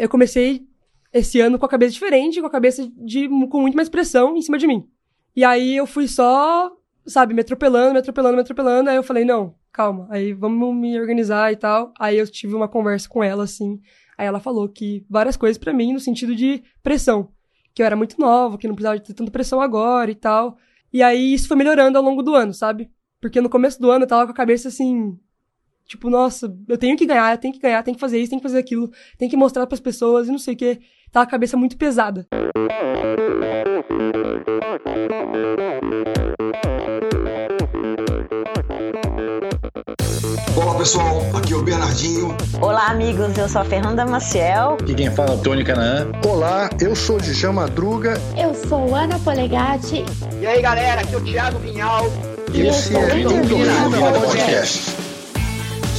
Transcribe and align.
eu 0.00 0.08
comecei 0.08 0.66
esse 1.12 1.40
ano 1.40 1.58
com 1.58 1.66
a 1.66 1.68
cabeça 1.68 1.92
diferente, 1.92 2.40
com 2.40 2.46
a 2.46 2.50
cabeça 2.50 2.90
de, 2.96 3.28
com 3.28 3.60
muito 3.60 3.76
mais 3.76 3.88
pressão 3.88 4.36
em 4.36 4.42
cima 4.42 4.58
de 4.58 4.66
mim. 4.66 4.88
E 5.34 5.44
aí 5.44 5.76
eu 5.76 5.86
fui 5.86 6.08
só, 6.08 6.70
sabe, 7.06 7.34
me 7.34 7.40
atropelando, 7.40 7.92
me 7.92 7.98
atropelando, 7.98 8.36
me 8.36 8.42
atropelando. 8.42 8.90
Aí 8.90 8.96
eu 8.96 9.02
falei, 9.02 9.24
não, 9.24 9.54
calma, 9.72 10.06
aí 10.10 10.32
vamos 10.32 10.74
me 10.74 10.98
organizar 10.98 11.52
e 11.52 11.56
tal. 11.56 11.92
Aí 11.98 12.18
eu 12.18 12.26
tive 12.26 12.54
uma 12.54 12.68
conversa 12.68 13.08
com 13.08 13.22
ela, 13.22 13.44
assim. 13.44 13.80
Aí 14.16 14.26
ela 14.26 14.40
falou 14.40 14.68
que 14.68 15.04
várias 15.08 15.36
coisas 15.36 15.58
para 15.58 15.72
mim 15.72 15.92
no 15.92 16.00
sentido 16.00 16.34
de 16.34 16.62
pressão. 16.82 17.28
Que 17.74 17.82
eu 17.82 17.86
era 17.86 17.96
muito 17.96 18.18
nova, 18.18 18.58
que 18.58 18.66
não 18.66 18.74
precisava 18.74 18.98
de 18.98 19.06
ter 19.06 19.14
tanta 19.14 19.30
pressão 19.30 19.60
agora 19.60 20.10
e 20.10 20.14
tal. 20.14 20.56
E 20.92 21.02
aí 21.02 21.32
isso 21.32 21.48
foi 21.48 21.56
melhorando 21.56 21.98
ao 21.98 22.04
longo 22.04 22.22
do 22.22 22.34
ano, 22.34 22.52
sabe? 22.52 22.90
Porque 23.20 23.40
no 23.40 23.48
começo 23.48 23.80
do 23.80 23.90
ano 23.90 24.04
eu 24.04 24.08
tava 24.08 24.26
com 24.26 24.32
a 24.32 24.34
cabeça 24.34 24.68
assim, 24.68 25.18
Tipo, 25.90 26.08
nossa, 26.08 26.56
eu 26.68 26.78
tenho 26.78 26.96
que 26.96 27.04
ganhar, 27.04 27.32
eu 27.32 27.38
tenho 27.38 27.52
que 27.52 27.58
ganhar, 27.58 27.82
tenho 27.82 27.96
que 27.96 28.00
fazer 28.00 28.20
isso, 28.20 28.30
tenho 28.30 28.40
que 28.40 28.46
fazer 28.46 28.60
aquilo, 28.60 28.88
tenho 29.18 29.28
que 29.28 29.36
mostrar 29.36 29.66
para 29.66 29.74
as 29.74 29.80
pessoas 29.80 30.28
e 30.28 30.30
não 30.30 30.38
sei 30.38 30.54
o 30.54 30.56
que. 30.56 30.78
Tá 31.10 31.22
a 31.22 31.26
cabeça 31.26 31.56
muito 31.56 31.76
pesada. 31.76 32.28
Olá 40.54 40.78
pessoal, 40.78 41.22
aqui 41.36 41.54
é 41.54 41.56
o 41.56 41.62
Bernardinho. 41.64 42.36
Olá 42.62 42.86
amigos, 42.90 43.36
eu 43.36 43.48
sou 43.48 43.62
a 43.62 43.64
Fernanda 43.64 44.06
Maciel. 44.06 44.76
E 44.86 44.94
quem 44.94 45.10
fala 45.10 45.32
é 45.32 45.34
o 45.34 45.38
Tony 45.38 45.64
Canaan. 45.64 46.12
Olá, 46.24 46.70
eu 46.80 46.94
sou 46.94 47.16
o 47.16 47.20
Djan 47.20 47.54
Madruga. 47.54 48.14
Eu 48.38 48.54
sou 48.54 48.94
Ana 48.94 49.18
Polegatti. 49.18 50.04
E 50.40 50.46
aí 50.46 50.62
galera, 50.62 51.00
aqui 51.00 51.14
é 51.14 51.18
o 51.18 51.24
Thiago 51.24 51.58
Vinhal. 51.58 52.04
E 52.54 52.60
esse 52.60 52.94
é 52.94 52.98
o 53.00 53.18
Endorfina 53.18 54.20
Podcast. 54.20 55.09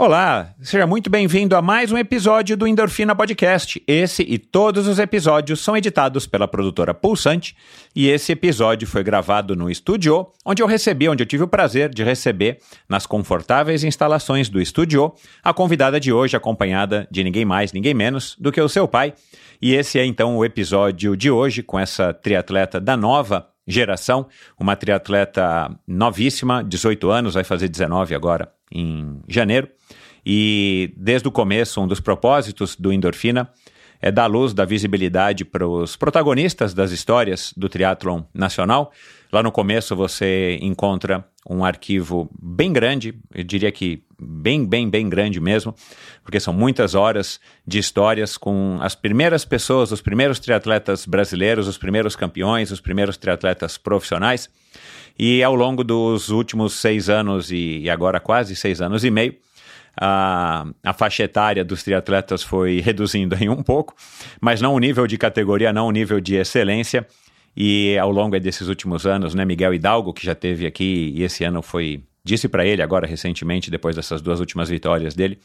Olá, 0.00 0.54
seja 0.62 0.86
muito 0.86 1.10
bem-vindo 1.10 1.56
a 1.56 1.60
mais 1.60 1.90
um 1.90 1.98
episódio 1.98 2.56
do 2.56 2.68
Endorfina 2.68 3.16
Podcast. 3.16 3.82
Esse 3.84 4.22
e 4.22 4.38
todos 4.38 4.86
os 4.86 5.00
episódios 5.00 5.58
são 5.58 5.76
editados 5.76 6.24
pela 6.24 6.46
produtora 6.46 6.94
Pulsante 6.94 7.56
e 7.96 8.06
esse 8.08 8.30
episódio 8.30 8.86
foi 8.86 9.02
gravado 9.02 9.56
no 9.56 9.68
estúdio, 9.68 10.28
onde 10.46 10.62
eu 10.62 10.68
recebi, 10.68 11.08
onde 11.08 11.24
eu 11.24 11.26
tive 11.26 11.42
o 11.42 11.48
prazer 11.48 11.92
de 11.92 12.04
receber, 12.04 12.60
nas 12.88 13.06
confortáveis 13.06 13.82
instalações 13.82 14.48
do 14.48 14.60
estúdio, 14.60 15.12
a 15.42 15.52
convidada 15.52 15.98
de 15.98 16.12
hoje, 16.12 16.36
acompanhada 16.36 17.08
de 17.10 17.24
ninguém 17.24 17.44
mais, 17.44 17.72
ninguém 17.72 17.92
menos 17.92 18.36
do 18.38 18.52
que 18.52 18.60
o 18.60 18.68
seu 18.68 18.86
pai. 18.86 19.14
E 19.60 19.74
esse 19.74 19.98
é 19.98 20.06
então 20.06 20.36
o 20.36 20.44
episódio 20.44 21.16
de 21.16 21.28
hoje 21.28 21.60
com 21.60 21.76
essa 21.76 22.14
triatleta 22.14 22.80
da 22.80 22.96
nova 22.96 23.48
geração, 23.66 24.28
uma 24.58 24.76
triatleta 24.76 25.76
novíssima, 25.88 26.62
18 26.62 27.10
anos, 27.10 27.34
vai 27.34 27.42
fazer 27.42 27.68
19 27.68 28.14
agora 28.14 28.52
em 28.72 29.20
janeiro. 29.28 29.68
E 30.30 30.92
desde 30.94 31.26
o 31.26 31.32
começo, 31.32 31.80
um 31.80 31.88
dos 31.88 32.00
propósitos 32.00 32.76
do 32.76 32.92
Endorfina 32.92 33.50
é 33.98 34.12
dar 34.12 34.26
luz, 34.26 34.52
dar 34.52 34.66
visibilidade 34.66 35.42
para 35.42 35.66
os 35.66 35.96
protagonistas 35.96 36.74
das 36.74 36.92
histórias 36.92 37.54
do 37.56 37.66
triatlon 37.66 38.24
nacional. 38.34 38.92
Lá 39.32 39.42
no 39.42 39.50
começo 39.50 39.96
você 39.96 40.58
encontra 40.60 41.26
um 41.48 41.64
arquivo 41.64 42.30
bem 42.38 42.74
grande, 42.74 43.14
eu 43.34 43.42
diria 43.42 43.72
que 43.72 44.04
bem, 44.20 44.66
bem, 44.66 44.90
bem 44.90 45.08
grande 45.08 45.40
mesmo, 45.40 45.74
porque 46.22 46.38
são 46.38 46.52
muitas 46.52 46.94
horas 46.94 47.40
de 47.66 47.78
histórias 47.78 48.36
com 48.36 48.76
as 48.82 48.94
primeiras 48.94 49.46
pessoas, 49.46 49.92
os 49.92 50.02
primeiros 50.02 50.38
triatletas 50.38 51.06
brasileiros, 51.06 51.66
os 51.66 51.78
primeiros 51.78 52.14
campeões, 52.14 52.70
os 52.70 52.82
primeiros 52.82 53.16
triatletas 53.16 53.78
profissionais. 53.78 54.50
E 55.18 55.42
ao 55.42 55.54
longo 55.54 55.82
dos 55.82 56.28
últimos 56.28 56.74
seis 56.74 57.08
anos 57.08 57.50
e, 57.50 57.88
agora 57.88 58.20
quase 58.20 58.54
seis 58.54 58.82
anos 58.82 59.04
e 59.04 59.10
meio, 59.10 59.34
a, 60.00 60.66
a 60.84 60.92
faixa 60.92 61.24
etária 61.24 61.64
dos 61.64 61.82
triatletas 61.82 62.42
foi 62.42 62.80
reduzindo 62.80 63.36
em 63.40 63.48
um 63.48 63.62
pouco, 63.62 63.94
mas 64.40 64.60
não 64.60 64.74
o 64.74 64.78
nível 64.78 65.06
de 65.06 65.18
categoria, 65.18 65.72
não 65.72 65.86
o 65.86 65.90
nível 65.90 66.20
de 66.20 66.36
excelência. 66.36 67.06
E 67.56 67.98
ao 67.98 68.12
longo 68.12 68.38
desses 68.38 68.68
últimos 68.68 69.04
anos, 69.04 69.34
né, 69.34 69.44
Miguel 69.44 69.74
Hidalgo, 69.74 70.12
que 70.12 70.24
já 70.24 70.34
teve 70.34 70.64
aqui 70.64 71.12
e 71.16 71.24
esse 71.24 71.42
ano 71.42 71.60
foi, 71.60 72.04
disse 72.22 72.48
para 72.48 72.64
ele 72.64 72.82
agora 72.82 73.06
recentemente, 73.06 73.70
depois 73.70 73.96
dessas 73.96 74.22
duas 74.22 74.38
últimas 74.38 74.68
vitórias 74.68 75.14
dele, 75.14 75.40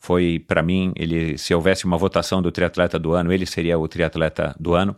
foi 0.00 0.40
para 0.40 0.60
mim, 0.60 0.92
ele 0.96 1.38
se 1.38 1.54
houvesse 1.54 1.84
uma 1.84 1.96
votação 1.96 2.42
do 2.42 2.50
triatleta 2.50 2.98
do 2.98 3.12
ano, 3.12 3.32
ele 3.32 3.46
seria 3.46 3.78
o 3.78 3.86
triatleta 3.86 4.52
do 4.58 4.74
ano, 4.74 4.96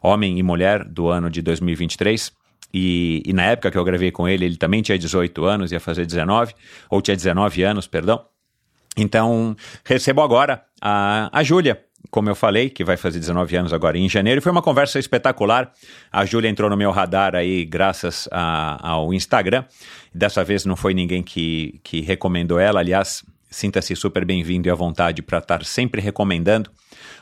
homem 0.00 0.38
e 0.38 0.42
mulher 0.44 0.84
do 0.84 1.08
ano 1.08 1.28
de 1.28 1.42
2023. 1.42 2.30
E, 2.72 3.22
e, 3.24 3.32
na 3.32 3.44
época 3.44 3.70
que 3.70 3.78
eu 3.78 3.84
gravei 3.84 4.10
com 4.10 4.28
ele, 4.28 4.44
ele 4.44 4.56
também 4.56 4.82
tinha 4.82 4.98
18 4.98 5.44
anos, 5.44 5.72
ia 5.72 5.78
fazer 5.78 6.06
19, 6.06 6.54
ou 6.90 7.00
tinha 7.00 7.16
19 7.16 7.62
anos, 7.62 7.86
perdão. 7.86 8.24
Então, 8.96 9.56
recebo 9.84 10.22
agora 10.22 10.62
a, 10.80 11.30
a 11.32 11.42
Júlia, 11.42 11.82
como 12.10 12.28
eu 12.28 12.34
falei, 12.34 12.70
que 12.70 12.84
vai 12.84 12.96
fazer 12.96 13.18
19 13.18 13.56
anos 13.56 13.72
agora 13.72 13.98
em 13.98 14.08
janeiro, 14.08 14.40
foi 14.40 14.52
uma 14.52 14.62
conversa 14.62 14.98
espetacular. 14.98 15.72
A 16.12 16.24
Júlia 16.24 16.48
entrou 16.48 16.70
no 16.70 16.76
meu 16.76 16.90
radar 16.90 17.34
aí 17.34 17.64
graças 17.64 18.28
a, 18.30 18.78
ao 18.88 19.12
Instagram. 19.12 19.64
Dessa 20.14 20.44
vez 20.44 20.64
não 20.64 20.76
foi 20.76 20.94
ninguém 20.94 21.22
que, 21.22 21.80
que 21.82 22.00
recomendou 22.00 22.58
ela, 22.58 22.80
aliás, 22.80 23.24
sinta-se 23.50 23.94
super 23.96 24.24
bem-vindo 24.24 24.68
e 24.68 24.70
à 24.70 24.74
vontade 24.74 25.22
para 25.22 25.38
estar 25.38 25.64
sempre 25.64 26.00
recomendando 26.00 26.70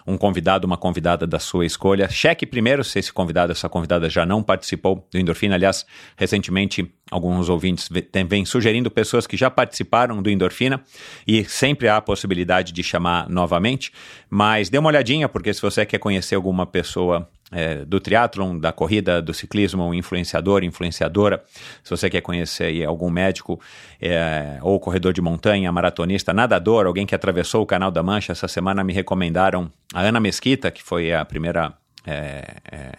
um 0.07 0.17
convidado, 0.17 0.67
uma 0.67 0.77
convidada 0.77 1.27
da 1.27 1.39
sua 1.39 1.65
escolha. 1.65 2.09
Cheque 2.09 2.47
primeiro 2.47 2.83
se 2.83 2.99
esse 2.99 3.13
convidado, 3.13 3.53
essa 3.53 3.69
convidada 3.69 4.09
já 4.09 4.27
não 4.27 4.43
participou 4.43 5.07
do 5.11 5.19
Endorfina. 5.19 5.55
Aliás, 5.55 5.87
recentemente, 6.17 6.93
alguns 7.13 7.51
ouvintes 7.51 7.91
vêm 8.27 8.47
sugerindo 8.47 8.91
pessoas 8.91 9.27
que 9.27 9.37
já 9.37 9.51
participaram 9.51 10.23
do 10.23 10.31
Endorfina 10.31 10.83
e 11.27 11.45
sempre 11.45 11.87
há 11.87 11.99
a 11.99 12.01
possibilidade 12.01 12.73
de 12.73 12.83
chamar 12.83 13.29
novamente. 13.29 13.93
Mas 14.31 14.71
dê 14.71 14.79
uma 14.79 14.89
olhadinha, 14.89 15.29
porque 15.29 15.53
se 15.53 15.61
você 15.61 15.85
quer 15.85 15.99
conhecer 15.99 16.37
alguma 16.37 16.65
pessoa 16.65 17.29
é, 17.51 17.85
do 17.85 18.01
triatlon, 18.01 18.59
da 18.59 18.73
corrida, 18.73 19.21
do 19.21 19.35
ciclismo, 19.35 19.85
um 19.85 19.93
influenciador, 19.93 20.65
influenciadora. 20.65 21.45
Se 21.85 21.91
você 21.91 22.09
quer 22.09 22.23
conhecer 22.23 22.83
algum 22.87 23.11
médico 23.11 23.61
é, 24.01 24.59
ou 24.63 24.81
corredor 24.81 25.13
de 25.13 25.21
montanha, 25.21 25.71
maratonista, 25.71 26.33
nadador, 26.33 26.87
alguém 26.87 27.05
que 27.05 27.15
atravessou 27.15 27.63
o 27.63 27.67
Canal 27.67 27.91
da 27.91 28.03
Mancha, 28.03 28.33
essa 28.33 28.49
semana 28.49 28.83
me 28.83 28.95
recomendaram 28.95 29.71
a 29.93 30.01
Ana 30.01 30.19
Mesquita, 30.19 30.71
que 30.71 30.83
foi 30.83 31.13
a 31.13 31.27
primeira. 31.27 31.75
É, 32.07 32.57
é 32.73 32.93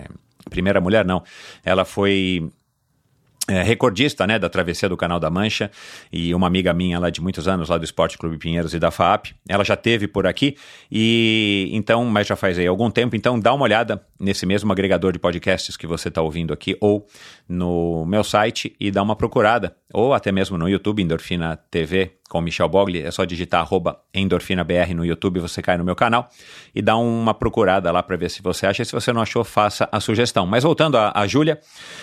primeira 0.50 0.80
mulher, 0.80 1.04
não. 1.04 1.24
Ela 1.66 1.84
foi 1.84 2.52
é, 3.48 3.62
recordista 3.62 4.26
né, 4.26 4.40
da 4.40 4.50
travessia 4.50 4.88
do 4.88 4.96
Canal 4.96 5.20
da 5.20 5.30
Mancha. 5.30 5.70
E 6.12 6.34
uma 6.34 6.48
amiga 6.48 6.74
minha 6.74 6.98
lá 6.98 7.10
de 7.10 7.22
muitos 7.22 7.48
anos, 7.48 7.70
lá 7.70 7.78
do 7.78 7.84
Esporte 7.84 8.18
Clube 8.18 8.38
Pinheiros 8.38 8.74
e 8.74 8.80
da 8.80 8.90
FAP, 8.90 9.34
ela 9.48 9.64
já 9.64 9.76
teve 9.76 10.08
por 10.08 10.26
aqui. 10.26 10.56
E 10.92 11.70
então, 11.74 12.06
mas 12.06 12.28
já 12.28 12.36
faz 12.36 12.58
aí 12.58 12.68
algum 12.68 12.90
tempo, 12.90 13.16
então 13.16 13.40
dá 13.40 13.54
uma 13.54 13.64
olhada 13.64 14.02
nesse 14.20 14.46
mesmo 14.46 14.72
agregador 14.72 15.12
de 15.12 15.20
podcasts 15.20 15.76
que 15.76 15.86
você 15.86 16.08
está 16.08 16.22
ouvindo 16.22 16.54
aqui 16.54 16.78
ou 16.80 17.06
no 17.48 18.06
meu 18.06 18.24
site 18.24 18.76
e 18.80 18.90
dá 18.90 19.04
uma 19.04 19.16
procurada 19.16 19.76
ou 19.94 20.14
até 20.14 20.32
mesmo 20.32 20.58
no 20.58 20.68
YouTube, 20.68 21.04
Endorfina 21.04 21.56
TV 21.70 22.18
com 22.34 22.42
Michel 22.42 22.68
Bogli, 22.68 23.04
é 23.04 23.12
só 23.12 23.26
digitar 23.26 23.68
endorfinabr 24.12 24.96
no 24.96 25.06
YouTube, 25.06 25.40
você 25.40 25.62
cai 25.62 25.78
no 25.78 25.84
meu 25.84 25.96
canal 25.96 26.28
e 26.74 26.82
dá 26.82 26.98
uma 26.98 27.32
procurada 27.32 27.92
lá 27.92 28.02
para 28.02 28.18
ver 28.18 28.32
se 28.32 28.42
você 28.42 28.66
acha. 28.66 28.84
Se 28.84 28.92
você 28.92 29.14
não 29.14 29.22
achou, 29.22 29.44
faça 29.44 29.88
a 29.92 30.00
sugestão. 30.00 30.48
Mas 30.48 30.64
voltando 30.64 30.98
a, 30.98 31.12
a 31.14 31.28
Júlia, 31.28 31.60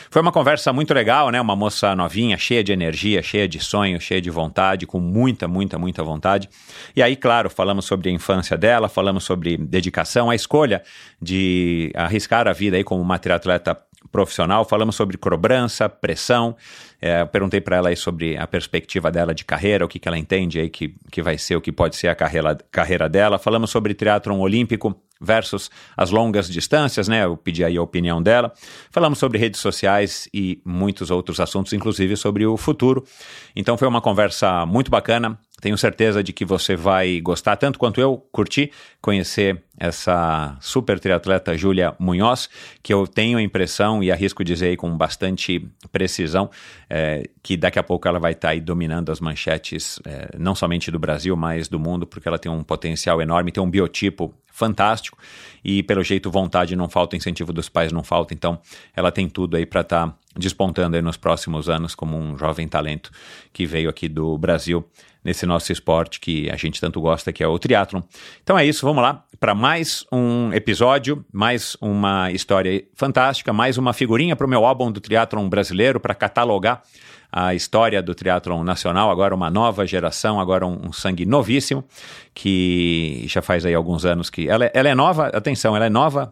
foi 0.09 0.23
uma 0.23 0.31
conversa 0.31 0.73
muito 0.73 0.95
legal, 0.95 1.31
né? 1.31 1.41
Uma 1.41 1.57
moça 1.57 1.97
novinha, 1.97 2.39
cheia 2.39 2.63
de 2.63 2.73
energia, 2.73 3.21
cheia 3.25 3.49
de 3.49 3.59
sonho, 3.59 4.01
cheia 4.01 4.21
de 4.21 4.31
vontade, 4.31 4.87
com 4.87 5.01
muita, 5.01 5.49
muita, 5.49 5.77
muita 5.81 6.05
vontade. 6.05 6.49
E 6.95 7.03
aí, 7.03 7.17
claro, 7.17 7.51
falamos 7.51 7.85
sobre 7.85 8.09
a 8.09 8.13
infância 8.13 8.57
dela, 8.57 8.89
falamos 8.89 9.25
sobre 9.25 9.57
dedicação, 9.57 10.31
a 10.31 10.37
escolha 10.37 10.81
de 11.21 11.91
arriscar 11.97 12.47
a 12.47 12.53
vida 12.53 12.77
aí 12.77 12.85
como 12.85 13.03
uma 13.03 13.19
triatleta 13.19 13.77
profissional, 14.11 14.65
falamos 14.65 14.97
sobre 14.97 15.17
cobrança, 15.17 15.89
pressão. 15.89 16.57
É, 17.01 17.25
perguntei 17.25 17.61
para 17.61 17.77
ela 17.77 17.89
aí 17.89 17.97
sobre 17.97 18.37
a 18.37 18.47
perspectiva 18.47 19.11
dela 19.11 19.35
de 19.35 19.45
carreira, 19.45 19.85
o 19.85 19.89
que, 19.89 19.99
que 19.99 20.07
ela 20.07 20.19
entende 20.19 20.61
aí 20.61 20.69
que, 20.69 20.95
que 21.11 21.23
vai 21.23 21.39
ser, 21.39 21.57
o 21.57 21.61
que 21.61 21.73
pode 21.73 21.97
ser 21.97 22.09
a 22.09 22.15
carreira, 22.15 22.59
carreira 22.71 23.09
dela. 23.09 23.39
Falamos 23.39 23.71
sobre 23.71 23.95
triatlon 23.95 24.39
olímpico 24.39 24.95
versus 25.21 25.71
as 25.97 26.11
longas 26.11 26.49
distâncias, 26.49 27.07
né? 27.07 27.25
Eu 27.25 27.37
pedi 27.37 27.63
aí 27.63 27.77
a 27.77 27.83
opinião 27.83 28.23
dela. 28.23 28.53
Falamos 28.91 29.19
sobre 29.19 29.39
redes 29.39 29.61
sociais 29.61 30.29
e 30.33 30.61
muitos 30.65 31.11
outros 31.11 31.39
assuntos, 31.41 31.73
inclusive 31.73 32.17
sobre 32.17 32.47
o 32.47 32.57
futuro. 32.57 33.05
Então 33.55 33.77
foi 33.77 33.87
uma 33.87 34.01
conversa 34.01 34.65
muito 34.65 34.91
bacana. 34.91 35.39
Tenho 35.61 35.77
certeza 35.77 36.23
de 36.23 36.33
que 36.33 36.45
você 36.45 36.75
vai 36.75 37.21
gostar, 37.21 37.57
tanto 37.57 37.79
quanto 37.79 38.01
eu. 38.01 38.17
Curti 38.33 38.73
conhecer 39.01 39.63
essa 39.79 40.57
super 40.61 41.01
triatleta 41.01 41.57
Júlia 41.57 41.95
Munhoz, 41.99 42.49
que 42.83 42.93
eu 42.93 43.07
tenho 43.07 43.39
a 43.39 43.43
impressão 43.43 44.03
e 44.03 44.13
arrisco 44.13 44.45
dizer 44.45 44.69
aí 44.69 44.77
com 44.77 44.97
bastante 44.97 45.67
precisão 45.91 46.51
é, 46.89 47.29
que 47.43 47.57
daqui 47.57 47.79
a 47.79 47.83
pouco 47.83 48.07
ela 48.07 48.19
vai 48.19 48.33
estar 48.33 48.49
tá 48.49 48.53
aí 48.53 48.61
dominando 48.61 49.11
as 49.11 49.21
manchetes, 49.21 49.99
é, 50.05 50.31
não 50.39 50.55
somente 50.55 50.91
do 50.91 50.99
Brasil, 50.99 51.35
mas 51.37 51.69
do 51.69 51.79
mundo, 51.79 52.07
porque 52.07 52.29
ela 52.29 52.39
tem 52.39 52.51
um 52.53 52.63
potencial 52.63 53.23
enorme, 53.23 53.53
tem 53.53 53.63
um 53.63 53.71
biotipo 53.71 54.35
fantástico. 54.53 55.17
E 55.65 55.83
pelo 55.83 56.03
jeito 56.03 56.31
vontade 56.31 56.77
não 56.77 56.89
falta, 56.89 57.17
incentivo 57.17 57.53
dos 57.53 57.69
pais 57.69 57.93
não 57.93 58.03
falta, 58.03 58.35
então 58.35 58.61
ela 58.95 59.11
tem 59.11 59.29
tudo 59.29 59.57
aí 59.57 59.65
para 59.65 59.81
estar 59.81 60.09
tá 60.09 60.15
despontando 60.37 60.97
aí 60.97 61.03
nos 61.03 61.17
próximos 61.17 61.69
anos 61.69 61.95
como 61.95 62.17
um 62.19 62.37
jovem 62.37 62.69
talento 62.69 63.11
que 63.53 63.65
veio 63.65 63.89
aqui 63.89 64.09
do 64.09 64.37
Brasil 64.37 64.87
nesse 65.25 65.47
nosso 65.47 65.71
esporte 65.73 66.21
que 66.21 66.51
a 66.51 66.57
gente 66.57 66.81
tanto 66.81 67.01
gosta, 67.01 67.33
que 67.33 67.43
é 67.43 67.47
o 67.47 67.59
triatlon. 67.59 68.01
Então 68.43 68.59
é 68.59 68.65
isso, 68.65 68.87
vamos 68.87 69.03
lá 69.03 69.25
para 69.39 69.55
mais 69.55 70.05
um 70.13 70.53
episódio, 70.53 71.25
mais 71.33 71.77
uma 71.81 72.31
história 72.31 72.85
fantástica, 72.95 73.53
mais 73.53 73.79
uma 73.79 73.93
figurinha 73.93 74.37
para 74.37 74.47
o 74.47 74.51
meu 74.51 74.65
álbum 74.65 74.93
do 74.93 75.01
triatlon 75.01 75.49
brasileiro 75.49 75.99
para 75.99 76.15
catalogar 76.15 76.83
a 77.33 77.55
história 77.55 78.03
do 78.03 78.15
triatlon 78.15 78.65
nacional, 78.65 79.11
agora 79.11 79.35
uma 79.35 79.49
nova 79.51 79.87
geração, 79.87 80.41
agora 80.41 80.67
um, 80.67 80.89
um, 80.89 80.93
sangue 80.93 81.25
novíssimo, 81.25 81.85
que 82.35 83.25
já 83.29 83.41
faz 83.41 83.65
aí 83.65 83.75
alguns 83.75 84.05
anos 84.05 84.29
que... 84.29 84.49
Ela, 84.49 84.71
ela 84.75 84.89
é 84.89 84.95
nova, 84.95 85.29
atenção, 85.29 85.77
ela 85.77 85.87
é 85.87 85.91
nova 85.91 86.29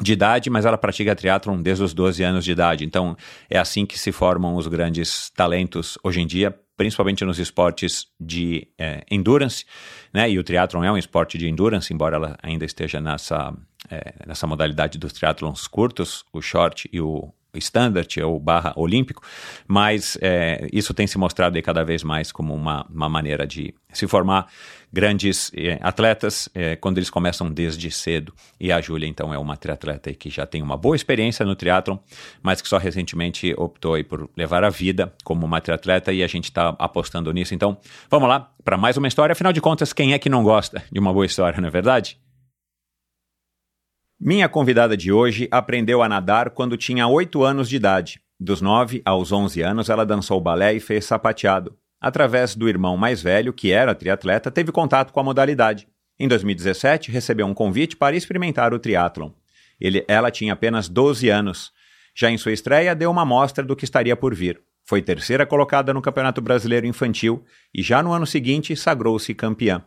de 0.00 0.12
idade, 0.12 0.48
mas 0.48 0.64
ela 0.64 0.78
pratica 0.78 1.16
triatlon 1.16 1.60
desde 1.60 1.82
os 1.82 1.92
12 1.92 2.22
anos 2.22 2.44
de 2.44 2.52
idade. 2.52 2.84
Então, 2.84 3.16
é 3.50 3.58
assim 3.58 3.84
que 3.84 3.98
se 3.98 4.12
formam 4.12 4.54
os 4.54 4.68
grandes 4.68 5.30
talentos 5.30 5.98
hoje 6.04 6.20
em 6.20 6.26
dia, 6.26 6.54
principalmente 6.76 7.24
nos 7.24 7.38
esportes 7.38 8.06
de 8.20 8.68
é, 8.78 9.04
endurance, 9.10 9.64
né? 10.12 10.30
E 10.30 10.38
o 10.38 10.44
triatlon 10.44 10.84
é 10.84 10.92
um 10.92 10.98
esporte 10.98 11.38
de 11.38 11.48
endurance, 11.48 11.92
embora 11.92 12.16
ela 12.16 12.38
ainda 12.42 12.64
esteja 12.64 13.00
nessa, 13.00 13.54
é, 13.90 14.14
nessa 14.26 14.46
modalidade 14.46 14.98
dos 14.98 15.12
triatlons 15.12 15.66
curtos, 15.66 16.24
o 16.32 16.42
short 16.42 16.88
e 16.92 17.00
o 17.00 17.32
standard 17.58 18.22
ou 18.22 18.38
barra 18.38 18.72
olímpico, 18.76 19.22
mas 19.66 20.18
é, 20.20 20.68
isso 20.72 20.94
tem 20.94 21.06
se 21.06 21.18
mostrado 21.18 21.60
cada 21.62 21.84
vez 21.84 22.02
mais 22.02 22.30
como 22.30 22.54
uma, 22.54 22.86
uma 22.90 23.08
maneira 23.08 23.46
de 23.46 23.74
se 23.92 24.06
formar 24.06 24.46
grandes 24.92 25.50
é, 25.54 25.78
atletas 25.82 26.48
é, 26.54 26.76
quando 26.76 26.98
eles 26.98 27.10
começam 27.10 27.50
desde 27.50 27.90
cedo. 27.90 28.32
E 28.58 28.70
a 28.72 28.80
Júlia, 28.80 29.06
então, 29.06 29.32
é 29.32 29.38
uma 29.38 29.56
triatleta 29.56 30.12
que 30.14 30.30
já 30.30 30.46
tem 30.46 30.62
uma 30.62 30.76
boa 30.76 30.96
experiência 30.96 31.44
no 31.44 31.54
triatlon, 31.54 31.98
mas 32.42 32.62
que 32.62 32.68
só 32.68 32.78
recentemente 32.78 33.54
optou 33.56 34.02
por 34.04 34.28
levar 34.36 34.64
a 34.64 34.70
vida 34.70 35.12
como 35.24 35.44
uma 35.44 35.60
triatleta 35.60 36.12
e 36.12 36.22
a 36.22 36.26
gente 36.26 36.44
está 36.44 36.74
apostando 36.78 37.32
nisso. 37.32 37.54
Então, 37.54 37.76
vamos 38.10 38.28
lá 38.28 38.50
para 38.64 38.76
mais 38.76 38.96
uma 38.96 39.08
história. 39.08 39.32
Afinal 39.32 39.52
de 39.52 39.60
contas, 39.60 39.92
quem 39.92 40.12
é 40.12 40.18
que 40.18 40.28
não 40.28 40.42
gosta 40.42 40.82
de 40.90 40.98
uma 40.98 41.12
boa 41.12 41.26
história, 41.26 41.60
não 41.60 41.68
é 41.68 41.70
verdade? 41.70 42.18
Minha 44.18 44.48
convidada 44.48 44.96
de 44.96 45.12
hoje 45.12 45.46
aprendeu 45.50 46.02
a 46.02 46.08
nadar 46.08 46.48
quando 46.50 46.76
tinha 46.78 47.06
8 47.06 47.44
anos 47.44 47.68
de 47.68 47.76
idade. 47.76 48.18
Dos 48.40 48.62
9 48.62 49.02
aos 49.04 49.30
11 49.30 49.60
anos, 49.60 49.90
ela 49.90 50.06
dançou 50.06 50.40
balé 50.40 50.72
e 50.72 50.80
fez 50.80 51.04
sapateado. 51.04 51.76
Através 52.00 52.56
do 52.56 52.66
irmão 52.66 52.96
mais 52.96 53.20
velho, 53.20 53.52
que 53.52 53.72
era 53.72 53.94
triatleta, 53.94 54.50
teve 54.50 54.72
contato 54.72 55.12
com 55.12 55.20
a 55.20 55.22
modalidade. 55.22 55.86
Em 56.18 56.26
2017, 56.26 57.10
recebeu 57.10 57.46
um 57.46 57.52
convite 57.52 57.94
para 57.94 58.16
experimentar 58.16 58.72
o 58.72 58.78
triatlon. 58.78 59.32
Ele, 59.78 60.02
ela 60.08 60.30
tinha 60.30 60.54
apenas 60.54 60.88
12 60.88 61.28
anos. 61.28 61.70
Já 62.14 62.30
em 62.30 62.38
sua 62.38 62.52
estreia, 62.52 62.94
deu 62.94 63.10
uma 63.10 63.22
amostra 63.22 63.62
do 63.62 63.76
que 63.76 63.84
estaria 63.84 64.16
por 64.16 64.34
vir. 64.34 64.62
Foi 64.82 65.02
terceira 65.02 65.44
colocada 65.44 65.92
no 65.92 66.00
Campeonato 66.00 66.40
Brasileiro 66.40 66.86
Infantil 66.86 67.44
e 67.74 67.82
já 67.82 68.02
no 68.02 68.12
ano 68.12 68.26
seguinte 68.26 68.74
sagrou-se 68.74 69.34
campeã. 69.34 69.84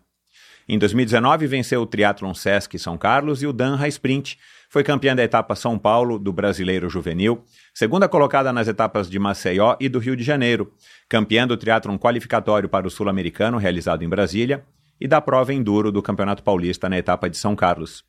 Em 0.72 0.78
2019, 0.78 1.48
venceu 1.48 1.82
o 1.82 1.86
Triathlon 1.88 2.32
Sesc 2.36 2.78
São 2.78 2.96
Carlos 2.96 3.42
e 3.42 3.48
o 3.48 3.52
Danha 3.52 3.88
Sprint. 3.88 4.38
Foi 4.70 4.84
campeã 4.84 5.16
da 5.16 5.24
etapa 5.24 5.56
São 5.56 5.80
Paulo 5.80 6.20
do 6.20 6.32
Brasileiro 6.32 6.88
Juvenil, 6.88 7.44
segunda 7.74 8.08
colocada 8.08 8.54
nas 8.54 8.68
etapas 8.68 9.10
de 9.10 9.18
Maceió 9.18 9.76
e 9.80 9.90
do 9.90 9.98
Rio 9.98 10.16
de 10.16 10.24
Janeiro, 10.24 10.72
campeã 11.10 11.48
do 11.48 11.58
triatlon 11.58 11.98
qualificatório 11.98 12.70
para 12.70 12.86
o 12.86 12.90
Sul-Americano 12.92 13.58
realizado 13.58 14.04
em 14.04 14.10
Brasília 14.10 14.64
e 15.02 15.08
da 15.08 15.20
prova 15.20 15.52
enduro 15.56 15.92
do 15.92 16.04
Campeonato 16.04 16.44
Paulista 16.44 16.88
na 16.88 17.00
etapa 17.00 17.28
de 17.28 17.38
São 17.38 17.56
Carlos. 17.56 18.04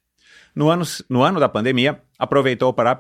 No 0.55 0.69
ano, 0.69 0.85
no 1.09 1.23
ano 1.23 1.39
da 1.39 1.49
pandemia, 1.49 2.01
aproveitou 2.19 2.73
para 2.73 2.91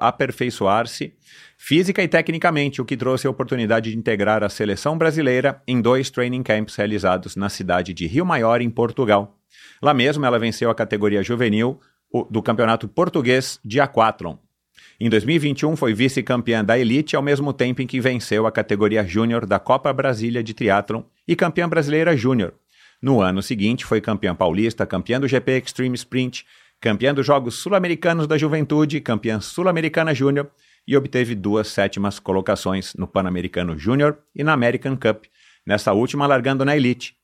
aperfeiçoar-se 0.00 1.14
física 1.56 2.02
e 2.02 2.08
tecnicamente, 2.08 2.80
o 2.80 2.84
que 2.84 2.96
trouxe 2.96 3.26
a 3.26 3.30
oportunidade 3.30 3.90
de 3.90 3.96
integrar 3.96 4.42
a 4.42 4.48
seleção 4.48 4.98
brasileira 4.98 5.62
em 5.66 5.80
dois 5.80 6.10
training 6.10 6.42
camps 6.42 6.74
realizados 6.74 7.36
na 7.36 7.48
cidade 7.48 7.94
de 7.94 8.06
Rio 8.06 8.26
Maior, 8.26 8.60
em 8.60 8.70
Portugal. 8.70 9.38
Lá 9.80 9.94
mesmo, 9.94 10.24
ela 10.26 10.38
venceu 10.38 10.70
a 10.70 10.74
categoria 10.74 11.22
juvenil 11.22 11.80
do 12.28 12.42
Campeonato 12.42 12.88
Português 12.88 13.60
de 13.64 13.80
Aquathlon. 13.80 14.36
Em 14.98 15.08
2021, 15.08 15.76
foi 15.76 15.94
vice-campeã 15.94 16.62
da 16.62 16.78
Elite, 16.78 17.16
ao 17.16 17.22
mesmo 17.22 17.52
tempo 17.52 17.80
em 17.80 17.86
que 17.86 18.00
venceu 18.00 18.46
a 18.46 18.52
categoria 18.52 19.06
Júnior 19.06 19.46
da 19.46 19.58
Copa 19.58 19.92
Brasília 19.92 20.42
de 20.42 20.52
Triathlon 20.52 21.02
e 21.26 21.34
campeã 21.34 21.68
brasileira 21.68 22.16
Júnior. 22.16 22.52
No 23.00 23.22
ano 23.22 23.42
seguinte, 23.42 23.86
foi 23.86 24.00
campeã 24.00 24.34
paulista, 24.34 24.84
campeã 24.84 25.18
do 25.18 25.26
GP 25.26 25.62
Extreme 25.64 25.94
Sprint, 25.94 26.44
campeã 26.80 27.12
dos 27.12 27.26
Jogos 27.26 27.56
Sul-Americanos 27.56 28.26
da 28.26 28.38
Juventude, 28.38 29.00
campeã 29.00 29.38
sul-americana 29.38 30.14
júnior 30.14 30.50
e 30.88 30.96
obteve 30.96 31.34
duas 31.34 31.68
sétimas 31.68 32.18
colocações 32.18 32.94
no 32.94 33.06
Pan-Americano 33.06 33.78
Júnior 33.78 34.18
e 34.34 34.42
na 34.42 34.54
American 34.54 34.96
Cup, 34.96 35.24
nessa 35.66 35.92
última 35.92 36.26
largando 36.26 36.64
na 36.64 36.74
elite. 36.74 37.14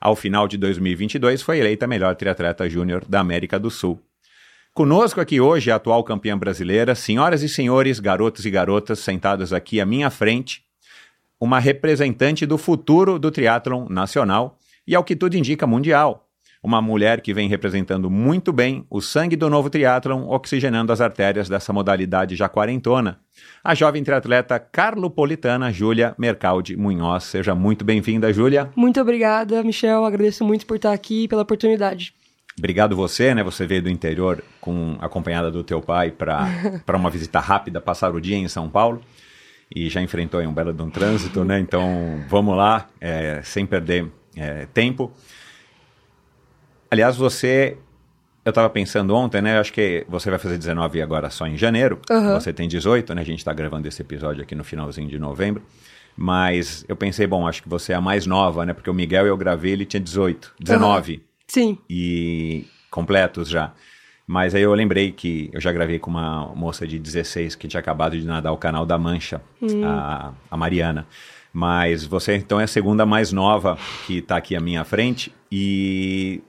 Ao 0.00 0.16
final 0.16 0.48
de 0.48 0.58
2022, 0.58 1.42
foi 1.42 1.60
eleita 1.60 1.86
melhor 1.86 2.16
triatleta 2.16 2.68
júnior 2.68 3.04
da 3.08 3.20
América 3.20 3.58
do 3.58 3.70
Sul. 3.70 4.02
Conosco 4.74 5.20
aqui 5.20 5.40
hoje 5.40 5.70
a 5.70 5.76
atual 5.76 6.02
campeã 6.02 6.36
brasileira, 6.36 6.96
senhoras 6.96 7.42
e 7.42 7.48
senhores, 7.48 8.00
garotos 8.00 8.44
e 8.44 8.50
garotas 8.50 8.98
sentados 8.98 9.52
aqui 9.52 9.80
à 9.80 9.86
minha 9.86 10.10
frente, 10.10 10.64
uma 11.38 11.60
representante 11.60 12.44
do 12.44 12.58
futuro 12.58 13.16
do 13.20 13.30
triatlon 13.30 13.86
nacional 13.88 14.58
e, 14.84 14.94
ao 14.94 15.04
que 15.04 15.14
tudo 15.14 15.36
indica, 15.36 15.68
mundial 15.68 16.23
uma 16.64 16.80
mulher 16.80 17.20
que 17.20 17.34
vem 17.34 17.46
representando 17.46 18.08
muito 18.08 18.50
bem 18.50 18.86
o 18.88 19.02
sangue 19.02 19.36
do 19.36 19.50
novo 19.50 19.68
triatlon, 19.68 20.26
oxigenando 20.26 20.94
as 20.94 21.00
artérias 21.02 21.46
dessa 21.46 21.74
modalidade 21.74 22.34
já 22.34 22.48
quarentona. 22.48 23.20
A 23.62 23.74
jovem 23.74 24.02
triatleta 24.02 24.58
carlopolitana 24.58 25.70
Júlia 25.70 26.14
Mercaldi 26.16 26.74
Munhoz. 26.74 27.24
Seja 27.24 27.54
muito 27.54 27.84
bem-vinda, 27.84 28.32
Júlia. 28.32 28.70
Muito 28.74 28.98
obrigada, 28.98 29.62
Michel. 29.62 30.06
Agradeço 30.06 30.42
muito 30.42 30.64
por 30.64 30.76
estar 30.76 30.94
aqui 30.94 31.24
e 31.24 31.28
pela 31.28 31.42
oportunidade. 31.42 32.14
Obrigado 32.58 32.96
você, 32.96 33.34
né? 33.34 33.44
Você 33.44 33.66
veio 33.66 33.82
do 33.82 33.90
interior 33.90 34.42
com 34.58 34.96
acompanhada 35.00 35.50
do 35.50 35.62
teu 35.62 35.82
pai 35.82 36.10
para 36.10 36.48
uma 36.96 37.10
visita 37.10 37.40
rápida, 37.40 37.78
passar 37.78 38.14
o 38.14 38.20
dia 38.20 38.38
em 38.38 38.48
São 38.48 38.70
Paulo 38.70 39.02
e 39.74 39.90
já 39.90 40.00
enfrentou 40.00 40.40
um 40.40 40.54
belo 40.54 40.72
de 40.72 40.80
um 40.80 40.88
trânsito, 40.88 41.44
né? 41.44 41.60
Então 41.60 42.24
vamos 42.26 42.56
lá, 42.56 42.88
é, 42.98 43.42
sem 43.44 43.66
perder 43.66 44.10
é, 44.34 44.66
tempo. 44.72 45.12
Aliás, 46.94 47.16
você. 47.16 47.76
Eu 48.44 48.50
estava 48.50 48.70
pensando 48.70 49.16
ontem, 49.16 49.42
né? 49.42 49.58
Acho 49.58 49.72
que 49.72 50.06
você 50.08 50.30
vai 50.30 50.38
fazer 50.38 50.56
19 50.56 51.02
agora 51.02 51.28
só 51.28 51.44
em 51.44 51.56
janeiro. 51.56 51.98
Uhum. 52.08 52.34
Você 52.34 52.52
tem 52.52 52.68
18, 52.68 53.12
né? 53.14 53.22
A 53.22 53.24
gente 53.24 53.38
está 53.38 53.52
gravando 53.52 53.88
esse 53.88 54.00
episódio 54.00 54.44
aqui 54.44 54.54
no 54.54 54.62
finalzinho 54.62 55.08
de 55.08 55.18
novembro. 55.18 55.60
Mas 56.16 56.84
eu 56.86 56.94
pensei, 56.94 57.26
bom, 57.26 57.48
acho 57.48 57.64
que 57.64 57.68
você 57.68 57.94
é 57.94 57.96
a 57.96 58.00
mais 58.00 58.26
nova, 58.26 58.64
né? 58.64 58.72
Porque 58.72 58.88
o 58.88 58.94
Miguel 58.94 59.26
eu 59.26 59.36
gravei, 59.36 59.72
ele 59.72 59.84
tinha 59.84 60.00
18, 60.00 60.54
19. 60.60 61.14
Uhum. 61.14 61.20
Sim. 61.48 61.78
E 61.90 62.64
completos 62.92 63.48
já. 63.48 63.72
Mas 64.24 64.54
aí 64.54 64.62
eu 64.62 64.72
lembrei 64.72 65.10
que 65.10 65.50
eu 65.52 65.60
já 65.60 65.72
gravei 65.72 65.98
com 65.98 66.10
uma 66.10 66.54
moça 66.54 66.86
de 66.86 66.96
16 66.96 67.56
que 67.56 67.66
tinha 67.66 67.80
acabado 67.80 68.16
de 68.16 68.24
nadar 68.24 68.52
o 68.52 68.56
canal 68.56 68.86
da 68.86 68.96
Mancha, 68.96 69.42
hum. 69.60 69.84
a, 69.84 70.32
a 70.48 70.56
Mariana. 70.56 71.08
Mas 71.52 72.04
você 72.04 72.36
então 72.36 72.60
é 72.60 72.64
a 72.64 72.68
segunda 72.68 73.04
mais 73.04 73.32
nova 73.32 73.76
que 74.06 74.18
está 74.18 74.36
aqui 74.36 74.54
à 74.54 74.60
minha 74.60 74.84
frente. 74.84 75.34
E 75.50 76.40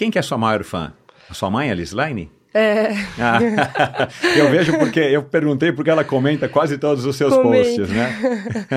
quem 0.00 0.10
que 0.10 0.16
é 0.16 0.20
a 0.20 0.22
sua 0.22 0.38
maior 0.38 0.64
fã? 0.64 0.94
A 1.28 1.34
sua 1.34 1.50
mãe, 1.50 1.70
a 1.70 1.74
Lislaine? 1.74 2.32
É. 2.54 2.88
Ah, 3.20 4.08
eu 4.34 4.50
vejo 4.50 4.78
porque 4.78 4.98
eu 4.98 5.22
perguntei 5.22 5.72
porque 5.72 5.90
ela 5.90 6.02
comenta 6.02 6.48
quase 6.48 6.78
todos 6.78 7.04
os 7.04 7.14
seus 7.16 7.34
comenta. 7.34 7.64
posts, 7.64 7.90
né? 7.90 8.08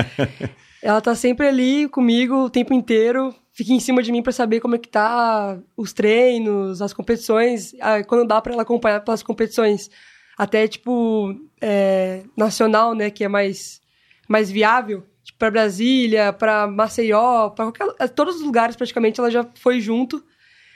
ela 0.84 1.00
tá 1.00 1.16
sempre 1.16 1.48
ali 1.48 1.88
comigo 1.88 2.36
o 2.44 2.50
tempo 2.50 2.74
inteiro, 2.74 3.34
fica 3.54 3.72
em 3.72 3.80
cima 3.80 4.04
de 4.04 4.12
mim 4.12 4.22
para 4.22 4.34
saber 4.34 4.60
como 4.60 4.76
é 4.76 4.78
que 4.78 4.90
tá 4.90 5.58
os 5.78 5.94
treinos, 5.94 6.82
as 6.82 6.92
competições, 6.92 7.74
quando 8.06 8.28
dá 8.28 8.42
para 8.42 8.52
ela 8.52 8.64
acompanhar 8.64 9.00
pelas 9.00 9.24
competições, 9.24 9.90
até 10.38 10.68
tipo 10.68 11.34
é, 11.62 12.24
nacional, 12.36 12.94
né, 12.94 13.10
que 13.10 13.24
é 13.24 13.30
mais 13.30 13.80
mais 14.28 14.52
viável, 14.52 15.06
tipo, 15.24 15.40
para 15.40 15.52
Brasília, 15.52 16.34
para 16.34 16.68
Maceió, 16.68 17.50
para 17.52 17.72
todos 18.10 18.36
os 18.36 18.42
lugares 18.42 18.76
praticamente 18.76 19.22
ela 19.22 19.32
já 19.32 19.48
foi 19.56 19.80
junto. 19.80 20.22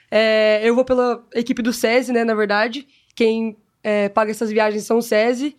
É, 0.10 0.62
eu 0.64 0.76
vou 0.76 0.86
pela 0.86 1.24
equipe 1.34 1.62
do 1.62 1.74
SESI, 1.74 2.14
né, 2.14 2.24
na 2.24 2.34
verdade. 2.34 2.88
Quem 3.16 3.58
é, 3.84 4.10
paga 4.10 4.32
essas 4.32 4.50
viagens 4.50 4.84
são 4.84 4.98
o 4.98 5.02
SESI. 5.02 5.56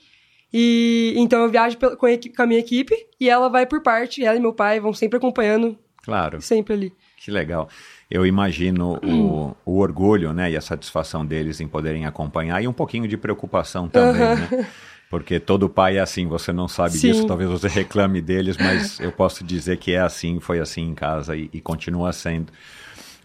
E 0.53 1.15
então 1.17 1.43
eu 1.43 1.51
viajo 1.51 1.77
com 1.77 2.07
a, 2.07 2.11
com 2.37 2.43
a 2.43 2.47
minha 2.47 2.61
equipe 2.61 2.95
e 3.21 3.29
ela 3.29 3.49
vai 3.49 3.67
por 3.67 3.83
parte, 3.83 4.25
ela 4.25 4.39
e 4.39 4.41
meu 4.41 4.55
pai 4.55 4.81
vão 4.81 4.95
sempre 4.95 5.19
acompanhando 5.19 5.79
Claro. 6.09 6.41
Sempre 6.41 6.73
ali. 6.73 6.93
Que 7.19 7.31
legal. 7.31 7.69
Eu 8.11 8.25
imagino 8.25 8.99
o, 9.05 9.55
o 9.67 9.79
orgulho, 9.79 10.33
né, 10.33 10.51
e 10.51 10.57
a 10.57 10.61
satisfação 10.63 11.27
deles 11.27 11.61
em 11.61 11.69
poderem 11.69 12.07
acompanhar 12.07 12.63
e 12.63 12.67
um 12.67 12.73
pouquinho 12.73 13.07
de 13.07 13.19
preocupação 13.19 13.87
também, 13.91 14.19
né? 14.19 14.67
Porque 15.11 15.39
todo 15.39 15.69
pai 15.69 15.99
é 15.99 16.01
assim, 16.01 16.27
você 16.27 16.51
não 16.51 16.67
sabe 16.67 16.93
Sim. 16.93 17.09
disso, 17.09 17.27
talvez 17.27 17.51
você 17.51 17.69
reclame 17.69 18.23
deles, 18.23 18.57
mas 18.57 18.99
eu 19.01 19.13
posso 19.13 19.45
dizer 19.45 19.77
que 19.77 19.93
é 19.93 20.01
assim, 20.01 20.41
foi 20.41 20.61
assim 20.61 20.83
em 20.83 20.95
casa 20.95 21.37
e, 21.37 21.51
e 21.53 21.61
continua 21.61 22.11
sendo. 22.13 22.51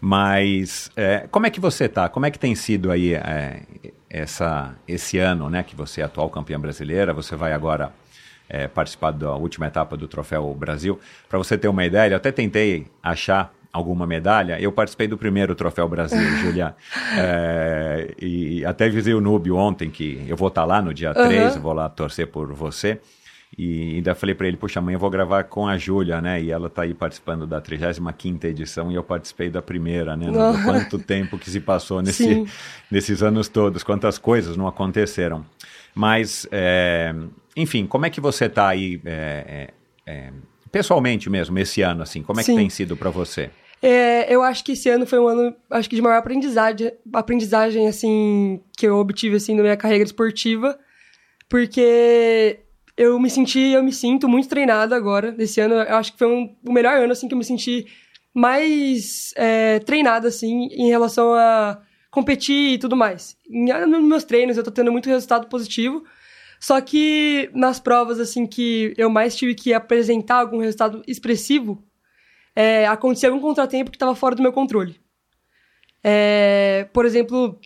Mas 0.06 0.90
é, 0.94 1.26
como 1.30 1.46
é 1.46 1.50
que 1.50 1.58
você 1.58 1.88
tá? 1.88 2.10
Como 2.10 2.26
é 2.26 2.30
que 2.30 2.38
tem 2.38 2.54
sido 2.54 2.90
aí 2.90 3.14
é, 3.14 3.62
essa, 4.10 4.74
esse 4.86 5.16
ano, 5.16 5.48
né, 5.48 5.62
que 5.62 5.74
você 5.74 6.02
é 6.02 6.04
atual 6.04 6.28
campeã 6.28 6.60
brasileira? 6.60 7.14
Você 7.14 7.34
vai 7.34 7.54
agora 7.54 7.90
é, 8.46 8.68
participar 8.68 9.12
da 9.12 9.34
última 9.34 9.66
etapa 9.66 9.96
do 9.96 10.06
Troféu 10.06 10.52
Brasil. 10.52 11.00
Para 11.26 11.38
você 11.38 11.56
ter 11.56 11.68
uma 11.68 11.86
ideia, 11.86 12.12
eu 12.12 12.16
até 12.18 12.30
tentei 12.30 12.86
achar 13.02 13.54
alguma 13.72 14.06
medalha. 14.06 14.60
Eu 14.60 14.70
participei 14.70 15.08
do 15.08 15.16
primeiro 15.16 15.54
Troféu 15.54 15.88
Brasil, 15.88 16.20
Julia. 16.36 16.76
É, 17.16 18.14
e 18.20 18.62
até 18.66 18.84
avisei 18.84 19.14
o 19.14 19.22
Núbio 19.22 19.56
ontem 19.56 19.88
que 19.88 20.22
eu 20.28 20.36
vou 20.36 20.48
estar 20.48 20.66
lá 20.66 20.82
no 20.82 20.92
dia 20.92 21.14
3, 21.14 21.52
Aham. 21.52 21.60
vou 21.62 21.72
lá 21.72 21.88
torcer 21.88 22.26
por 22.26 22.52
você. 22.52 23.00
E 23.56 23.96
ainda 23.96 24.14
falei 24.14 24.34
para 24.34 24.48
ele, 24.48 24.56
puxa, 24.56 24.80
amanhã 24.80 24.96
eu 24.96 25.00
vou 25.00 25.10
gravar 25.10 25.44
com 25.44 25.66
a 25.66 25.78
Júlia, 25.78 26.20
né? 26.20 26.42
E 26.42 26.50
ela 26.50 26.68
tá 26.68 26.82
aí 26.82 26.92
participando 26.92 27.46
da 27.46 27.60
35ª 27.60 28.44
edição 28.44 28.90
e 28.90 28.96
eu 28.96 29.02
participei 29.02 29.48
da 29.48 29.62
primeira, 29.62 30.16
né? 30.16 30.26
Quanto 30.64 30.98
tempo 30.98 31.38
que 31.38 31.48
se 31.48 31.60
passou 31.60 32.02
nesse, 32.02 32.24
Sim. 32.24 32.46
nesses 32.90 33.22
anos 33.22 33.48
todos, 33.48 33.82
quantas 33.84 34.18
coisas 34.18 34.56
não 34.56 34.66
aconteceram. 34.66 35.44
Mas, 35.94 36.48
é, 36.50 37.14
enfim, 37.56 37.86
como 37.86 38.06
é 38.06 38.10
que 38.10 38.20
você 38.20 38.48
tá 38.48 38.66
aí, 38.66 39.00
é, 39.04 39.70
é, 40.04 40.32
pessoalmente 40.72 41.30
mesmo, 41.30 41.56
esse 41.58 41.82
ano, 41.82 42.02
assim? 42.02 42.22
Como 42.22 42.40
é 42.40 42.42
que 42.42 42.50
Sim. 42.50 42.56
tem 42.56 42.68
sido 42.68 42.96
para 42.96 43.10
você? 43.10 43.50
É, 43.80 44.34
eu 44.34 44.42
acho 44.42 44.64
que 44.64 44.72
esse 44.72 44.88
ano 44.88 45.06
foi 45.06 45.20
um 45.20 45.28
ano, 45.28 45.54
acho 45.70 45.88
que 45.88 45.94
de 45.94 46.02
maior 46.02 46.16
aprendizagem, 46.16 46.90
aprendizagem 47.12 47.86
assim, 47.86 48.60
que 48.76 48.86
eu 48.86 48.96
obtive, 48.96 49.36
assim, 49.36 49.54
na 49.54 49.62
minha 49.62 49.76
carreira 49.76 50.02
esportiva, 50.02 50.76
porque 51.48 52.63
eu 52.96 53.18
me 53.18 53.28
senti, 53.30 53.58
eu 53.60 53.82
me 53.82 53.92
sinto 53.92 54.28
muito 54.28 54.48
treinada 54.48 54.94
agora, 54.96 55.32
desse 55.32 55.60
ano, 55.60 55.74
eu 55.74 55.96
acho 55.96 56.12
que 56.12 56.18
foi 56.18 56.28
um, 56.28 56.54
o 56.66 56.72
melhor 56.72 56.96
ano, 56.96 57.12
assim, 57.12 57.26
que 57.28 57.34
eu 57.34 57.38
me 57.38 57.44
senti 57.44 57.86
mais 58.32 59.32
é, 59.36 59.78
treinada, 59.80 60.28
assim, 60.28 60.68
em 60.72 60.88
relação 60.88 61.34
a 61.34 61.80
competir 62.10 62.74
e 62.74 62.78
tudo 62.78 62.96
mais. 62.96 63.36
Em- 63.48 63.72
Nos 63.86 64.02
meus 64.04 64.24
treinos 64.24 64.56
eu 64.56 64.62
tô 64.64 64.70
tendo 64.70 64.92
muito 64.92 65.08
resultado 65.08 65.48
positivo, 65.48 66.04
só 66.60 66.80
que 66.80 67.50
nas 67.54 67.78
provas, 67.80 68.20
assim, 68.20 68.46
que 68.46 68.94
eu 68.96 69.10
mais 69.10 69.36
tive 69.36 69.54
que 69.54 69.72
apresentar 69.74 70.36
algum 70.36 70.58
resultado 70.58 71.02
expressivo, 71.06 71.82
é, 72.56 72.86
aconteceu 72.86 73.32
algum 73.32 73.42
contratempo 73.46 73.90
que 73.90 73.96
estava 73.96 74.14
fora 74.14 74.34
do 74.36 74.42
meu 74.42 74.52
controle. 74.52 75.00
É, 76.02 76.86
por 76.92 77.04
exemplo, 77.06 77.58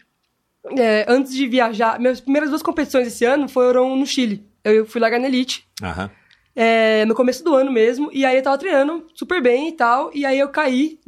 é, 0.79 1.05
antes 1.09 1.35
de 1.35 1.47
viajar, 1.47 1.99
minhas 2.01 2.21
primeiras 2.21 2.51
duas 2.51 2.63
competições 2.63 3.07
esse 3.07 3.25
ano 3.25 3.49
foram 3.49 3.97
no 3.97 4.07
Chile. 4.07 4.48
Eu 4.65 4.87
fui 4.87 5.01
largar 5.01 5.21
na 5.21 5.27
Elite, 5.27 5.67
Aham. 5.83 6.11
é, 6.55 7.05
no 7.05 7.15
começo 7.15 7.43
do 7.45 7.55
ano 7.55 7.71
mesmo, 7.71 8.11
e 8.13 8.25
aí 8.25 8.37
eu 8.37 8.43
tava 8.43 8.59
treinando 8.59 9.07
super 9.15 9.43
bem 9.43 9.69
e 9.69 9.73
tal, 9.73 10.11
e 10.15 10.27
aí 10.27 10.39
eu 10.39 10.49
caí 10.49 10.99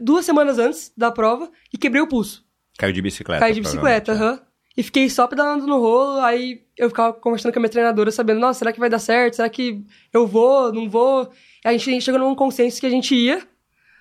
duas 0.00 0.24
semanas 0.24 0.58
antes 0.58 0.92
da 0.96 1.10
prova 1.10 1.50
e 1.72 1.78
quebrei 1.78 2.02
o 2.02 2.08
pulso. 2.08 2.44
Caiu 2.78 2.92
de 2.92 3.02
bicicleta. 3.02 3.40
Caí 3.40 3.54
de 3.54 3.60
bicicleta, 3.60 4.12
aham. 4.12 4.40
E 4.76 4.82
fiquei 4.82 5.10
só 5.10 5.26
pedalando 5.26 5.66
no 5.66 5.80
rolo, 5.80 6.20
aí 6.20 6.62
eu 6.76 6.88
ficava 6.88 7.12
conversando 7.12 7.52
com 7.52 7.58
a 7.58 7.62
minha 7.62 7.70
treinadora, 7.70 8.12
sabendo, 8.12 8.38
nossa, 8.38 8.60
será 8.60 8.72
que 8.72 8.78
vai 8.78 8.88
dar 8.88 9.00
certo? 9.00 9.34
Será 9.34 9.48
que 9.48 9.84
eu 10.12 10.24
vou, 10.24 10.72
não 10.72 10.88
vou? 10.88 11.32
E 11.64 11.68
a 11.68 11.76
gente 11.76 12.00
chegou 12.00 12.20
num 12.20 12.34
consenso 12.34 12.78
que 12.78 12.86
a 12.86 12.90
gente 12.90 13.12
ia, 13.12 13.42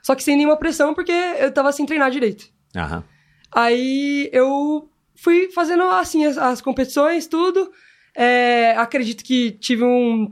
só 0.04 0.14
que 0.14 0.24
sem 0.24 0.36
nenhuma 0.38 0.56
pressão, 0.56 0.94
porque 0.94 1.12
eu 1.12 1.52
tava 1.52 1.72
sem 1.72 1.86
treinar 1.86 2.12
direito. 2.12 2.46
Aham. 2.76 3.04
Aí 3.52 4.30
eu 4.32 4.88
fui 5.16 5.50
fazendo 5.52 5.84
assim 5.84 6.26
as, 6.26 6.38
as 6.38 6.62
competições, 6.62 7.26
tudo. 7.26 7.72
É, 8.20 8.72
acredito 8.78 9.24
que 9.24 9.52
tive 9.52 9.84
um, 9.84 10.32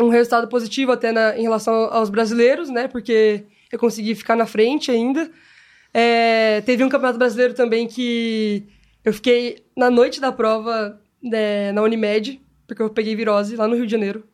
um 0.00 0.08
resultado 0.08 0.48
positivo 0.48 0.90
até 0.92 1.12
na- 1.12 1.36
em 1.38 1.42
relação 1.42 1.74
aos 1.92 2.08
brasileiros, 2.08 2.70
né? 2.70 2.88
Porque 2.88 3.44
eu 3.70 3.78
consegui 3.78 4.14
ficar 4.14 4.34
na 4.36 4.46
frente 4.46 4.90
ainda. 4.90 5.30
É, 5.92 6.60
teve 6.62 6.82
um 6.82 6.88
campeonato 6.88 7.18
brasileiro 7.18 7.52
também 7.52 7.86
que 7.86 8.62
eu 9.04 9.12
fiquei 9.12 9.58
na 9.76 9.90
noite 9.90 10.20
da 10.20 10.32
prova 10.32 10.98
né, 11.22 11.72
na 11.72 11.82
Unimed, 11.82 12.40
porque 12.66 12.80
eu 12.80 12.88
peguei 12.88 13.14
virose 13.14 13.54
lá 13.56 13.68
no 13.68 13.76
Rio 13.76 13.84
de 13.86 13.92
Janeiro. 13.92 14.24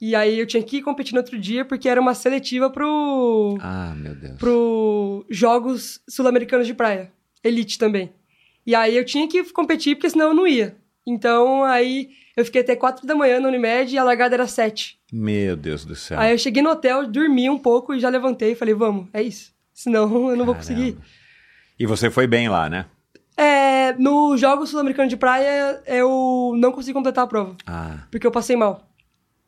E 0.00 0.14
aí 0.14 0.38
eu 0.40 0.46
tinha 0.46 0.62
que 0.62 0.78
ir 0.78 0.82
competir 0.82 1.12
no 1.12 1.18
outro 1.20 1.38
dia, 1.38 1.62
porque 1.62 1.86
era 1.86 2.00
uma 2.00 2.14
seletiva 2.14 2.70
pro 2.70 3.58
Ah, 3.60 3.92
meu 3.94 4.14
Deus. 4.14 4.38
pro 4.38 5.26
Jogos 5.28 6.00
Sul-Americanos 6.08 6.66
de 6.66 6.72
Praia, 6.72 7.12
Elite 7.44 7.76
também. 7.78 8.10
E 8.66 8.74
aí 8.74 8.96
eu 8.96 9.04
tinha 9.04 9.28
que 9.28 9.44
competir, 9.52 9.96
porque 9.96 10.08
senão 10.08 10.28
eu 10.28 10.34
não 10.34 10.46
ia. 10.46 10.74
Então 11.06 11.64
aí 11.64 12.10
eu 12.36 12.44
fiquei 12.44 12.60
até 12.60 12.76
quatro 12.76 13.06
da 13.06 13.14
manhã 13.14 13.40
na 13.40 13.48
Unimed 13.48 13.94
e 13.94 13.98
a 13.98 14.04
largada 14.04 14.34
era 14.36 14.46
sete. 14.46 14.98
Meu 15.12 15.56
Deus 15.56 15.84
do 15.84 15.94
céu. 15.96 16.18
Aí 16.20 16.32
eu 16.32 16.38
cheguei 16.38 16.62
no 16.62 16.70
hotel, 16.70 17.06
dormi 17.06 17.48
um 17.50 17.58
pouco 17.58 17.94
e 17.94 18.00
já 18.00 18.08
levantei 18.08 18.52
e 18.52 18.54
falei, 18.54 18.74
vamos, 18.74 19.08
é 19.12 19.22
isso. 19.22 19.52
Senão 19.72 20.04
eu 20.30 20.36
não 20.36 20.44
vou 20.44 20.54
conseguir. 20.54 20.92
Caramba. 20.92 21.06
E 21.78 21.86
você 21.86 22.10
foi 22.10 22.26
bem 22.26 22.48
lá, 22.48 22.68
né? 22.68 22.86
É, 23.36 23.94
no 23.94 24.36
Jogos 24.36 24.68
Sul-Americanos 24.68 25.08
de 25.08 25.16
Praia, 25.16 25.82
eu 25.86 26.52
não 26.56 26.70
consegui 26.72 26.92
completar 26.92 27.24
a 27.24 27.26
prova, 27.26 27.56
Ah. 27.66 28.00
porque 28.10 28.26
eu 28.26 28.30
passei 28.30 28.54
mal. 28.54 28.86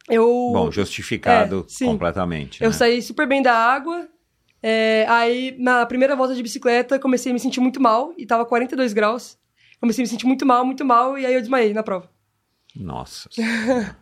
Eu, 0.09 0.26
Bom, 0.52 0.71
justificado 0.71 1.66
É, 1.80 1.85
completamente. 1.85 2.62
Eu 2.62 2.71
né? 2.71 2.75
saí 2.75 3.02
super 3.02 3.26
bem 3.28 3.42
da 3.42 3.52
água. 3.54 4.09
é, 4.62 5.04
aí, 5.09 5.54
na 5.59 5.85
primeira 5.85 6.16
volta 6.16 6.35
de 6.35 6.42
bicicleta, 6.42 6.99
comecei 6.99 7.30
a 7.30 7.35
me 7.35 7.38
sentir 7.40 7.61
muito 7.61 7.80
mal. 7.82 8.14
E 8.16 8.25
tava 8.25 8.44
42 8.47 8.92
graus. 8.92 9.37
Comecei 9.83 10.03
a 10.03 10.05
me 10.05 10.09
sentir 10.09 10.27
muito 10.27 10.47
mal, 10.47 10.65
muito 10.65 10.85
mal. 10.85 11.19
E 11.19 11.27
aí 11.27 11.35
eu 11.35 11.41
desmaiei 11.41 11.75
na 11.75 11.83
prova. 11.83 12.09
Nossa. 12.77 13.29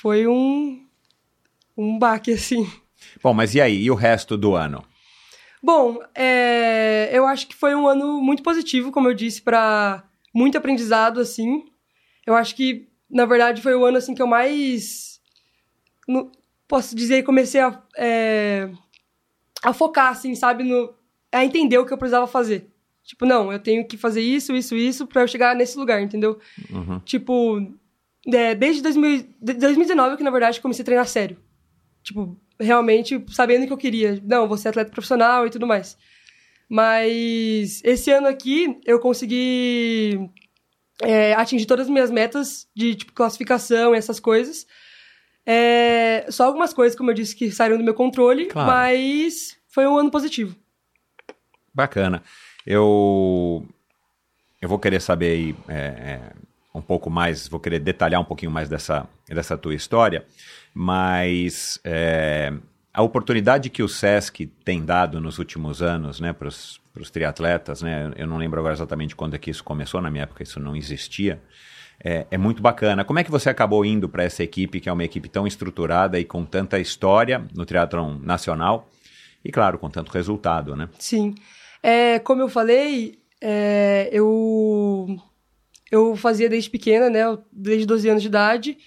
Foi 0.00 0.24
um... 0.28 0.86
Um 1.76 1.98
baque, 1.98 2.32
assim. 2.32 2.64
Bom, 3.20 3.34
mas 3.34 3.56
e 3.56 3.60
aí? 3.60 3.82
E 3.82 3.90
o 3.90 3.96
resto 3.96 4.36
do 4.36 4.54
ano? 4.54 4.84
Bom, 5.60 5.98
é, 6.14 7.10
eu 7.12 7.26
acho 7.26 7.48
que 7.48 7.56
foi 7.56 7.74
um 7.74 7.88
ano 7.88 8.20
muito 8.22 8.40
positivo, 8.44 8.92
como 8.92 9.08
eu 9.08 9.14
disse, 9.14 9.42
para 9.42 10.04
muito 10.32 10.56
aprendizado, 10.56 11.18
assim. 11.20 11.64
Eu 12.24 12.36
acho 12.36 12.54
que, 12.54 12.88
na 13.10 13.26
verdade, 13.26 13.60
foi 13.60 13.74
o 13.74 13.84
ano 13.84 13.98
assim 13.98 14.14
que 14.14 14.22
eu 14.22 14.26
mais. 14.28 15.20
no- 16.06 16.30
posso 16.68 16.94
dizer, 16.94 17.24
comecei 17.24 17.60
a, 17.60 17.82
é, 17.96 18.70
a 19.64 19.72
focar, 19.72 20.12
assim, 20.12 20.36
sabe, 20.36 20.62
no, 20.62 20.94
a 21.32 21.44
entender 21.44 21.78
o 21.78 21.86
que 21.86 21.92
eu 21.92 21.98
precisava 21.98 22.28
fazer. 22.28 22.70
Tipo, 23.08 23.24
não, 23.24 23.50
eu 23.50 23.58
tenho 23.58 23.88
que 23.88 23.96
fazer 23.96 24.20
isso, 24.20 24.54
isso, 24.54 24.76
isso 24.76 25.06
pra 25.06 25.22
eu 25.22 25.26
chegar 25.28 25.56
nesse 25.56 25.78
lugar, 25.78 26.02
entendeu? 26.02 26.38
Uhum. 26.70 27.00
Tipo, 27.00 27.58
é, 28.30 28.54
desde 28.54 28.82
2000, 28.82 29.26
de- 29.40 29.54
2019 29.54 30.18
que, 30.18 30.22
na 30.22 30.30
verdade, 30.30 30.60
comecei 30.60 30.82
a 30.82 30.84
treinar 30.84 31.06
sério. 31.08 31.38
Tipo, 32.02 32.38
realmente 32.60 33.24
sabendo 33.30 33.64
o 33.64 33.66
que 33.66 33.72
eu 33.72 33.78
queria. 33.78 34.20
Não, 34.26 34.46
vou 34.46 34.58
ser 34.58 34.68
atleta 34.68 34.90
profissional 34.90 35.46
e 35.46 35.50
tudo 35.50 35.66
mais. 35.66 35.96
Mas 36.68 37.80
esse 37.82 38.10
ano 38.10 38.26
aqui 38.28 38.78
eu 38.84 39.00
consegui 39.00 40.28
é, 41.02 41.32
atingir 41.32 41.64
todas 41.64 41.86
as 41.86 41.90
minhas 41.90 42.10
metas 42.10 42.68
de 42.76 42.94
tipo, 42.94 43.14
classificação 43.14 43.94
e 43.94 43.98
essas 43.98 44.20
coisas. 44.20 44.66
É, 45.46 46.26
só 46.28 46.44
algumas 46.44 46.74
coisas, 46.74 46.94
como 46.96 47.10
eu 47.10 47.14
disse, 47.14 47.34
que 47.34 47.50
saíram 47.50 47.78
do 47.78 47.84
meu 47.84 47.94
controle, 47.94 48.46
Claro. 48.46 48.68
mas 48.70 49.56
foi 49.66 49.86
um 49.86 49.96
ano 49.96 50.10
positivo. 50.10 50.54
Bacana. 51.72 52.22
Eu 52.70 53.66
eu 54.60 54.68
vou 54.68 54.78
querer 54.78 55.00
saber 55.00 55.30
aí 55.30 55.56
é, 55.68 55.76
é, 55.76 56.20
um 56.74 56.82
pouco 56.82 57.08
mais, 57.08 57.48
vou 57.48 57.58
querer 57.58 57.78
detalhar 57.78 58.20
um 58.20 58.24
pouquinho 58.24 58.50
mais 58.50 58.68
dessa, 58.68 59.08
dessa 59.26 59.56
tua 59.56 59.74
história, 59.74 60.26
mas 60.74 61.80
é, 61.82 62.52
a 62.92 63.02
oportunidade 63.02 63.70
que 63.70 63.82
o 63.82 63.88
SESC 63.88 64.46
tem 64.64 64.84
dado 64.84 65.18
nos 65.18 65.38
últimos 65.38 65.80
anos 65.80 66.20
né, 66.20 66.34
para 66.34 66.48
os 66.48 67.10
triatletas, 67.10 67.80
né, 67.80 68.12
eu 68.16 68.26
não 68.26 68.36
lembro 68.36 68.58
agora 68.60 68.74
exatamente 68.74 69.16
quando 69.16 69.34
é 69.34 69.38
que 69.38 69.50
isso 69.50 69.64
começou, 69.64 70.02
na 70.02 70.10
minha 70.10 70.24
época 70.24 70.42
isso 70.42 70.60
não 70.60 70.76
existia, 70.76 71.40
é, 72.04 72.26
é 72.30 72.36
muito 72.36 72.60
bacana. 72.60 73.04
Como 73.04 73.18
é 73.18 73.24
que 73.24 73.30
você 73.30 73.48
acabou 73.48 73.84
indo 73.84 74.08
para 74.08 74.24
essa 74.24 74.42
equipe, 74.42 74.78
que 74.78 74.88
é 74.90 74.92
uma 74.92 75.04
equipe 75.04 75.28
tão 75.28 75.46
estruturada 75.46 76.18
e 76.18 76.24
com 76.24 76.44
tanta 76.44 76.78
história 76.78 77.42
no 77.54 77.64
triatlon 77.64 78.18
nacional, 78.18 78.90
e 79.44 79.50
claro, 79.50 79.78
com 79.78 79.88
tanto 79.88 80.12
resultado, 80.12 80.76
né? 80.76 80.88
Sim. 80.98 81.34
É, 81.82 82.18
como 82.18 82.42
eu 82.42 82.48
falei, 82.48 83.18
é, 83.40 84.08
eu, 84.12 85.06
eu 85.90 86.16
fazia 86.16 86.48
desde 86.48 86.70
pequena, 86.70 87.08
né? 87.08 87.22
Desde 87.52 87.86
12 87.86 88.08
anos 88.08 88.22
de 88.22 88.28
idade. 88.28 88.78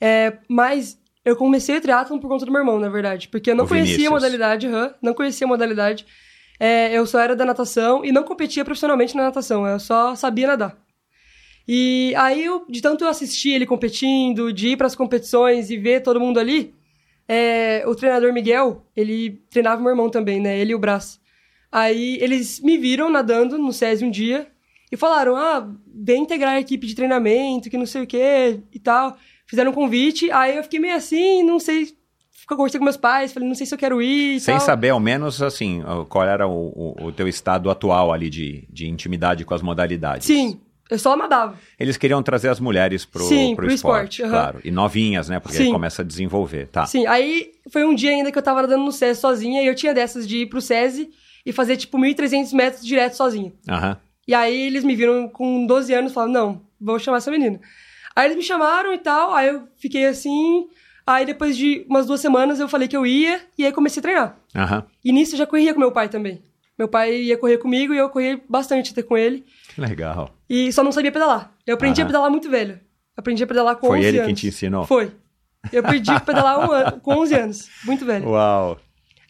É, 0.00 0.38
mas 0.48 0.98
eu 1.24 1.36
comecei 1.36 1.76
o 1.76 1.80
triatlon 1.80 2.18
por 2.18 2.28
conta 2.28 2.44
do 2.44 2.52
meu 2.52 2.60
irmão, 2.60 2.78
na 2.78 2.88
verdade. 2.88 3.28
Porque 3.28 3.50
eu 3.50 3.54
não 3.54 3.64
O 3.64 3.68
conhecia 3.68 3.92
Vinícius. 3.94 4.12
a 4.12 4.14
modalidade, 4.14 4.66
aham, 4.66 4.94
não 5.02 5.14
conhecia 5.14 5.46
a 5.46 5.48
modalidade. 5.48 6.06
É, 6.60 6.92
eu 6.96 7.06
só 7.06 7.18
era 7.18 7.34
da 7.34 7.44
natação 7.44 8.04
e 8.04 8.12
não 8.12 8.22
competia 8.22 8.64
profissionalmente 8.64 9.16
na 9.16 9.24
natação. 9.24 9.66
Eu 9.66 9.80
só 9.80 10.14
sabia 10.14 10.46
nadar. 10.46 10.76
E 11.66 12.12
aí, 12.16 12.44
eu, 12.44 12.64
de 12.68 12.82
tanto 12.82 13.04
eu 13.04 13.08
assistir 13.08 13.50
ele 13.52 13.64
competindo, 13.64 14.52
de 14.52 14.68
ir 14.68 14.76
para 14.76 14.86
as 14.86 14.94
competições 14.94 15.70
e 15.70 15.78
ver 15.78 16.02
todo 16.02 16.20
mundo 16.20 16.38
ali, 16.38 16.74
é, 17.26 17.82
o 17.86 17.94
treinador 17.94 18.32
Miguel, 18.34 18.84
ele 18.94 19.42
treinava 19.50 19.80
meu 19.80 19.90
irmão 19.90 20.10
também, 20.10 20.38
né? 20.40 20.58
Ele 20.58 20.72
e 20.72 20.74
o 20.74 20.78
Brás. 20.78 21.18
Aí 21.76 22.16
eles 22.20 22.60
me 22.60 22.78
viram 22.78 23.10
nadando 23.10 23.58
no 23.58 23.72
SESI 23.72 24.04
um 24.04 24.10
dia 24.10 24.46
e 24.92 24.96
falaram: 24.96 25.34
ah, 25.34 25.68
vem 25.92 26.22
integrar 26.22 26.54
a 26.54 26.60
equipe 26.60 26.86
de 26.86 26.94
treinamento, 26.94 27.68
que 27.68 27.76
não 27.76 27.84
sei 27.84 28.02
o 28.02 28.06
que 28.06 28.60
e 28.72 28.78
tal. 28.78 29.16
Fizeram 29.44 29.72
um 29.72 29.74
convite, 29.74 30.30
aí 30.30 30.56
eu 30.56 30.62
fiquei 30.62 30.78
meio 30.78 30.94
assim, 30.94 31.42
não 31.42 31.58
sei. 31.58 31.88
Conversei 32.46 32.78
com 32.78 32.84
meus 32.84 32.96
pais, 32.96 33.32
falei, 33.32 33.48
não 33.48 33.56
sei 33.56 33.66
se 33.66 33.74
eu 33.74 33.78
quero 33.78 34.00
ir. 34.00 34.36
e 34.36 34.40
Sem 34.40 34.56
tal. 34.58 34.66
saber, 34.66 34.90
ao 34.90 35.00
menos, 35.00 35.42
assim, 35.42 35.82
qual 36.10 36.24
era 36.26 36.46
o, 36.46 36.68
o- 37.00 37.06
o 37.06 37.12
teu 37.12 37.26
estado 37.26 37.70
atual 37.70 38.12
ali 38.12 38.28
de, 38.30 38.64
de 38.70 38.86
intimidade 38.86 39.44
com 39.46 39.54
as 39.54 39.62
modalidades. 39.62 40.26
Sim, 40.26 40.60
eu 40.90 40.98
só 40.98 41.16
nadava. 41.16 41.58
Eles 41.80 41.96
queriam 41.96 42.22
trazer 42.22 42.50
as 42.50 42.60
mulheres 42.60 43.04
pro, 43.06 43.24
Sim, 43.24 43.56
pro 43.56 43.64
pro 43.64 43.74
esporte, 43.74 44.20
esporte, 44.20 44.22
aham. 44.22 44.30
claro. 44.30 44.60
E 44.62 44.70
novinhas, 44.70 45.28
né? 45.30 45.40
Porque 45.40 45.56
aí 45.56 45.64
Sim. 45.64 45.72
começa 45.72 46.02
a 46.02 46.04
desenvolver, 46.04 46.68
tá? 46.68 46.84
Sim, 46.86 47.06
aí 47.06 47.50
foi 47.70 47.82
um 47.84 47.94
dia 47.94 48.10
ainda 48.10 48.30
que 48.30 48.38
eu 48.38 48.42
tava 48.42 48.60
nadando 48.62 48.84
no 48.84 48.92
SESI 48.92 49.20
sozinha 49.20 49.62
e 49.62 49.66
eu 49.66 49.74
tinha 49.74 49.94
dessas 49.94 50.28
de 50.28 50.38
ir 50.42 50.46
pro 50.46 50.60
SESI 50.60 51.08
e 51.44 51.52
fazer 51.52 51.76
tipo 51.76 51.98
1.300 51.98 52.52
metros 52.54 52.84
direto 52.86 53.14
sozinha. 53.14 53.52
Aham. 53.68 53.96
E 54.26 54.34
aí 54.34 54.58
eles 54.66 54.84
me 54.84 54.96
viram 54.96 55.28
com 55.28 55.66
12 55.66 55.92
anos 55.92 56.10
e 56.10 56.14
falaram, 56.14 56.32
não, 56.32 56.62
vou 56.80 56.98
chamar 56.98 57.18
essa 57.18 57.30
menina. 57.30 57.60
Aí 58.16 58.26
eles 58.26 58.36
me 58.36 58.42
chamaram 58.42 58.92
e 58.94 58.98
tal, 58.98 59.34
aí 59.34 59.48
eu 59.48 59.68
fiquei 59.76 60.06
assim. 60.06 60.66
Aí 61.06 61.26
depois 61.26 61.56
de 61.56 61.84
umas 61.88 62.06
duas 62.06 62.20
semanas 62.20 62.58
eu 62.58 62.68
falei 62.68 62.88
que 62.88 62.96
eu 62.96 63.04
ia 63.04 63.40
e 63.58 63.66
aí 63.66 63.72
comecei 63.72 64.00
a 64.00 64.02
treinar. 64.02 64.36
Aham. 64.56 64.84
E 65.04 65.12
nisso 65.12 65.34
eu 65.34 65.38
já 65.38 65.46
corria 65.46 65.74
com 65.74 65.80
meu 65.80 65.92
pai 65.92 66.08
também. 66.08 66.42
Meu 66.78 66.88
pai 66.88 67.14
ia 67.14 67.36
correr 67.36 67.58
comigo 67.58 67.92
e 67.92 67.98
eu 67.98 68.08
corria 68.08 68.40
bastante 68.48 68.92
até 68.92 69.02
com 69.02 69.16
ele. 69.16 69.44
Que 69.74 69.80
legal. 69.80 70.30
E 70.48 70.72
só 70.72 70.82
não 70.82 70.90
sabia 70.92 71.12
pedalar. 71.12 71.52
Eu 71.66 71.74
aprendi 71.74 72.00
Aham. 72.00 72.06
a 72.06 72.08
pedalar 72.08 72.30
muito 72.30 72.48
velho. 72.50 72.80
Aprendi 73.16 73.44
a 73.44 73.46
pedalar 73.46 73.76
com 73.76 73.86
Foi 73.88 73.98
11 73.98 74.08
ele 74.08 74.16
anos. 74.18 74.26
quem 74.26 74.34
te 74.34 74.46
ensinou? 74.48 74.86
Foi. 74.86 75.12
Eu 75.72 75.80
aprendi 75.80 76.10
a 76.10 76.18
pedalar 76.20 76.68
um 76.68 76.72
ano, 76.72 77.00
com 77.00 77.14
11 77.14 77.34
anos. 77.34 77.68
Muito 77.84 78.04
velho. 78.04 78.28
Uau. 78.28 78.78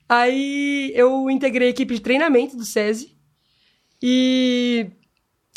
Aí 0.09 0.93
eu 0.95 1.31
integrei 1.31 1.69
a 1.69 1.71
equipe 1.71 1.95
de 1.95 2.01
treinamento 2.01 2.57
do 2.57 2.65
SESI. 2.65 3.17
E 4.03 4.87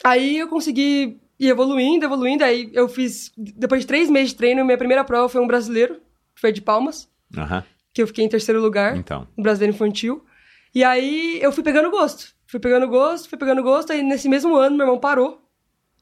aí 0.04 0.38
eu 0.38 0.48
consegui 0.48 1.20
ir 1.39 1.50
evoluindo, 1.50 2.06
evoluindo. 2.06 2.44
Aí 2.44 2.70
eu 2.74 2.88
fiz, 2.88 3.32
depois 3.38 3.82
de 3.82 3.88
três 3.88 4.10
meses 4.10 4.30
de 4.32 4.38
treino, 4.38 4.63
minha 4.66 4.77
primeira 4.77 5.04
prova 5.04 5.27
foi 5.30 5.42
um 5.42 5.48
brasileiro, 5.48 5.96
que 6.34 6.42
foi 6.42 6.51
de 6.51 6.62
Palmas, 6.62 7.10
Aham. 7.38 7.63
que 7.94 8.01
eu 8.01 8.08
fiquei 8.08 8.24
em 8.24 8.30
terceiro 8.30 8.62
lugar, 8.62 8.96
Então. 8.96 9.27
no 9.36 9.44
brasileiro 9.44 9.75
infantil. 9.75 10.24
E 10.74 10.84
aí 10.84 11.39
eu 11.42 11.51
fui 11.51 11.63
pegando 11.63 11.89
gosto. 11.89 12.36
Fui 12.46 12.60
pegando 12.60 12.88
gosto, 12.88 13.27
fui 13.27 13.38
pegando 13.38 13.62
gosto. 13.62 13.92
Aí 13.92 14.01
nesse 14.01 14.30
mesmo 14.30 14.56
ano 14.56 14.77
meu 14.77 14.86
irmão 14.86 15.00
parou 15.00 15.42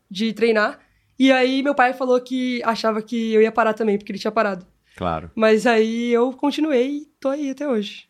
de 0.10 0.32
treinar. 0.34 0.80
E 1.18 1.32
aí 1.32 1.64
meu 1.64 1.74
pai 1.74 1.94
falou 1.94 2.20
que 2.22 2.62
achava 2.64 3.02
que 3.02 3.34
eu 3.34 3.42
ia 3.42 3.52
parar 3.52 3.74
também, 3.74 3.98
porque 3.98 4.12
ele 4.12 4.20
tinha 4.20 4.32
parado. 4.32 4.66
Claro. 4.98 5.32
Mas 5.36 5.66
aí 5.66 6.12
eu 6.12 6.32
continuei 6.34 6.90
e 6.90 7.06
tô 7.20 7.30
aí 7.30 7.50
até 7.50 7.68
hoje. 7.68 8.08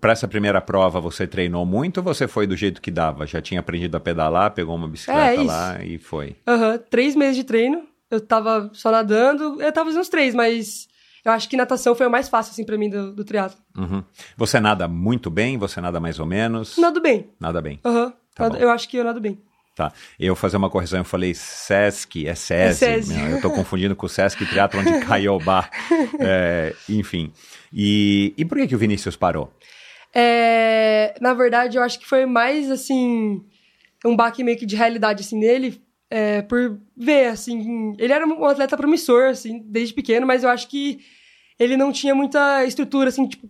Para 0.00 0.12
essa 0.12 0.26
primeira 0.26 0.60
prova, 0.60 1.00
você 1.00 1.26
treinou 1.26 1.66
muito 1.66 1.98
ou 1.98 2.02
você 2.02 2.26
foi 2.26 2.46
do 2.46 2.56
jeito 2.56 2.80
que 2.80 2.90
dava? 2.90 3.26
Já 3.26 3.42
tinha 3.42 3.60
aprendido 3.60 3.96
a 3.96 4.00
pedalar, 4.00 4.52
pegou 4.52 4.74
uma 4.74 4.88
bicicleta 4.88 5.40
É, 5.40 5.44
lá 5.44 5.84
e 5.84 5.98
foi. 5.98 6.34
Aham, 6.46 6.78
três 6.90 7.14
meses 7.14 7.36
de 7.36 7.44
treino. 7.44 7.82
Eu 8.10 8.20
tava 8.20 8.70
só 8.72 8.90
nadando. 8.90 9.60
Eu 9.60 9.72
tava 9.72 9.86
fazendo 9.86 10.00
uns 10.00 10.08
três, 10.08 10.34
mas 10.34 10.88
eu 11.24 11.30
acho 11.32 11.48
que 11.48 11.56
natação 11.56 11.94
foi 11.94 12.06
o 12.06 12.10
mais 12.10 12.28
fácil, 12.28 12.52
assim, 12.52 12.64
pra 12.64 12.78
mim, 12.78 12.88
do, 12.88 13.12
do 13.12 13.24
triatlo. 13.24 13.58
Uhum. 13.76 14.02
Você 14.36 14.58
nada 14.60 14.88
muito 14.88 15.28
bem? 15.30 15.58
Você 15.58 15.80
nada 15.80 16.00
mais 16.00 16.18
ou 16.18 16.26
menos? 16.26 16.78
Nado 16.78 17.00
bem. 17.00 17.28
Nada 17.38 17.60
bem. 17.60 17.78
Aham. 17.84 18.12
Tá 18.34 18.44
Nado- 18.44 18.56
bom. 18.58 18.62
eu 18.62 18.70
acho 18.70 18.88
que 18.88 18.96
eu 18.96 19.04
nado 19.04 19.20
bem. 19.20 19.38
Tá. 19.74 19.92
Eu 20.18 20.34
fazer 20.34 20.56
uma 20.56 20.70
correção, 20.70 21.00
eu 21.00 21.04
falei 21.04 21.34
Sesc, 21.34 22.26
é 22.26 22.34
SESI. 22.34 22.84
É 22.86 23.02
SESI. 23.02 23.30
Eu 23.32 23.40
tô 23.42 23.50
confundindo 23.50 23.94
com 23.94 24.06
o 24.06 24.08
Sesc 24.08 24.46
Triathlon 24.46 24.82
de 24.84 25.00
Caiobá. 25.04 25.68
É, 26.18 26.74
enfim. 26.88 27.30
E, 27.78 28.32
e 28.38 28.44
por 28.46 28.56
que, 28.56 28.68
que 28.68 28.74
o 28.74 28.78
Vinícius 28.78 29.16
parou? 29.16 29.52
É, 30.14 31.14
na 31.20 31.34
verdade, 31.34 31.76
eu 31.76 31.82
acho 31.82 31.98
que 31.98 32.06
foi 32.06 32.24
mais, 32.24 32.70
assim, 32.70 33.44
um 34.02 34.16
baque 34.16 34.42
meio 34.42 34.56
que 34.56 34.64
de 34.64 34.74
realidade, 34.74 35.20
assim, 35.20 35.38
nele, 35.38 35.78
é, 36.08 36.40
por 36.40 36.80
ver, 36.96 37.26
assim, 37.26 37.94
ele 37.98 38.14
era 38.14 38.26
um 38.26 38.46
atleta 38.46 38.78
promissor, 38.78 39.24
assim, 39.24 39.62
desde 39.66 39.92
pequeno, 39.92 40.26
mas 40.26 40.42
eu 40.42 40.48
acho 40.48 40.68
que 40.68 41.00
ele 41.58 41.76
não 41.76 41.92
tinha 41.92 42.14
muita 42.14 42.64
estrutura, 42.64 43.10
assim, 43.10 43.28
tipo, 43.28 43.46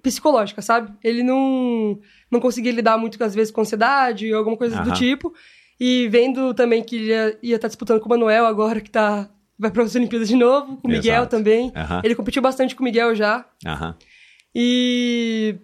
psicológica, 0.00 0.62
sabe? 0.62 0.92
Ele 1.02 1.24
não, 1.24 1.98
não 2.30 2.38
conseguia 2.38 2.70
lidar 2.70 2.96
muito, 2.96 3.22
às 3.24 3.34
vezes, 3.34 3.50
com 3.52 3.62
ansiedade 3.62 4.32
ou 4.32 4.38
alguma 4.38 4.56
coisa 4.56 4.76
Aham. 4.76 4.84
do 4.84 4.92
tipo. 4.92 5.34
E 5.78 6.08
vendo 6.08 6.54
também 6.54 6.84
que 6.84 6.96
ele 6.96 7.38
ia 7.42 7.56
estar 7.56 7.68
disputando 7.68 8.00
com 8.00 8.06
o 8.06 8.10
Manuel 8.10 8.46
agora, 8.46 8.80
que 8.80 8.90
tá, 8.90 9.28
vai 9.60 9.70
para 9.70 9.82
as 9.82 9.94
Olimpíadas 9.94 10.28
de 10.28 10.34
novo, 10.36 10.76
com 10.78 10.88
o 10.88 10.90
Miguel 10.90 11.14
Exato. 11.22 11.30
também. 11.36 11.72
Ele 12.02 12.14
competiu 12.14 12.40
bastante 12.42 12.74
com 12.74 12.82
o 12.82 12.84
Miguel 12.84 13.14
já. 13.14 13.44
E 14.54 15.56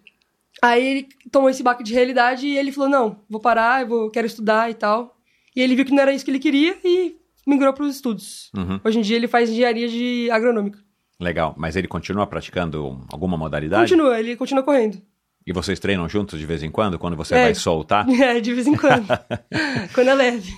aí 0.62 0.86
ele 0.86 1.08
tomou 1.30 1.50
esse 1.50 1.62
baque 1.62 1.82
de 1.82 1.92
realidade 1.92 2.46
e 2.46 2.56
ele 2.56 2.70
falou: 2.72 2.88
não, 2.90 3.20
vou 3.28 3.40
parar, 3.40 3.82
eu 3.82 3.88
vou, 3.88 4.10
quero 4.10 4.26
estudar 4.26 4.70
e 4.70 4.74
tal. 4.74 5.16
E 5.54 5.60
ele 5.60 5.74
viu 5.74 5.84
que 5.84 5.92
não 5.92 6.02
era 6.02 6.12
isso 6.12 6.24
que 6.24 6.30
ele 6.30 6.38
queria 6.38 6.76
e 6.84 7.16
migrou 7.46 7.72
para 7.72 7.84
os 7.84 7.94
estudos. 7.96 8.50
Uhum. 8.56 8.78
Hoje 8.84 8.98
em 8.98 9.02
dia 9.02 9.16
ele 9.16 9.26
faz 9.28 9.48
engenharia 9.50 9.88
de 9.88 10.28
agronômica. 10.30 10.78
Legal. 11.18 11.54
Mas 11.56 11.76
ele 11.76 11.88
continua 11.88 12.26
praticando 12.26 13.00
alguma 13.10 13.36
modalidade? 13.38 13.90
Continua, 13.90 14.18
ele 14.20 14.36
continua 14.36 14.62
correndo. 14.62 15.00
E 15.46 15.52
vocês 15.52 15.78
treinam 15.80 16.08
juntos 16.08 16.38
de 16.38 16.44
vez 16.44 16.62
em 16.62 16.70
quando, 16.70 16.98
quando 16.98 17.16
você 17.16 17.34
É. 17.34 17.42
vai 17.44 17.54
soltar? 17.54 18.06
É, 18.10 18.38
de 18.40 18.52
vez 18.52 18.66
em 18.66 18.76
quando. 18.76 19.06
quando 19.94 20.08
é 20.08 20.14
leve. 20.14 20.52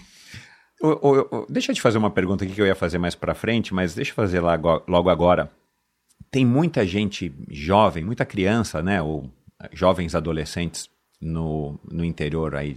Deixa 1.49 1.73
eu 1.73 1.75
te 1.75 1.83
fazer 1.83 1.99
uma 1.99 2.11
pergunta 2.11 2.45
aqui 2.45 2.55
que 2.55 2.61
eu 2.61 2.67
ia 2.67 2.75
fazer 2.75 2.99
mais 2.99 3.15
pra 3.15 3.35
frente, 3.35 3.75
mas 3.75 3.95
deixa 3.95 4.13
eu 4.13 4.15
fazer 4.15 4.41
lá 4.41 4.59
logo 4.87 5.11
agora. 5.11 5.51
Tem 6.31 6.45
muita 6.45 6.87
gente 6.87 7.33
jovem, 7.51 8.05
muita 8.05 8.25
criança, 8.25 8.83
né, 8.83 9.01
ou 9.03 9.31
eh, 9.63 9.71
jovens 9.73 10.15
adolescentes 10.15 10.89
no, 11.21 11.81
no 11.91 12.05
interior 12.05 12.55
aí 12.55 12.77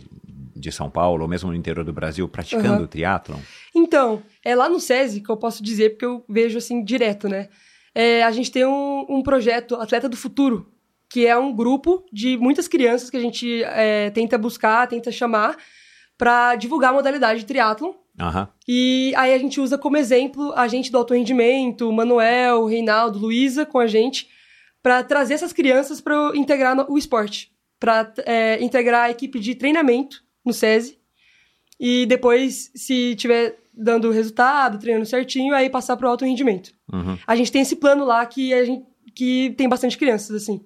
de 0.55 0.71
São 0.71 0.89
Paulo, 0.89 1.23
ou 1.23 1.27
mesmo 1.27 1.49
no 1.49 1.55
interior 1.55 1.83
do 1.83 1.93
Brasil, 1.93 2.27
praticando 2.27 2.83
o 2.83 2.87
triatlon? 2.87 3.39
Então, 3.75 4.21
é 4.43 4.55
lá 4.55 4.69
no 4.69 4.79
SESI 4.79 5.21
que 5.21 5.29
eu 5.29 5.37
posso 5.37 5.63
dizer, 5.63 5.91
porque 5.91 6.05
eu 6.05 6.23
vejo 6.27 6.57
assim 6.57 6.83
direto, 6.83 7.27
né? 7.27 7.49
É, 7.93 8.23
a 8.23 8.31
gente 8.31 8.51
tem 8.51 8.65
um, 8.65 9.05
um 9.09 9.21
projeto 9.21 9.75
Atleta 9.75 10.07
do 10.07 10.15
Futuro, 10.15 10.71
que 11.09 11.25
é 11.25 11.37
um 11.37 11.53
grupo 11.53 12.05
de 12.11 12.37
muitas 12.37 12.67
crianças 12.67 13.09
que 13.09 13.17
a 13.17 13.19
gente 13.19 13.63
é, 13.63 14.09
tenta 14.11 14.37
buscar, 14.37 14.87
tenta 14.87 15.11
chamar 15.11 15.57
para 16.21 16.53
divulgar 16.55 16.91
a 16.91 16.93
modalidade 16.93 17.39
de 17.39 17.45
triatlon. 17.47 17.93
Aham, 18.19 18.47
E 18.67 19.11
aí 19.17 19.33
a 19.33 19.37
gente 19.39 19.59
usa 19.59 19.75
como 19.75 19.97
exemplo 19.97 20.53
a 20.55 20.67
gente 20.67 20.91
do 20.91 20.97
alto 20.99 21.15
rendimento, 21.15 21.89
o 21.89 21.91
Manuel, 21.91 22.61
o 22.61 22.67
Reinaldo, 22.67 23.17
Luísa 23.17 23.65
com 23.65 23.79
a 23.79 23.87
gente, 23.87 24.27
para 24.83 25.03
trazer 25.03 25.33
essas 25.33 25.51
crianças 25.51 25.99
para 25.99 26.13
integrar 26.35 26.75
no- 26.75 26.85
o 26.87 26.95
esporte, 26.95 27.51
para 27.79 28.13
integrar 28.59 29.05
a 29.05 29.09
equipe 29.09 29.39
de 29.39 29.55
treinamento 29.55 30.23
no 30.45 30.53
SESI 30.53 30.99
e 31.79 32.05
depois, 32.05 32.69
se 32.75 33.15
tiver 33.15 33.57
dando 33.73 34.11
resultado, 34.11 34.77
treinando 34.77 35.07
certinho, 35.07 35.55
aí 35.55 35.71
passar 35.71 35.97
para 35.97 36.05
o 36.05 36.09
alto 36.11 36.23
rendimento. 36.25 36.71
uhum. 36.93 37.17
A 37.25 37.35
gente 37.35 37.51
tem 37.51 37.63
esse 37.63 37.77
plano 37.77 38.05
lá 38.05 38.23
que 38.27 38.53
a 38.53 38.63
gente 38.63 38.85
que 39.15 39.55
tem 39.57 39.67
bastante 39.67 39.97
crianças 39.97 40.35
assim. 40.43 40.61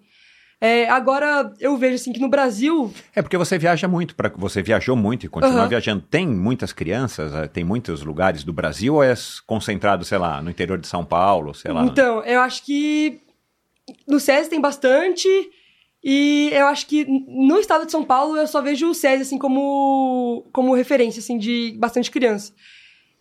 É, 0.60 0.89
agora 0.89 1.54
eu 1.60 1.76
vejo 1.78 1.96
assim 1.96 2.13
que 2.13 2.20
no 2.20 2.30
Brasil 2.30 2.91
É 3.13 3.22
porque 3.22 3.38
você 3.38 3.58
viaja 3.58 3.88
muito, 3.88 4.15
pra, 4.15 4.32
você 4.36 4.62
viajou 4.62 4.96
muito 4.96 5.26
e 5.26 5.30
continua 5.30 5.60
Aham. 5.62 5.68
viajando. 5.68 6.02
Tem 6.10 6.26
muitas 6.28 6.72
crianças, 6.72 7.34
eh, 7.34 7.48
tem 7.48 7.63
muitos 7.63 8.02
lugares 8.04 8.44
do 8.44 8.54
Brasil 8.54 8.96
ou 8.96 9.04
é 9.04 9.13
concentrado, 9.46 10.06
sei 10.06 10.18
lá, 10.18 10.41
no 10.41 10.50
interior 10.50 10.78
de 10.78 10.88
São 10.88 11.04
Paulo, 11.04 11.54
sei 11.54 11.72
lá? 11.74 11.84
Então, 11.86 12.24
eu 12.24 12.39
acho 12.39 12.63
que 12.63 13.20
no 14.08 14.20
SESI 14.20 14.50
tem 14.50 14.62
bastante. 14.62 15.28
E 16.08 16.50
eu 16.54 16.68
acho 16.68 16.86
que 16.86 17.04
no 17.28 17.58
estado 17.60 17.86
de 17.86 17.91
São 17.91 18.04
Paulo 18.04 18.38
eu 18.38 18.46
só 18.48 18.62
vejo 18.62 18.89
o 18.89 18.94
SESI 18.94 19.24
assim 19.24 19.38
como, 19.39 20.46
como 20.54 20.74
referência 20.76 21.20
assim, 21.20 21.38
de 21.38 21.76
bastante 21.80 22.12
criança. 22.12 22.54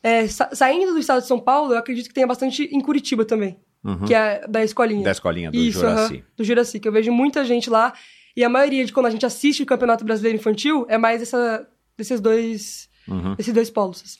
É, 0.02 0.28
sa- 0.28 0.50
saindo 0.52 0.92
do 0.92 0.98
estado 0.98 1.22
de 1.22 1.26
São 1.26 1.40
Paulo, 1.40 1.72
eu 1.72 1.78
acredito 1.78 2.08
que 2.08 2.14
tenha 2.14 2.26
bastante 2.26 2.64
em 2.64 2.80
Curitiba 2.82 3.24
também, 3.24 3.56
Uhum. 3.84 4.04
que 4.06 4.14
é 4.14 4.46
da 4.48 4.64
escolinha. 4.64 5.02
Da 5.04 5.10
escolinha 5.12 5.50
do 5.52 5.58
Isso, 5.58 5.80
Juraci. 5.80 6.14
aham, 6.14 6.22
do 6.36 6.44
Juraci, 6.44 6.80
que 6.80 6.88
eu 6.88 6.92
vejo 6.92 7.12
muita 7.12 7.44
gente 7.44 7.68
lá. 7.68 7.92
E 8.36 8.42
a 8.42 8.48
maioria 8.48 8.84
de 8.84 8.92
quando 8.92 9.06
a 9.06 9.10
gente 9.10 9.26
assiste 9.26 9.62
o 9.62 9.66
Campeonato 9.66 10.04
Brasileiro 10.04 10.38
Infantil 10.38 10.86
é 10.88 10.96
mais 10.98 11.20
essa, 11.22 11.68
desses 11.96 12.20
dois, 12.20 12.88
Uhum. 13.06 13.34
desses 13.34 13.52
dois 13.52 13.68
polos. 13.70 14.02
assim. 14.02 14.18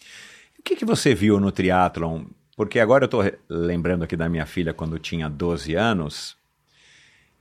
O 0.58 0.62
que, 0.62 0.76
que 0.76 0.84
você 0.84 1.14
viu 1.14 1.40
no 1.40 1.50
triatlon? 1.50 2.24
Porque 2.56 2.78
agora 2.78 3.08
eu 3.10 3.20
re- 3.20 3.38
lembrando 3.48 4.04
aqui 4.04 4.16
da 4.16 4.28
minha 4.28 4.46
filha 4.46 4.72
quando 4.74 4.98
tinha 4.98 5.28
12 5.28 5.74
anos, 5.74 6.36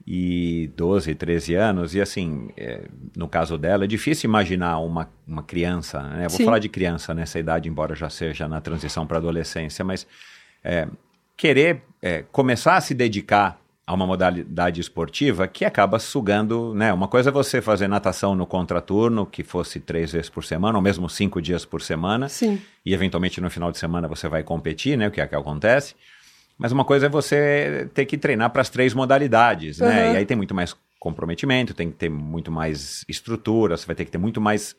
e 0.06 0.70
12, 0.76 1.14
13 1.14 1.54
anos, 1.54 1.94
e 1.94 2.00
assim, 2.00 2.50
é, 2.56 2.88
no 3.16 3.26
caso 3.26 3.56
dela, 3.56 3.84
é 3.84 3.86
difícil 3.86 4.28
imaginar 4.28 4.78
uma, 4.80 5.08
uma 5.26 5.42
criança, 5.42 6.02
né? 6.02 6.28
Vou 6.28 6.36
Sim. 6.36 6.44
falar 6.44 6.58
de 6.58 6.68
criança 6.68 7.14
nessa 7.14 7.38
idade, 7.38 7.68
embora 7.70 7.94
já 7.94 8.10
seja 8.10 8.46
na 8.46 8.60
transição 8.60 9.06
para 9.06 9.16
adolescência, 9.16 9.82
mas 9.84 10.06
é, 10.62 10.86
querer 11.36 11.82
é, 12.00 12.24
começar 12.30 12.76
a 12.76 12.80
se 12.80 12.94
dedicar 12.94 13.58
a 13.86 13.92
uma 13.92 14.06
modalidade 14.06 14.80
esportiva 14.80 15.46
que 15.46 15.64
acaba 15.64 15.98
sugando, 15.98 16.74
né? 16.74 16.92
Uma 16.92 17.06
coisa 17.06 17.28
é 17.28 17.32
você 17.32 17.60
fazer 17.60 17.86
natação 17.86 18.34
no 18.34 18.46
contraturno, 18.46 19.26
que 19.26 19.42
fosse 19.42 19.78
três 19.78 20.12
vezes 20.12 20.30
por 20.30 20.42
semana, 20.42 20.78
ou 20.78 20.82
mesmo 20.82 21.08
cinco 21.08 21.40
dias 21.40 21.66
por 21.66 21.82
semana, 21.82 22.28
Sim. 22.28 22.60
e 22.84 22.94
eventualmente 22.94 23.40
no 23.42 23.50
final 23.50 23.70
de 23.70 23.78
semana 23.78 24.08
você 24.08 24.26
vai 24.26 24.42
competir, 24.42 24.96
né? 24.96 25.08
O 25.08 25.10
que 25.10 25.20
é 25.20 25.26
que 25.26 25.34
acontece. 25.34 25.94
Mas 26.56 26.72
uma 26.72 26.84
coisa 26.84 27.06
é 27.06 27.08
você 27.08 27.90
ter 27.92 28.06
que 28.06 28.16
treinar 28.16 28.50
para 28.50 28.62
as 28.62 28.70
três 28.70 28.94
modalidades, 28.94 29.78
né? 29.78 30.04
Aham. 30.04 30.14
E 30.14 30.16
aí 30.16 30.26
tem 30.26 30.36
muito 30.36 30.54
mais 30.54 30.74
comprometimento, 30.98 31.74
tem 31.74 31.90
que 31.90 31.96
ter 31.96 32.08
muito 32.08 32.50
mais 32.50 33.04
estrutura, 33.06 33.76
você 33.76 33.84
vai 33.84 33.94
ter 33.94 34.06
que 34.06 34.10
ter 34.10 34.18
muito 34.18 34.40
mais 34.40 34.74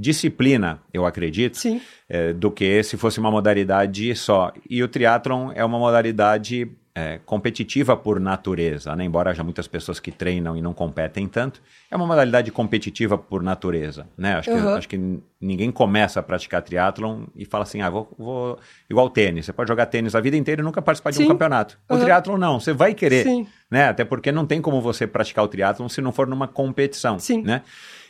disciplina, 0.00 0.80
eu 0.94 1.04
acredito, 1.04 1.58
Sim. 1.58 1.80
eh, 2.08 2.32
do 2.32 2.50
que 2.50 2.82
se 2.82 2.96
fosse 2.96 3.20
uma 3.20 3.30
modalidade 3.30 4.14
só. 4.16 4.52
E 4.68 4.82
o 4.82 4.88
triatlon 4.88 5.52
é 5.54 5.62
uma 5.62 5.78
modalidade 5.78 6.66
eh, 6.94 7.20
competitiva 7.26 7.96
por 7.96 8.18
natureza, 8.18 8.96
né? 8.96 9.04
Embora 9.04 9.30
haja 9.30 9.44
muitas 9.44 9.68
pessoas 9.68 10.00
que 10.00 10.10
treinam 10.10 10.56
e 10.56 10.62
não 10.62 10.72
competem 10.72 11.28
tanto, 11.28 11.60
é 11.90 11.94
uma 11.94 12.06
modalidade 12.06 12.50
competitiva 12.50 13.18
por 13.18 13.42
natureza, 13.42 14.08
né? 14.16 14.34
Acho, 14.36 14.50
que, 14.50 14.56
Aham. 14.56 14.74
acho 14.78 14.88
que 14.88 15.20
ninguém 15.40 15.70
começa 15.70 16.18
a 16.18 16.22
praticar 16.22 16.62
triatlon 16.62 17.26
e 17.36 17.44
fala 17.44 17.64
assim, 17.64 17.82
ah, 17.82 17.90
vou, 17.90 18.08
vou... 18.18 18.58
Igual 18.88 19.10
tênis, 19.10 19.44
você 19.44 19.52
pode 19.52 19.68
jogar 19.68 19.86
tênis 19.86 20.14
a 20.14 20.20
vida 20.20 20.36
inteira 20.36 20.62
e 20.62 20.64
nunca 20.64 20.80
participar 20.80 21.10
de 21.10 21.18
um 21.18 21.22
Sim. 21.22 21.28
campeonato. 21.28 21.78
O 21.88 21.94
Aham. 21.94 22.02
triatlon 22.02 22.38
não, 22.38 22.58
você 22.58 22.72
vai 22.72 22.94
querer, 22.94 23.24
Sim. 23.24 23.46
né? 23.70 23.88
Até 23.88 24.04
porque 24.04 24.32
não 24.32 24.46
tem 24.46 24.62
como 24.62 24.80
você 24.80 25.06
praticar 25.06 25.44
o 25.44 25.48
triatlon 25.48 25.88
se 25.88 26.00
não 26.00 26.10
for 26.10 26.26
numa 26.26 26.48
competição, 26.48 27.18
Sim. 27.18 27.42
né? 27.42 27.62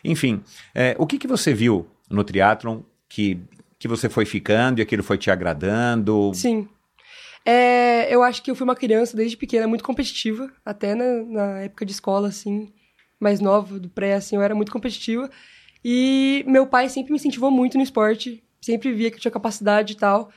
Enfim, 0.05 0.43
é, 0.75 0.95
o 0.99 1.07
que, 1.07 1.19
que 1.19 1.27
você 1.27 1.53
viu 1.53 1.87
no 2.09 2.25
triatlon 2.25 2.81
que, 3.09 3.39
que 3.79 3.89
você 3.89 4.09
foi 4.09 4.25
ficando 4.25 4.79
e 4.79 4.83
aquilo 4.83 5.03
foi 5.03 5.19
te 5.19 5.31
agradando? 5.31 6.33
Sim. 6.35 6.69
É, 7.45 8.15
eu 8.15 8.23
acho 8.23 8.43
que 8.43 8.51
eu 8.51 8.55
fui 8.55 8.65
uma 8.65 8.77
criança 8.77 9.17
desde 9.17 9.37
pequena 9.37 9.67
muito 9.67 9.85
competitiva, 9.85 10.51
até 10.65 10.95
na, 10.95 11.23
na 11.25 11.59
época 11.61 11.87
de 11.87 11.93
escola, 11.93 12.29
assim, 12.29 12.73
mais 13.19 13.41
nova, 13.41 13.79
do 13.79 13.89
pré, 13.89 14.15
assim, 14.15 14.37
eu 14.37 14.43
era 14.43 14.55
muito 14.55 14.73
competitiva. 14.73 15.31
E 15.85 16.45
meu 16.47 16.67
pai 16.67 16.89
sempre 16.89 17.13
me 17.13 17.17
incentivou 17.17 17.51
muito 17.51 17.77
no 17.77 17.83
esporte, 17.83 18.43
sempre 18.61 18.93
via 18.93 19.11
que 19.11 19.17
eu 19.17 19.21
tinha 19.21 19.31
capacidade 19.31 19.95
e 19.95 19.97
tal. 19.97 20.31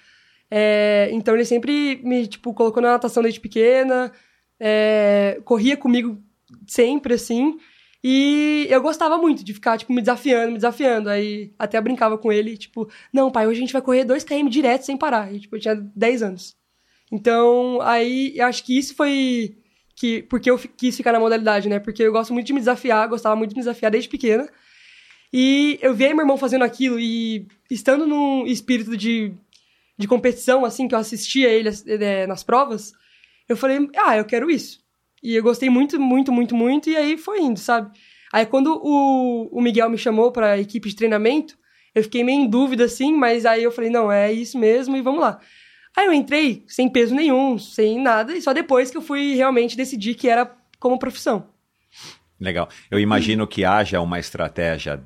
É, 0.50 1.10
então 1.12 1.34
ele 1.34 1.46
sempre 1.46 2.00
me, 2.04 2.28
tipo, 2.28 2.54
colocou 2.54 2.82
na 2.82 2.92
natação 2.92 3.22
desde 3.22 3.40
pequena, 3.40 4.12
é, 4.60 5.42
corria 5.44 5.76
comigo 5.76 6.22
sempre, 6.68 7.16
assim. 7.16 7.58
E 8.04 8.68
eu 8.70 8.82
gostava 8.82 9.18
muito 9.18 9.44
de 9.44 9.54
ficar, 9.54 9.78
tipo, 9.78 9.94
me 9.94 10.02
desafiando, 10.02 10.52
me 10.52 10.58
desafiando. 10.58 11.10
Aí 11.10 11.54
até 11.58 11.80
brincava 11.80 12.18
com 12.18 12.32
ele, 12.32 12.58
tipo, 12.58 12.90
não, 13.14 13.32
pai, 13.32 13.48
hoje 13.48 13.60
a 13.60 13.62
gente 13.62 13.74
vai 13.74 13.82
correr 13.82 14.06
2km 14.06 14.50
direto 14.50 14.84
sem 14.84 14.98
parar. 14.98 15.34
E, 15.34 15.40
tipo, 15.40 15.56
eu 15.56 15.60
tinha 15.60 15.76
10 15.76 16.24
anos. 16.24 16.58
Então, 17.12 17.80
aí 17.82 18.34
eu 18.36 18.46
acho 18.46 18.64
que 18.66 18.78
isso 18.78 18.96
foi 18.96 19.56
que 19.96 20.24
porque 20.24 20.50
eu 20.50 20.58
quis 20.58 20.98
ficar 20.98 21.12
na 21.14 21.20
modalidade, 21.20 21.70
né? 21.70 21.80
Porque 21.80 22.04
eu 22.04 22.12
gosto 22.12 22.34
muito 22.34 22.48
de 22.48 22.54
me 22.54 22.60
desafiar, 22.60 23.08
gostava 23.08 23.36
muito 23.36 23.52
de 23.52 23.56
me 23.56 23.62
desafiar 23.62 23.92
desde 23.92 24.10
pequena. 24.10 24.50
E 25.32 25.80
eu 25.82 25.94
via 25.94 26.10
meu 26.10 26.22
irmão 26.22 26.38
fazendo 26.38 26.64
aquilo 26.64 27.00
e 27.00 27.48
estando 27.70 28.06
num 28.06 28.46
espírito 28.46 28.98
de, 28.98 29.34
de 29.98 30.08
competição, 30.08 30.66
assim, 30.66 30.88
que 30.88 30.94
eu 30.94 31.00
assistia 31.00 31.50
ele 31.50 31.70
eh, 31.88 32.28
nas 32.28 32.44
provas, 32.44 32.94
eu 33.50 33.58
falei, 33.58 33.90
ah, 33.98 34.18
eu 34.18 34.26
quero 34.26 34.52
isso. 34.52 34.83
E 35.24 35.36
eu 35.36 35.42
gostei 35.42 35.70
muito, 35.70 36.00
muito, 36.00 36.32
muito, 36.32 36.56
muito, 36.56 36.90
e 36.90 36.98
aí 36.98 37.18
foi 37.18 37.40
indo, 37.40 37.58
sabe? 37.58 37.98
Aí 38.32 38.46
quando 38.46 38.80
o, 38.84 39.48
o 39.52 39.62
Miguel 39.62 39.90
me 39.90 39.98
chamou 39.98 40.32
pra 40.32 40.60
equipe 40.60 40.90
de 40.90 40.96
treinamento, 40.96 41.58
eu 41.96 42.04
fiquei 42.04 42.24
meio 42.24 42.42
em 42.42 42.50
dúvida, 42.50 42.84
assim, 42.86 43.16
mas 43.16 43.46
aí 43.46 43.64
eu 43.64 43.72
falei, 43.72 43.90
não, 43.90 44.12
é 44.12 44.34
isso 44.34 44.58
mesmo 44.58 44.98
e 44.98 45.02
vamos 45.02 45.22
lá. 45.22 45.40
Aí 45.96 46.08
eu 46.08 46.14
entrei 46.14 46.64
sem 46.68 46.90
peso 46.90 47.16
nenhum, 47.16 47.58
sem 47.58 48.02
nada, 48.02 48.36
e 48.36 48.42
só 48.42 48.52
depois 48.52 48.92
que 48.92 48.98
eu 48.98 49.02
fui 49.02 49.36
realmente 49.36 49.78
decidir 49.78 50.16
que 50.16 50.28
era 50.28 50.52
como 50.80 51.00
profissão. 51.00 51.48
Legal. 52.40 52.68
Eu 52.92 53.00
imagino 53.00 53.48
que 53.48 53.64
haja 53.64 54.02
uma 54.02 54.20
estratégia 54.20 55.02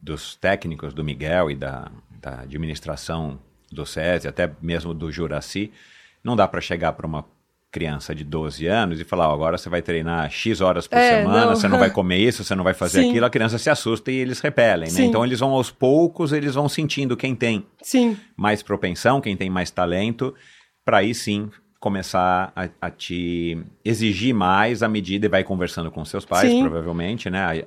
dos 0.00 0.36
técnicos, 0.36 0.94
do 0.94 1.02
Miguel 1.02 1.50
e 1.50 1.56
da, 1.56 1.90
da 2.20 2.42
administração 2.42 3.40
do 3.72 3.84
SESI, 3.84 4.28
até 4.28 4.52
mesmo 4.62 4.94
do 4.94 5.10
Juraci. 5.10 5.72
Não 6.22 6.36
dá 6.36 6.46
para 6.46 6.60
chegar 6.60 6.92
para 6.92 7.06
uma 7.06 7.24
criança 7.76 8.14
de 8.14 8.24
12 8.24 8.66
anos 8.66 8.98
e 8.98 9.04
falar, 9.04 9.28
ó, 9.28 9.34
agora 9.34 9.58
você 9.58 9.68
vai 9.68 9.82
treinar 9.82 10.30
X 10.30 10.62
horas 10.62 10.86
por 10.86 10.96
É, 10.96 11.10
semana, 11.10 11.44
não. 11.48 11.54
você 11.56 11.68
não 11.68 11.78
vai 11.78 11.90
comer 11.92 12.16
isso, 12.16 12.42
você 12.42 12.54
não 12.54 12.64
vai 12.64 12.72
fazer 12.72 13.02
Sim. 13.02 13.10
aquilo, 13.10 13.26
a 13.26 13.30
criança 13.30 13.58
se 13.58 13.68
assusta 13.68 14.10
e 14.10 14.14
eles 14.14 14.40
repelem, 14.40 14.90
né? 14.90 15.02
Então 15.02 15.22
eles 15.22 15.40
vão 15.40 15.50
aos 15.50 15.70
poucos, 15.70 16.32
eles 16.32 16.54
vão 16.54 16.70
sentindo 16.70 17.14
quem 17.18 17.34
tem 17.34 17.66
Sim, 17.82 18.16
mais 18.34 18.62
propensão, 18.62 19.20
quem 19.20 19.36
tem 19.36 19.50
mais 19.50 19.70
talento, 19.70 20.34
para 20.86 20.98
aí 20.98 21.14
sim 21.14 21.50
começar 21.78 22.50
a, 22.56 22.68
a 22.80 22.90
te 22.90 23.58
exigir 23.84 24.34
mais 24.34 24.82
à 24.82 24.88
medida 24.88 25.26
e 25.26 25.28
vai 25.28 25.44
conversando 25.44 25.90
com 25.90 26.02
seus 26.06 26.24
pais, 26.24 26.50
Sim. 26.50 26.62
provavelmente, 26.62 27.28
né? 27.28 27.62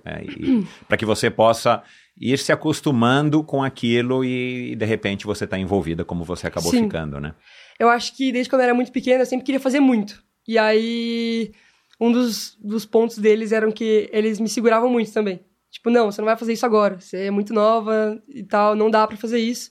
Para 0.88 0.98
que 0.98 1.06
você 1.06 1.30
possa 1.30 1.84
ir 2.20 2.38
se 2.40 2.52
acostumando 2.52 3.44
com 3.44 3.64
aquilo 3.64 4.26
e, 4.26 4.76
de 4.76 4.86
repente 4.86 5.28
você 5.28 5.46
está 5.46 5.58
envolvida 5.58 6.04
como 6.04 6.24
você 6.24 6.48
acabou 6.48 6.72
Sim. 6.72 6.86
ficando, 6.86 7.20
né? 7.20 7.34
Eu 7.80 7.90
acho 7.90 8.16
que 8.16 8.32
desde 8.32 8.50
quando 8.50 8.62
eu 8.62 8.66
era 8.66 8.74
muito 8.74 8.92
pequena, 8.92 9.22
eu 9.22 9.26
sempre 9.26 9.46
queria 9.46 9.60
fazer 9.60 9.80
muito. 9.80 10.22
E 10.48 10.58
aí, 10.58 11.52
um 12.00 12.12
dos, 12.12 12.58
dos 12.62 12.86
pontos 12.86 13.18
deles 13.18 13.52
eram 13.52 13.72
que 13.72 14.10
eles 14.12 14.40
me 14.40 14.50
seguravam 14.50 14.90
muito 14.90 15.12
também. 15.14 15.40
Tipo, 15.72 15.90
não, 15.90 16.12
você 16.12 16.20
não 16.22 16.26
vai 16.26 16.36
fazer 16.38 16.54
isso 16.54 16.66
agora. 16.66 17.00
Você 17.00 17.26
é 17.26 17.32
muito 17.32 17.54
nova 17.54 18.22
e 18.28 18.44
tal, 18.44 18.76
não 18.76 18.90
dá 18.90 19.08
pra 19.08 19.16
fazer 19.16 19.40
isso. 19.40 19.70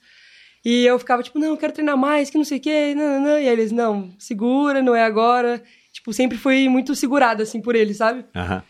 E 0.65 0.85
eu 0.85 0.99
ficava, 0.99 1.23
tipo, 1.23 1.39
não, 1.39 1.49
eu 1.49 1.57
quero 1.57 1.73
treinar 1.73 1.97
mais, 1.97 2.31
que 2.31 2.39
não 2.39 2.45
sei 2.45 2.59
o 2.59 2.61
quê, 2.61 2.95
não, 2.95 3.05
não, 3.05 3.21
não. 3.21 3.31
E 3.41 3.47
aí 3.47 3.49
eles, 3.49 3.73
não, 3.73 4.13
segura, 4.19 4.81
não 4.83 4.95
é 4.95 5.03
agora. 5.03 5.63
Tipo, 5.93 6.13
sempre 6.13 6.39
fui 6.39 6.69
muito 6.69 6.95
segurada, 6.95 7.43
assim, 7.43 7.61
por 7.61 7.75
eles, 7.75 7.97
sabe? 7.97 8.25
Aham. 8.35 8.63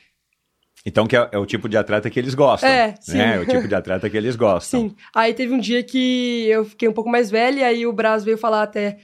Então 0.86 1.06
que 1.06 1.16
é, 1.16 1.28
é 1.32 1.38
o 1.38 1.44
tipo 1.44 1.68
de 1.68 1.76
atleta 1.76 2.08
que 2.08 2.18
eles 2.18 2.34
gostam, 2.34 2.70
É, 2.70 2.94
sim. 3.00 3.18
né? 3.18 3.36
É 3.36 3.40
o 3.40 3.46
tipo 3.46 3.66
de 3.68 3.74
atleta 3.74 4.08
que 4.08 4.16
eles 4.16 4.36
gostam. 4.36 4.80
Sim. 4.88 4.96
Aí 5.14 5.34
teve 5.34 5.52
um 5.52 5.58
dia 5.58 5.82
que 5.82 6.46
eu 6.48 6.64
fiquei 6.64 6.88
um 6.88 6.92
pouco 6.92 7.10
mais 7.10 7.30
velha, 7.30 7.60
e 7.60 7.64
aí 7.64 7.86
o 7.86 7.92
Braz 7.92 8.24
veio 8.24 8.38
falar 8.38 8.62
até 8.62 8.98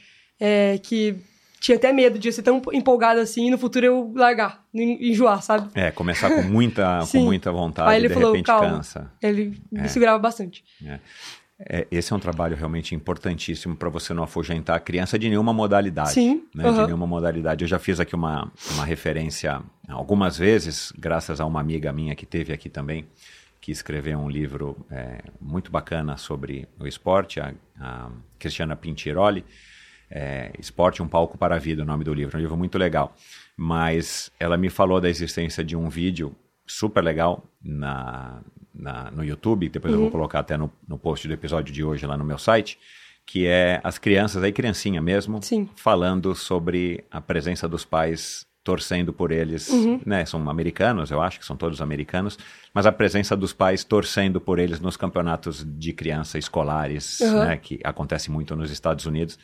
é, 0.45 0.79
que 0.79 1.17
tinha 1.61 1.77
até 1.79 1.91
medo 1.93 2.19
de 2.19 2.31
ser 2.31 2.43
tão 2.43 2.61
empolgada 2.73 3.23
assim 3.23 3.47
e 3.47 3.51
no 3.51 3.57
futuro 3.57 3.87
eu 3.87 4.13
largar, 4.15 4.63
en- 4.75 4.99
enjoar, 5.11 5.41
sabe? 5.43 5.71
É, 5.75 5.91
começar 5.91 6.29
com 6.29 6.43
muita, 6.43 7.01
com 7.11 7.19
muita 7.21 7.51
vontade 7.51 7.91
Aí 7.91 7.97
ele 8.01 8.09
de 8.09 8.15
falou, 8.15 8.33
repente 8.33 8.47
calma. 8.47 8.69
cansa. 8.77 9.11
Ele 9.23 9.59
É. 9.75 9.81
me 9.83 9.89
segurava 9.89 10.19
bastante. 10.19 10.63
É, 11.59 11.87
esse 11.91 12.13
é 12.13 12.17
um 12.17 12.19
trabalho 12.19 12.57
realmente 12.57 12.95
importantíssimo 12.95 13.77
para 13.77 13.89
você 13.89 14.13
não 14.13 14.25
afugentar 14.25 14.77
a 14.77 14.81
criança 14.81 15.19
de 15.19 15.29
nenhuma 15.29 15.53
modalidade. 15.55 16.11
Sim, 16.11 16.43
Né, 16.55 16.65
De 16.65 16.69
aham. 16.69 16.85
nenhuma 16.87 17.07
modalidade. 17.07 17.63
Eu 17.65 17.69
já 17.69 17.79
fiz 17.79 17.99
aqui 18.01 18.15
uma, 18.15 18.51
uma 18.73 18.85
referência 18.85 19.63
algumas 19.89 20.37
vezes, 20.37 20.93
graças 20.99 21.41
a 21.41 21.47
uma 21.47 21.61
amiga 21.61 21.93
minha 21.93 22.15
que 22.15 22.27
teve 22.27 22.53
aqui 22.53 22.69
também, 22.69 23.07
que 23.61 23.71
escreveu 23.73 24.19
um 24.19 24.29
livro 24.29 24.77
é, 24.91 25.21
muito 25.41 25.71
bacana 25.71 26.17
sobre 26.19 26.69
o 26.79 26.87
esporte, 26.87 27.41
a, 27.41 27.55
a 27.81 28.11
Cristiana 28.39 28.75
Pintiroli. 28.77 29.45
É, 30.17 30.53
Esporte, 30.61 31.03
um 31.03 31.09
palco 31.09 31.37
para 31.37 31.57
a 31.57 31.59
vida, 31.59 31.83
o 31.83 31.85
nome 31.85 32.05
do 32.05 32.15
livro. 32.15 32.37
É 32.37 32.39
um 32.39 32.41
livro 32.43 32.57
muito 32.57 32.79
legal. 32.79 33.13
Mas 33.57 34.31
ela 34.39 34.57
me 34.57 34.71
falou 34.71 35.01
da 35.01 35.09
existência 35.09 35.65
de 35.65 35.77
um 35.77 35.89
vídeo 35.89 36.35
super 36.67 37.03
legal 37.03 37.45
na, 37.63 38.41
na- 38.75 39.11
no 39.11 39.25
YouTube, 39.25 39.69
depois 39.69 39.93
eu 39.93 40.01
vou 40.01 40.11
colocar 40.11 40.39
até 40.39 40.57
no, 40.57 40.73
no 40.89 40.97
post 40.99 41.27
do 41.29 41.35
episódio 41.35 41.75
de 41.75 41.83
hoje 41.85 42.07
lá 42.07 42.17
no 42.17 42.25
meu 42.25 42.39
site, 42.39 42.79
que 43.27 43.47
é 43.47 43.81
as 43.83 43.99
crianças, 43.99 44.43
aí 44.43 44.53
criancinha 44.53 45.01
mesmo, 45.03 45.43
Sim. 45.43 45.69
falando 45.77 46.35
sobre 46.35 47.05
a 47.11 47.21
presença 47.21 47.69
dos 47.69 47.85
pais 47.85 48.47
torcendo 48.63 49.13
por 49.13 49.31
eles, 49.31 49.69
né? 50.07 50.25
São 50.25 50.49
americanos, 50.49 51.11
eu 51.11 51.21
acho 51.21 51.39
que 51.39 51.45
são 51.45 51.55
todos 51.57 51.83
americanos, 51.83 52.39
mas 52.73 52.87
a 52.87 52.93
presença 52.93 53.37
dos 53.37 53.53
pais 53.53 53.85
torcendo 53.85 54.41
por 54.41 54.59
eles 54.59 54.81
nos 54.81 54.97
campeonatos 54.97 55.63
de 55.79 55.93
criança 55.93 56.39
escolares, 56.39 57.21
Uhum. 57.21 57.41
né? 57.45 57.57
Que 57.59 57.79
acontece 57.85 58.31
muito 58.31 58.57
nos 58.57 58.71
Estados 58.71 59.05
Unidos. 59.05 59.39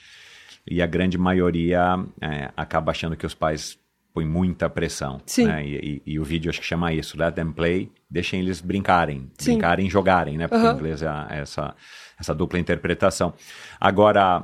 E 0.67 0.81
a 0.83 0.87
grande 0.87 1.17
maioria 1.19 1.83
é, 2.21 2.51
acaba 2.57 2.93
achando 2.93 3.17
que 3.17 3.27
os 3.27 3.35
pais 3.35 3.79
põem 4.13 4.27
muita 4.27 4.69
pressão. 4.69 5.21
Sim. 5.27 5.47
Né? 5.47 5.65
E, 5.67 6.03
e- 6.07 6.13
e 6.15 6.19
o 6.21 6.25
vídeo 6.25 6.51
acho 6.51 6.61
que 6.61 6.67
chama 6.67 6.93
isso, 6.93 7.17
Let 7.19 7.35
Them 7.35 7.53
Play, 7.53 7.91
deixem 8.11 8.41
eles 8.41 8.61
brincarem. 8.61 9.31
Sim. 9.39 9.53
Brincarem 9.53 9.87
e 9.87 9.91
jogarem, 9.91 10.37
né? 10.37 10.49
Porque 10.49 10.65
Aham. 10.65 10.75
em 10.75 10.77
inglês 10.79 11.03
é 11.03 11.09
a- 11.09 11.27
essa, 11.31 11.75
essa 12.19 12.35
dupla 12.35 12.59
interpretação. 12.59 13.33
Agora, 13.81 14.43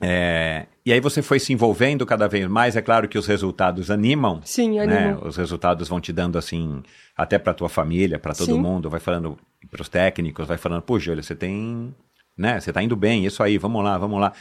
é, 0.00 0.66
e 0.86 0.92
aí 0.92 1.00
você 1.00 1.20
foi 1.20 1.38
se 1.40 1.52
envolvendo 1.52 2.06
cada 2.06 2.28
vez 2.28 2.46
mais, 2.48 2.76
é 2.76 2.82
claro 2.82 3.08
que 3.08 3.18
os 3.18 3.26
resultados 3.26 3.90
animam. 3.90 4.40
Sim, 4.44 4.78
né? 4.80 5.08
animam. 5.08 5.26
Os 5.26 5.36
resultados 5.36 5.88
vão 5.88 6.00
te 6.00 6.12
dando 6.12 6.38
assim, 6.38 6.82
até 7.16 7.38
para 7.38 7.52
tua 7.52 7.68
família, 7.68 8.18
para 8.18 8.32
todo 8.32 8.52
Sim. 8.54 8.60
mundo, 8.60 8.88
vai 8.88 9.00
falando 9.00 9.36
para 9.70 9.82
os 9.82 9.88
técnicos, 9.88 10.46
vai 10.46 10.56
falando, 10.56 10.82
puxa, 10.82 11.10
olha, 11.10 11.22
você 11.22 11.34
tem, 11.34 11.94
né? 12.36 12.60
Você 12.60 12.72
tá 12.72 12.82
indo 12.82 12.94
bem, 12.96 13.26
isso 13.26 13.42
aí, 13.42 13.58
vamos 13.58 13.82
lá, 13.84 13.98
vamos 13.98 14.20
lá. 14.20 14.32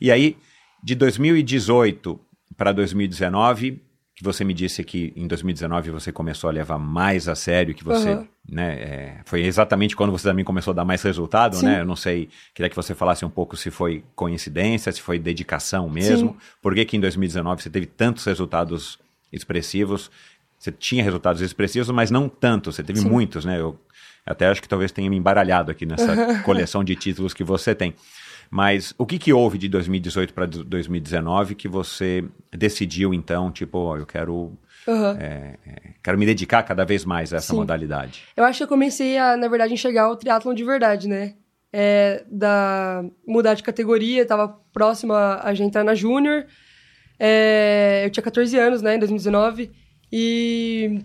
E 0.00 0.10
aí, 0.10 0.36
de 0.82 0.94
2018 0.94 2.18
para 2.56 2.72
2019, 2.72 3.82
que 4.16 4.24
você 4.24 4.42
me 4.44 4.54
disse 4.54 4.82
que 4.82 5.12
em 5.14 5.26
2019 5.26 5.90
você 5.90 6.10
começou 6.10 6.48
a 6.48 6.52
levar 6.52 6.78
mais 6.78 7.28
a 7.28 7.34
sério, 7.34 7.74
que 7.74 7.84
você, 7.84 8.12
Aham. 8.12 8.26
né, 8.48 8.74
é, 8.74 9.20
foi 9.26 9.42
exatamente 9.42 9.94
quando 9.94 10.10
você 10.10 10.26
também 10.26 10.42
começou 10.42 10.70
a 10.70 10.74
dar 10.74 10.86
mais 10.86 11.02
resultado, 11.02 11.56
Sim. 11.56 11.66
né? 11.66 11.80
Eu 11.82 11.84
não 11.84 11.96
sei, 11.96 12.30
queria 12.54 12.70
que 12.70 12.76
você 12.76 12.94
falasse 12.94 13.26
um 13.26 13.30
pouco 13.30 13.58
se 13.58 13.70
foi 13.70 14.02
coincidência, 14.14 14.90
se 14.90 15.02
foi 15.02 15.18
dedicação 15.18 15.90
mesmo. 15.90 16.30
Sim. 16.30 16.36
Por 16.62 16.74
que 16.74 16.86
que 16.86 16.96
em 16.96 17.00
2019 17.00 17.62
você 17.62 17.68
teve 17.68 17.84
tantos 17.84 18.24
resultados 18.24 18.98
expressivos? 19.30 20.10
Você 20.58 20.72
tinha 20.72 21.04
resultados 21.04 21.42
expressivos, 21.42 21.90
mas 21.90 22.10
não 22.10 22.26
tanto, 22.26 22.72
você 22.72 22.82
teve 22.82 23.00
Sim. 23.00 23.10
muitos, 23.10 23.44
né? 23.44 23.60
Eu 23.60 23.78
até 24.24 24.46
acho 24.48 24.62
que 24.62 24.68
talvez 24.68 24.90
tenha 24.90 25.10
me 25.10 25.16
embaralhado 25.16 25.70
aqui 25.70 25.84
nessa 25.84 26.42
coleção 26.42 26.82
de 26.82 26.96
títulos 26.96 27.34
que 27.34 27.44
você 27.44 27.74
tem. 27.74 27.94
Mas 28.50 28.94
o 28.96 29.06
que, 29.06 29.18
que 29.18 29.32
houve 29.32 29.58
de 29.58 29.68
2018 29.68 30.32
para 30.32 30.46
2019 30.46 31.54
que 31.54 31.68
você 31.68 32.24
decidiu, 32.52 33.12
então, 33.12 33.50
tipo, 33.50 33.78
ó, 33.78 33.96
eu 33.96 34.06
quero, 34.06 34.52
Aham. 34.86 35.16
é, 35.18 35.54
quero 36.02 36.18
me 36.18 36.26
dedicar 36.26 36.62
cada 36.62 36.84
vez 36.84 37.04
mais 37.04 37.32
a 37.32 37.38
essa 37.38 37.52
Sim. 37.52 37.56
modalidade? 37.56 38.22
Eu 38.36 38.44
acho 38.44 38.58
que 38.58 38.64
eu 38.64 38.68
comecei 38.68 39.18
a, 39.18 39.36
na 39.36 39.48
verdade, 39.48 39.74
enxergar 39.74 40.10
o 40.10 40.16
triatlon 40.16 40.54
de 40.54 40.64
verdade, 40.64 41.08
né? 41.08 41.34
É, 41.72 42.24
da 42.30 43.04
mudar 43.26 43.54
de 43.54 43.62
categoria, 43.62 44.24
tava 44.24 44.48
próxima 44.72 45.40
a 45.42 45.52
gente 45.52 45.68
entrar 45.68 45.84
na 45.84 45.94
Júnior. 45.94 46.46
É, 47.18 48.02
eu 48.04 48.10
tinha 48.10 48.22
14 48.22 48.56
anos, 48.58 48.82
né, 48.82 48.96
em 48.96 48.98
2019. 48.98 49.70
E 50.12 51.00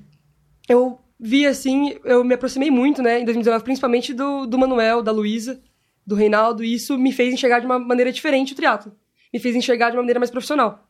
eu 0.70 1.00
vi, 1.20 1.46
assim, 1.46 1.98
eu 2.04 2.24
me 2.24 2.34
aproximei 2.34 2.72
muito, 2.72 3.02
né, 3.02 3.20
em 3.20 3.26
2019, 3.26 3.64
principalmente 3.64 4.14
do, 4.14 4.46
do 4.46 4.58
Manuel, 4.58 5.02
da 5.02 5.12
Luísa, 5.12 5.60
do 6.06 6.16
Reinaldo. 6.16 6.64
E 6.64 6.74
isso 6.74 6.98
me 6.98 7.12
fez 7.12 7.34
enxergar 7.34 7.60
de 7.60 7.66
uma 7.66 7.80
maneira 7.80 8.12
diferente 8.12 8.54
o 8.54 8.56
triatlo. 8.56 8.94
Me 9.34 9.40
fez 9.40 9.56
enxergar 9.56 9.90
de 9.90 9.96
uma 9.96 10.02
maneira 10.02 10.20
mais 10.20 10.32
profissional. 10.32 10.88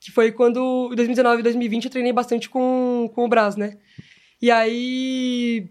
Que 0.00 0.10
foi 0.12 0.30
quando, 0.32 0.90
em 0.92 0.96
2019 0.96 1.40
e 1.40 1.42
2020, 1.42 1.84
eu 1.86 1.90
treinei 1.90 2.12
bastante 2.12 2.48
com, 2.48 3.10
com 3.14 3.24
o 3.24 3.28
Brás, 3.28 3.56
né? 3.56 3.76
E 4.40 4.50
aí 4.50 5.68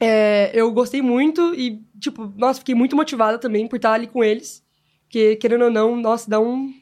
é, 0.00 0.50
eu 0.54 0.72
gostei 0.72 1.02
muito 1.02 1.54
e, 1.54 1.82
tipo, 2.00 2.32
nossa, 2.36 2.60
fiquei 2.60 2.74
muito 2.74 2.96
motivada 2.96 3.38
também 3.38 3.68
por 3.68 3.76
estar 3.76 3.92
ali 3.92 4.06
com 4.06 4.24
eles. 4.24 4.64
Porque, 5.02 5.36
querendo 5.36 5.64
ou 5.64 5.70
não, 5.70 5.96
nossa, 5.96 6.28
dá 6.30 6.40
um. 6.40 6.72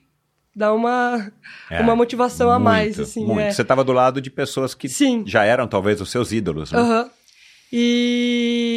Dá 0.54 0.72
uma, 0.72 1.32
É, 1.70 1.80
uma 1.80 1.94
motivação 1.94 2.50
a 2.50 2.58
mais, 2.58 2.96
Muito, 2.96 3.02
assim. 3.02 3.24
Muito. 3.24 3.40
é. 3.40 3.50
Você 3.52 3.62
estava 3.62 3.84
do 3.84 3.92
lado 3.92 4.20
de 4.20 4.28
pessoas 4.28 4.74
que 4.74 4.88
Sim. 4.88 5.22
já 5.24 5.44
eram 5.44 5.68
talvez 5.68 6.00
os 6.00 6.10
seus 6.10 6.32
ídolos, 6.32 6.72
né? 6.72 6.80
Aham. 6.80 7.10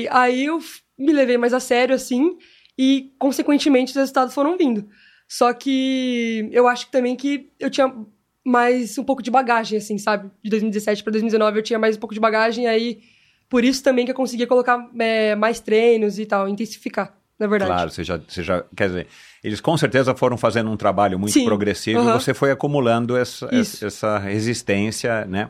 E 0.02 0.08
aí 0.10 0.46
eu 0.46 0.60
me 0.98 1.14
levei 1.14 1.38
mais 1.38 1.54
a 1.54 1.60
sério, 1.60 1.94
assim, 1.94 2.38
e, 2.78 3.12
consequentemente, 3.20 3.92
os 3.92 3.96
resultados 3.96 4.34
foram 4.34 4.58
vindo. 4.58 4.88
Só 5.28 5.54
que 5.54 6.50
eu 6.52 6.68
acho 6.68 6.88
que 6.88 6.92
também 6.92 7.16
que 7.16 7.50
eu 7.60 7.70
tinha 7.70 7.94
mais 8.44 8.98
um 8.98 9.04
pouco 9.04 9.22
de 9.22 9.30
bagagem, 9.30 9.78
assim, 9.78 9.98
sabe? 9.98 10.30
De 10.44 10.50
2017 10.50 11.04
para 11.04 11.12
2019 11.12 11.60
eu 11.60 11.64
tinha 11.64 11.80
mais 11.80 11.96
um 11.96 12.00
pouco 12.00 12.14
de 12.14 12.20
bagagem, 12.20 12.68
aí 12.68 13.02
por 13.48 13.64
isso 13.64 13.84
também 13.84 14.04
que 14.04 14.12
eu 14.12 14.16
conseguia 14.16 14.48
colocar 14.48 14.90
é, 15.00 15.36
mais 15.36 15.60
treinos 15.60 16.18
e 16.18 16.26
tal, 16.26 16.50
intensificar, 16.50 17.16
na 17.38 17.48
verdade. 17.48 17.72
Claro, 17.72 17.92
você 17.92 18.04
já, 18.04 18.18
você 18.18 18.42
já. 18.42 18.64
Quer 18.76 18.88
dizer, 18.88 19.08
eles 19.44 19.62
com 19.62 19.78
certeza 19.78 20.16
foram 20.16 20.38
fazendo 20.38 20.72
um 20.72 20.76
trabalho 20.76 21.20
muito 21.20 21.34
Sim, 21.34 21.46
progressivo 21.46 22.00
aham. 22.00 22.10
e 22.10 22.20
você 22.20 22.34
foi 22.34 22.52
acumulando 22.52 23.16
essa, 23.16 23.48
essa 23.54 24.18
resistência, 24.18 25.26
né? 25.26 25.50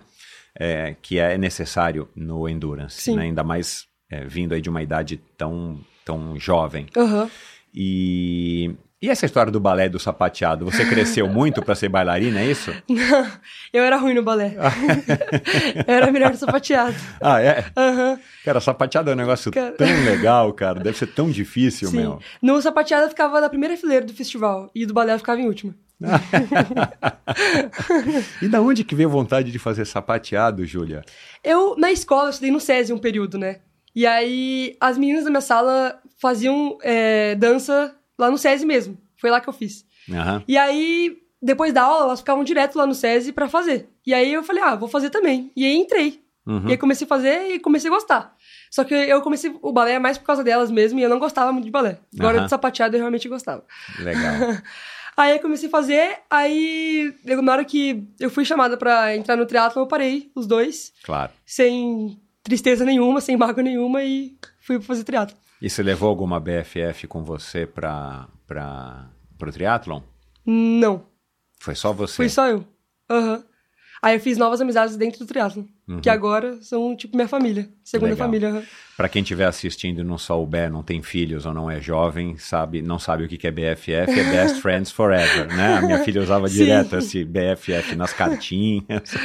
é, 0.56 0.96
que 1.02 1.20
é 1.20 1.38
necessário 1.38 2.10
no 2.16 2.48
endurance, 2.48 3.14
né? 3.14 3.24
ainda 3.24 3.44
mais 3.44 3.86
é, 4.12 4.26
vindo 4.26 4.54
aí 4.54 4.62
de 4.62 4.70
uma 4.70 4.84
idade 4.84 5.22
tão, 5.38 5.80
tão 6.04 6.38
jovem. 6.38 6.86
Aham. 6.98 7.30
E, 7.74 8.76
e 9.02 9.10
essa 9.10 9.26
história 9.26 9.50
do 9.50 9.60
balé 9.60 9.88
do 9.88 9.98
sapateado? 9.98 10.66
Você 10.66 10.86
cresceu 10.86 11.28
muito 11.32 11.64
para 11.64 11.74
ser 11.74 11.88
bailarina, 11.88 12.42
é 12.42 12.52
isso? 12.52 12.72
Eu 13.72 13.84
era 13.84 13.96
ruim 13.96 14.14
no 14.14 14.22
balé. 14.22 14.58
eu 15.88 15.94
era 15.96 16.12
melhor 16.12 16.32
no 16.32 16.38
sapateado. 16.38 16.96
Ah, 17.22 17.42
é? 17.42 17.64
Aham. 17.78 18.20
Cara, 18.44 18.60
sapateado 18.60 19.10
é 19.10 19.14
um 19.14 19.18
negócio 19.18 19.50
Cara. 19.50 19.72
tão 19.72 19.88
legal, 20.04 20.52
cara. 20.52 20.78
Deve 20.82 20.98
ser 20.98 21.08
tão 21.08 21.32
difícil, 21.32 21.88
Sim. 21.88 21.98
meu. 21.98 22.20
No 22.42 22.62
sapateado 22.62 23.06
eu 23.06 23.10
ficava 23.10 23.40
na 23.40 23.48
primeira 23.48 23.78
fileira 23.78 24.06
do 24.06 24.14
festival 24.14 24.70
e 24.76 24.86
do 24.86 24.94
balé 24.94 25.14
eu 25.14 25.20
ficava 25.20 25.40
em 25.40 25.48
última. 25.48 25.74
e 28.42 28.48
da 28.50 28.60
onde 28.62 28.84
que 28.84 28.94
veio 28.94 29.08
a 29.08 29.12
vontade 29.12 29.52
de 29.52 29.60
fazer 29.60 29.86
sapateado, 29.86 30.66
Júlia? 30.66 31.02
Eu, 31.42 31.76
na 31.78 31.92
escola, 31.94 32.26
eu 32.26 32.32
estudei 32.32 32.52
no 32.52 32.60
SESI 32.60 32.92
um 32.92 32.98
período, 32.98 33.38
né? 33.38 33.60
E 33.96 34.06
aí, 34.08 34.76
as 34.80 34.98
meninas 34.98 35.24
da 35.24 35.30
minha 35.30 35.42
sala 35.42 36.00
faziam 36.18 36.78
é, 36.82 37.36
dança 37.36 37.96
lá 38.18 38.30
no 38.32 38.38
SESI 38.38 38.66
mesmo. 38.66 38.98
Foi 39.18 39.30
lá 39.30 39.40
que 39.42 39.50
eu 39.50 39.54
fiz. 39.54 39.86
Aham. 40.10 40.44
E 40.48 40.58
aí, 40.58 41.18
depois 41.42 41.74
da 41.74 41.84
aula, 41.84 42.06
elas 42.06 42.20
ficavam 42.20 42.44
direto 42.44 42.76
lá 42.78 42.86
no 42.86 42.94
SESI 42.96 43.32
pra 43.32 43.50
fazer. 43.50 43.90
E 44.06 44.14
aí 44.14 44.32
eu 44.34 44.44
falei, 44.44 44.64
ah, 44.64 44.76
vou 44.76 44.88
fazer 44.88 45.10
também. 45.10 45.52
E 45.56 45.66
aí 45.66 45.76
entrei. 45.76 46.22
Uhum. 46.46 46.68
E 46.68 46.72
aí 46.72 46.78
comecei 46.78 47.06
a 47.06 47.08
fazer 47.08 47.52
e 47.56 47.60
comecei 47.60 47.90
a 47.90 47.94
gostar. 47.94 48.36
Só 48.72 48.84
que 48.84 48.94
eu 48.96 49.22
comecei 49.22 49.54
o 49.62 49.72
balé 49.72 50.00
mais 50.00 50.18
por 50.18 50.26
causa 50.26 50.44
delas 50.44 50.72
mesmo 50.72 50.98
e 50.98 51.04
eu 51.04 51.10
não 51.10 51.20
gostava 51.20 51.52
muito 51.52 51.66
de 51.66 51.72
balé. 51.72 52.00
Agora 52.18 52.38
Aham. 52.38 52.44
de 52.46 52.50
sapateado 52.50 52.96
eu 52.96 53.00
realmente 53.00 53.28
gostava. 53.30 53.64
Legal. 54.00 54.34
Aí 55.18 55.34
eu 55.36 55.40
comecei 55.42 55.68
a 55.68 55.72
fazer, 55.72 56.20
aí 56.30 57.14
na 57.44 57.52
hora 57.52 57.66
que 57.66 58.08
eu 58.18 58.30
fui 58.30 58.46
chamada 58.46 58.78
pra 58.78 59.14
entrar 59.16 59.36
no 59.36 59.46
triatlo, 59.46 59.82
eu 59.82 59.86
parei 59.86 60.32
os 60.34 60.48
dois, 60.48 60.94
Claro. 61.04 61.32
sem 61.46 62.18
tristeza 62.44 62.84
nenhuma, 62.86 63.22
sem 63.22 63.38
mágoa 63.38 63.64
nenhuma 63.64 64.04
e 64.04 64.36
fui 64.60 64.80
fazer 64.82 65.04
triatlo. 65.04 65.38
E 65.62 65.70
você 65.70 65.84
levou 65.84 66.10
alguma 66.10 66.40
BFF 66.40 67.08
com 67.08 67.24
você 67.24 67.66
para 67.66 68.28
para 68.48 69.10
o 69.48 69.52
triatlon? 69.52 70.02
Não, 70.46 71.06
Foi 71.60 71.76
só 71.76 71.94
você? 71.94 72.16
fui 72.16 72.30
só 72.30 72.48
eu. 72.48 72.66
Aham. 73.10 73.44
Aí 74.02 74.16
eu 74.16 74.20
fiz 74.20 74.38
novas 74.38 74.60
amizades 74.62 74.98
dentro 74.98 75.20
do 75.20 75.26
triatlo, 76.00 76.02
que 76.02 76.10
agora 76.10 76.62
são 76.62 76.96
tipo 76.96 77.16
minha 77.16 77.28
família, 77.28 77.70
segunda 77.84 78.12
Legal. 78.12 78.28
família. 78.28 78.64
Para 78.96 79.10
quem 79.10 79.22
estiver 79.22 79.46
assistindo 79.46 80.02
e 80.02 80.04
não 80.04 80.18
souber, 80.18 80.72
não 80.72 80.84
tem 80.84 81.02
filhos 81.02 81.46
ou 81.46 81.54
não 81.54 81.70
é 81.70 81.80
jovem, 81.80 82.38
sabe, 82.38 82.82
não 82.82 83.00
sabe 83.00 83.24
o 83.24 83.28
que 83.28 83.38
que 83.38 83.48
é 83.48 83.52
BFF, 83.52 83.92
é 83.92 84.06
Best 84.06 84.60
Friends 84.62 84.92
Forever, 84.92 85.48
né? 85.48 85.78
A 85.78 85.82
minha 85.82 86.00
filha 86.04 86.22
usava 86.22 86.48
Sim. 86.48 86.56
direto 86.56 86.98
esse 86.98 87.24
BFF 87.24 87.96
nas 87.96 88.14
cartinhas. 88.14 89.16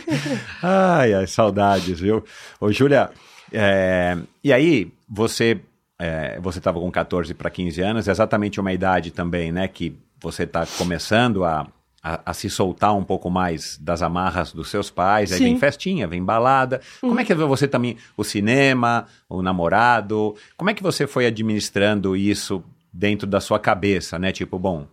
ai, 0.62 1.14
ai, 1.14 1.26
saudades, 1.26 2.00
viu? 2.00 2.24
Ô, 2.60 2.72
Júlia, 2.72 3.10
é, 3.52 4.18
e 4.42 4.52
aí, 4.52 4.92
você 5.08 5.60
é, 6.02 6.40
você 6.40 6.58
estava 6.58 6.80
com 6.80 6.90
14 6.90 7.32
para 7.32 7.48
15 7.48 7.80
anos, 7.80 8.08
exatamente 8.08 8.60
uma 8.60 8.72
idade 8.72 9.12
também, 9.12 9.52
né, 9.52 9.68
que 9.68 9.96
você 10.20 10.42
está 10.42 10.66
começando 10.78 11.44
a, 11.44 11.64
a, 12.02 12.30
a 12.30 12.34
se 12.34 12.50
soltar 12.50 12.96
um 12.96 13.04
pouco 13.04 13.30
mais 13.30 13.78
das 13.78 14.02
amarras 14.02 14.52
dos 14.52 14.68
seus 14.68 14.90
pais, 14.90 15.32
aí 15.32 15.38
Sim. 15.38 15.44
vem 15.44 15.56
festinha, 15.56 16.08
vem 16.08 16.22
balada. 16.22 16.80
Como 17.00 17.20
é 17.20 17.24
que 17.24 17.34
você 17.34 17.68
também, 17.68 17.96
o 18.16 18.24
cinema, 18.24 19.06
o 19.28 19.40
namorado, 19.40 20.34
como 20.56 20.70
é 20.70 20.74
que 20.74 20.82
você 20.82 21.06
foi 21.06 21.26
administrando 21.26 22.16
isso 22.16 22.62
dentro 22.92 23.26
da 23.26 23.40
sua 23.40 23.58
cabeça, 23.58 24.18
né? 24.18 24.32
Tipo, 24.32 24.58
bom, 24.58 24.86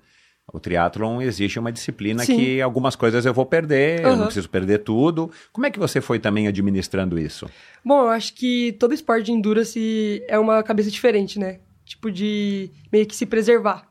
o 0.54 0.60
triatlon 0.60 1.22
existe 1.22 1.58
uma 1.60 1.72
disciplina 1.72 2.24
Sim. 2.24 2.36
que 2.36 2.62
algumas 2.62 2.96
coisas 2.96 3.26
eu 3.26 3.34
vou 3.34 3.46
perder, 3.46 4.02
eu 4.02 4.10
não 4.10 4.16
Aham. 4.18 4.26
preciso 4.26 4.50
perder 4.50 4.80
tudo. 4.80 5.32
Como 5.52 5.66
é 5.66 5.72
que 5.72 5.80
você 5.80 6.02
foi 6.02 6.20
também 6.20 6.48
administrando 6.48 7.18
isso? 7.18 7.50
Bom, 7.84 8.02
eu 8.02 8.10
acho 8.10 8.34
que 8.36 8.74
todo 8.80 8.94
esporte 8.94 9.26
de 9.26 9.32
endurance 9.32 10.24
é 10.28 10.38
uma 10.38 10.62
cabeça 10.62 10.92
diferente, 10.92 11.40
né? 11.40 11.60
Tipo, 11.86 12.12
de 12.12 12.70
meio 12.92 13.06
que 13.08 13.16
se 13.16 13.26
preservar. 13.26 13.90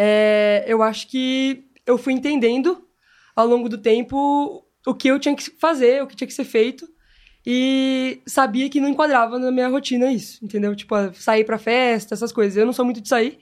É, 0.00 0.64
eu 0.68 0.80
acho 0.80 1.08
que 1.08 1.64
eu 1.88 1.96
fui 1.96 2.12
entendendo 2.12 2.86
ao 3.34 3.46
longo 3.46 3.68
do 3.68 3.78
tempo 3.78 4.64
o 4.86 4.94
que 4.94 5.08
eu 5.08 5.18
tinha 5.18 5.34
que 5.34 5.50
fazer, 5.58 6.02
o 6.02 6.06
que 6.06 6.14
tinha 6.14 6.28
que 6.28 6.34
ser 6.34 6.44
feito. 6.44 6.86
E 7.46 8.20
sabia 8.26 8.68
que 8.68 8.80
não 8.80 8.88
enquadrava 8.88 9.38
na 9.38 9.50
minha 9.50 9.68
rotina 9.68 10.12
isso, 10.12 10.44
entendeu? 10.44 10.76
Tipo, 10.76 10.94
ah, 10.94 11.12
sair 11.14 11.44
pra 11.44 11.56
festa, 11.58 12.14
essas 12.14 12.30
coisas. 12.30 12.56
Eu 12.56 12.66
não 12.66 12.74
sou 12.74 12.84
muito 12.84 13.00
de 13.00 13.08
sair. 13.08 13.38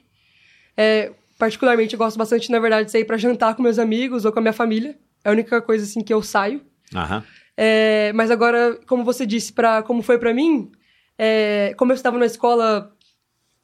É, 0.76 1.12
particularmente, 1.36 1.94
eu 1.94 1.98
gosto 1.98 2.16
bastante, 2.16 2.50
na 2.52 2.60
verdade, 2.60 2.86
de 2.86 2.92
sair 2.92 3.04
pra 3.04 3.16
jantar 3.16 3.56
com 3.56 3.62
meus 3.62 3.80
amigos 3.80 4.24
ou 4.24 4.32
com 4.32 4.38
a 4.38 4.42
minha 4.42 4.52
família. 4.52 4.96
É 5.24 5.28
a 5.28 5.32
única 5.32 5.60
coisa, 5.60 5.84
assim, 5.84 6.04
que 6.04 6.14
eu 6.14 6.22
saio. 6.22 6.64
Aham. 6.94 7.24
É, 7.56 8.12
mas 8.14 8.30
agora, 8.30 8.78
como 8.86 9.02
você 9.02 9.26
disse, 9.26 9.52
pra, 9.52 9.82
como 9.82 10.02
foi 10.02 10.18
pra 10.18 10.32
mim, 10.32 10.70
é, 11.18 11.74
como 11.76 11.90
eu 11.90 11.96
estava 11.96 12.16
numa 12.16 12.26
escola 12.26 12.94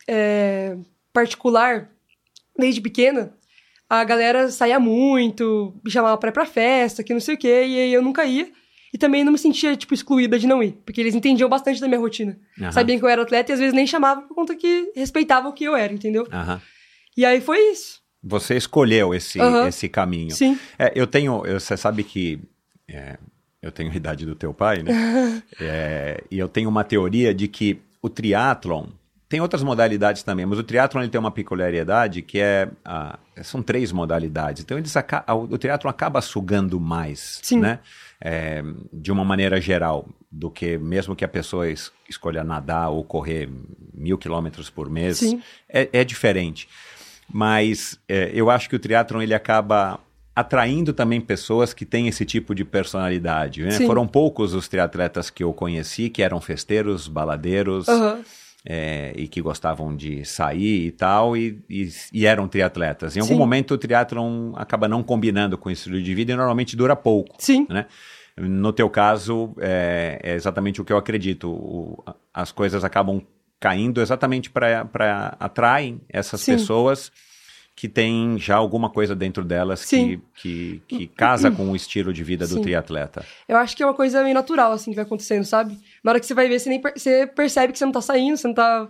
é, 0.09 0.77
particular 1.13 1.91
desde 2.59 2.81
pequena, 2.81 3.37
a 3.93 4.05
galera 4.05 4.51
saía 4.51 4.81
muito, 4.81 5.75
me 5.85 5.91
chamava 5.91 6.17
pra 6.17 6.31
ir 6.31 6.33
pra 6.33 6.47
festa, 6.47 7.05
que 7.05 7.13
não 7.13 7.21
sei 7.21 7.35
o 7.35 7.39
quê, 7.39 7.67
e 7.67 7.79
aí 7.79 7.93
eu 7.93 8.01
nunca 8.01 8.25
ia. 8.25 8.51
E 8.91 8.97
também 8.97 9.23
não 9.23 9.33
me 9.33 9.39
sentia, 9.39 9.77
tipo, 9.77 9.93
excluída 9.93 10.39
de 10.39 10.47
não 10.47 10.63
ir, 10.63 10.79
porque 10.85 10.99
eles 10.99 11.15
entendiam 11.15 11.47
bastante 11.47 11.79
da 11.79 11.87
minha 11.87 12.01
rotina. 12.01 12.39
Aham. 12.59 12.73
Sabiam 12.73 12.99
que 12.99 13.05
eu 13.05 13.09
era 13.09 13.21
atleta 13.21 13.53
e 13.53 13.55
às 13.55 13.59
vezes 13.59 13.75
nem 13.75 13.87
chamavam 13.87 14.27
por 14.27 14.35
conta 14.35 14.55
que 14.57 14.91
respeitavam 14.97 15.51
o 15.51 15.55
que 15.55 15.65
eu 15.65 15.77
era, 15.77 15.93
entendeu? 15.93 16.27
Aham. 16.33 16.59
E 17.15 17.23
aí 17.27 17.43
foi 17.43 17.59
isso. 17.71 18.01
Você 18.23 18.57
escolheu 18.57 19.15
esse, 19.15 19.39
Aham. 19.39 19.69
esse 19.69 19.91
caminho. 19.91 20.35
Sim. 20.35 20.59
É, 20.79 20.91
eu 20.95 21.07
tenho, 21.07 21.43
você 21.43 21.77
sabe 21.77 22.03
que 22.03 22.41
é, 22.89 23.19
eu 23.61 23.71
tenho 23.71 23.91
a 23.93 23.95
idade 23.95 24.25
do 24.25 24.35
teu 24.35 24.55
pai, 24.55 24.83
né? 24.83 24.93
É, 25.61 26.25
e 26.31 26.39
eu 26.39 26.49
tenho 26.49 26.69
uma 26.71 26.83
teoria 26.83 27.35
de 27.35 27.47
que 27.47 27.79
o 28.01 28.09
triatlon 28.09 28.87
tem 29.33 29.41
outras 29.41 29.63
modalidades 29.63 30.23
também, 30.23 30.45
mas 30.45 30.59
o 30.59 30.63
triatlon 30.63 31.01
ele 31.01 31.11
tem 31.11 31.19
uma 31.19 31.31
peculiaridade 31.31 32.21
que 32.21 32.39
é 32.39 32.69
ah, 32.85 33.19
são 33.43 33.63
três 33.63 33.91
modalidades. 33.91 34.63
Então 34.63 34.77
eles 34.77 34.95
o, 35.51 35.57
triatlon 35.57 35.89
acaba 35.89 36.21
sugando 36.21 36.79
mais, 36.79 37.41
Sim. 37.43 37.61
né? 37.61 37.79
É, 38.21 38.63
de 38.93 39.11
uma 39.11 39.25
maneira 39.25 39.59
geral, 39.59 40.07
do 40.31 40.51
que 40.51 40.77
mesmo 40.77 41.17
que 41.17 41.25
a 41.25 41.29
pessoa 41.29 41.67
es- 41.67 41.91
escolha 42.07 42.45
nadar 42.45 42.91
ou 42.91 43.03
correr 43.03 43.49
mil 43.95 44.19
quilômetros 44.19 44.69
por 44.69 44.91
mês, 44.91 45.23
é, 45.67 45.89
é 45.95 46.05
diferente. 46.05 46.69
Mas 47.33 47.99
é, 48.07 48.31
eu 48.35 48.51
acho 48.51 48.69
que 48.69 48.77
o 48.77 48.79
triatlon 48.79 49.23
ele 49.23 49.33
acaba 49.33 49.99
atraindo 50.37 50.93
também 50.93 51.23
pessoas 51.23 51.73
que 51.73 51.87
têm 51.87 52.07
esse 52.07 52.27
tipo 52.27 52.55
de 52.55 52.67
personalidade. 52.67 53.63
Né? 53.63 53.71
Foram 53.87 54.07
poucos 54.07 54.53
os 54.53 54.69
triatletas 54.69 55.31
que 55.31 55.43
eu 55.43 55.55
conheci 55.55 56.11
que 56.11 56.23
eram 56.23 56.39
festeiros, 56.39 57.09
baladeiros, 57.09 57.89
Aham. 57.89 58.23
É, 58.65 59.13
e 59.17 59.27
que 59.29 59.41
gostavam 59.41 59.95
de 59.97 60.25
sair 60.25 60.87
e 60.87 60.91
tal, 60.93 61.37
e, 61.37 61.63
e, 61.69 61.89
e 62.13 62.27
eram 62.27 62.47
triatletas. 62.49 63.17
Em 63.17 63.21
algum 63.21 63.33
Sim. 63.35 63.39
momento 63.39 63.75
o 63.75 63.79
triatlon 63.79 64.53
acaba 64.57 64.87
não 64.89 65.03
combinando 65.03 65.59
com 65.59 65.69
o 65.69 65.73
estilo 65.73 66.01
de 66.01 66.15
vida 66.15 66.33
e 66.33 66.37
normalmente 66.37 66.77
dura 66.77 66.95
pouco. 66.95 67.35
Sim. 67.39 67.67
Né? 67.69 67.87
No 68.37 68.73
teu 68.73 68.89
caso, 68.89 69.55
é, 69.61 70.19
é 70.23 70.35
exatamente 70.35 70.81
o 70.81 70.85
que 70.85 70.93
eu 70.93 70.97
acredito. 70.97 71.51
O- 71.51 72.03
as 72.33 72.51
coisas 72.53 72.83
acabam 72.85 73.21
caindo 73.61 74.01
exatamente 74.01 74.51
para 74.51 75.37
atraem 75.39 76.01
essas 76.09 76.41
Sim. 76.41 76.53
pessoas 76.53 77.13
que 77.75 77.89
têm 77.89 78.39
já 78.39 78.57
alguma 78.57 78.91
coisa 78.91 79.15
dentro 79.15 79.43
delas 79.45 79.85
que, 79.87 80.21
que, 80.35 80.83
que 80.87 81.07
casa 81.07 81.51
com 81.51 81.71
o 81.71 81.77
estilo 81.77 82.13
de 82.13 82.23
vida 82.23 82.47
do 82.47 82.57
Sim. 82.57 82.61
triatleta. 82.63 83.25
Eu 83.49 83.57
acho 83.57 83.77
que 83.77 83.83
é 83.83 83.87
uma 83.87 83.95
coisa 83.95 84.23
meio 84.23 84.35
natural, 84.35 84.73
assim, 84.73 84.91
que 84.91 84.97
vai 84.97 85.05
acontecendo, 85.05 85.45
sabe? 85.45 85.79
Na 86.05 86.11
hora 86.11 86.21
que 86.21 86.27
você 86.27 86.35
vai 86.35 86.49
ver, 86.49 86.59
você, 86.61 86.69
nem 86.69 86.81
per- 86.81 86.93
você 86.97 87.27
percebe 87.27 87.73
que 87.73 87.79
você 87.79 87.85
não 87.85 87.93
tá 87.93 88.01
saindo, 88.03 88.37
você 88.37 88.47
não 88.47 88.55
tá 88.55 88.89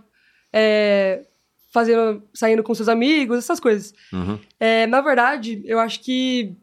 é, 0.53 1.25
fazendo, 1.73 2.23
saindo 2.35 2.63
com 2.63 2.75
seus 2.75 2.89
amigos, 2.89 3.39
essas 3.39 3.61
coisas. 3.61 3.95
Uhum. 4.13 4.39
É, 4.59 4.87
na 4.89 5.01
verdade, 5.01 5.63
eu 5.65 5.79
acho 5.79 6.01
que 6.01 6.55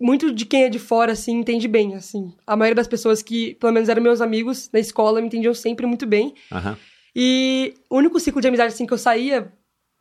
muito 0.00 0.32
de 0.32 0.46
quem 0.46 0.64
é 0.64 0.68
de 0.68 0.78
fora, 0.78 1.12
assim, 1.12 1.32
entende 1.38 1.68
bem, 1.68 1.94
assim. 1.94 2.32
A 2.46 2.56
maioria 2.56 2.74
das 2.76 2.88
pessoas 2.88 3.22
que, 3.22 3.54
pelo 3.56 3.72
menos, 3.72 3.88
eram 3.88 4.02
meus 4.02 4.20
amigos 4.20 4.70
na 4.72 4.78
escola, 4.78 5.20
me 5.20 5.26
entendiam 5.26 5.52
sempre 5.54 5.86
muito 5.86 6.06
bem. 6.06 6.34
Aham. 6.50 6.76
E 7.14 7.74
o 7.90 7.96
único 7.96 8.18
ciclo 8.20 8.40
de 8.40 8.48
amizade, 8.48 8.72
assim, 8.72 8.86
que 8.86 8.92
eu 8.92 8.98
saía, 8.98 9.52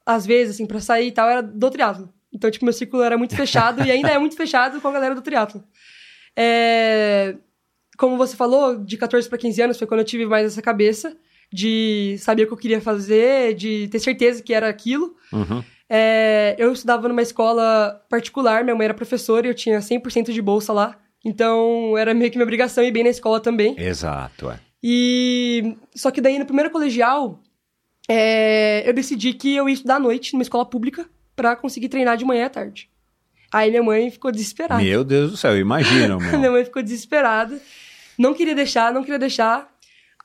às 0.06 0.26
vezes, 0.26 0.56
assim, 0.56 0.66
pra 0.66 0.80
sair 0.80 1.08
e 1.08 1.12
tal, 1.12 1.30
era 1.30 1.42
do 1.42 1.70
triatlo. 1.70 2.12
Então, 2.32 2.50
tipo, 2.50 2.66
meu 2.66 2.74
ciclo 2.74 3.02
era 3.02 3.18
muito 3.18 3.36
fechado 3.36 3.84
e 3.86 3.92
ainda 3.92 4.10
é 4.10 4.18
muito 4.18 4.36
fechado 4.36 4.80
com 4.80 4.88
a 4.88 4.92
galera 4.92 5.16
do 5.16 5.22
triatlo. 5.22 5.64
É... 6.36 7.36
Como 7.98 8.18
você 8.18 8.36
falou, 8.36 8.78
de 8.78 8.98
14 8.98 9.28
para 9.28 9.38
15 9.38 9.62
anos 9.62 9.78
foi 9.78 9.88
quando 9.88 10.00
eu 10.00 10.06
tive 10.06 10.26
mais 10.26 10.46
essa 10.46 10.62
cabeça 10.62 11.18
de 11.52 12.16
saber 12.20 12.44
o 12.44 12.48
que 12.48 12.54
eu 12.54 12.58
queria 12.58 12.80
fazer, 12.80 13.56
de 13.56 13.88
ter 13.90 14.00
certeza 14.00 14.42
que 14.42 14.54
era 14.54 14.70
aquilo. 14.70 15.16
Uhum. 15.34 15.64
É, 15.90 16.56
eu 16.60 16.72
estudava 16.72 17.08
numa 17.08 17.22
escola 17.22 18.00
particular, 18.08 18.64
minha 18.64 18.76
mãe 18.76 18.86
era 18.86 18.94
professora 18.94 19.48
e 19.48 19.50
eu 19.50 19.56
tinha 19.56 19.80
100% 19.80 20.32
de 20.32 20.42
bolsa 20.42 20.72
lá. 20.72 20.98
Então, 21.26 21.98
era 21.98 22.14
meio 22.14 22.32
que 22.32 22.38
minha 22.38 22.46
obrigação 22.46 22.84
ir 22.84 22.92
bem 22.92 23.04
na 23.04 23.10
escola 23.10 23.40
também. 23.40 23.76
Exato, 23.78 24.52
é. 24.52 24.60
E 24.82 25.76
só 25.94 26.12
que 26.12 26.22
daí 26.22 26.40
no 26.40 26.46
primeiro 26.46 26.70
colegial, 26.70 27.42
é, 28.10 28.84
eu 28.90 28.94
decidi 28.94 29.34
que 29.34 29.56
eu 29.56 29.70
ia 29.70 29.74
estudar 29.74 29.96
à 29.98 30.00
noite 30.00 30.34
numa 30.34 30.42
escola 30.42 30.66
pública 30.66 31.08
pra 31.36 31.56
conseguir 31.56 31.90
treinar 31.90 32.18
de 32.18 32.26
manhã 32.26 32.48
à 32.48 32.50
tarde. 32.50 32.90
Aí 33.52 33.70
minha 33.70 33.84
mãe 33.84 34.10
ficou 34.12 34.32
desesperada. 34.32 34.82
Meu 34.82 35.04
Deus 35.04 35.32
do 35.32 35.38
céu, 35.38 35.58
imagina, 35.58 36.18
minha 36.20 36.38
meu. 36.38 36.52
mãe 36.52 36.66
ficou 36.66 36.82
desesperada. 36.82 37.60
Não 38.18 38.34
queria 38.34 38.54
deixar, 38.56 38.92
não 38.94 39.02
queria 39.04 39.20
deixar. 39.20 39.70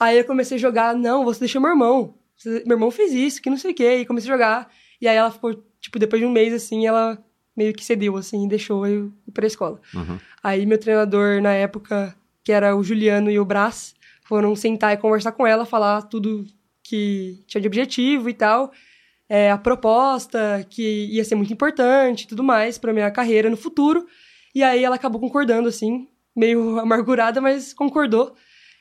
Aí 0.00 0.18
eu 0.18 0.24
comecei 0.24 0.56
a 0.56 0.60
jogar, 0.60 0.94
não, 0.94 1.24
você 1.24 1.40
deixou 1.40 1.60
meu 1.60 1.70
irmão. 1.70 2.14
Você- 2.36 2.64
Meu 2.66 2.76
irmão 2.76 2.90
fez 2.90 3.12
isso, 3.12 3.40
que 3.40 3.48
não 3.48 3.56
sei 3.56 3.70
o 3.70 3.74
quê. 3.74 3.98
E 3.98 4.06
comecei 4.06 4.28
a 4.30 4.34
jogar. 4.34 4.68
E 5.00 5.06
aí 5.06 5.16
ela 5.16 5.30
ficou, 5.30 5.54
tipo, 5.80 5.98
depois 5.98 6.20
de 6.20 6.26
um 6.26 6.32
mês, 6.32 6.52
assim, 6.52 6.86
ela 6.86 7.16
meio 7.56 7.72
que 7.72 7.84
cedeu, 7.84 8.16
assim, 8.16 8.44
e 8.44 8.48
deixou 8.48 8.84
eu 8.86 9.12
ir 9.28 9.32
pra 9.32 9.46
escola. 9.46 9.80
Uhum. 9.94 10.18
Aí 10.42 10.66
meu 10.66 10.76
treinador, 10.78 11.40
na 11.40 11.52
época, 11.52 12.14
que 12.42 12.50
era 12.50 12.74
o 12.76 12.82
Juliano 12.82 13.30
e 13.30 13.38
o 13.38 13.44
Brás, 13.44 13.94
foram 14.24 14.56
sentar 14.56 14.92
e 14.92 14.96
conversar 14.96 15.30
com 15.32 15.46
ela, 15.46 15.64
falar 15.64 16.02
tudo 16.02 16.44
que 16.84 17.42
tinha 17.48 17.60
de 17.60 17.66
objetivo 17.66 18.28
e 18.28 18.34
tal. 18.34 18.70
É, 19.28 19.50
a 19.50 19.56
proposta, 19.58 20.64
que 20.68 21.06
ia 21.06 21.24
ser 21.24 21.34
muito 21.34 21.52
importante 21.52 22.22
e 22.22 22.28
tudo 22.28 22.44
mais 22.44 22.76
pra 22.78 22.92
minha 22.92 23.10
carreira 23.10 23.48
no 23.50 23.56
futuro. 23.56 24.06
E 24.54 24.62
aí 24.62 24.84
ela 24.84 24.94
acabou 24.96 25.20
concordando, 25.20 25.68
assim, 25.68 26.06
meio 26.36 26.78
amargurada, 26.80 27.40
mas 27.40 27.72
concordou. 27.72 28.34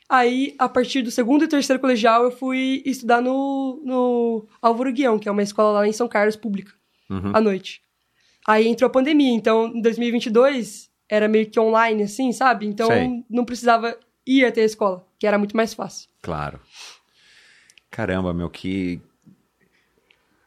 Aí, 0.10 0.54
a 0.60 0.68
partir 0.68 1.02
do 1.02 1.10
segundo 1.10 1.46
e 1.46 1.48
terceiro 1.48 1.80
colegial, 1.82 2.26
eu 2.26 2.32
fui 2.32 2.84
estudar 2.86 3.22
no, 3.22 3.82
no 3.86 4.46
Álvaro 4.62 4.92
Guião, 4.92 5.18
que 5.18 5.28
é 5.30 5.32
uma 5.32 5.42
escola 5.42 5.80
lá 5.80 5.88
em 5.88 5.94
São 5.94 6.08
Carlos, 6.08 6.36
pública, 6.36 6.74
Uhum. 7.10 7.32
à 7.34 7.40
noite. 7.42 7.82
Aí 8.46 8.68
entrou 8.68 8.88
a 8.88 8.92
pandemia, 8.92 9.32
então 9.34 9.68
em 9.68 9.82
2022 9.82 10.90
era 11.10 11.28
meio 11.28 11.50
que 11.50 11.60
online, 11.60 12.04
assim, 12.04 12.32
sabe? 12.34 12.66
Então 12.68 12.88
Sei. 12.88 13.24
não 13.30 13.46
precisava 13.46 13.98
ir 14.28 14.46
até 14.46 14.62
a 14.62 14.66
escola, 14.66 15.08
que 15.18 15.26
era 15.26 15.38
muito 15.38 15.56
mais 15.56 15.74
fácil. 15.74 16.10
Claro. 16.22 16.60
Caramba, 17.94 18.34
meu, 18.34 18.50
que. 18.50 19.00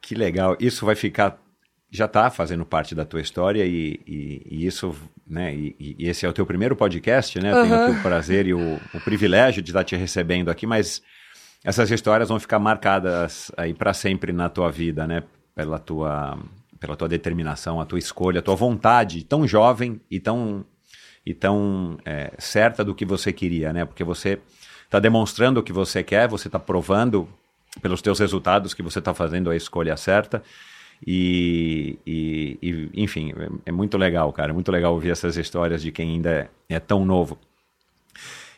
Que 0.01 0.13
legal. 0.13 0.57
Isso 0.59 0.85
vai 0.85 0.95
ficar. 0.95 1.41
Já 1.89 2.03
está 2.03 2.29
fazendo 2.29 2.65
parte 2.65 2.93
da 2.93 3.05
tua 3.05 3.21
história 3.21 3.63
e, 3.65 4.01
e- 4.05 4.41
e 4.51 4.65
isso, 4.65 4.93
né? 5.25 5.55
E, 5.55 5.95
e 5.97 6.09
esse 6.09 6.25
é 6.25 6.29
o 6.29 6.33
teu 6.33 6.45
primeiro 6.45 6.75
podcast, 6.75 7.39
né? 7.39 7.53
Eu 7.53 7.63
Tenho 7.63 7.75
aqui 7.75 7.91
o 7.99 8.01
prazer 8.01 8.45
e 8.47 8.53
o, 8.53 8.75
o 8.93 8.99
privilégio 8.99 9.61
de 9.61 9.69
estar 9.69 9.85
te 9.85 9.95
recebendo 9.95 10.49
aqui, 10.49 10.67
mas 10.67 11.01
essas 11.63 11.89
histórias 11.89 12.27
vão 12.27 12.37
ficar 12.37 12.59
marcadas 12.59 13.49
aí 13.55 13.73
para 13.73 13.93
sempre 13.93 14.33
na 14.33 14.49
tua 14.49 14.69
vida, 14.69 15.07
né? 15.07 15.23
Pela 15.55 15.79
tua, 15.79 16.37
pela 16.81 16.97
tua 16.97 17.07
determinação, 17.07 17.79
a 17.79 17.85
tua 17.85 17.97
escolha, 17.97 18.39
a 18.39 18.43
tua 18.43 18.55
vontade 18.55 19.23
tão 19.23 19.47
jovem 19.47 20.01
e 20.11 20.19
tão 20.19 20.65
e 21.25 21.33
tão 21.33 21.97
é, 22.05 22.33
certa 22.37 22.83
do 22.83 22.93
que 22.93 23.05
você 23.05 23.31
queria, 23.31 23.71
né? 23.71 23.85
Porque 23.85 24.03
você 24.03 24.39
está 24.87 24.99
demonstrando 24.99 25.59
o 25.59 25.63
que 25.63 25.71
você 25.71 26.01
quer, 26.03 26.27
você 26.27 26.47
está 26.47 26.57
provando 26.57 27.27
pelos 27.81 28.01
teus 28.01 28.17
resultados 28.19 28.73
que 28.73 28.81
você 28.81 28.99
está 28.99 29.13
fazendo 29.13 29.49
a 29.51 29.55
escolha 29.55 29.95
certa. 29.95 30.41
E, 31.05 31.99
e- 32.07 32.57
e, 32.61 32.89
enfim, 33.03 33.31
é, 33.65 33.71
muito 33.71 33.97
legal, 33.97 34.33
cara. 34.33 34.51
É 34.51 34.53
muito 34.53 34.71
legal 34.71 34.93
ouvir 34.93 35.11
essas 35.11 35.37
histórias 35.37 35.81
de 35.81 35.91
quem 35.91 36.11
ainda 36.13 36.31
é, 36.31 36.49
é 36.75 36.79
tão 36.79 37.05
novo. 37.05 37.37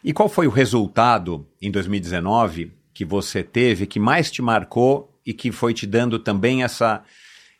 E 0.03 0.13
qual 0.13 0.29
foi 0.29 0.47
o 0.47 0.51
resultado 0.51 1.45
em 1.61 1.69
2019 1.69 2.71
que 2.93 3.03
você 3.03 3.43
teve 3.43 3.85
que 3.85 3.99
mais 3.99 4.31
te 4.31 4.41
marcou 4.41 5.13
e 5.25 5.33
que 5.33 5.51
foi 5.51 5.73
te 5.73 5.85
dando 5.85 6.17
também 6.19 6.63
essa. 6.63 7.03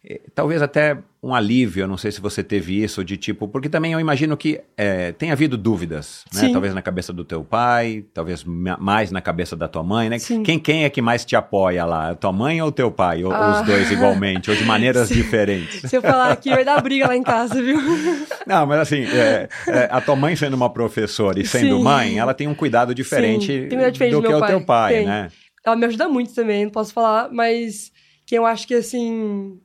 Eh, 0.04 0.22
Talvez 0.34 0.62
até 0.62 0.98
um 1.22 1.36
alívio, 1.36 1.82
eu 1.84 1.88
não 1.88 1.98
sei 1.98 2.12
se 2.14 2.22
você 2.22 2.42
teve 2.42 2.82
isso, 2.82 3.04
de 3.04 3.18
tipo, 3.18 3.46
porque 3.48 3.68
também 3.68 3.92
eu 3.92 4.00
imagino 4.00 4.38
que 4.38 4.62
eh, 4.78 5.12
tem 5.12 5.32
havido 5.32 5.58
dúvidas, 5.58 6.24
né? 6.34 6.48
Talvez 6.50 6.74
na 6.74 6.82
cabeça 6.82 7.12
do 7.12 7.26
teu 7.26 7.44
pai, 7.44 8.06
talvez 8.14 8.42
ma- 8.46 8.78
mais 8.80 9.12
na 9.12 9.20
cabeça 9.20 9.54
da 9.56 9.68
tua 9.68 9.84
mãe, 9.84 10.08
né? 10.10 10.18
Sim. 10.18 10.42
Quem, 10.44 10.58
quem 10.58 10.86
é 10.86 10.90
que 10.90 11.02
mais 11.02 11.26
te 11.26 11.36
apoia 11.36 11.84
lá? 11.84 12.16
Tua 12.16 12.32
mãe 12.32 12.62
ou 12.62 12.72
teu 12.72 12.90
pai? 12.90 13.24
Ou 13.26 13.34
Ah. 13.34 13.50
os 13.52 13.62
dois 13.64 13.92
igualmente, 13.92 14.50
ou 14.50 14.56
de 14.56 14.64
maneiras 14.64 15.08
Sim. 15.10 15.16
diferentes? 15.16 15.82
Se 15.90 15.98
eu 15.98 16.02
falar 16.02 16.32
aqui, 16.32 16.50
vai 16.52 16.64
dar 16.64 16.82
briga 16.82 17.08
lá 17.08 17.16
em 17.18 17.24
casa, 17.24 17.62
viu? 17.62 17.80
Não, 18.48 18.66
mas 18.66 18.80
assim, 18.80 19.04
é, 19.04 19.50
é, 19.68 19.90
a 19.92 20.00
tua 20.00 20.16
mãe 20.16 20.36
sendo 20.38 20.54
uma 20.56 20.70
professora 20.70 21.38
e 21.40 21.46
sendo 21.46 21.76
Sim. 21.78 21.84
mãe, 21.84 22.18
ela 22.18 22.34
tem 22.34 22.48
um 22.48 22.56
cuidado 22.56 22.96
diferente, 22.96 23.48
diferente 23.48 24.10
do 24.12 24.22
que 24.24 24.34
o 24.34 24.46
teu 24.46 24.62
pai, 24.62 24.94
Tem. 25.00 25.06
né? 25.06 25.30
Ela 25.66 25.76
me 25.76 25.86
ajuda 25.86 26.08
muito 26.08 26.34
também, 26.34 26.64
não 26.64 26.72
posso 26.72 26.94
falar, 26.94 27.30
mas 27.32 27.92
quem 28.26 28.38
eu 28.38 28.46
acho 28.46 28.66
que 28.66 28.74
assim. 28.74 29.60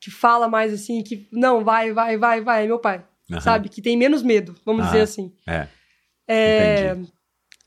Que 0.00 0.10
fala 0.10 0.48
mais 0.48 0.72
assim, 0.72 1.02
que 1.02 1.28
não, 1.32 1.64
vai, 1.64 1.92
vai, 1.92 2.16
vai, 2.16 2.40
vai, 2.40 2.64
é 2.64 2.66
meu 2.66 2.78
pai. 2.78 3.02
Aham. 3.30 3.40
Sabe? 3.40 3.68
Que 3.68 3.82
tem 3.82 3.96
menos 3.96 4.22
medo, 4.22 4.54
vamos 4.64 4.84
Ah, 4.84 4.86
dizer 4.86 5.00
assim. 5.02 5.32
É. 5.46 5.66
É. 6.26 6.96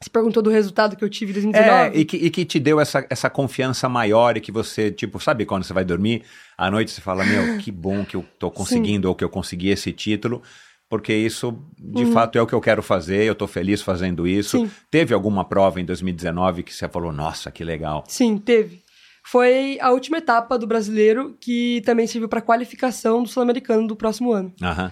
Você 0.02 0.10
perguntou 0.10 0.42
do 0.42 0.50
resultado 0.50 0.96
que 0.96 1.04
eu 1.04 1.10
tive 1.10 1.32
em 1.32 1.50
É, 1.50 1.52
2019? 1.52 2.00
e 2.00 2.06
que, 2.06 2.18
e 2.18 2.30
que 2.32 2.44
te 2.46 2.60
deu 2.60 2.80
essa, 2.80 3.06
essa 3.10 3.30
confiança 3.30 3.88
maior 3.88 4.36
e 4.36 4.42
que 4.42 4.52
você, 4.52 4.92
tipo, 4.92 5.20
sabe 5.20 5.46
quando 5.46 5.64
você 5.64 5.74
vai 5.74 5.86
dormir, 5.86 6.24
à 6.58 6.72
noite 6.72 6.90
você 6.90 7.02
fala, 7.02 7.24
meu, 7.24 7.60
que 7.60 7.72
bom 7.72 8.04
que 8.04 8.16
eu 8.16 8.26
tô 8.40 8.50
conseguindo 8.50 9.08
ou 9.08 9.14
que 9.14 9.24
eu 9.24 9.30
consegui 9.30 9.70
esse 9.70 9.92
título, 9.92 10.42
porque 10.90 11.14
isso, 11.14 11.56
de 11.78 12.06
fato, 12.08 12.38
é 12.38 12.42
o 12.42 12.48
que 12.48 12.54
eu 12.54 12.60
quero 12.60 12.82
fazer, 12.82 13.24
eu 13.24 13.36
tô 13.36 13.46
feliz 13.48 13.82
fazendo 13.84 14.28
isso. 14.28 14.58
Uhum. 14.58 14.66
Sim. 14.68 14.72
Teve 14.90 15.14
alguma 15.14 15.46
prova 15.46 15.80
em 15.80 15.86
2019 15.86 16.64
que 16.64 16.74
você 16.74 16.90
falou, 16.90 17.12
nossa, 17.12 17.52
que 17.52 17.64
legal. 17.64 18.04
Sim, 18.08 18.40
teve. 18.40 18.82
Foi 19.24 19.78
a 19.80 19.92
última 19.92 20.18
etapa 20.18 20.58
do 20.58 20.68
brasileiro 20.68 21.38
que 21.40 21.82
também 21.86 22.08
serviu 22.08 22.28
para 22.28 22.42
qualificação 22.42 23.24
do 23.24 23.30
sul-americano 23.30 23.88
do 23.88 23.96
próximo 23.96 24.32
ano. 24.32 24.54
Aham. 24.62 24.92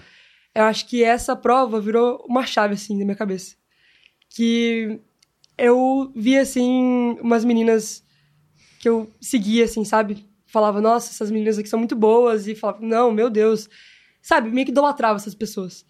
Eu 0.54 0.64
acho 0.64 0.86
que 0.86 1.02
essa 1.04 1.36
prova 1.36 1.80
virou 1.80 2.24
uma 2.28 2.44
chave, 2.44 2.74
assim, 2.74 2.98
na 2.98 3.04
minha 3.04 3.16
cabeça. 3.16 3.54
Que 4.34 5.00
eu 5.56 6.12
vi, 6.14 6.36
assim, 6.36 7.16
umas 7.20 7.44
meninas 7.44 8.04
que 8.80 8.88
eu 8.88 9.10
seguia, 9.20 9.64
assim, 9.64 9.84
sabe? 9.84 10.26
Falava, 10.46 10.80
nossa, 10.80 11.10
essas 11.10 11.30
meninas 11.30 11.58
aqui 11.58 11.68
são 11.68 11.78
muito 11.78 11.94
boas. 11.94 12.48
E 12.48 12.54
falava, 12.54 12.80
não, 12.80 13.12
meu 13.12 13.30
Deus. 13.30 13.68
Sabe, 14.20 14.50
meio 14.50 14.64
que 14.64 14.72
idolatrava 14.72 15.16
essas 15.16 15.34
pessoas. 15.34 15.84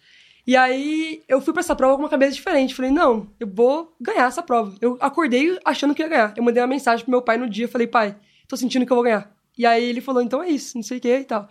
E 0.45 0.55
aí, 0.55 1.23
eu 1.27 1.41
fui 1.41 1.53
pra 1.53 1.61
essa 1.61 1.75
prova 1.75 1.95
com 1.95 2.03
uma 2.03 2.09
cabeça 2.09 2.33
diferente. 2.33 2.75
Falei, 2.75 2.91
não, 2.91 3.31
eu 3.39 3.47
vou 3.47 3.95
ganhar 3.99 4.27
essa 4.27 4.43
prova. 4.43 4.75
Eu 4.81 4.97
acordei 4.99 5.57
achando 5.65 5.95
que 5.95 6.01
ia 6.01 6.07
ganhar. 6.07 6.33
Eu 6.35 6.43
mandei 6.43 6.61
uma 6.61 6.67
mensagem 6.67 7.03
pro 7.03 7.11
meu 7.11 7.21
pai 7.21 7.37
no 7.37 7.49
dia. 7.49 7.67
Falei, 7.67 7.87
pai, 7.87 8.15
tô 8.51 8.57
sentindo 8.57 8.85
que 8.85 8.91
eu 8.91 8.95
vou 8.95 9.03
ganhar. 9.03 9.33
E 9.57 9.65
aí, 9.65 9.83
ele 9.83 10.01
falou, 10.01 10.21
então 10.21 10.43
é 10.43 10.49
isso, 10.49 10.77
não 10.77 10.83
sei 10.83 10.97
o 10.97 11.01
que 11.01 11.17
e 11.17 11.23
tal. 11.23 11.49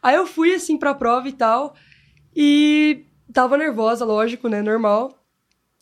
Aí, 0.00 0.14
eu 0.14 0.26
fui, 0.26 0.54
assim, 0.54 0.78
pra 0.78 0.94
prova 0.94 1.28
e 1.28 1.32
tal. 1.32 1.74
E 2.34 3.04
tava 3.32 3.56
nervosa, 3.56 4.04
lógico, 4.04 4.48
né? 4.48 4.62
Normal. 4.62 5.18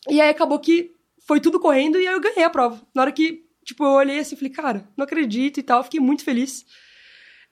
E 0.09 0.19
aí 0.21 0.29
acabou 0.29 0.59
que 0.59 0.91
foi 1.25 1.39
tudo 1.39 1.59
correndo 1.59 1.99
e 1.99 2.07
aí 2.07 2.13
eu 2.13 2.21
ganhei 2.21 2.43
a 2.43 2.49
prova. 2.49 2.81
Na 2.95 3.03
hora 3.03 3.11
que, 3.11 3.45
tipo, 3.63 3.83
eu 3.83 3.91
olhei 3.91 4.19
assim 4.19 4.35
falei, 4.35 4.51
cara, 4.51 4.89
não 4.95 5.03
acredito 5.03 5.59
e 5.59 5.63
tal. 5.63 5.83
Fiquei 5.83 5.99
muito 5.99 6.23
feliz. 6.23 6.65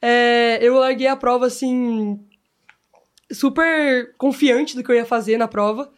É, 0.02 0.60
eu 0.62 0.76
larguei 0.76 1.08
a 1.08 1.16
prova, 1.16 1.48
assim, 1.48 2.20
super 3.32 4.16
confiante 4.18 4.76
do 4.76 4.84
que 4.84 4.92
eu 4.92 4.96
ia 4.96 5.06
fazer 5.06 5.38
na 5.38 5.48
prova. 5.48 5.92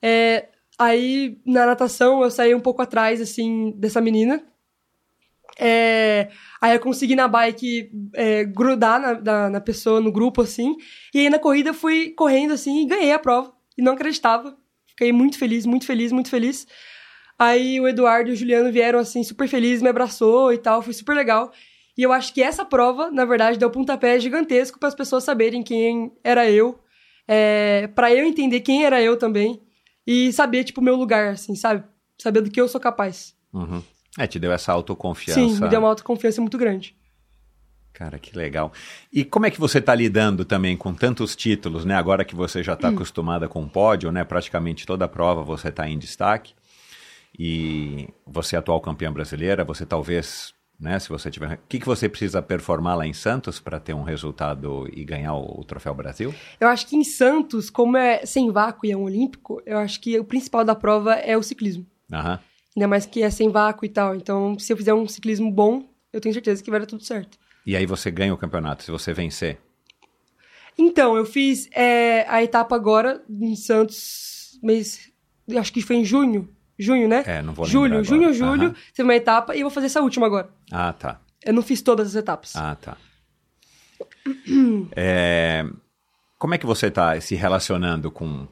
É, 0.00 0.48
aí, 0.78 1.40
na 1.44 1.66
natação, 1.66 2.22
eu 2.22 2.30
saí 2.30 2.54
um 2.54 2.60
pouco 2.60 2.82
atrás, 2.82 3.20
assim, 3.20 3.72
dessa 3.76 4.00
menina. 4.00 4.44
É, 5.58 6.28
aí 6.60 6.74
eu 6.74 6.80
consegui 6.80 7.16
na 7.16 7.26
bike 7.26 7.90
é, 8.14 8.44
grudar 8.44 9.00
na, 9.00 9.20
na, 9.20 9.50
na 9.50 9.60
pessoa, 9.60 10.00
no 10.00 10.12
grupo, 10.12 10.42
assim. 10.42 10.76
E 11.12 11.18
aí 11.18 11.30
na 11.30 11.38
corrida 11.38 11.70
eu 11.70 11.74
fui 11.74 12.10
correndo, 12.10 12.52
assim, 12.54 12.82
e 12.82 12.86
ganhei 12.86 13.12
a 13.12 13.18
prova. 13.18 13.52
E 13.76 13.82
não 13.82 13.92
acreditava. 13.92 14.56
Fiquei 14.86 15.12
muito 15.12 15.38
feliz, 15.38 15.66
muito 15.66 15.84
feliz, 15.84 16.12
muito 16.12 16.30
feliz. 16.30 16.66
Aí 17.38 17.80
o 17.80 17.88
Eduardo 17.88 18.30
e 18.30 18.32
o 18.32 18.36
Juliano 18.36 18.72
vieram, 18.72 18.98
assim, 18.98 19.22
super 19.22 19.48
felizes, 19.48 19.82
me 19.82 19.88
abraçou 19.88 20.52
e 20.52 20.58
tal. 20.58 20.82
Foi 20.82 20.92
super 20.92 21.14
legal. 21.14 21.52
E 21.96 22.02
eu 22.02 22.12
acho 22.12 22.32
que 22.32 22.42
essa 22.42 22.64
prova, 22.64 23.10
na 23.10 23.24
verdade, 23.24 23.58
deu 23.58 23.68
um 23.68 23.72
pontapé 23.72 24.18
gigantesco 24.20 24.78
para 24.78 24.88
as 24.88 24.94
pessoas 24.94 25.24
saberem 25.24 25.62
quem 25.62 26.12
era 26.22 26.48
eu. 26.48 26.78
É, 27.26 27.88
para 27.88 28.14
eu 28.14 28.24
entender 28.24 28.60
quem 28.60 28.84
era 28.84 29.02
eu 29.02 29.16
também. 29.16 29.60
E 30.06 30.32
saber, 30.32 30.64
tipo, 30.64 30.80
o 30.80 30.84
meu 30.84 30.94
lugar, 30.94 31.32
assim, 31.32 31.54
sabe? 31.54 31.84
Saber 32.16 32.40
do 32.40 32.50
que 32.50 32.60
eu 32.60 32.68
sou 32.68 32.80
capaz. 32.80 33.36
Uhum. 33.52 33.82
É, 34.18 34.26
te 34.26 34.38
deu 34.38 34.52
essa 34.52 34.72
autoconfiança. 34.72 35.40
Sim, 35.40 35.60
me 35.60 35.68
deu 35.68 35.78
uma 35.78 35.88
autoconfiança 35.88 36.40
muito 36.40 36.58
grande. 36.58 36.96
Cara, 37.92 38.18
que 38.18 38.36
legal. 38.36 38.72
E 39.12 39.24
como 39.24 39.46
é 39.46 39.50
que 39.50 39.58
você 39.58 39.78
está 39.78 39.94
lidando 39.94 40.44
também 40.44 40.76
com 40.76 40.92
tantos 40.92 41.34
títulos, 41.34 41.84
né? 41.84 41.96
Agora 41.96 42.24
que 42.24 42.34
você 42.34 42.62
já 42.62 42.74
está 42.74 42.88
hum. 42.88 42.94
acostumada 42.94 43.48
com 43.48 43.62
o 43.62 43.68
pódio, 43.68 44.12
né? 44.12 44.22
Praticamente 44.24 44.86
toda 44.86 45.04
a 45.04 45.08
prova 45.08 45.42
você 45.42 45.68
está 45.68 45.88
em 45.88 45.98
destaque. 45.98 46.54
E 47.36 48.08
você 48.26 48.56
é 48.56 48.58
atual 48.58 48.80
campeã 48.80 49.12
brasileira, 49.12 49.64
você 49.64 49.84
talvez, 49.86 50.52
né? 50.78 50.98
Se 50.98 51.08
você 51.08 51.30
tiver. 51.30 51.54
O 51.54 51.58
que, 51.68 51.78
que 51.78 51.86
você 51.86 52.08
precisa 52.08 52.40
performar 52.40 52.96
lá 52.96 53.06
em 53.06 53.12
Santos 53.12 53.60
para 53.60 53.80
ter 53.80 53.94
um 53.94 54.02
resultado 54.02 54.88
e 54.92 55.04
ganhar 55.04 55.34
o, 55.34 55.60
o, 55.60 55.64
Troféu 55.64 55.94
Brasil? 55.94 56.34
Eu 56.60 56.68
acho 56.68 56.86
que 56.86 56.96
em 56.96 57.04
Santos, 57.04 57.68
como 57.68 57.96
é 57.96 58.24
sem 58.24 58.50
vácuo 58.50 58.86
e 58.86 58.92
é 58.92 58.96
um 58.96 59.02
olímpico, 59.02 59.60
eu 59.66 59.78
acho 59.78 60.00
que 60.00 60.18
o 60.18 60.24
principal 60.24 60.64
da 60.64 60.74
prova 60.74 61.14
é 61.14 61.36
o 61.36 61.42
ciclismo. 61.42 61.86
Aham. 62.12 62.38
Ainda 62.78 62.86
mais 62.86 63.04
que 63.04 63.24
é 63.24 63.28
sem 63.28 63.50
vácuo 63.50 63.84
e 63.84 63.88
tal. 63.88 64.14
Então, 64.14 64.56
se 64.56 64.72
eu 64.72 64.76
fizer 64.76 64.94
um 64.94 65.08
ciclismo 65.08 65.50
bom, 65.50 65.82
eu 66.12 66.20
tenho 66.20 66.32
certeza 66.32 66.62
que 66.62 66.70
vai 66.70 66.78
dar 66.78 66.86
tudo 66.86 67.02
certo. 67.02 67.36
E 67.66 67.74
aí 67.74 67.84
você 67.84 68.08
ganha 68.08 68.32
o 68.32 68.38
campeonato, 68.38 68.84
se 68.84 68.90
você 68.92 69.12
vencer? 69.12 69.58
Então, 70.78 71.16
eu 71.16 71.26
fiz 71.26 71.68
é, 71.72 72.24
a 72.28 72.40
etapa 72.40 72.76
agora 72.76 73.20
em 73.28 73.56
Santos, 73.56 74.60
mês. 74.62 75.10
Acho 75.58 75.72
que 75.72 75.82
foi 75.82 75.96
em 75.96 76.04
junho. 76.04 76.48
Junho, 76.78 77.08
né? 77.08 77.24
É, 77.26 77.42
não 77.42 77.52
vou 77.52 77.66
Julho, 77.66 78.04
junho, 78.04 78.32
julho. 78.32 78.68
Uhum. 78.68 78.74
Teve 78.94 79.08
uma 79.08 79.16
etapa 79.16 79.56
e 79.56 79.58
eu 79.58 79.64
vou 79.64 79.74
fazer 79.74 79.86
essa 79.86 80.00
última 80.00 80.26
agora. 80.26 80.48
Ah, 80.70 80.92
tá. 80.92 81.20
Eu 81.44 81.52
não 81.52 81.62
fiz 81.62 81.82
todas 81.82 82.06
as 82.06 82.14
etapas. 82.14 82.54
Ah, 82.54 82.76
tá. 82.76 82.96
é, 84.94 85.66
como 86.38 86.54
é 86.54 86.58
que 86.58 86.66
você 86.66 86.86
está 86.86 87.20
se 87.20 87.34
relacionando 87.34 88.08
com 88.08 88.46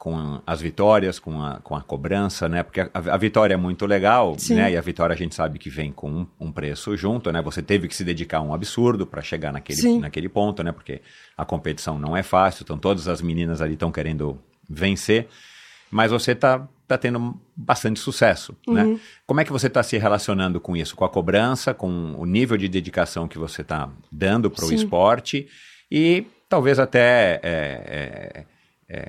com 0.00 0.40
as 0.46 0.62
vitórias, 0.62 1.18
com 1.18 1.42
a, 1.42 1.60
com 1.60 1.76
a 1.76 1.82
cobrança, 1.82 2.48
né? 2.48 2.62
Porque 2.62 2.80
a, 2.80 2.90
a 2.94 3.16
vitória 3.18 3.52
é 3.52 3.56
muito 3.58 3.84
legal, 3.84 4.34
Sim. 4.38 4.54
né? 4.54 4.72
E 4.72 4.76
a 4.78 4.80
vitória 4.80 5.12
a 5.12 5.16
gente 5.16 5.34
sabe 5.34 5.58
que 5.58 5.68
vem 5.68 5.92
com 5.92 6.10
um, 6.10 6.26
um 6.40 6.50
preço 6.50 6.96
junto, 6.96 7.30
né? 7.30 7.42
Você 7.42 7.60
teve 7.60 7.86
que 7.86 7.94
se 7.94 8.02
dedicar 8.02 8.38
a 8.38 8.40
um 8.40 8.54
absurdo 8.54 9.06
para 9.06 9.20
chegar 9.20 9.52
naquele, 9.52 9.98
naquele 9.98 10.26
ponto, 10.26 10.62
né? 10.62 10.72
Porque 10.72 11.02
a 11.36 11.44
competição 11.44 11.98
não 11.98 12.16
é 12.16 12.22
fácil, 12.22 12.62
então 12.62 12.78
todas 12.78 13.08
as 13.08 13.20
meninas 13.20 13.60
ali 13.60 13.74
estão 13.74 13.92
querendo 13.92 14.40
vencer, 14.66 15.28
mas 15.90 16.10
você 16.10 16.34
tá, 16.34 16.66
tá 16.88 16.96
tendo 16.96 17.38
bastante 17.54 18.00
sucesso, 18.00 18.56
né? 18.66 18.84
Uhum. 18.84 19.00
Como 19.26 19.42
é 19.42 19.44
que 19.44 19.52
você 19.52 19.66
está 19.66 19.82
se 19.82 19.98
relacionando 19.98 20.58
com 20.58 20.74
isso? 20.74 20.96
Com 20.96 21.04
a 21.04 21.10
cobrança, 21.10 21.74
com 21.74 22.14
o 22.16 22.24
nível 22.24 22.56
de 22.56 22.68
dedicação 22.68 23.28
que 23.28 23.36
você 23.36 23.60
está 23.60 23.90
dando 24.10 24.50
para 24.50 24.64
o 24.64 24.72
esporte 24.72 25.46
e 25.90 26.24
talvez 26.48 26.78
até... 26.78 27.38
É, 27.42 27.44
é, 27.44 28.44
é, 28.88 29.08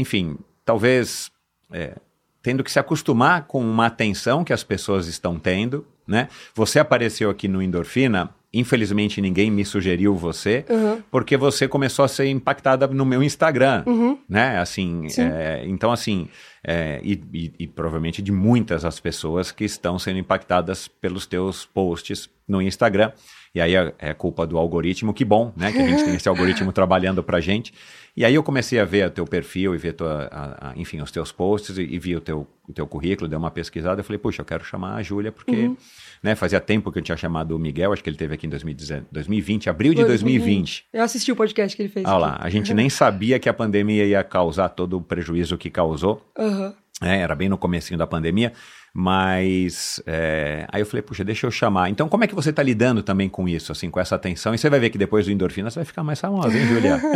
enfim, 0.00 0.36
talvez 0.64 1.30
é, 1.72 1.94
tendo 2.42 2.64
que 2.64 2.72
se 2.72 2.78
acostumar 2.78 3.46
com 3.46 3.60
uma 3.60 3.86
atenção 3.86 4.44
que 4.44 4.52
as 4.52 4.64
pessoas 4.64 5.06
estão 5.06 5.38
tendo, 5.38 5.86
né? 6.06 6.28
Você 6.54 6.78
apareceu 6.78 7.30
aqui 7.30 7.46
no 7.46 7.62
Endorfina, 7.62 8.30
infelizmente 8.52 9.20
ninguém 9.20 9.50
me 9.50 9.64
sugeriu 9.64 10.16
você, 10.16 10.64
uhum. 10.68 11.02
porque 11.10 11.36
você 11.36 11.68
começou 11.68 12.04
a 12.04 12.08
ser 12.08 12.26
impactada 12.28 12.86
no 12.88 13.04
meu 13.04 13.22
Instagram, 13.22 13.84
uhum. 13.86 14.18
né? 14.28 14.58
Assim, 14.58 15.06
é, 15.18 15.62
então 15.66 15.92
assim, 15.92 16.28
é, 16.64 17.00
e, 17.02 17.22
e, 17.32 17.52
e, 17.60 17.66
provavelmente 17.66 18.20
de 18.20 18.32
muitas 18.32 18.84
as 18.84 18.98
pessoas 18.98 19.52
que 19.52 19.64
estão 19.64 19.98
sendo 19.98 20.18
impactadas 20.18 20.88
pelos 20.88 21.26
teus 21.26 21.64
posts 21.64 22.28
no 22.48 22.60
Instagram. 22.60 23.12
E 23.54 23.60
aí 23.60 23.74
é, 23.74 23.92
é 23.98 24.14
culpa 24.14 24.46
do 24.46 24.56
algoritmo, 24.56 25.12
que 25.12 25.24
bom, 25.24 25.52
né? 25.56 25.72
Que 25.72 25.78
a 25.78 25.86
gente 25.86 26.04
tem 26.04 26.14
esse 26.14 26.28
algoritmo 26.28 26.72
trabalhando 26.72 27.22
pra 27.22 27.40
gente. 27.40 27.72
E 28.16 28.24
aí 28.24 28.34
eu 28.34 28.42
comecei 28.42 28.78
a 28.78 28.84
ver 28.84 29.06
o 29.08 29.10
teu 29.10 29.24
perfil 29.24 29.74
e 29.74 29.78
ver 29.78 29.92
tua, 29.94 30.28
a, 30.30 30.70
a, 30.70 30.72
enfim, 30.76 31.00
os 31.00 31.10
teus 31.10 31.32
posts 31.32 31.78
e, 31.78 31.82
e, 31.82 31.98
vi 31.98 32.14
o 32.14 32.20
teu, 32.20 32.46
o 32.68 32.72
teu 32.72 32.86
currículo, 32.86 33.28
dei 33.28 33.36
uma 33.38 33.50
pesquisada. 33.50 34.00
Eu 34.00 34.04
falei, 34.04 34.18
puxa, 34.18 34.42
eu 34.42 34.44
quero 34.44 34.64
chamar 34.64 34.96
a 34.96 35.02
Júlia, 35.02 35.32
porque 35.32 35.50
Uhum. 35.50 35.76
né, 36.22 36.34
fazia 36.34 36.60
tempo 36.60 36.92
que 36.92 36.98
eu 36.98 37.02
tinha 37.02 37.16
chamado 37.16 37.56
o 37.56 37.58
Miguel, 37.58 37.92
acho 37.92 38.02
que 38.02 38.10
ele 38.10 38.16
teve 38.16 38.34
aqui 38.34 38.46
em 38.46 38.50
2019, 38.50 39.06
2020, 39.10 39.70
abril 39.70 39.94
de 39.94 40.04
2020. 40.04 40.86
Eu 40.92 41.02
assisti 41.02 41.32
o 41.32 41.36
podcast 41.36 41.76
que 41.76 41.82
ele 41.82 41.88
fez. 41.88 42.06
Olha 42.06 42.26
aqui. 42.26 42.38
lá, 42.38 42.38
a 42.40 42.50
gente 42.50 42.72
nem 42.74 42.88
sabia 42.88 43.38
que 43.38 43.48
a 43.48 43.54
pandemia 43.54 44.04
ia 44.04 44.22
causar 44.22 44.68
todo 44.68 44.96
o 44.98 45.02
prejuízo 45.02 45.56
que 45.58 45.70
causou. 45.70 46.24
Aham. 46.38 46.74
É, 47.02 47.20
era 47.20 47.34
bem 47.34 47.48
no 47.48 47.56
comecinho 47.56 47.96
da 47.96 48.06
pandemia, 48.06 48.52
mas 48.92 50.02
é, 50.06 50.66
aí 50.70 50.82
eu 50.82 50.86
falei, 50.86 51.02
puxa, 51.02 51.24
deixa 51.24 51.46
eu 51.46 51.50
chamar. 51.50 51.88
Então, 51.88 52.08
como 52.08 52.24
é 52.24 52.26
que 52.26 52.34
você 52.34 52.50
está 52.50 52.62
lidando 52.62 53.02
também 53.02 53.28
com 53.28 53.48
isso, 53.48 53.72
assim, 53.72 53.90
com 53.90 53.98
essa 53.98 54.16
atenção? 54.16 54.54
E 54.54 54.58
você 54.58 54.68
vai 54.68 54.78
ver 54.78 54.90
que 54.90 54.98
depois 54.98 55.24
do 55.24 55.32
endorfina 55.32 55.70
você 55.70 55.78
vai 55.78 55.86
ficar 55.86 56.04
mais 56.04 56.20
famosa, 56.20 56.56
hein, 56.56 56.66
Julia? 56.66 57.00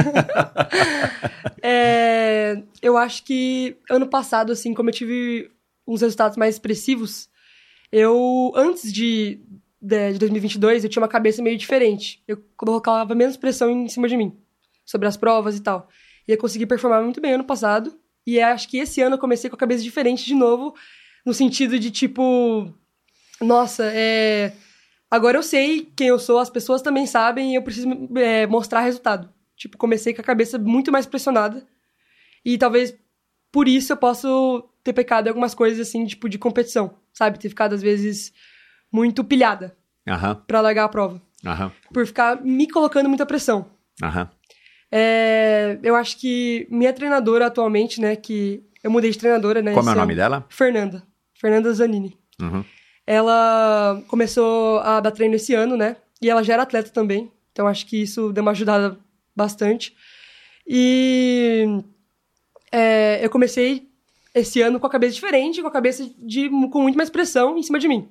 É, 1.67 2.63
eu 2.83 2.95
acho 2.99 3.25
que 3.25 3.79
ano 3.89 4.07
passado, 4.07 4.53
assim, 4.53 4.75
como 4.75 4.91
eu 4.91 4.93
tive 4.93 5.51
uns 5.87 6.03
resultados 6.03 6.37
mais 6.37 6.57
expressivos, 6.57 7.31
eu, 7.91 8.53
antes 8.55 8.93
de, 8.93 9.41
de, 9.81 10.13
de 10.13 10.19
2022, 10.19 10.85
eu 10.85 10.91
tinha 10.91 11.01
uma 11.03 11.09
cabeça 11.09 11.41
meio 11.41 11.57
diferente. 11.57 12.23
Eu 12.29 12.37
colocava 12.55 13.15
menos 13.15 13.39
pressão 13.39 13.71
em 13.71 13.89
cima 13.89 14.09
de 14.09 14.17
mim, 14.17 14.37
sobre 14.85 15.09
as 15.09 15.17
provas 15.17 15.57
e 15.57 15.63
tal. 15.63 15.89
E 16.29 16.33
eu 16.33 16.39
consegui 16.39 16.67
performar 16.67 17.03
muito 17.03 17.19
bem 17.19 17.33
ano 17.33 17.45
passado. 17.45 17.99
E 18.27 18.41
acho 18.41 18.69
que 18.69 18.79
esse 18.79 19.01
ano 19.03 19.17
eu 19.17 19.21
comecei 19.21 19.51
com 19.51 19.57
a 19.57 19.59
cabeça 19.59 19.83
diferente 19.83 20.25
de 20.25 20.35
novo, 20.35 20.75
no 21.27 21.35
sentido 21.35 21.79
de 21.79 21.91
tipo, 21.91 22.73
nossa, 23.41 23.85
é. 23.93 24.53
Agora 25.11 25.39
eu 25.39 25.43
sei 25.43 25.93
quem 25.95 26.09
eu 26.09 26.19
sou, 26.19 26.39
as 26.39 26.51
pessoas 26.51 26.83
também 26.83 27.07
sabem 27.07 27.53
e 27.53 27.55
eu 27.55 27.63
preciso 27.63 27.89
é, 28.17 28.47
mostrar 28.47 28.81
resultado. 28.81 29.33
Tipo, 29.57 29.79
comecei 29.79 30.13
com 30.13 30.21
a 30.21 30.25
cabeça 30.25 30.59
muito 30.59 30.91
mais 30.91 31.07
pressionada. 31.07 31.65
E 32.45 32.59
talvez 32.59 32.97
por 33.53 33.69
isso 33.69 33.93
eu 33.93 33.97
possa 33.97 34.29
ter 34.83 34.93
pecado 34.93 35.27
em 35.27 35.29
algumas 35.29 35.55
coisas, 35.55 35.87
assim, 35.87 36.05
tipo, 36.07 36.29
de 36.29 36.39
competição, 36.39 36.97
sabe? 37.13 37.39
Ter 37.39 37.49
ficado, 37.49 37.75
às 37.75 37.81
vezes, 37.83 38.33
muito 38.91 39.23
pilhada 39.23 39.77
Aham, 40.09 40.35
pra 40.47 40.61
largar 40.61 40.85
a 40.85 40.89
prova. 40.89 41.23
aham, 41.47 41.71
Por 41.93 42.07
ficar 42.07 42.43
me 42.45 42.69
colocando 42.69 43.09
muita 43.09 43.25
pressão. 43.25 43.71
aham. 44.03 44.29
É, 44.97 45.77
eu 45.83 45.97
acho 45.97 46.17
que 46.21 46.69
minha 46.71 46.93
treinadora 46.93 47.47
atualmente, 47.47 48.01
né, 48.01 48.15
que 48.15 48.63
eu 48.81 48.93
mudei 48.93 49.11
de 49.11 49.19
treinadora, 49.19 49.61
né? 49.61 49.73
Como 49.73 49.89
é 49.89 49.91
o 49.91 49.93
esse 49.93 49.99
nome 49.99 50.13
ano. 50.13 50.23
dela? 50.23 50.47
Fernanda. 50.49 51.03
Fernanda 51.35 51.73
Zanini. 51.73 52.17
Uhum. 52.41 52.65
Ela 53.05 54.01
começou 54.07 54.79
a 54.79 55.01
dar 55.01 55.11
treino 55.11 55.35
esse 55.35 55.53
ano, 55.53 55.77
né? 55.77 55.97
E 56.23 56.31
ela 56.31 56.45
já 56.45 56.53
era 56.53 56.63
atleta 56.63 56.91
também. 56.91 57.33
Então 57.51 57.67
acho 57.67 57.87
que 57.87 58.03
isso 58.03 58.33
deu 58.33 58.43
uma 58.43 58.53
ajudada 58.53 58.97
bastante. 59.35 59.97
E 60.65 61.67
é, 62.71 63.19
eu 63.21 63.31
comecei 63.31 63.89
esse 64.33 64.63
ano 64.63 64.79
com 64.79 64.87
a 64.87 64.91
cabeça 64.91 65.15
diferente, 65.15 65.61
com 65.61 65.69
a 65.69 65.73
cabeça 65.73 66.09
de, 66.19 66.49
com 66.71 66.83
muito 66.83 66.97
mais 66.97 67.11
pressão 67.11 67.59
em 67.59 67.63
cima 67.65 67.81
de 67.81 67.89
mim. 67.89 68.09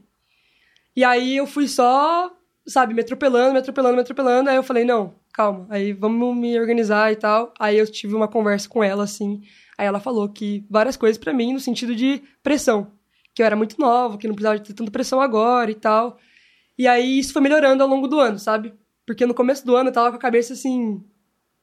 E 0.94 1.04
aí 1.06 1.38
eu 1.38 1.48
fui 1.48 1.66
só, 1.66 2.30
sabe, 2.68 2.94
me 2.94 3.00
atropelando, 3.00 3.54
me 3.54 3.60
atropelando, 3.60 3.96
me 3.96 4.02
atropelando. 4.02 4.50
Aí 4.50 4.58
eu 4.58 4.64
falei, 4.64 4.84
não, 4.84 5.16
calma, 5.34 5.66
aí 5.70 5.92
vamos 5.92 6.38
me 6.38 6.58
organizar 6.60 7.12
e 7.12 7.16
tal. 7.16 7.54
Aí 7.60 7.78
eu 7.78 7.92
tive 7.92 8.14
uma 8.14 8.28
conversa 8.28 8.70
com 8.70 8.84
ela, 8.84 9.04
assim. 9.04 9.42
Aí 9.78 9.88
ela 9.88 10.00
falou 10.00 10.30
que 10.30 10.66
várias 10.70 10.96
coisas 10.96 11.18
pra 11.18 11.34
mim 11.34 11.54
no 11.54 11.60
sentido 11.60 11.96
de 11.96 12.22
pressão. 12.44 12.92
Que 13.34 13.42
eu 13.42 13.46
era 13.46 13.56
muito 13.56 13.80
nova, 13.80 14.18
que 14.18 14.28
não 14.28 14.36
precisava 14.36 14.60
de 14.60 14.66
ter 14.66 14.74
tanta 14.74 14.92
pressão 14.92 15.20
agora 15.20 15.72
e 15.72 15.76
tal. 15.76 16.20
E 16.78 16.88
aí 16.88 17.18
isso 17.18 17.34
foi 17.34 17.42
melhorando 17.42 17.82
ao 17.82 17.90
longo 17.90 18.08
do 18.08 18.20
ano, 18.20 18.38
sabe? 18.38 18.74
Porque 19.06 19.26
no 19.26 19.34
começo 19.34 19.66
do 19.66 19.76
ano 19.76 19.90
eu 19.90 19.94
tava 19.94 20.12
com 20.12 20.18
a 20.18 20.20
cabeça 20.20 20.54
assim. 20.54 21.04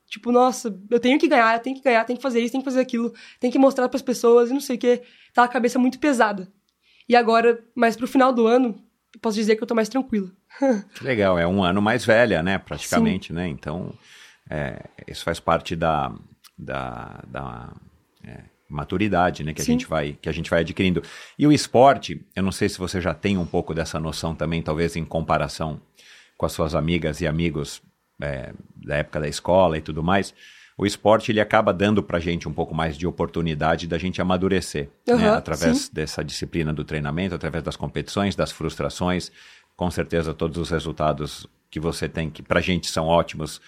Tipo, 0.09 0.33
nossa, 0.33 0.77
eu 0.91 0.99
tenho 0.99 1.18
que 1.21 1.29
ganhar, 1.29 1.55
eu 1.55 1.61
tenho 1.61 1.77
que 1.77 1.83
ganhar, 1.83 2.05
tenho 2.05 2.16
que 2.16 2.23
fazer 2.23 2.41
isso, 2.41 2.51
tenho 2.51 2.64
que 2.64 2.68
fazer 2.68 2.81
aquilo, 2.81 3.14
tenho 3.39 3.53
que 3.53 3.59
mostrar 3.59 3.89
pras 3.89 4.03
pessoas 4.03 4.51
e 4.51 4.53
não 4.53 4.61
sei 4.61 4.75
o 4.75 4.79
quê. 4.79 5.03
Tava 5.33 5.47
com 5.47 5.53
a 5.53 5.55
cabeça 5.55 5.79
muito 5.79 6.01
pesada. 6.01 6.53
E 7.09 7.14
agora, 7.14 7.64
mais 7.75 7.97
pro 7.97 8.09
final 8.09 8.33
do 8.33 8.49
ano, 8.49 8.85
posso 9.21 9.37
dizer 9.37 9.57
que 9.57 9.63
eu 9.63 9.67
tô 9.67 9.75
mais 9.75 9.89
tranquila. 9.89 10.31
Que 10.95 11.05
legal, 11.05 11.39
é 11.39 11.47
um 11.47 11.63
ano 11.63 11.81
mais 11.81 12.05
velha, 12.05 12.43
né, 12.43 12.59
praticamente, 12.59 13.33
né? 13.33 13.49
Então, 13.49 13.95
é, 14.49 14.85
isso 15.07 15.25
faz 15.25 15.41
parte 15.41 15.75
da, 15.75 16.13
da, 16.59 17.25
da 17.27 17.73
é, 18.25 18.43
maturidade, 18.69 19.43
né, 19.43 19.53
que 19.53 19.63
a, 19.63 19.65
Sim. 19.65 19.73
gente 19.73 19.87
vai, 19.87 20.13
que 20.21 20.29
a 20.29 20.33
gente 20.33 20.51
vai 20.51 20.61
adquirindo. 20.61 21.03
E 21.39 21.47
o 21.47 21.53
esporte, 21.53 22.25
eu 22.37 22.43
não 22.43 22.53
sei 22.53 22.69
se 22.69 22.79
você 22.79 23.01
já 23.01 23.15
tem 23.15 23.39
um 23.39 23.47
pouco 23.47 23.75
dessa 23.75 23.99
noção 23.99 24.35
também, 24.35 24.63
talvez 24.63 24.97
em 24.97 25.05
comparação 25.05 25.81
com 26.37 26.47
as 26.47 26.53
suas 26.53 26.75
amigas 26.75 27.21
e 27.21 27.27
amigos 27.27 27.83
é, 28.21 28.53
da 28.77 28.97
época 28.97 29.21
da 29.21 29.29
escola 29.29 29.79
e 29.79 29.81
tudo 29.81 30.03
mais, 30.03 30.35
o 30.77 30.87
esporte 30.87 31.31
ele 31.31 31.41
acaba 31.41 31.73
dando 31.73 32.03
pra 32.03 32.18
gente 32.18 32.49
um 32.49 32.53
pouco 32.53 32.75
mais 32.75 32.97
de 32.97 33.07
oportunidade 33.07 33.87
da 33.87 33.99
gente 33.99 34.21
amadurecer, 34.21 34.89
né? 35.07 35.14
Aham, 35.14 35.37
através 35.37 35.79
sim. 35.79 35.91
dessa 35.93 36.25
disciplina 36.25 36.73
do 36.73 36.85
treinamento, 36.85 37.35
através 37.35 37.62
das 37.62 37.77
competições, 37.77 38.35
das 38.35 38.51
frustrações, 38.51 39.31
com 39.77 39.91
certeza 39.91 40.35
todos 40.35 40.59
os 40.59 40.71
resultados 40.71 41.47
que 41.71 41.79
você 41.79 42.09
tem 42.09 42.31
que 42.31 42.43
pra 42.43 42.61
gente 42.61 42.91
são 42.91 43.07
ótimos. 43.07 43.61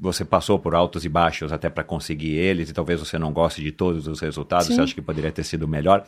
Você 0.00 0.24
passou 0.24 0.58
por 0.58 0.74
altos 0.74 1.04
e 1.04 1.08
baixos 1.08 1.52
até 1.52 1.68
para 1.70 1.84
conseguir 1.84 2.34
eles, 2.34 2.68
e 2.68 2.72
talvez 2.72 2.98
você 2.98 3.16
não 3.16 3.32
goste 3.32 3.62
de 3.62 3.70
todos 3.70 4.08
os 4.08 4.20
resultados, 4.20 4.66
Sim. 4.66 4.74
você 4.74 4.80
acha 4.80 4.94
que 4.94 5.02
poderia 5.02 5.30
ter 5.30 5.44
sido 5.44 5.68
melhor. 5.68 6.04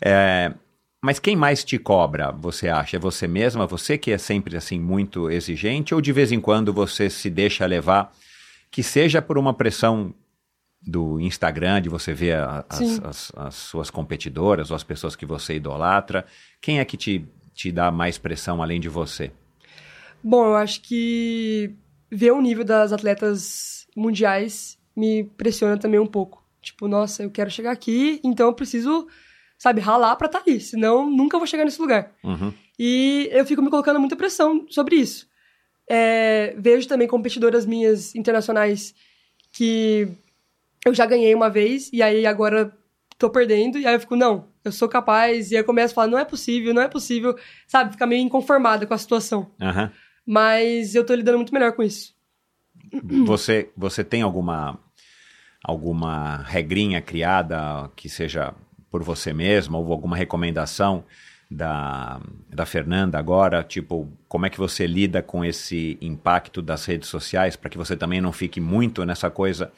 É, 0.00 0.52
mas 1.02 1.18
quem 1.18 1.34
mais 1.34 1.64
te 1.64 1.78
cobra, 1.78 2.30
você 2.30 2.68
acha? 2.68 2.96
É 2.96 3.00
você 3.00 3.26
mesma? 3.26 3.66
Você 3.66 3.96
que 3.96 4.12
é 4.12 4.18
sempre 4.18 4.56
assim 4.56 4.78
muito 4.78 5.30
exigente? 5.30 5.94
Ou 5.94 6.00
de 6.00 6.12
vez 6.12 6.30
em 6.30 6.40
quando 6.40 6.72
você 6.72 7.08
se 7.08 7.30
deixa 7.30 7.66
levar, 7.66 8.12
que 8.70 8.82
seja 8.82 9.20
por 9.20 9.36
uma 9.38 9.52
pressão 9.54 10.14
do 10.82 11.20
Instagram, 11.20 11.82
de 11.82 11.88
você 11.88 12.14
ver 12.14 12.36
a- 12.36 12.64
as, 12.68 12.80
as- 13.04 13.32
as 13.36 13.54
suas 13.54 13.90
competidoras 13.90 14.70
ou 14.70 14.76
as 14.76 14.82
pessoas 14.84 15.14
que 15.16 15.26
você 15.26 15.54
idolatra? 15.56 16.24
Quem 16.60 16.78
é 16.80 16.84
que 16.84 16.96
te, 16.96 17.26
te 17.54 17.70
dá 17.70 17.90
mais 17.90 18.16
pressão 18.16 18.62
além 18.62 18.80
de 18.80 18.88
você? 18.88 19.30
Bom, 20.22 20.44
eu 20.46 20.56
acho 20.56 20.80
que 20.82 21.74
ver 22.10 22.30
o 22.32 22.40
nível 22.40 22.64
das 22.64 22.92
atletas 22.92 23.86
mundiais 23.96 24.78
me 24.96 25.24
pressiona 25.24 25.76
também 25.78 26.00
um 26.00 26.06
pouco. 26.06 26.42
Tipo, 26.62 26.86
nossa, 26.88 27.22
eu 27.22 27.30
quero 27.30 27.50
chegar 27.50 27.70
aqui, 27.72 28.20
então 28.22 28.46
eu 28.48 28.52
preciso, 28.54 29.06
sabe, 29.58 29.80
ralar 29.80 30.16
pra 30.16 30.26
estar 30.26 30.40
ali, 30.40 30.60
senão 30.60 31.10
nunca 31.10 31.38
vou 31.38 31.46
chegar 31.46 31.64
nesse 31.64 31.80
lugar. 31.80 32.12
Uhum. 32.22 32.52
E 32.78 33.28
eu 33.32 33.44
fico 33.46 33.62
me 33.62 33.70
colocando 33.70 33.98
muita 34.00 34.16
pressão 34.16 34.66
sobre 34.68 34.96
isso. 34.96 35.26
É, 35.92 36.54
vejo 36.56 36.86
também 36.86 37.08
competidoras 37.08 37.66
minhas 37.66 38.14
internacionais 38.14 38.94
que 39.50 40.06
eu 40.86 40.94
já 40.94 41.04
ganhei 41.04 41.34
uma 41.34 41.50
vez 41.50 41.90
e 41.92 42.00
aí 42.00 42.24
agora 42.24 42.72
tô 43.18 43.28
perdendo, 43.28 43.76
e 43.76 43.84
aí 43.84 43.94
eu 43.94 44.00
fico, 44.00 44.14
não, 44.14 44.46
eu 44.64 44.70
sou 44.70 44.88
capaz, 44.88 45.50
e 45.50 45.56
aí 45.56 45.60
eu 45.60 45.66
começo 45.66 45.92
a 45.92 45.94
falar, 45.96 46.06
não 46.06 46.18
é 46.18 46.24
possível, 46.24 46.72
não 46.72 46.80
é 46.80 46.88
possível, 46.88 47.36
sabe, 47.66 47.90
ficar 47.92 48.06
meio 48.06 48.22
inconformada 48.22 48.86
com 48.86 48.94
a 48.94 48.98
situação. 48.98 49.50
Aham. 49.60 49.90
Mas 50.24 50.94
eu 50.94 51.04
tô 51.04 51.12
lidando 51.12 51.38
muito 51.38 51.52
melhor 51.52 51.72
com 51.72 51.82
isso. 51.82 52.14
Você, 53.26 53.68
você 53.76 54.04
tem 54.04 54.22
alguma, 54.22 54.78
alguma 55.62 56.36
regrinha 56.44 57.02
criada 57.02 57.90
que 57.96 58.08
seja 58.08 58.54
por 58.90 59.02
você 59.02 59.32
mesma 59.32 59.76
ou 59.76 59.92
alguma 59.92 60.16
recomendação 60.16 61.04
da, 61.50 62.20
da 62.48 62.64
Fernanda 62.64 63.18
agora? 63.18 63.62
Tipo, 63.64 64.08
como 64.28 64.46
é 64.46 64.50
que 64.50 64.58
você 64.58 64.86
lida 64.86 65.22
com 65.22 65.44
esse 65.44 65.98
impacto 66.00 66.62
das 66.62 66.84
redes 66.84 67.08
sociais 67.08 67.56
para 67.56 67.68
que 67.68 67.76
você 67.76 67.96
também 67.96 68.20
não 68.20 68.32
fique 68.32 68.60
muito 68.60 69.04
nessa 69.04 69.28
coisa? 69.28 69.72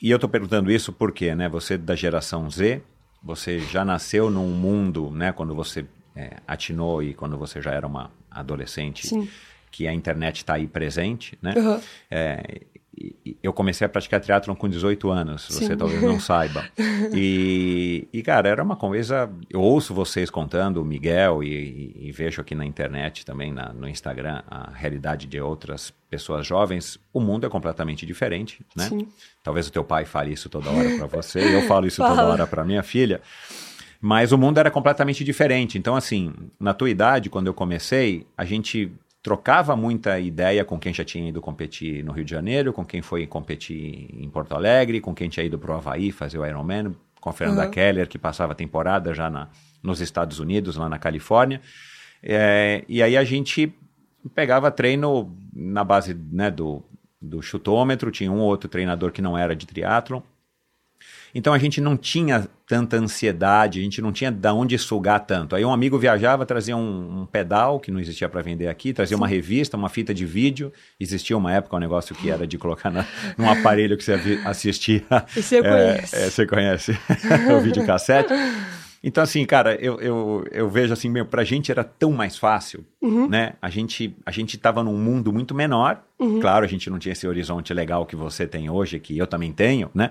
E 0.00 0.10
eu 0.10 0.16
estou 0.16 0.30
perguntando 0.30 0.70
isso 0.70 0.92
porque, 0.92 1.34
né? 1.34 1.48
Você 1.48 1.74
é 1.74 1.78
da 1.78 1.94
geração 1.94 2.48
Z, 2.48 2.82
você 3.22 3.58
já 3.60 3.84
nasceu 3.84 4.30
num 4.30 4.48
mundo, 4.48 5.10
né? 5.10 5.32
Quando 5.32 5.54
você 5.54 5.84
é, 6.14 6.36
atinou 6.46 7.02
e 7.02 7.12
quando 7.12 7.36
você 7.36 7.60
já 7.60 7.72
era 7.72 7.86
uma 7.86 8.10
adolescente, 8.30 9.06
Sim. 9.08 9.28
que 9.70 9.86
a 9.86 9.92
internet 9.92 10.38
está 10.38 10.54
aí 10.54 10.66
presente, 10.66 11.36
né? 11.42 11.52
Aham. 11.56 11.80
É, 12.10 12.60
eu 13.42 13.52
comecei 13.52 13.84
a 13.86 13.88
praticar 13.88 14.20
triatlon 14.20 14.54
com 14.54 14.68
18 14.68 15.10
anos, 15.10 15.46
você 15.48 15.66
Sim. 15.66 15.76
talvez 15.76 16.02
não 16.02 16.18
saiba. 16.20 16.64
E, 17.14 18.06
e, 18.12 18.22
cara, 18.22 18.48
era 18.48 18.62
uma 18.62 18.76
coisa. 18.76 19.30
Eu 19.48 19.60
ouço 19.60 19.94
vocês 19.94 20.28
contando, 20.30 20.80
o 20.80 20.84
Miguel, 20.84 21.42
e, 21.42 21.96
e- 21.98 22.12
vejo 22.12 22.40
aqui 22.40 22.54
na 22.54 22.64
internet 22.64 23.24
também, 23.24 23.52
na- 23.52 23.72
no 23.72 23.88
Instagram, 23.88 24.42
a 24.46 24.70
realidade 24.70 25.26
de 25.26 25.40
outras 25.40 25.92
pessoas 26.10 26.46
jovens. 26.46 26.98
O 27.12 27.20
mundo 27.20 27.46
é 27.46 27.48
completamente 27.48 28.04
diferente, 28.04 28.64
né? 28.76 28.84
Sim. 28.88 29.08
Talvez 29.42 29.66
o 29.66 29.72
teu 29.72 29.82
pai 29.82 30.04
fale 30.04 30.32
isso 30.32 30.48
toda 30.48 30.68
hora 30.70 30.90
para 30.96 31.06
você, 31.06 31.40
eu 31.56 31.62
falo 31.62 31.86
isso 31.86 31.96
toda 32.02 32.14
Fala. 32.14 32.32
hora 32.32 32.46
para 32.46 32.64
minha 32.64 32.82
filha. 32.82 33.20
Mas 34.00 34.30
o 34.32 34.38
mundo 34.38 34.58
era 34.58 34.70
completamente 34.70 35.24
diferente. 35.24 35.76
Então, 35.78 35.94
assim, 35.96 36.32
na 36.58 36.72
tua 36.74 36.88
idade, 36.90 37.28
quando 37.30 37.46
eu 37.48 37.54
comecei, 37.54 38.26
a 38.36 38.44
gente 38.44 38.90
trocava 39.22 39.76
muita 39.76 40.18
ideia 40.18 40.64
com 40.64 40.78
quem 40.78 40.94
já 40.94 41.04
tinha 41.04 41.28
ido 41.28 41.40
competir 41.40 42.02
no 42.04 42.12
Rio 42.12 42.24
de 42.24 42.30
Janeiro, 42.30 42.72
com 42.72 42.84
quem 42.84 43.02
foi 43.02 43.26
competir 43.26 44.08
em 44.12 44.28
Porto 44.30 44.54
Alegre, 44.54 45.00
com 45.00 45.14
quem 45.14 45.28
tinha 45.28 45.44
ido 45.44 45.58
para 45.58 45.72
o 45.72 45.74
Havaí 45.74 46.10
fazer 46.10 46.38
o 46.38 46.46
Ironman, 46.46 46.94
com 47.20 47.28
a 47.28 47.32
Fernanda 47.32 47.64
Uhum. 47.64 47.70
Keller, 47.70 48.08
que 48.08 48.18
passava 48.18 48.52
a 48.52 48.56
temporada 48.56 49.12
já 49.12 49.28
na, 49.28 49.48
nos 49.82 50.00
Estados 50.00 50.38
Unidos, 50.38 50.76
lá 50.76 50.88
na 50.88 50.98
Califórnia. 50.98 51.60
É, 52.22 52.84
e 52.88 53.02
aí 53.02 53.16
a 53.16 53.24
gente 53.24 53.72
pegava 54.34 54.70
treino 54.70 55.36
na 55.52 55.84
base 55.84 56.14
né, 56.14 56.50
do, 56.50 56.82
do 57.20 57.42
chutômetro, 57.42 58.10
tinha 58.10 58.32
um 58.32 58.38
ou 58.38 58.48
outro 58.48 58.68
treinador 58.68 59.12
que 59.12 59.22
não 59.22 59.36
era 59.36 59.54
de 59.54 59.66
triatlon. 59.66 60.20
Então 61.34 61.52
a 61.54 61.58
gente 61.58 61.80
não 61.80 61.96
tinha 61.96 62.48
tanta 62.66 62.96
ansiedade, 62.96 63.78
a 63.80 63.82
gente 63.82 64.00
não 64.02 64.12
tinha 64.12 64.30
de 64.30 64.48
onde 64.48 64.76
sugar 64.78 65.20
tanto. 65.20 65.54
Aí 65.56 65.64
um 65.64 65.72
amigo 65.72 65.98
viajava, 65.98 66.44
trazia 66.46 66.76
um, 66.76 67.22
um 67.22 67.26
pedal 67.26 67.78
que 67.80 67.90
não 67.90 67.98
existia 68.00 68.28
para 68.28 68.42
vender 68.42 68.68
aqui, 68.68 68.92
trazia 68.92 69.16
uma 69.16 69.26
revista, 69.28 69.76
uma 69.76 69.88
fita 69.88 70.12
de 70.14 70.24
vídeo. 70.26 70.72
Existia 70.98 71.36
uma 71.36 71.52
época 71.52 71.76
um 71.76 71.80
negócio 71.80 72.14
que 72.14 72.30
era 72.30 72.46
de 72.46 72.56
colocar 72.58 72.90
na, 72.90 73.04
num 73.36 73.48
aparelho 73.48 73.96
que 73.96 74.04
você 74.04 74.40
assistia. 74.44 75.02
Eu 75.56 75.64
É, 75.64 75.92
conheço. 75.94 76.16
é, 76.16 76.30
você 76.30 76.46
conhece 76.46 76.98
o 77.56 77.60
videocassete. 77.60 78.32
Então, 79.02 79.24
assim, 79.24 79.46
cara, 79.46 79.74
eu, 79.76 79.98
eu, 79.98 80.44
eu 80.52 80.68
vejo 80.68 80.92
assim, 80.92 81.08
meu, 81.08 81.24
pra 81.24 81.42
gente 81.42 81.70
era 81.72 81.82
tão 81.82 82.12
mais 82.12 82.36
fácil, 82.36 82.84
Uhum. 83.00 83.28
né? 83.28 83.54
A 83.62 83.70
gente, 83.70 84.14
a 84.26 84.30
gente 84.30 84.58
tava 84.58 84.84
num 84.84 84.96
mundo 84.98 85.32
muito 85.32 85.54
menor. 85.54 86.02
Claro, 86.42 86.66
a 86.66 86.68
gente 86.68 86.90
não 86.90 86.98
tinha 86.98 87.12
esse 87.14 87.26
horizonte 87.26 87.72
legal 87.72 88.04
que 88.04 88.14
você 88.14 88.46
tem 88.46 88.68
hoje, 88.68 89.00
que 89.00 89.16
eu 89.16 89.26
também 89.26 89.52
tenho, 89.52 89.90
né? 89.94 90.10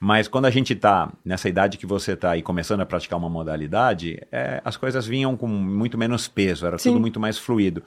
Mas 0.00 0.28
quando 0.28 0.44
a 0.46 0.50
gente 0.50 0.74
tá 0.74 1.12
nessa 1.24 1.48
idade 1.48 1.76
que 1.76 1.86
você 1.86 2.14
tá 2.14 2.30
aí 2.32 2.42
começando 2.42 2.80
a 2.80 2.86
praticar 2.86 3.18
uma 3.18 3.28
modalidade, 3.28 4.20
é, 4.30 4.62
as 4.64 4.76
coisas 4.76 5.06
vinham 5.06 5.36
com 5.36 5.48
muito 5.48 5.98
menos 5.98 6.28
peso, 6.28 6.66
era 6.66 6.78
Sim. 6.78 6.90
tudo 6.90 7.00
muito 7.00 7.18
mais 7.18 7.36
fluido. 7.36 7.82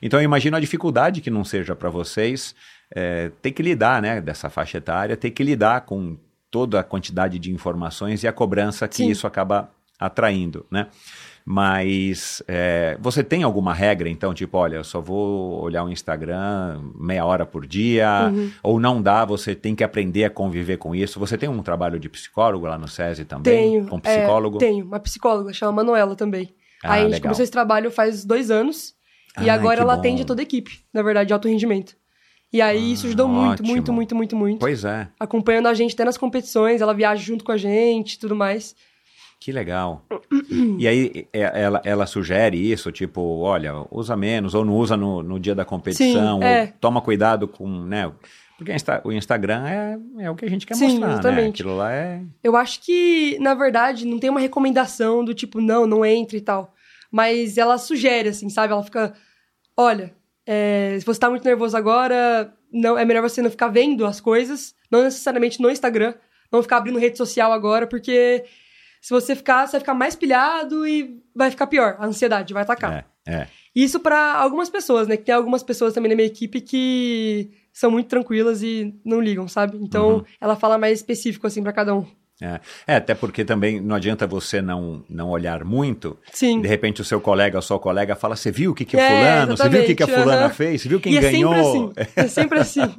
Então 0.00 0.20
eu 0.20 0.24
imagino 0.24 0.56
a 0.56 0.60
dificuldade 0.60 1.20
que 1.20 1.30
não 1.30 1.44
seja 1.44 1.74
para 1.74 1.90
vocês 1.90 2.54
é, 2.94 3.30
ter 3.42 3.50
que 3.50 3.62
lidar, 3.62 4.00
né, 4.00 4.20
dessa 4.20 4.48
faixa 4.48 4.78
etária, 4.78 5.16
ter 5.16 5.30
que 5.30 5.42
lidar 5.42 5.80
com 5.82 6.16
toda 6.50 6.80
a 6.80 6.84
quantidade 6.84 7.38
de 7.38 7.52
informações 7.52 8.22
e 8.22 8.28
a 8.28 8.32
cobrança 8.32 8.86
que 8.86 8.96
Sim. 8.96 9.10
isso 9.10 9.26
acaba 9.26 9.70
atraindo, 9.98 10.64
né? 10.70 10.86
Mas 11.50 12.42
é, 12.46 12.98
você 13.00 13.24
tem 13.24 13.42
alguma 13.42 13.72
regra, 13.72 14.06
então, 14.06 14.34
tipo, 14.34 14.58
olha, 14.58 14.76
eu 14.76 14.84
só 14.84 15.00
vou 15.00 15.62
olhar 15.62 15.82
o 15.82 15.88
Instagram 15.88 16.78
meia 16.94 17.24
hora 17.24 17.46
por 17.46 17.66
dia, 17.66 18.30
Uhum. 18.30 18.50
ou 18.62 18.78
não 18.78 19.00
dá, 19.00 19.24
você 19.24 19.54
tem 19.54 19.74
que 19.74 19.82
aprender 19.82 20.24
a 20.24 20.30
conviver 20.30 20.76
com 20.76 20.94
isso. 20.94 21.18
Você 21.18 21.38
tem 21.38 21.48
um 21.48 21.62
trabalho 21.62 21.98
de 21.98 22.06
psicólogo 22.06 22.66
lá 22.66 22.76
no 22.76 22.86
SESI 22.86 23.24
também? 23.24 23.54
Tenho. 23.70 23.86
Com 23.86 23.96
é, 24.04 24.18
psicólogo? 24.18 24.58
tenho, 24.58 24.84
uma 24.84 25.00
psicóloga, 25.00 25.50
chama 25.54 25.72
Manuela 25.72 26.14
também. 26.14 26.50
Ah, 26.84 26.92
Aí 26.92 27.00
a 27.00 27.02
gente 27.04 27.12
legal. 27.12 27.22
começou 27.22 27.42
esse 27.42 27.52
trabalho 27.52 27.90
faz 27.90 28.26
dois 28.26 28.50
anos. 28.50 28.92
e 29.40 29.48
agora 29.48 29.80
ela 29.80 29.94
bom. 29.94 30.00
atende 30.00 30.26
toda 30.26 30.42
a 30.42 30.44
equipe, 30.44 30.80
na 30.92 31.00
verdade, 31.02 31.28
de 31.28 31.32
alto 31.32 31.48
rendimento. 31.48 31.96
E 32.52 32.60
aí 32.60 32.92
isso 32.92 33.06
ajudou 33.06 33.26
muito, 33.26 33.64
muito, 33.64 33.92
muito, 33.92 34.14
muito, 34.14 34.36
muito. 34.36 34.58
Pois 34.58 34.84
é, 34.84 35.08
Acompanhando 35.18 35.68
a 35.68 35.74
gente 35.74 35.94
até 35.94 36.04
nas 36.04 36.18
competições, 36.18 36.80
ela 36.82 36.92
viaja 36.92 37.22
junto 37.22 37.42
com 37.42 37.52
a 37.52 37.56
gente 37.56 38.14
e 38.14 38.18
tudo 38.18 38.36
mais. 38.36 38.74
Que 39.40 39.52
legal. 39.52 40.04
e 40.78 40.86
aí 40.88 41.28
é, 41.32 41.62
ela, 41.62 41.80
ela 41.84 42.06
sugere 42.06 42.56
isso, 42.56 42.90
tipo, 42.90 43.20
olha, 43.40 43.72
usa 43.90 44.16
menos, 44.16 44.54
ou 44.54 44.64
não 44.64 44.74
usa 44.74 44.96
no, 44.96 45.22
no 45.22 45.38
dia 45.38 45.54
da 45.54 45.64
competição, 45.64 46.38
Sim, 46.40 46.44
é. 46.44 46.66
toma 46.80 47.00
cuidado 47.00 47.46
com, 47.46 47.66
né? 47.84 48.12
Porque 48.56 48.72
o 48.72 48.74
Insta- 48.74 49.00
o 49.04 49.12
Instagram 49.12 49.66
é, 49.68 49.98
é 50.24 50.30
o 50.30 50.34
que 50.34 50.44
a 50.44 50.50
gente 50.50 50.66
quer 50.66 50.74
Sim, 50.74 50.88
mostrar, 50.88 51.06
né? 51.06 51.12
exatamente. 51.12 51.62
Aquilo 51.62 51.76
lá 51.76 51.92
é... 51.92 52.22
Eu 52.42 52.56
acho 52.56 52.80
que, 52.82 53.38
na 53.38 53.54
verdade, 53.54 54.04
não 54.04 54.18
tem 54.18 54.28
uma 54.30 54.40
recomendação 54.40 55.24
do 55.24 55.32
tipo, 55.32 55.60
não, 55.60 55.86
não 55.86 56.04
entre 56.04 56.38
e 56.38 56.40
tal. 56.40 56.74
Mas 57.10 57.56
ela 57.56 57.78
sugere, 57.78 58.30
assim, 58.30 58.50
sabe? 58.50 58.72
Ela 58.72 58.82
fica, 58.82 59.14
olha, 59.76 60.12
é, 60.44 60.96
se 60.98 61.06
você 61.06 61.20
tá 61.20 61.30
muito 61.30 61.44
nervoso 61.44 61.76
agora, 61.76 62.52
não 62.72 62.98
é 62.98 63.04
melhor 63.04 63.22
você 63.22 63.40
não 63.40 63.50
ficar 63.50 63.68
vendo 63.68 64.04
as 64.04 64.20
coisas, 64.20 64.74
não 64.90 65.04
necessariamente 65.04 65.62
no 65.62 65.70
Instagram, 65.70 66.14
não 66.50 66.60
ficar 66.60 66.78
abrindo 66.78 66.98
rede 66.98 67.16
social 67.16 67.52
agora, 67.52 67.86
porque 67.86 68.44
se 69.08 69.14
você 69.14 69.34
ficar, 69.34 69.66
você 69.66 69.72
vai 69.72 69.80
ficar 69.80 69.94
mais 69.94 70.14
pilhado 70.14 70.86
e 70.86 71.18
vai 71.34 71.50
ficar 71.50 71.66
pior, 71.66 71.96
a 71.98 72.04
ansiedade 72.04 72.52
vai 72.52 72.62
atacar. 72.62 73.06
É, 73.26 73.32
é. 73.34 73.46
Isso 73.74 73.98
pra 74.00 74.34
algumas 74.34 74.68
pessoas, 74.68 75.08
né? 75.08 75.16
Que 75.16 75.24
tem 75.24 75.34
algumas 75.34 75.62
pessoas 75.62 75.94
também 75.94 76.10
na 76.10 76.14
minha 76.14 76.26
equipe 76.26 76.60
que 76.60 77.50
são 77.72 77.90
muito 77.90 78.06
tranquilas 78.06 78.62
e 78.62 78.94
não 79.02 79.18
ligam, 79.18 79.48
sabe? 79.48 79.78
Então, 79.80 80.16
Uhum. 80.16 80.24
ela 80.38 80.56
fala 80.56 80.76
mais 80.76 80.98
específico, 80.98 81.46
assim, 81.46 81.62
pra 81.62 81.72
cada 81.72 81.94
um. 81.94 82.04
É. 82.42 82.60
É, 82.86 82.96
até 82.96 83.14
porque 83.14 83.46
também 83.46 83.80
não 83.80 83.96
adianta 83.96 84.26
você 84.26 84.60
não, 84.60 85.02
não 85.08 85.30
olhar 85.30 85.64
muito. 85.64 86.18
Sim. 86.30 86.60
De 86.60 86.68
repente 86.68 87.00
o 87.00 87.04
seu 87.04 87.18
colega 87.20 87.56
ou 87.56 87.62
sua 87.62 87.78
colega 87.78 88.14
fala, 88.14 88.36
você 88.36 88.50
viu 88.52 88.72
o 88.72 88.74
que, 88.74 88.84
que 88.84 88.96
É, 88.98 89.08
fulano, 89.08 89.56
você 89.56 89.68
viu 89.70 89.80
o 89.82 89.86
que, 89.86 89.94
que 89.94 90.02
a 90.02 90.06
fulana 90.06 90.44
aham. 90.44 90.50
fez, 90.50 90.82
você 90.82 90.88
viu 90.90 91.00
quem 91.00 91.14
e 91.14 91.18
ganhou? 91.18 91.54
é 91.54 91.64
sempre 91.64 91.78
assim. 91.78 91.92
É 92.14 92.28
sempre 92.28 92.58
assim. 92.60 92.94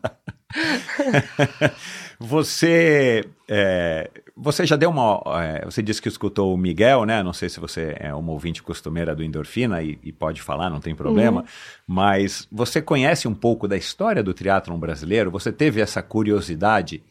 você, 2.20 3.24
é, 3.48 4.10
você 4.42 4.66
já 4.66 4.76
deu 4.76 4.90
uma. 4.90 5.22
é, 5.44 5.66
você 5.66 5.82
disse 5.82 6.02
que 6.02 6.08
escutou 6.08 6.54
o 6.54 6.58
Miguel, 6.58 7.04
né? 7.04 7.22
Não 7.22 7.34
sei 7.34 7.50
se 7.50 7.60
você 7.60 7.96
é 8.00 8.14
uma 8.14 8.32
ouvinte 8.32 8.64
costumeira 8.64 9.14
do 9.14 9.24
Endorfina 9.24 9.84
e, 9.84 10.00
e 10.02 10.12
pode 10.12 10.42
falar, 10.42 10.70
não 10.70 10.80
tem 10.80 10.96
problema. 10.96 11.44
Mas 11.86 12.48
você 12.50 12.82
conhece 12.82 13.28
um 13.28 13.34
pouco 13.34 13.68
da 13.68 13.76
história 13.76 14.24
do 14.24 14.34
triatlon 14.34 14.80
brasileiro? 14.80 15.30
Você 15.32 15.52
teve 15.52 15.82
essa 15.82 16.02
curiosidade 16.02 17.04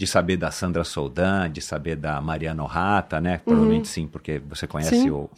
de 0.00 0.06
saber 0.06 0.38
da 0.38 0.50
Sandra 0.50 0.82
Soldan, 0.82 1.50
de 1.50 1.60
saber 1.60 1.94
da 1.94 2.22
Mariana 2.22 2.66
Rata, 2.66 3.20
né? 3.20 3.38
Provavelmente 3.44 3.86
sim, 3.86 4.06
porque 4.06 4.38
você 4.38 4.66
conhece 4.66 4.96
Sim. 4.96 5.10
o 5.10 5.28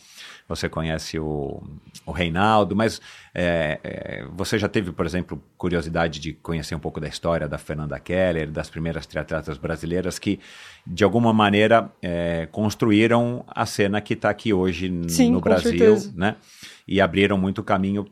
você 0.46 0.68
conhece 0.68 1.18
o, 1.18 1.60
o 2.06 2.12
Reinaldo, 2.12 2.76
mas 2.76 3.00
é, 3.34 3.80
é, 3.82 4.24
você 4.32 4.60
já 4.60 4.68
teve, 4.68 4.92
por 4.92 5.04
exemplo, 5.04 5.42
curiosidade 5.58 6.20
de 6.20 6.32
conhecer 6.32 6.76
um 6.76 6.78
pouco 6.78 7.00
da 7.00 7.08
história 7.08 7.48
da 7.48 7.58
Fernanda 7.58 7.98
Keller, 7.98 8.52
das 8.52 8.70
primeiras 8.70 9.04
triatletas 9.04 9.58
brasileiras 9.58 10.16
que, 10.16 10.38
de 10.86 11.02
alguma 11.02 11.32
maneira, 11.32 11.90
é, 12.00 12.46
construíram 12.52 13.44
a 13.48 13.66
cena 13.66 14.00
que 14.00 14.14
está 14.14 14.30
aqui 14.30 14.52
hoje 14.52 14.92
Sim, 15.08 15.32
no 15.32 15.40
Brasil, 15.40 15.70
certeza. 15.70 16.12
né? 16.14 16.36
E 16.86 17.00
abriram 17.00 17.36
muito 17.36 17.64
caminho 17.64 18.06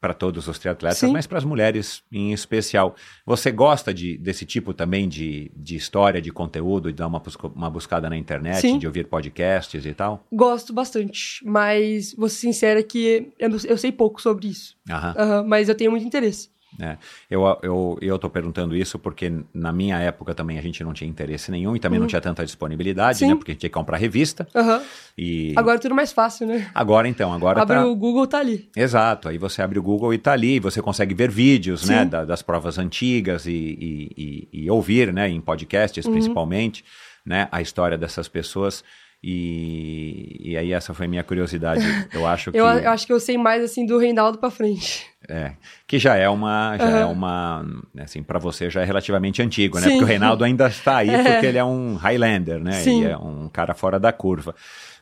para 0.00 0.14
todos 0.14 0.48
os 0.48 0.58
triatletas, 0.58 0.98
Sim. 0.98 1.12
mas 1.12 1.26
para 1.26 1.38
as 1.38 1.44
mulheres 1.44 2.02
em 2.10 2.32
especial. 2.32 2.96
Você 3.26 3.50
gosta 3.50 3.92
de, 3.92 4.16
desse 4.16 4.46
tipo 4.46 4.72
também 4.72 5.06
de, 5.08 5.52
de 5.54 5.76
história, 5.76 6.22
de 6.22 6.32
conteúdo, 6.32 6.90
de 6.90 6.96
dar 6.96 7.06
uma, 7.06 7.22
uma 7.54 7.68
buscada 7.70 8.08
na 8.08 8.16
internet, 8.16 8.62
Sim. 8.62 8.78
de 8.78 8.86
ouvir 8.86 9.06
podcasts 9.06 9.84
e 9.84 9.92
tal? 9.92 10.26
Gosto 10.32 10.72
bastante, 10.72 11.44
mas 11.44 12.14
vou 12.14 12.28
ser 12.28 12.38
sincera 12.38 12.82
que 12.82 13.30
eu, 13.38 13.50
eu 13.64 13.76
sei 13.76 13.92
pouco 13.92 14.22
sobre 14.22 14.48
isso. 14.48 14.74
Aham. 14.88 15.14
Aham, 15.18 15.42
mas 15.46 15.68
eu 15.68 15.74
tenho 15.74 15.90
muito 15.90 16.06
interesse. 16.06 16.48
É, 16.78 16.96
eu, 17.28 17.42
eu, 17.62 17.98
eu 18.00 18.18
tô 18.18 18.30
perguntando 18.30 18.76
isso 18.76 18.98
porque 18.98 19.32
na 19.52 19.72
minha 19.72 19.98
época 19.98 20.34
também 20.34 20.56
a 20.58 20.62
gente 20.62 20.84
não 20.84 20.92
tinha 20.92 21.10
interesse 21.10 21.50
nenhum 21.50 21.74
e 21.74 21.80
também 21.80 21.98
não 21.98 22.06
tinha 22.06 22.20
tanta 22.20 22.44
disponibilidade, 22.44 23.24
Uhum. 23.24 23.28
Sim. 23.28 23.28
né? 23.28 23.34
Porque 23.34 23.50
a 23.50 23.54
gente 23.54 23.60
tinha 23.60 23.70
que 23.70 23.74
comprar 23.74 23.96
revista 23.96 24.46
Aham. 24.54 24.80
e... 25.18 25.52
Agora 25.56 25.76
é 25.76 25.80
tudo 25.80 25.94
mais 25.94 26.12
fácil, 26.12 26.46
né? 26.46 26.70
Agora 26.74 27.08
então, 27.08 27.32
agora 27.32 27.60
Abre 27.62 27.76
tá... 27.76 27.86
o 27.86 27.96
Google, 27.96 28.26
tá 28.26 28.38
ali. 28.38 28.70
Exato, 28.76 29.28
aí 29.28 29.36
você 29.36 29.60
abre 29.62 29.78
o 29.78 29.82
Google 29.82 30.14
e 30.14 30.18
tá 30.18 30.32
ali, 30.32 30.60
você 30.60 30.80
consegue 30.80 31.12
ver 31.14 31.30
vídeos, 31.30 31.88
né, 31.88 32.04
Sim. 32.04 32.08
da- 32.10 32.24
das 32.24 32.40
provas 32.40 32.78
antigas 32.78 33.46
e, 33.46 33.50
e, 33.52 34.48
e- 34.52 34.64
e 34.64 34.70
ouvir, 34.70 35.12
né, 35.12 35.28
em 35.28 35.40
podcasts 35.40 36.06
Uhum. 36.06 36.12
principalmente, 36.12 36.84
né, 37.26 37.48
a 37.50 37.60
história 37.60 37.98
dessas 37.98 38.28
pessoas 38.28 38.84
e, 39.22 40.36
e 40.50 40.56
aí 40.56 40.72
essa 40.72 40.94
foi 40.94 41.06
minha 41.06 41.22
curiosidade, 41.22 41.82
eu 42.12 42.26
acho 42.26 42.50
que... 42.52 42.58
Eu, 42.58 42.64
eu 42.66 42.90
acho 42.90 43.06
que 43.06 43.12
eu 43.12 43.20
sei 43.20 43.36
mais, 43.36 43.62
assim, 43.62 43.84
do 43.84 43.98
Reinaldo 43.98 44.38
pra 44.38 44.50
frente. 44.50 45.06
É, 45.30 45.52
que 45.86 45.98
já 45.98 46.16
é 46.16 46.28
uma, 46.28 46.76
já 46.76 46.90
é 46.90 47.02
Aham. 47.02 47.12
uma, 47.12 47.66
assim, 48.00 48.20
para 48.22 48.38
você 48.38 48.68
já 48.68 48.82
é 48.82 48.84
relativamente 48.84 49.40
antigo, 49.40 49.76
né? 49.78 49.84
Sim. 49.84 49.90
Porque 49.90 50.04
o 50.04 50.06
Reinaldo 50.06 50.42
ainda 50.42 50.66
está 50.66 50.96
aí 50.98 51.08
É. 51.14 51.22
porque 51.22 51.46
ele 51.46 51.56
é 51.58 51.64
um 51.64 51.94
Highlander, 51.94 52.58
né? 52.58 52.72
Sim. 52.72 53.02
E 53.02 53.06
é 53.06 53.16
um 53.16 53.48
cara 53.48 53.72
fora 53.72 54.00
da 54.00 54.12
curva. 54.12 54.54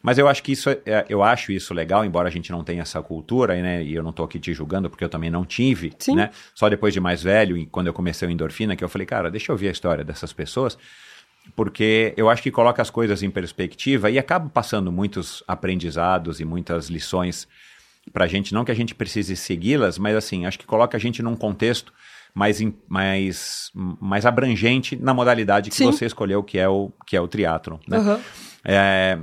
Mas 0.02 0.18
eu 0.18 0.28
acho 0.28 0.42
que 0.42 0.52
isso, 0.52 0.68
é- 0.70 1.04
eu 1.08 1.22
acho 1.22 1.50
isso 1.50 1.72
legal, 1.74 2.04
embora 2.04 2.28
a 2.28 2.30
gente 2.30 2.52
não 2.52 2.62
tenha 2.62 2.82
essa 2.82 3.00
cultura, 3.02 3.54
né? 3.60 3.82
E 3.82 3.94
eu 3.94 4.02
não 4.02 4.12
tô 4.12 4.22
aqui 4.22 4.38
te 4.38 4.52
julgando 4.52 4.88
porque 4.90 5.02
eu 5.02 5.08
também 5.08 5.30
não 5.30 5.44
tive, 5.44 5.92
Sim. 5.98 6.14
né? 6.14 6.30
Só 6.54 6.68
depois 6.68 6.92
de 6.94 7.00
mais 7.00 7.22
velho, 7.22 7.56
e 7.56 7.64
quando 7.66 7.86
eu 7.86 7.92
comecei 7.94 8.28
o 8.28 8.30
endorfina, 8.30 8.76
que 8.76 8.84
eu 8.84 8.88
falei, 8.88 9.06
cara, 9.06 9.30
deixa 9.30 9.50
eu 9.50 9.54
ouvir 9.54 9.68
a 9.68 9.72
história 9.72 10.04
dessas 10.04 10.32
pessoas 10.32 10.76
porque 11.56 12.12
eu 12.16 12.28
acho 12.28 12.42
que 12.42 12.50
coloca 12.50 12.82
as 12.82 12.90
coisas 12.90 13.22
em 13.22 13.30
perspectiva 13.30 14.10
e 14.10 14.18
acaba 14.18 14.48
passando 14.50 14.92
muitos 14.92 15.42
aprendizados 15.48 16.40
e 16.40 16.44
muitas 16.44 16.88
lições 16.90 17.48
para 18.12 18.24
a 18.24 18.28
gente. 18.28 18.54
Não 18.54 18.64
que 18.64 18.72
a 18.72 18.74
gente 18.74 18.94
precise 18.94 19.36
segui-las, 19.36 19.98
mas 19.98 20.16
assim, 20.16 20.46
acho 20.46 20.58
que 20.58 20.66
coloca 20.66 20.96
a 20.96 21.00
gente 21.00 21.22
num 21.22 21.36
contexto 21.36 21.92
mais, 22.34 22.60
mais, 22.88 23.70
mais 23.74 24.26
abrangente 24.26 24.96
na 24.96 25.12
modalidade 25.12 25.70
que 25.70 25.76
Sim. 25.76 25.86
você 25.86 26.06
escolheu, 26.06 26.42
que 26.42 26.58
é 26.58 26.68
o, 26.68 26.92
que 27.06 27.16
é 27.16 27.20
o 27.20 27.28
triatlon. 27.28 27.78
Né? 27.86 27.96
Aham. 27.96 28.20
É, 28.64 29.18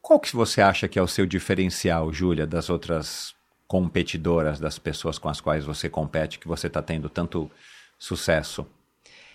qual 0.00 0.18
que 0.18 0.34
você 0.34 0.60
acha 0.60 0.88
que 0.88 0.98
é 0.98 1.02
o 1.02 1.08
seu 1.08 1.26
diferencial, 1.26 2.12
Júlia, 2.12 2.46
das 2.46 2.68
outras 2.68 3.34
competidoras, 3.66 4.60
das 4.60 4.78
pessoas 4.78 5.18
com 5.18 5.28
as 5.28 5.40
quais 5.40 5.64
você 5.64 5.88
compete, 5.88 6.38
que 6.38 6.48
você 6.48 6.66
está 6.66 6.82
tendo 6.82 7.08
tanto 7.08 7.50
sucesso? 7.98 8.66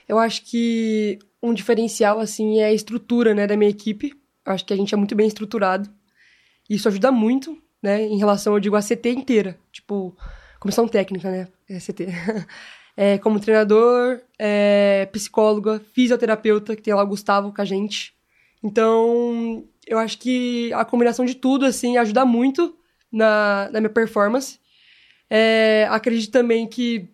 Eu 0.08 0.20
acho 0.20 0.44
que 0.44 1.18
um 1.42 1.54
diferencial, 1.54 2.20
assim, 2.20 2.60
é 2.60 2.66
a 2.66 2.74
estrutura, 2.74 3.34
né, 3.34 3.48
da 3.48 3.58
minha 3.58 3.70
equipe. 3.70 4.14
Eu 4.46 4.54
acho 4.54 4.66
que 4.66 4.74
a 4.74 4.78
gente 4.78 4.94
é 4.94 4.98
muito 4.98 5.16
bem 5.16 5.28
estruturado. 5.28 5.90
Isso 6.70 6.88
ajuda 6.88 7.12
muito, 7.12 7.58
né, 7.82 8.04
em 8.04 8.18
relação, 8.18 8.54
eu 8.54 8.60
digo, 8.60 8.76
a 8.76 8.82
CT 8.82 9.10
inteira. 9.10 9.58
Tipo, 9.72 10.16
comissão 10.60 10.88
técnica, 10.88 11.30
né, 11.30 11.48
é 11.70 11.80
CT. 11.80 12.08
É, 13.00 13.20
como 13.20 13.40
treinador, 13.40 14.22
é, 14.40 15.08
psicóloga, 15.12 15.80
fisioterapeuta, 15.94 16.76
que 16.76 16.82
tem 16.82 16.96
lá 16.96 17.04
o 17.04 17.08
Gustavo 17.08 17.54
com 17.54 17.62
a 17.62 17.64
gente. 17.64 18.12
Então, 18.64 19.64
eu 19.86 20.00
acho 20.00 20.18
que 20.18 20.74
a 20.74 20.84
combinação 20.84 21.24
de 21.24 21.36
tudo, 21.36 21.64
assim, 21.64 21.96
ajuda 21.96 22.26
muito 22.26 22.76
na, 23.12 23.70
na 23.72 23.80
minha 23.80 23.90
performance. 23.92 24.60
É, 25.30 25.88
acredito 25.92 26.32
também 26.32 26.66
que 26.68 27.08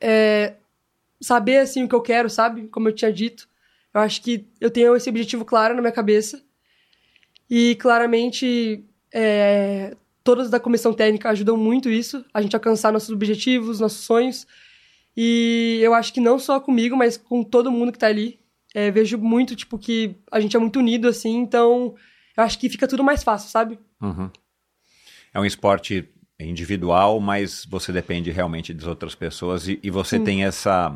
é, 0.00 0.54
saber, 1.20 1.58
assim, 1.58 1.82
o 1.82 1.88
que 1.88 1.94
eu 1.94 2.00
quero, 2.00 2.30
sabe? 2.30 2.68
Como 2.68 2.88
eu 2.88 2.94
tinha 2.94 3.12
dito. 3.12 3.48
Eu 3.92 4.00
acho 4.00 4.22
que 4.22 4.46
eu 4.60 4.70
tenho 4.70 4.94
esse 4.94 5.08
objetivo 5.08 5.44
claro 5.44 5.74
na 5.74 5.80
minha 5.80 5.92
cabeça. 5.92 6.40
E, 7.50 7.74
claramente, 7.76 8.84
é, 9.14 9.96
todas 10.24 10.50
da 10.50 10.58
comissão 10.58 10.92
técnica 10.92 11.30
ajudam 11.30 11.56
muito 11.56 11.88
isso, 11.88 12.24
a 12.34 12.42
gente 12.42 12.56
alcançar 12.56 12.92
nossos 12.92 13.10
objetivos, 13.10 13.78
nossos 13.78 14.00
sonhos. 14.00 14.46
E 15.16 15.78
eu 15.80 15.94
acho 15.94 16.12
que 16.12 16.20
não 16.20 16.38
só 16.38 16.58
comigo, 16.58 16.96
mas 16.96 17.16
com 17.16 17.44
todo 17.44 17.70
mundo 17.70 17.92
que 17.92 17.98
tá 17.98 18.08
ali. 18.08 18.40
É, 18.74 18.90
vejo 18.90 19.16
muito, 19.16 19.54
tipo, 19.54 19.78
que 19.78 20.16
a 20.32 20.40
gente 20.40 20.56
é 20.56 20.58
muito 20.58 20.80
unido, 20.80 21.06
assim, 21.06 21.36
então 21.36 21.94
eu 22.36 22.42
acho 22.42 22.58
que 22.58 22.68
fica 22.68 22.88
tudo 22.88 23.04
mais 23.04 23.22
fácil, 23.22 23.48
sabe? 23.48 23.78
Uhum. 24.02 24.28
É 25.32 25.38
um 25.38 25.44
esporte 25.44 26.08
individual, 26.40 27.20
mas 27.20 27.64
você 27.64 27.92
depende 27.92 28.32
realmente 28.32 28.74
das 28.74 28.88
outras 28.88 29.14
pessoas 29.14 29.68
e, 29.68 29.78
e 29.80 29.90
você 29.90 30.18
Sim. 30.18 30.24
tem 30.24 30.44
essa. 30.44 30.92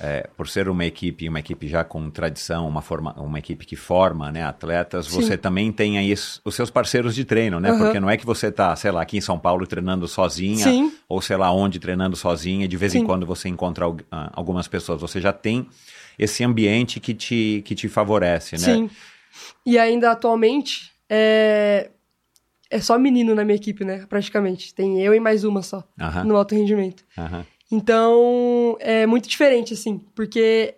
É, 0.00 0.28
por 0.36 0.48
ser 0.48 0.68
uma 0.68 0.84
equipe, 0.84 1.28
uma 1.28 1.38
equipe 1.38 1.68
já 1.68 1.84
com 1.84 2.10
tradição, 2.10 2.66
uma, 2.68 2.82
forma, 2.82 3.12
uma 3.20 3.38
equipe 3.38 3.64
que 3.64 3.76
forma 3.76 4.32
né, 4.32 4.42
atletas, 4.42 5.06
Sim. 5.06 5.20
você 5.20 5.38
também 5.38 5.70
tem 5.70 5.98
aí 5.98 6.12
os 6.12 6.54
seus 6.54 6.68
parceiros 6.68 7.14
de 7.14 7.24
treino, 7.24 7.60
né? 7.60 7.70
Aham. 7.70 7.78
Porque 7.78 8.00
não 8.00 8.10
é 8.10 8.16
que 8.16 8.26
você 8.26 8.50
tá, 8.50 8.74
sei 8.74 8.90
lá, 8.90 9.02
aqui 9.02 9.16
em 9.18 9.20
São 9.20 9.38
Paulo 9.38 9.66
treinando 9.66 10.08
sozinha, 10.08 10.64
Sim. 10.64 10.92
ou 11.08 11.22
sei 11.22 11.36
lá 11.36 11.52
onde 11.52 11.78
treinando 11.78 12.16
sozinha, 12.16 12.66
de 12.66 12.76
vez 12.76 12.94
em 12.94 13.00
Sim. 13.00 13.06
quando 13.06 13.24
você 13.24 13.48
encontra 13.48 13.86
ah, 14.10 14.30
algumas 14.34 14.66
pessoas. 14.66 15.00
Você 15.00 15.20
já 15.20 15.32
tem 15.32 15.68
esse 16.18 16.42
ambiente 16.42 16.98
que 16.98 17.14
te, 17.14 17.62
que 17.64 17.74
te 17.74 17.88
favorece, 17.88 18.56
né? 18.56 18.74
Sim. 18.74 18.90
E 19.64 19.78
ainda 19.78 20.10
atualmente 20.10 20.90
é, 21.08 21.90
é 22.68 22.80
só 22.80 22.98
menino 22.98 23.34
na 23.34 23.44
minha 23.44 23.56
equipe, 23.56 23.84
né? 23.84 24.06
Praticamente. 24.08 24.74
Tem 24.74 25.00
eu 25.00 25.14
e 25.14 25.20
mais 25.20 25.44
uma 25.44 25.62
só 25.62 25.84
Aham, 26.00 26.24
no 26.24 26.36
alto 26.36 26.54
rendimento. 26.54 27.04
aham. 27.16 27.46
Então 27.70 28.76
é 28.80 29.06
muito 29.06 29.28
diferente, 29.28 29.74
assim, 29.74 29.98
porque 30.14 30.74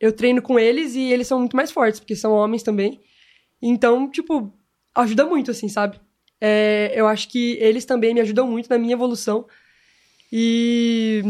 eu 0.00 0.12
treino 0.12 0.40
com 0.40 0.58
eles 0.58 0.94
e 0.94 1.12
eles 1.12 1.26
são 1.26 1.38
muito 1.38 1.56
mais 1.56 1.70
fortes, 1.70 2.00
porque 2.00 2.14
são 2.14 2.32
homens 2.32 2.62
também. 2.62 3.00
Então, 3.60 4.10
tipo, 4.10 4.52
ajuda 4.94 5.24
muito, 5.24 5.50
assim, 5.50 5.68
sabe? 5.68 6.00
É, 6.40 6.92
eu 6.94 7.08
acho 7.08 7.28
que 7.28 7.56
eles 7.60 7.84
também 7.84 8.14
me 8.14 8.20
ajudam 8.20 8.46
muito 8.46 8.70
na 8.70 8.78
minha 8.78 8.92
evolução. 8.92 9.46
E 10.32 11.22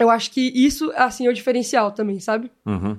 eu 0.00 0.10
acho 0.10 0.30
que 0.30 0.40
isso, 0.54 0.92
assim, 0.96 1.26
é 1.26 1.30
o 1.30 1.34
diferencial 1.34 1.92
também, 1.92 2.18
sabe? 2.18 2.50
Uhum. 2.66 2.98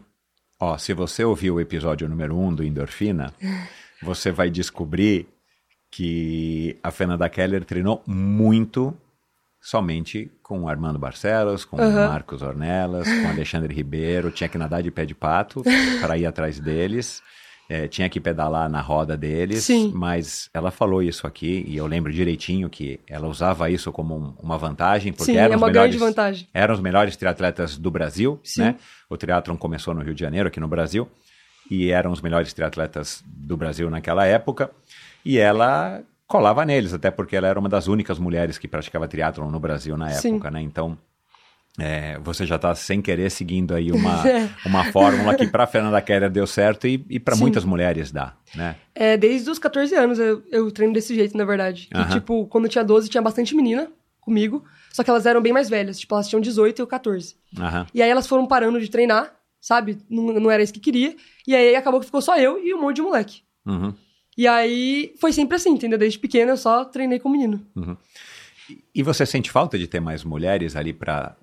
Ó, 0.60 0.78
se 0.78 0.94
você 0.94 1.24
ouviu 1.24 1.56
o 1.56 1.62
episódio 1.62 2.08
número 2.08 2.38
1 2.38 2.48
um 2.48 2.56
do 2.56 2.64
Endorfina, 2.64 3.34
você 4.02 4.32
vai 4.32 4.50
descobrir 4.50 5.28
que 5.92 6.78
a 6.82 6.90
Fernanda 6.90 7.30
Keller 7.30 7.66
treinou 7.66 8.02
muito 8.08 8.96
somente 9.64 10.30
com 10.44 10.64
o 10.64 10.68
Armando 10.70 11.00
Barcelos, 11.00 11.64
com 11.64 11.78
o 11.78 11.82
Aham. 11.82 12.08
Marcos 12.10 12.42
Ornelas, 12.42 13.08
com 13.08 13.30
Alexandre 13.30 13.74
Ribeiro, 13.74 14.30
tinha 14.30 14.50
que 14.50 14.58
nadar 14.58 14.84
de 14.84 14.92
pé 14.92 15.06
de 15.06 15.16
pato 15.16 15.64
para 16.02 16.18
ir 16.18 16.26
atrás 16.26 16.60
deles. 16.60 17.22
é, 17.70 17.88
tinha 17.88 18.10
que 18.10 18.20
pedalar 18.20 18.70
na 18.70 18.82
roda 18.82 19.16
deles, 19.16 19.64
Sim. 19.64 19.90
mas 19.96 20.50
ela 20.54 20.70
falou 20.70 21.02
isso 21.02 21.26
aqui 21.26 21.64
e 21.66 21.78
eu 21.78 21.88
lembro 21.88 22.12
direitinho 22.12 22.70
que 22.70 23.00
ela 23.08 23.26
usava 23.26 23.70
isso 23.70 23.90
como 23.90 24.14
um- 24.18 24.34
uma 24.44 24.58
vantagem, 24.58 25.14
porque 25.14 25.32
Sim, 25.32 25.38
eram 25.38 25.54
é 25.54 25.56
os 25.56 25.62
uma 25.62 25.68
melhores, 25.68 25.96
grande 25.96 25.98
vantagem. 26.06 26.48
eram 26.54 26.74
os 26.74 26.82
melhores 26.82 27.16
triatletas 27.16 27.78
do 27.78 27.90
Brasil, 27.90 28.38
Sim. 28.44 28.64
né? 28.64 28.76
O 29.10 29.16
triatlon 29.16 29.56
começou 29.56 29.94
no 29.94 30.02
Rio 30.02 30.14
de 30.14 30.20
Janeiro, 30.20 30.50
aqui 30.50 30.60
no 30.60 30.68
Brasil, 30.68 31.10
e 31.72 31.90
eram 31.90 32.12
os 32.12 32.20
melhores 32.22 32.52
triatletas 32.52 33.24
do 33.26 33.56
Brasil 33.56 33.90
naquela 33.90 34.26
época, 34.26 34.70
e 35.24 35.38
ela 35.38 36.04
colava 36.34 36.66
neles, 36.66 36.94
até 36.96 37.12
porque 37.12 37.36
ela 37.36 37.48
era 37.48 37.60
uma 37.60 37.70
das 37.70 37.88
únicas 37.88 38.18
mulheres 38.18 38.58
que 38.58 38.68
praticava 38.68 39.08
triatlon 39.08 39.52
no 39.52 39.60
Brasil 39.60 39.96
na 39.96 40.10
Sim. 40.10 40.34
época, 40.34 40.50
né? 40.50 40.60
Então, 40.64 40.98
é, 41.80 42.18
você 42.18 42.44
já 42.44 42.56
está 42.56 42.74
sem 42.74 43.04
querer 43.04 43.30
seguindo 43.30 43.76
aí 43.76 43.92
uma, 43.92 44.26
É. 44.28 44.50
uma 44.66 44.84
fórmula 44.84 45.36
que 45.36 45.46
para 45.46 45.68
Fernanda 45.68 46.02
Keller 46.02 46.32
deu 46.32 46.48
certo 46.48 46.88
e, 46.88 47.06
e 47.08 47.20
para 47.20 47.36
Sim. 47.36 47.42
muitas 47.42 47.64
mulheres 47.64 48.12
dá, 48.12 48.34
né? 48.56 48.76
É, 48.96 49.16
desde 49.16 49.48
os 49.52 49.60
14 49.60 49.94
anos 49.94 50.18
eu, 50.18 50.42
eu 50.52 50.72
treino 50.72 50.92
desse 50.92 51.14
jeito, 51.14 51.38
na 51.38 51.46
verdade. 51.46 51.88
Que, 51.92 51.96
Aham. 51.98 52.10
tipo, 52.14 52.48
quando 52.48 52.66
eu 52.66 52.70
tinha 52.72 52.84
12, 52.84 53.08
tinha 53.10 53.22
bastante 53.22 53.56
menina 53.56 53.92
comigo. 54.20 54.66
Só 54.92 55.04
que 55.04 55.10
elas 55.12 55.28
eram 55.28 55.40
bem 55.42 55.54
mais 55.54 55.70
velhas, 55.70 56.00
tipo, 56.00 56.16
elas 56.16 56.28
tinham 56.28 56.42
18 56.42 56.80
e 56.80 56.82
eu 56.82 56.88
14. 56.88 57.36
Aham. 57.60 57.86
E 57.94 58.02
aí 58.02 58.10
elas 58.10 58.26
foram 58.26 58.48
parando 58.48 58.80
de 58.82 58.90
treinar, 58.90 59.36
sabe? 59.62 60.00
Não, 60.10 60.34
não 60.34 60.50
era 60.50 60.64
isso 60.64 60.74
que 60.74 60.80
queria. 60.80 61.16
E 61.48 61.56
aí 61.56 61.76
acabou 61.76 62.00
que 62.00 62.08
ficou 62.08 62.22
só 62.24 62.38
eu 62.40 62.58
e 62.64 62.74
um 62.74 62.82
monte 62.82 62.96
de 62.96 63.02
moleque. 63.04 63.42
Uhum. 63.66 63.94
E 64.38 64.48
aí 64.48 65.14
foi 65.20 65.32
sempre 65.32 65.56
assim, 65.56 65.72
entendeu? 65.72 65.98
Desde 65.98 66.18
pequena 66.20 66.52
eu 66.52 66.58
só 66.58 66.86
treinei 66.86 67.20
com 67.20 67.30
menino. 67.30 67.66
E 68.94 69.04
você 69.04 69.26
sente 69.26 69.52
falta 69.52 69.78
de 69.78 69.88
ter 69.88 70.00
mais 70.00 70.24
mulheres 70.24 70.76
ali 70.76 70.94
para 70.94 71.36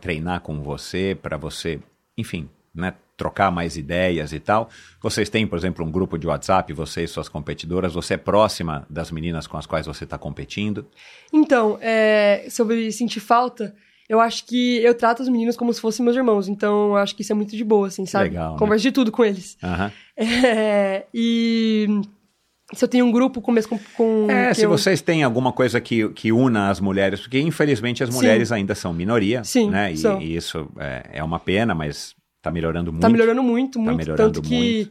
treinar 0.00 0.40
com 0.40 0.62
você, 0.62 1.16
para 1.20 1.36
você, 1.36 1.78
enfim, 2.16 2.48
né, 2.74 2.94
trocar 3.16 3.50
mais 3.50 3.76
ideias 3.76 4.32
e 4.32 4.40
tal? 4.40 4.68
Vocês 5.00 5.30
têm, 5.30 5.46
por 5.46 5.56
exemplo, 5.56 5.84
um 5.84 5.90
grupo 5.90 6.18
de 6.18 6.26
WhatsApp, 6.26 6.72
você 6.72 7.04
e 7.04 7.08
suas 7.08 7.28
competidoras, 7.28 7.94
você 7.94 8.14
é 8.14 8.18
próxima 8.18 8.86
das 8.90 9.10
meninas 9.10 9.46
com 9.46 9.56
as 9.56 9.66
quais 9.66 9.86
você 9.86 10.04
está 10.04 10.18
competindo? 10.18 10.86
Então, 11.32 11.78
é, 11.80 12.46
sobre 12.50 12.90
sentir 12.92 13.20
falta, 13.20 13.74
eu 14.08 14.20
acho 14.20 14.44
que 14.44 14.78
eu 14.82 14.94
trato 14.94 15.22
os 15.22 15.28
meninos 15.28 15.56
como 15.56 15.72
se 15.72 15.80
fossem 15.80 16.04
meus 16.04 16.16
irmãos. 16.16 16.48
Então, 16.48 16.88
eu 16.88 16.96
acho 16.96 17.14
que 17.16 17.22
isso 17.22 17.32
é 17.32 17.34
muito 17.34 17.56
de 17.56 17.64
boa, 17.64 17.88
assim, 17.88 18.06
sabe? 18.06 18.30
Legal, 18.30 18.52
né? 18.52 18.58
Converso 18.58 18.82
de 18.82 18.92
tudo 18.92 19.10
com 19.10 19.24
eles. 19.24 19.56
Aham. 19.62 19.92
É, 20.18 21.04
e 21.12 22.00
se 22.74 22.84
eu 22.84 22.88
tenho 22.88 23.04
um 23.06 23.12
grupo 23.12 23.40
com... 23.40 23.54
com, 23.54 23.78
com 23.96 24.26
É, 24.30 24.52
se 24.54 24.64
eu- 24.64 24.70
vocês 24.70 25.00
têm 25.00 25.22
alguma 25.22 25.52
coisa 25.52 25.80
que, 25.80 26.08
que 26.10 26.32
una 26.32 26.68
as 26.70 26.80
mulheres, 26.80 27.20
porque 27.20 27.38
infelizmente 27.38 28.02
as 28.02 28.10
Sim. 28.10 28.16
mulheres 28.16 28.50
ainda 28.52 28.74
são 28.74 28.92
minoria, 28.92 29.44
Sim, 29.44 29.70
né? 29.70 29.92
E, 29.92 30.24
e 30.24 30.36
isso 30.36 30.68
é, 30.78 31.10
é 31.14 31.24
uma 31.24 31.38
pena, 31.38 31.74
mas 31.74 32.14
está 32.38 32.50
melhorando 32.50 32.92
muito. 32.92 33.02
Tá 33.02 33.08
melhorando 33.08 33.42
muito, 33.42 33.78
muito. 33.78 33.96
melhorando 33.96 34.32
tanto 34.32 34.42
que 34.48 34.90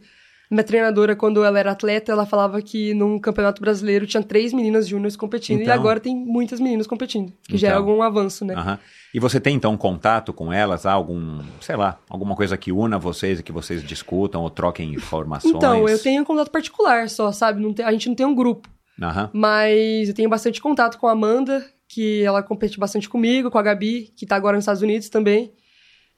minha 0.50 0.62
treinadora, 0.64 1.16
quando 1.16 1.42
ela 1.44 1.58
era 1.58 1.72
atleta, 1.72 2.12
ela 2.12 2.24
falava 2.26 2.60
que 2.62 2.94
num 2.94 3.18
campeonato 3.18 3.60
brasileiro 3.60 4.06
tinha 4.06 4.22
três 4.22 4.52
meninas 4.52 4.86
júniores 4.86 5.16
competindo. 5.16 5.60
Então. 5.62 5.74
E 5.74 5.76
agora 5.78 5.98
tem 5.98 6.14
muitas 6.14 6.60
meninas 6.60 6.86
competindo. 6.86 7.32
Que 7.48 7.56
já 7.56 7.68
é 7.68 7.70
Então. 7.72 7.78
algum 7.82 8.02
avanço, 8.02 8.44
né? 8.44 8.54
Aham. 8.54 8.78
E 9.14 9.18
você 9.18 9.40
tem 9.40 9.56
então 9.56 9.76
contato 9.76 10.32
com 10.32 10.52
elas? 10.52 10.84
Algum, 10.86 11.40
sei 11.60 11.74
lá, 11.76 11.98
alguma 12.08 12.36
coisa 12.36 12.56
que 12.56 12.70
una 12.70 12.98
vocês 12.98 13.40
e 13.40 13.42
que 13.42 13.50
vocês 13.52 13.82
discutam 13.82 14.42
ou 14.42 14.50
troquem 14.50 14.92
informações? 14.94 15.54
Então, 15.54 15.88
eu 15.88 15.98
tenho 15.98 16.22
um 16.22 16.24
contato 16.24 16.50
particular 16.50 17.08
só, 17.08 17.32
sabe? 17.32 17.60
Não 17.60 17.72
tem- 17.72 17.84
a 17.84 17.90
gente 17.92 18.08
não 18.08 18.14
tem 18.14 18.26
um 18.26 18.34
grupo. 18.34 18.68
Aham. 19.02 19.30
Mas 19.32 20.08
eu 20.08 20.14
tenho 20.14 20.28
bastante 20.28 20.60
contato 20.60 20.98
com 20.98 21.06
a 21.06 21.12
Amanda, 21.12 21.64
que 21.88 22.22
ela 22.22 22.42
compete 22.42 22.78
bastante 22.78 23.08
comigo, 23.08 23.50
com 23.50 23.58
a 23.58 23.62
Gabi, 23.62 24.12
que 24.16 24.26
tá 24.26 24.36
agora 24.36 24.56
nos 24.56 24.62
Estados 24.64 24.82
Unidos 24.82 25.08
também. 25.08 25.52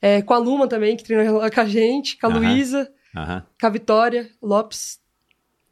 É, 0.00 0.22
com 0.22 0.32
a 0.34 0.38
Luma 0.38 0.66
também, 0.68 0.96
que 0.96 1.02
treina 1.04 1.24
com 1.50 1.60
a 1.60 1.64
gente, 1.66 2.16
com 2.18 2.26
a 2.26 2.30
Aham. 2.30 2.38
Luísa, 2.38 2.88
Aham. 3.22 3.42
com 3.60 3.66
a 3.66 3.70
Vitória 3.70 4.30
Lopes. 4.42 4.98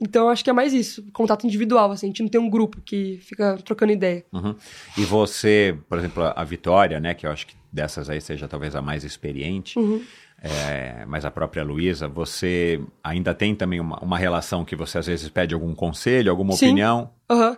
Então, 0.01 0.25
eu 0.25 0.29
acho 0.29 0.45
que 0.45 0.51
é 0.51 0.53
mais 0.53 0.75
isso. 0.75 1.03
Contato 1.13 1.47
individual, 1.47 1.91
assim. 1.91 2.07
A 2.07 2.09
gente 2.11 2.23
não 2.23 2.29
tem 2.29 2.41
um 2.41 2.51
grupo 2.51 2.81
que 2.83 3.19
fica 3.23 3.57
trocando 3.65 3.93
ideia. 3.93 4.25
Uhum. 4.33 4.55
E 4.99 5.05
você, 5.05 5.75
por 5.89 5.97
exemplo, 5.99 6.23
a 6.25 6.45
Vitória, 6.45 7.01
né, 7.01 7.15
que 7.15 7.27
eu 7.27 7.31
acho 7.31 7.47
que 7.47 7.55
dessas 7.73 8.11
aí 8.11 8.21
seja 8.21 8.47
talvez 8.47 8.77
a 8.77 8.83
mais 8.83 9.05
experiente, 9.05 9.79
Uhum. 9.79 10.03
é, 10.43 11.05
mas 11.07 11.25
a 11.25 11.31
própria 11.31 11.63
Luísa, 11.65 12.07
você 12.09 12.79
ainda 13.03 13.33
tem 13.35 13.55
também 13.55 13.81
uma, 13.81 13.99
uma 14.01 14.19
relação 14.19 14.65
que 14.67 14.77
você 14.77 14.99
às 14.99 15.07
vezes 15.07 15.29
pede 15.31 15.55
algum 15.55 15.75
conselho, 15.75 16.31
alguma 16.31 16.53
Sim. 16.53 16.67
opinião? 16.67 17.11
Aham. 17.31 17.57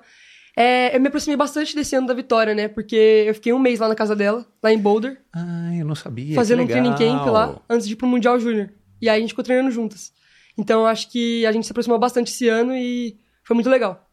É, 0.57 0.97
eu 0.97 1.01
me 1.01 1.07
aproximei 1.07 1.37
bastante 1.37 1.73
desse 1.75 1.95
ano 1.95 2.09
da 2.09 2.15
Vitória, 2.15 2.53
né? 2.53 2.67
Porque 2.67 2.97
eu 3.29 3.35
fiquei 3.35 3.53
um 3.53 3.61
mês 3.61 3.79
lá 3.79 3.87
na 3.89 3.95
casa 3.95 4.17
dela, 4.17 4.45
lá 4.61 4.73
em 4.73 4.79
Boulder, 4.79 5.21
Ah, 5.33 5.71
eu 5.77 5.85
não 5.85 5.95
sabia. 5.95 6.35
fazendo 6.35 6.63
um 6.63 6.67
training 6.67 6.95
camp 6.97 7.27
lá, 7.27 7.61
antes 7.71 7.87
de 7.87 7.93
ir 7.93 7.97
pro 7.97 8.09
Mundial 8.09 8.41
Júnior. 8.41 8.69
E 9.01 9.09
aí 9.09 9.19
a 9.19 9.21
gente 9.21 9.31
ficou 9.31 9.45
treinando 9.45 9.71
juntas. 9.71 10.13
Então 10.57 10.81
eu 10.81 10.87
acho 10.87 11.09
que 11.11 11.47
a 11.47 11.53
gente 11.53 11.67
se 11.67 11.73
aproximou 11.73 11.99
bastante 11.99 12.29
esse 12.33 12.49
ano 12.49 12.75
e 12.75 13.17
foi 13.45 13.55
muito 13.55 13.71
legal. 13.71 14.09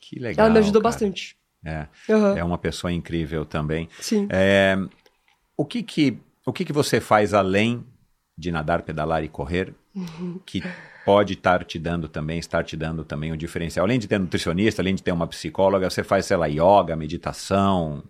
Que 0.00 0.18
legal. 0.18 0.46
Ela 0.46 0.52
me 0.54 0.58
ajudou 0.60 0.80
cara. 0.82 0.92
bastante. 0.92 1.36
É, 1.64 1.86
Aham. 2.10 2.36
é 2.36 2.42
uma 2.42 2.58
pessoa 2.58 2.92
incrível 2.92 3.44
também. 3.44 3.88
Sim. 4.00 4.26
É, 4.30 4.76
o 5.56 5.64
que 5.64 5.82
que, 5.82 6.18
o 6.44 6.52
que 6.52 6.64
que 6.64 6.72
você 6.72 7.00
faz 7.00 7.32
além 7.34 7.84
de 8.36 8.50
nadar, 8.50 8.82
pedalar 8.82 9.22
e 9.22 9.28
correr 9.28 9.74
Uhum. 9.94 10.40
que 10.46 10.62
pode 11.04 11.34
estar 11.34 11.62
te 11.64 11.78
dando 11.78 12.08
também, 12.08 12.38
estar 12.38 12.64
te 12.64 12.76
dando 12.76 13.04
também 13.04 13.30
um 13.32 13.36
diferencial? 13.36 13.84
Além 13.84 13.98
de 13.98 14.08
ter 14.08 14.18
nutricionista, 14.18 14.82
além 14.82 14.94
de 14.94 15.02
ter 15.02 15.12
uma 15.12 15.26
psicóloga, 15.26 15.88
você 15.88 16.02
faz, 16.02 16.26
sei 16.26 16.36
lá, 16.36 16.46
yoga, 16.46 16.96
meditação, 16.96 18.02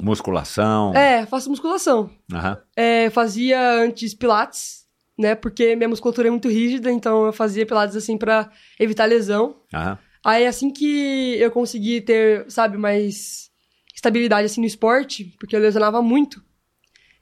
musculação. 0.00 0.94
É, 0.94 1.26
faço 1.26 1.50
musculação. 1.50 2.10
Aham. 2.32 2.58
É, 2.76 3.10
fazia 3.10 3.60
antes 3.82 4.14
pilates, 4.14 4.79
né? 5.20 5.34
Porque 5.34 5.76
minha 5.76 5.88
musculatura 5.88 6.28
é 6.28 6.30
muito 6.30 6.48
rígida, 6.48 6.90
então 6.90 7.26
eu 7.26 7.32
fazia 7.32 7.66
pilates 7.66 7.94
assim 7.96 8.16
pra 8.18 8.50
evitar 8.78 9.04
lesão. 9.04 9.56
Aham. 9.72 9.98
Aí 10.24 10.46
assim 10.46 10.70
que 10.70 11.36
eu 11.38 11.50
consegui 11.50 12.00
ter, 12.00 12.44
sabe, 12.50 12.76
mais 12.76 13.50
estabilidade 13.94 14.46
assim 14.46 14.60
no 14.60 14.66
esporte, 14.66 15.24
porque 15.38 15.54
eu 15.54 15.60
lesionava 15.60 16.02
muito. 16.02 16.42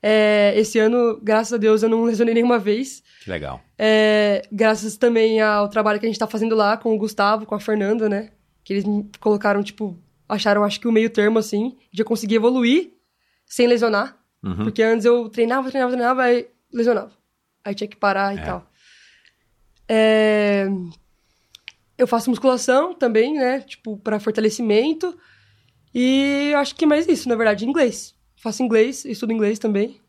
é, 0.03 0.53
esse 0.57 0.78
ano, 0.78 1.18
graças 1.22 1.53
a 1.53 1.57
Deus, 1.57 1.82
eu 1.82 1.88
não 1.88 2.05
lesionei 2.05 2.34
nenhuma 2.34 2.59
vez. 2.59 3.03
Que 3.24 3.30
legal. 3.30 3.61
É, 3.76 4.42
graças 4.51 4.96
também 4.96 5.40
ao 5.40 5.68
trabalho 5.68 5.99
que 5.99 6.07
a 6.07 6.09
gente 6.09 6.18
tá 6.18 6.26
fazendo 6.26 6.55
lá 6.55 6.76
com 6.76 6.94
o 6.94 6.99
Gustavo, 6.99 7.46
com 7.46 7.55
a 7.55 7.61
Fernanda, 7.61 8.09
né? 8.09 8.30
Que 8.64 8.74
eles 8.74 8.84
me 8.84 9.11
colocaram, 9.20 9.62
tipo, 9.62 9.99
acharam 10.28 10.62
acho 10.62 10.80
que 10.80 10.86
o 10.88 10.92
meio 10.92 11.11
termo, 11.11 11.38
assim, 11.38 11.76
de 11.92 12.03
eu 12.03 12.07
conseguir 12.07 12.36
evoluir 12.36 12.92
sem 13.46 13.66
lesionar. 13.66 14.16
Uhum. 14.42 14.64
Porque 14.64 14.82
antes 14.82 15.05
eu 15.05 15.28
treinava, 15.28 15.68
treinava, 15.68 15.92
treinava, 15.92 16.22
aí 16.22 16.46
lesionava. 16.72 17.11
Aí 17.68 17.74
tinha 17.74 17.86
que 17.88 17.96
parar 17.96 18.34
e 18.34 18.38
É. 18.38 18.42
tal. 18.42 18.66
É, 19.88 20.66
Eu 21.98 22.06
faço 22.06 22.30
musculação 22.30 22.94
também, 22.94 23.34
né? 23.34 23.60
Tipo, 23.60 23.96
pra 23.96 24.20
fortalecimento. 24.20 25.18
E 25.94 26.52
acho 26.56 26.74
que 26.76 26.84
é 26.84 26.88
mais 26.88 27.08
isso, 27.08 27.28
na 27.28 27.34
verdade, 27.34 27.66
inglês. 27.66 28.14
Faço 28.36 28.62
inglês, 28.62 29.04
estudo 29.04 29.32
inglês 29.32 29.58
também. 29.58 30.00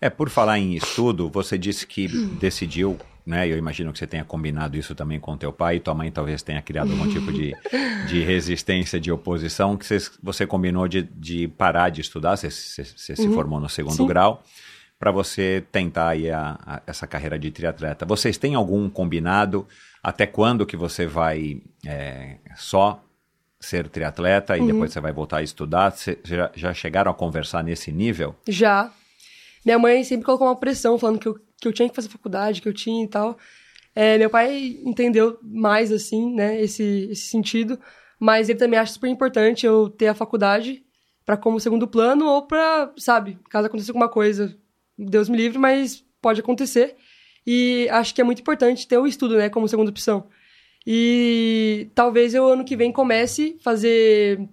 É, 0.00 0.08
por 0.08 0.30
falar 0.30 0.58
em 0.58 0.74
estudo, 0.74 1.28
você 1.28 1.58
disse 1.58 1.86
que 1.86 2.08
decidiu, 2.38 2.98
né? 3.26 3.46
Eu 3.46 3.58
imagino 3.58 3.92
que 3.92 3.98
você 3.98 4.06
tenha 4.06 4.24
combinado 4.24 4.78
isso 4.78 4.94
também 4.94 5.20
com 5.20 5.36
teu 5.36 5.52
pai, 5.52 5.76
e 5.76 5.80
tua 5.80 5.94
mãe 5.94 6.10
talvez 6.10 6.40
tenha 6.42 6.62
criado 6.62 6.92
algum 6.92 7.06
tipo 7.06 7.30
de, 7.32 7.54
de 8.06 8.22
resistência, 8.22 8.98
de 8.98 9.12
oposição, 9.12 9.76
que 9.76 9.84
vocês- 9.84 10.10
você 10.22 10.46
combinou 10.46 10.88
de, 10.88 11.02
de 11.02 11.48
parar 11.48 11.90
de 11.90 12.00
estudar, 12.00 12.36
você, 12.36 12.50
você- 12.50 12.84
você 12.84 13.14
se 13.16 13.28
formou 13.30 13.60
no 13.60 13.68
segundo 13.68 13.96
Sim. 13.96 14.06
grau, 14.06 14.42
para 14.98 15.10
você 15.10 15.64
tentar 15.70 16.08
aí 16.08 16.30
a- 16.30 16.58
a- 16.64 16.82
essa 16.86 17.06
carreira 17.06 17.38
de 17.38 17.50
triatleta. 17.50 18.06
Vocês 18.06 18.38
têm 18.38 18.54
algum 18.54 18.88
combinado? 18.88 19.66
Até 20.02 20.26
quando 20.26 20.64
que 20.66 20.76
você 20.76 21.06
vai 21.06 21.60
é, 21.86 22.36
só 22.56 23.02
ser 23.60 23.88
triatleta 23.88 24.56
e 24.56 24.60
depois 24.66 24.92
você 24.92 25.00
vai 25.00 25.12
voltar 25.12 25.38
a 25.38 25.42
estudar? 25.42 25.90
Você 25.92 26.18
já, 26.24 26.50
já 26.54 26.72
chegaram 26.74 27.10
a 27.10 27.14
conversar 27.14 27.62
nesse 27.64 27.90
nível? 27.92 28.34
Já. 28.48 28.90
Minha 29.64 29.78
mãe 29.78 30.04
sempre 30.04 30.24
colocou 30.24 30.46
uma 30.46 30.56
pressão, 30.56 30.98
falando 30.98 31.18
que 31.18 31.26
eu, 31.26 31.34
que 31.60 31.66
eu 31.68 31.72
tinha 31.72 31.88
que 31.88 31.94
fazer 31.94 32.08
faculdade, 32.08 32.62
que 32.62 32.68
eu 32.68 32.72
tinha 32.74 33.04
e 33.04 33.08
tal. 33.08 33.36
É, 33.94 34.16
meu 34.18 34.30
pai 34.30 34.78
entendeu 34.84 35.38
mais, 35.42 35.90
assim, 35.90 36.34
né, 36.34 36.60
esse, 36.60 37.08
esse 37.10 37.28
sentido. 37.28 37.78
Mas 38.20 38.48
ele 38.48 38.58
também 38.58 38.78
acha 38.78 38.92
super 38.92 39.08
importante 39.08 39.66
eu 39.66 39.90
ter 39.90 40.06
a 40.08 40.14
faculdade 40.14 40.82
pra 41.24 41.36
como 41.36 41.58
segundo 41.58 41.88
plano 41.88 42.26
ou 42.26 42.42
pra, 42.46 42.92
sabe, 42.96 43.38
caso 43.50 43.66
aconteça 43.66 43.90
alguma 43.90 44.08
coisa, 44.08 44.56
Deus 44.98 45.28
me 45.28 45.36
livre, 45.36 45.58
mas 45.58 46.04
pode 46.20 46.40
acontecer. 46.40 46.96
E 47.46 47.88
acho 47.90 48.14
que 48.14 48.20
é 48.20 48.24
muito 48.24 48.40
importante 48.40 48.86
ter 48.88 48.98
o 48.98 49.06
estudo, 49.06 49.36
né, 49.36 49.48
como 49.48 49.68
segunda 49.68 49.90
opção. 49.90 50.26
E 50.86 51.88
talvez 51.94 52.34
eu 52.34 52.46
ano 52.48 52.64
que 52.64 52.76
vem 52.76 52.92
comece 52.92 53.56
a 53.60 53.62
fazer 53.62 54.48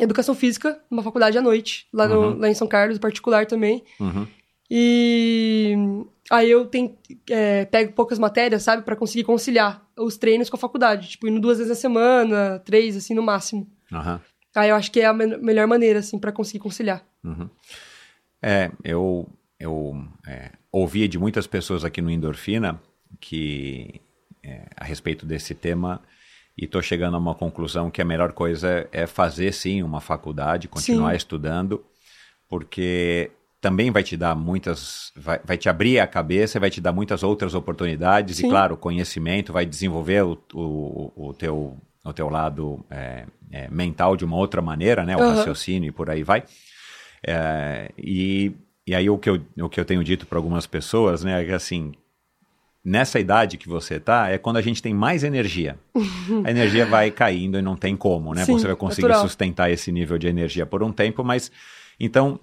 educação 0.00 0.34
física 0.34 0.80
numa 0.90 1.02
faculdade 1.02 1.38
à 1.38 1.42
noite, 1.42 1.86
lá, 1.92 2.06
no, 2.06 2.20
Uhum. 2.20 2.38
lá 2.38 2.48
em 2.48 2.54
São 2.54 2.66
Carlos, 2.68 2.98
particular 2.98 3.46
também. 3.46 3.82
Uhum. 3.98 4.26
E 4.70 5.74
aí 6.30 6.50
eu 6.50 6.66
tenho, 6.66 6.96
é, 7.30 7.64
pego 7.64 7.92
poucas 7.92 8.18
matérias, 8.18 8.62
sabe, 8.62 8.82
Pra 8.82 8.96
conseguir 8.96 9.24
conciliar 9.24 9.84
os 9.96 10.16
treinos 10.16 10.50
com 10.50 10.56
a 10.56 10.60
faculdade, 10.60 11.08
tipo, 11.10 11.26
indo 11.28 11.40
duas 11.40 11.58
vezes 11.58 11.70
na 11.70 11.76
semana, 11.76 12.58
três, 12.64 12.96
assim, 12.96 13.14
no 13.14 13.22
máximo. 13.22 13.68
Aham. 13.92 14.20
Aí 14.54 14.70
eu 14.70 14.76
acho 14.76 14.90
que 14.90 15.00
é 15.00 15.06
a 15.06 15.12
me- 15.12 15.36
melhor 15.36 15.66
maneira, 15.66 15.98
assim, 16.00 16.18
pra 16.18 16.32
conseguir 16.32 16.58
conciliar. 16.60 17.04
É, 18.42 18.70
eu, 18.84 19.28
eu 19.58 20.04
é, 20.26 20.52
ouvi 20.70 21.08
de 21.08 21.18
muitas 21.18 21.46
pessoas 21.46 21.84
aqui 21.84 22.00
no 22.00 22.10
Endorfina 22.10 22.80
que 23.20 24.00
é, 24.42 24.66
a 24.76 24.84
respeito 24.84 25.24
desse 25.24 25.54
tema 25.54 26.00
e 26.56 26.64
estou 26.64 26.80
chegando 26.80 27.14
a 27.16 27.18
uma 27.18 27.34
conclusão 27.34 27.90
que 27.90 28.00
a 28.00 28.04
melhor 28.04 28.32
coisa 28.32 28.88
é 28.90 29.06
fazer 29.06 29.52
sim 29.52 29.82
uma 29.82 30.00
faculdade, 30.00 30.68
continuar 30.68 31.10
Sim. 31.10 31.16
estudando, 31.16 31.84
porque 32.48 33.30
também 33.60 33.90
vai 33.90 34.02
te 34.02 34.16
dar 34.16 34.34
muitas, 34.34 35.12
vai, 35.14 35.40
vai 35.44 35.58
te 35.58 35.68
abrir 35.68 35.98
a 35.98 36.06
cabeça, 36.06 36.56
e 36.56 36.60
vai 36.60 36.70
te 36.70 36.80
dar 36.80 36.92
muitas 36.92 37.22
outras 37.22 37.54
oportunidades 37.54 38.38
e 38.38 38.42
Sim. 38.42 38.48
claro, 38.48 38.76
conhecimento, 38.76 39.52
vai 39.52 39.66
desenvolver 39.66 40.22
o, 40.22 40.38
o, 40.54 41.28
o 41.28 41.34
teu 41.34 41.76
o 42.04 42.12
teu 42.12 42.28
lado 42.28 42.86
é, 42.88 43.26
é, 43.50 43.68
mental 43.68 44.16
de 44.16 44.24
uma 44.24 44.36
outra 44.36 44.62
maneira, 44.62 45.04
né, 45.04 45.16
o 45.16 45.20
Aham. 45.20 45.34
raciocínio 45.34 45.88
e 45.88 45.92
por 45.92 46.08
aí 46.08 46.22
vai. 46.22 46.44
É, 47.26 47.90
e, 47.98 48.52
e 48.86 48.94
aí 48.94 49.08
o 49.10 49.18
que 49.18 49.28
eu, 49.30 49.40
o 49.60 49.68
que 49.68 49.80
eu 49.80 49.84
tenho 49.84 50.02
dito 50.04 50.26
para 50.26 50.38
algumas 50.38 50.66
pessoas, 50.66 51.24
né, 51.24 51.42
é 51.42 51.44
que 51.44 51.52
assim, 51.52 51.92
nessa 52.84 53.18
idade 53.18 53.56
que 53.56 53.68
você 53.68 53.98
tá, 53.98 54.28
é 54.30 54.38
quando 54.38 54.56
a 54.58 54.62
gente 54.62 54.80
tem 54.82 54.94
mais 54.94 55.24
energia. 55.24 55.78
a 56.44 56.50
energia 56.50 56.86
vai 56.86 57.10
caindo 57.10 57.58
e 57.58 57.62
não 57.62 57.76
tem 57.76 57.96
como, 57.96 58.32
né? 58.34 58.44
Sim, 58.44 58.58
você 58.58 58.66
vai 58.66 58.76
conseguir 58.76 59.08
natural. 59.08 59.28
sustentar 59.28 59.70
esse 59.70 59.90
nível 59.90 60.16
de 60.18 60.28
energia 60.28 60.64
por 60.64 60.82
um 60.82 60.92
tempo, 60.92 61.24
mas 61.24 61.50
então 61.98 62.38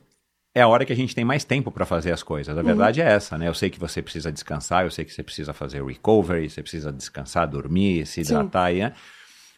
é 0.56 0.62
a 0.62 0.68
hora 0.68 0.86
que 0.86 0.94
a 0.94 0.96
gente 0.96 1.16
tem 1.16 1.26
mais 1.26 1.44
tempo 1.44 1.72
para 1.72 1.86
fazer 1.86 2.12
as 2.12 2.22
coisas. 2.22 2.56
A 2.56 2.60
Uhum. 2.60 2.66
verdade 2.68 3.02
é 3.02 3.06
essa, 3.06 3.38
né? 3.38 3.48
Eu 3.48 3.54
sei 3.54 3.70
que 3.70 3.80
você 3.80 4.02
precisa 4.02 4.32
descansar, 4.32 4.84
eu 4.84 4.92
sei 4.92 5.04
que 5.06 5.12
você 5.14 5.24
precisa 5.24 5.54
fazer 5.54 5.84
recovery, 5.84 6.50
você 6.50 6.62
precisa 6.62 6.92
descansar, 6.92 7.48
dormir, 7.48 8.06
se 8.06 8.24
Sim. 8.24 8.34
hidratar, 8.34 8.72
né? 8.74 8.94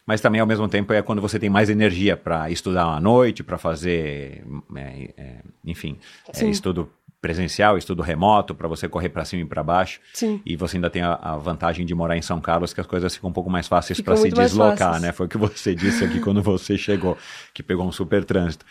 Mas 0.06 0.20
também 0.20 0.40
ao 0.40 0.46
mesmo 0.46 0.68
tempo 0.68 0.92
é 0.92 1.02
quando 1.02 1.20
você 1.20 1.38
tem 1.38 1.50
mais 1.50 1.68
energia 1.68 2.16
para 2.16 2.48
estudar 2.50 2.84
à 2.84 3.00
noite, 3.00 3.42
para 3.42 3.58
fazer, 3.58 4.44
é, 4.76 5.12
é, 5.16 5.42
enfim, 5.64 5.98
é, 6.32 6.44
estudo 6.46 6.88
presencial, 7.20 7.76
estudo 7.76 8.02
remoto, 8.02 8.54
para 8.54 8.68
você 8.68 8.88
correr 8.88 9.08
para 9.08 9.24
cima 9.24 9.42
e 9.42 9.46
para 9.46 9.62
baixo. 9.62 10.00
Sim. 10.14 10.40
E 10.46 10.54
você 10.54 10.76
ainda 10.76 10.88
tem 10.88 11.02
a, 11.02 11.14
a 11.14 11.36
vantagem 11.36 11.84
de 11.84 11.92
morar 11.92 12.16
em 12.16 12.22
São 12.22 12.40
Carlos, 12.40 12.72
que 12.72 12.80
as 12.80 12.86
coisas 12.86 13.14
ficam 13.14 13.30
um 13.30 13.32
pouco 13.32 13.50
mais 13.50 13.66
fáceis 13.66 14.00
para 14.00 14.16
se 14.16 14.30
deslocar, 14.30 15.00
né? 15.00 15.10
Foi 15.10 15.26
o 15.26 15.28
que 15.28 15.36
você 15.36 15.74
disse 15.74 16.04
aqui 16.04 16.20
quando 16.20 16.40
você 16.40 16.78
chegou, 16.78 17.18
que 17.52 17.62
pegou 17.62 17.84
um 17.84 17.90
super 17.90 18.24
trânsito. 18.24 18.64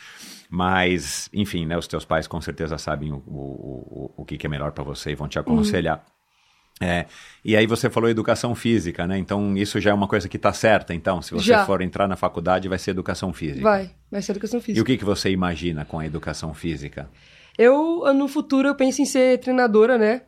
Mas, 0.50 1.30
enfim, 1.34 1.66
né? 1.66 1.78
Os 1.78 1.88
teus 1.88 2.06
pais 2.06 2.28
com 2.28 2.40
certeza 2.40 2.78
sabem 2.78 3.12
o, 3.12 3.18
o, 3.28 4.12
o, 4.16 4.22
o 4.22 4.26
que, 4.26 4.38
que 4.38 4.46
é 4.46 4.50
melhor 4.50 4.72
para 4.72 4.86
você 4.86 5.12
e 5.12 5.16
vão 5.16 5.28
te 5.28 5.38
aconselhar. 5.38 6.06
É, 6.82 7.06
e 7.44 7.56
aí 7.56 7.66
você 7.66 7.90
falou 7.90 8.10
educação 8.10 8.54
física, 8.54 9.08
né? 9.08 9.18
Então 9.18 9.56
isso 9.56 9.80
já 9.80 9.92
é 9.92 9.94
uma 9.94 10.08
coisa 10.08 10.28
que 10.28 10.36
está 10.38 10.52
certa. 10.52 10.94
Então, 10.94 11.22
se 11.22 11.32
você 11.32 11.48
Já. 11.48 11.66
for 11.66 11.82
entrar 11.82 12.06
na 12.08 12.16
faculdade, 12.18 12.68
vai 12.68 12.78
ser 12.78 12.92
educação 12.92 13.32
física. 13.32 13.62
Vai, 13.62 13.92
vai 14.12 14.22
ser 14.22 14.34
educação 14.34 14.60
E 14.60 14.64
física. 14.64 14.82
o 14.82 14.86
que, 14.86 14.98
que 14.98 15.06
você 15.06 15.30
imagina 15.32 15.86
com 15.86 16.00
a 16.00 16.06
educação 16.06 16.54
física? 16.54 17.10
Eu, 17.58 18.14
no 18.14 18.28
futuro, 18.28 18.68
eu 18.68 18.76
penso 18.76 19.02
em 19.02 19.06
ser 19.06 19.40
treinadora, 19.40 19.98
né? 19.98 20.24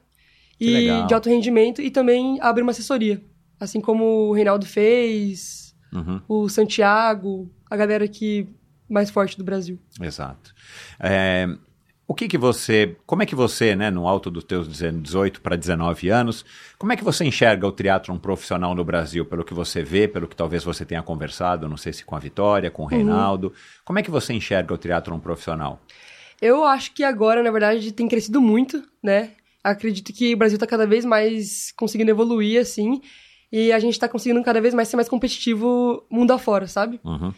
Que 0.58 0.88
E 0.90 1.06
de 1.08 1.14
alto 1.14 1.28
rendimento 1.30 1.82
e 1.82 1.92
também 1.92 2.40
abrir 2.42 2.64
uma 2.64 2.72
assessoria. 2.72 3.22
Assim 3.60 3.82
como 3.82 4.06
o 4.30 4.34
Reinaldo 4.34 4.66
fez, 4.66 5.76
Uhum. 5.94 6.22
o 6.28 6.48
Santiago, 6.50 7.52
a 7.70 7.76
galera 7.76 8.06
aqui 8.06 8.48
mais 8.90 9.10
forte 9.10 9.38
do 9.38 9.44
Brasil. 9.44 9.78
Exato. 10.02 10.54
É, 11.00 11.48
o 12.08 12.14
que 12.14 12.28
que 12.28 12.38
você, 12.38 12.96
como 13.06 13.22
é 13.22 13.26
que 13.26 13.36
você, 13.36 13.76
né, 13.76 13.92
no 13.92 14.08
alto 14.08 14.32
dos 14.32 14.46
teus 14.46 14.68
18 14.68 15.42
para 15.42 15.58
19 15.58 16.10
anos, 16.10 16.46
como 16.78 16.94
é 16.94 16.96
que 16.96 17.04
você 17.04 17.26
enxerga 17.26 17.68
o 17.68 17.72
triatlon 17.72 18.18
profissional 18.18 18.74
no 18.74 18.86
Brasil, 18.86 19.26
pelo 19.26 19.44
que 19.44 19.54
você 19.54 19.84
vê, 19.84 20.08
pelo 20.08 20.28
que 20.28 20.36
talvez 20.36 20.64
você 20.64 20.86
tenha 20.86 21.04
conversado, 21.04 21.68
não 21.68 21.76
sei 21.76 21.92
se 21.92 22.06
com 22.06 22.16
a 22.16 22.20
Vitória, 22.20 22.72
com 22.72 22.84
o 22.84 22.86
Reinaldo, 22.86 23.52
como 23.84 24.00
é 24.00 24.04
que 24.04 24.10
você 24.10 24.32
enxerga 24.34 24.74
o 24.74 24.78
triatlon 24.78 25.20
profissional? 25.20 25.82
Eu 26.42 26.64
acho 26.64 26.94
que 26.94 27.04
agora, 27.04 27.44
na 27.44 27.52
verdade, 27.52 27.92
tem 27.92 28.08
crescido 28.08 28.40
muito, 28.40 28.82
né? 29.04 29.32
Acredito 29.64 30.14
que 30.14 30.34
o 30.34 30.38
Brasil 30.38 30.58
tá 30.58 30.66
cada 30.66 30.88
vez 30.88 31.04
mais 31.04 31.74
conseguindo 31.76 32.12
evoluir, 32.12 32.62
assim. 32.62 33.02
E 33.52 33.72
a 33.72 33.80
gente 33.80 34.00
tá 34.00 34.08
conseguindo 34.08 34.42
cada 34.44 34.62
vez 34.62 34.74
mais 34.74 34.88
ser 34.88 34.96
mais 34.96 35.10
competitivo 35.10 36.06
mundo 36.10 36.32
afora, 36.32 36.68
sabe? 36.68 37.00
Uhum. 37.04 37.34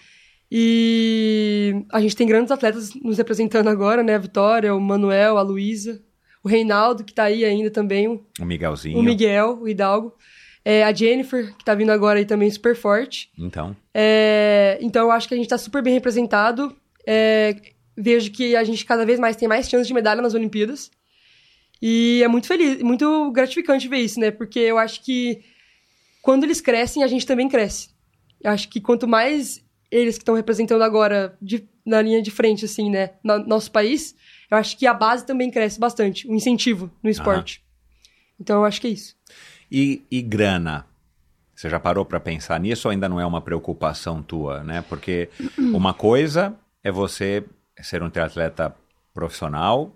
E 0.52 1.84
a 1.92 2.02
gente 2.02 2.16
tem 2.16 2.28
grandes 2.28 2.52
atletas 2.52 2.94
nos 2.96 3.18
representando 3.18 3.68
agora, 3.68 4.02
né? 4.02 4.16
A 4.16 4.20
Vitória, 4.20 4.74
o 4.74 4.82
Manuel, 4.82 5.38
a 5.38 5.42
Luísa, 5.42 6.02
o 6.44 6.48
Reinaldo, 6.50 7.04
que 7.04 7.14
tá 7.14 7.24
aí 7.26 7.46
ainda 7.46 7.70
também, 7.70 8.08
o 8.08 8.46
Miguelzinho. 8.46 8.98
o 8.98 9.04
Miguel, 9.04 9.60
o 9.62 9.68
Hidalgo. 9.68 10.14
É, 10.66 10.84
a 10.84 10.92
Jennifer, 10.94 11.56
que 11.56 11.64
tá 11.64 11.74
vindo 11.74 11.92
agora 11.92 12.20
aí 12.20 12.26
também 12.26 12.50
super 12.52 12.76
forte. 12.76 13.32
Então, 13.38 13.76
É, 13.94 14.78
então 14.82 15.04
eu 15.04 15.12
acho 15.12 15.28
que 15.28 15.34
a 15.34 15.38
gente 15.38 15.48
tá 15.48 15.58
super 15.58 15.82
bem 15.82 15.94
representado. 15.94 16.76
É, 17.08 17.56
vejo 17.96 18.32
que 18.32 18.56
a 18.56 18.64
gente 18.64 18.86
cada 18.86 19.06
vez 19.06 19.20
mais 19.20 19.36
tem 19.36 19.48
mais 19.48 19.70
chances 19.70 19.88
de 19.88 19.94
medalha 19.94 20.22
nas 20.22 20.34
Olimpíadas. 20.34 20.92
E 21.82 22.22
é 22.24 22.28
muito 22.28 22.48
feliz, 22.48 22.82
muito 22.82 23.32
gratificante 23.32 23.88
ver 23.88 24.00
isso, 24.00 24.20
né? 24.20 24.32
Porque 24.32 24.60
eu 24.60 24.78
acho 24.78 25.02
que 25.04 25.42
quando 26.22 26.44
eles 26.44 26.60
crescem, 26.60 27.04
a 27.04 27.08
gente 27.08 27.26
também 27.26 27.48
cresce. 27.48 27.90
Eu 28.42 28.52
acho 28.52 28.68
que 28.70 28.82
quanto 28.82 29.08
mais 29.08 29.64
eles 29.92 30.18
que 30.18 30.22
estão 30.22 30.36
representando 30.36 30.82
agora 30.84 31.38
de- 31.42 31.68
na 31.86 32.02
linha 32.02 32.22
de 32.22 32.30
frente, 32.32 32.66
assim, 32.66 32.90
né, 32.90 33.12
no 33.24 33.40
nosso 33.48 33.72
país, 33.72 34.16
eu 34.52 34.58
acho 34.58 34.78
que 34.78 34.86
a 34.86 34.94
base 34.94 35.26
também 35.26 35.50
cresce 35.50 35.80
bastante, 35.80 36.28
o 36.28 36.36
incentivo 36.36 36.92
no 37.02 37.10
esporte. 37.10 37.64
Então 38.40 38.58
eu 38.60 38.66
acho 38.66 38.80
que 38.82 38.88
é 38.88 38.92
isso. 38.92 39.16
e, 39.72 40.02
e 40.10 40.22
grana? 40.22 40.86
Você 41.56 41.70
já 41.70 41.80
parou 41.80 42.06
para 42.06 42.20
pensar 42.22 42.58
nisso 42.60 42.88
ou 42.88 42.92
ainda 42.92 43.10
não 43.10 43.20
é 43.20 43.26
uma 43.26 43.42
preocupação 43.42 44.24
tua, 44.24 44.64
né? 44.64 44.82
Porque 44.88 45.30
uma 45.74 45.94
coisa 45.94 46.56
é 46.84 46.90
você 46.92 47.44
ser 47.82 48.02
um 48.02 48.10
triatleta 48.10 48.74
profissional 49.14 49.94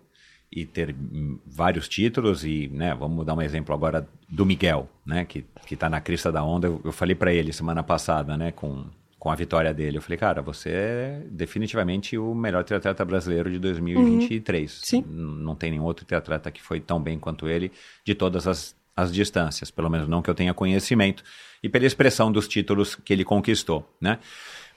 e 0.51 0.65
ter 0.65 0.93
hum, 0.93 1.39
vários 1.45 1.87
títulos 1.87 2.43
e, 2.43 2.67
né, 2.67 2.93
vamos 2.93 3.25
dar 3.25 3.33
um 3.33 3.41
exemplo 3.41 3.73
agora 3.73 4.07
do 4.29 4.45
Miguel, 4.45 4.87
né, 5.05 5.25
que, 5.25 5.43
que 5.65 5.75
tá 5.75 5.89
na 5.89 5.99
crista 6.01 6.31
da 6.31 6.43
onda. 6.43 6.67
Eu, 6.67 6.81
eu 6.83 6.91
falei 6.91 7.15
para 7.15 7.33
ele 7.33 7.51
semana 7.53 7.81
passada, 7.81 8.35
né, 8.37 8.51
com, 8.51 8.85
com 9.23 9.31
a 9.31 9.35
vitória 9.35 9.73
dele. 9.73 9.97
Eu 9.97 10.01
falei, 10.01 10.17
cara, 10.17 10.41
você 10.41 10.69
é 10.69 11.21
definitivamente 11.31 12.17
o 12.17 12.35
melhor 12.35 12.61
triatleta 12.65 13.05
brasileiro 13.05 13.49
de 13.49 13.57
2023. 13.57 14.81
Sim. 14.83 14.97
N- 14.97 15.41
Não 15.41 15.55
tem 15.55 15.71
nenhum 15.71 15.83
outro 15.85 16.03
triatleta 16.05 16.51
que 16.51 16.61
foi 16.61 16.81
tão 16.81 17.01
bem 17.01 17.17
quanto 17.17 17.47
ele 17.47 17.71
de 18.03 18.13
todas 18.13 18.45
as, 18.47 18.75
as 18.93 19.13
distâncias, 19.13 19.71
pelo 19.71 19.89
menos 19.89 20.09
não 20.09 20.21
que 20.21 20.29
eu 20.29 20.35
tenha 20.35 20.53
conhecimento, 20.53 21.23
e 21.63 21.69
pela 21.69 21.85
expressão 21.85 22.33
dos 22.33 22.49
títulos 22.49 22.95
que 22.95 23.13
ele 23.13 23.23
conquistou, 23.23 23.89
né? 24.01 24.19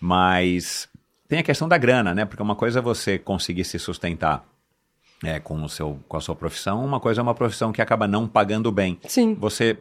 Mas 0.00 0.88
tem 1.26 1.40
a 1.40 1.42
questão 1.42 1.66
da 1.68 1.76
grana, 1.76 2.14
né? 2.14 2.24
Porque 2.24 2.40
uma 2.40 2.54
coisa 2.54 2.78
é 2.78 2.82
você 2.82 3.18
conseguir 3.18 3.64
se 3.64 3.80
sustentar 3.80 4.46
é, 5.24 5.40
com, 5.40 5.60
o 5.60 5.68
seu, 5.68 5.98
com 6.06 6.16
a 6.16 6.20
sua 6.20 6.36
profissão, 6.36 6.84
uma 6.84 7.00
coisa 7.00 7.20
é 7.20 7.22
uma 7.22 7.34
profissão 7.34 7.72
que 7.72 7.82
acaba 7.82 8.06
não 8.06 8.28
pagando 8.28 8.70
bem. 8.70 8.96
Sim. 9.08 9.34
Você. 9.34 9.76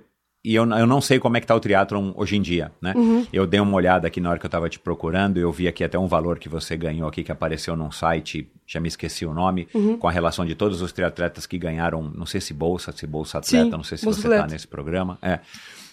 E 0.46 0.54
eu, 0.54 0.70
eu 0.70 0.86
não 0.86 1.02
sei 1.02 1.20
como 1.20 1.36
é 1.38 1.42
que 1.42 1.48
tá 1.48 1.56
o 1.56 1.60
triatlon 1.60 2.12
hoje 2.16 2.38
em 2.38 2.42
dia, 2.42 2.72
né? 2.82 2.94
Eu 3.34 3.48
dei 3.48 3.60
uma 3.60 3.76
olhada 3.76 4.08
aqui 4.08 4.22
na 4.22 4.30
hora 4.30 4.40
que 4.40 4.46
eu 4.46 4.48
estava 4.48 4.70
te 4.70 4.78
procurando 4.78 5.40
eu 5.46 5.52
vi 5.52 5.68
aqui 5.68 5.84
até 5.84 5.98
um 5.98 6.08
valor 6.08 6.40
que 6.40 6.50
você 6.50 6.76
ganhou 6.76 7.08
aqui, 7.08 7.24
que 7.24 7.32
apareceu 7.32 7.76
num 7.76 7.92
site, 7.92 8.50
já 8.66 8.80
me 8.80 8.88
esqueci 8.88 9.26
o 9.26 9.34
nome, 9.34 9.68
com 10.00 10.08
a 10.08 10.12
relação 10.12 10.46
de 10.46 10.56
todos 10.56 10.82
os 10.82 10.92
triatletas 10.92 11.46
que 11.46 11.58
ganharam, 11.58 12.04
não 12.04 12.26
sei 12.26 12.42
se 12.42 12.54
bolsa, 12.54 12.92
se 12.92 13.06
bolsa 13.06 13.38
atleta, 13.40 13.66
Sim, 13.66 13.72
não 13.72 13.84
sei 13.84 13.98
se 13.98 14.06
você 14.06 14.28
está 14.28 14.48
nesse 14.48 14.68
programa. 14.68 15.18
É, 15.22 15.40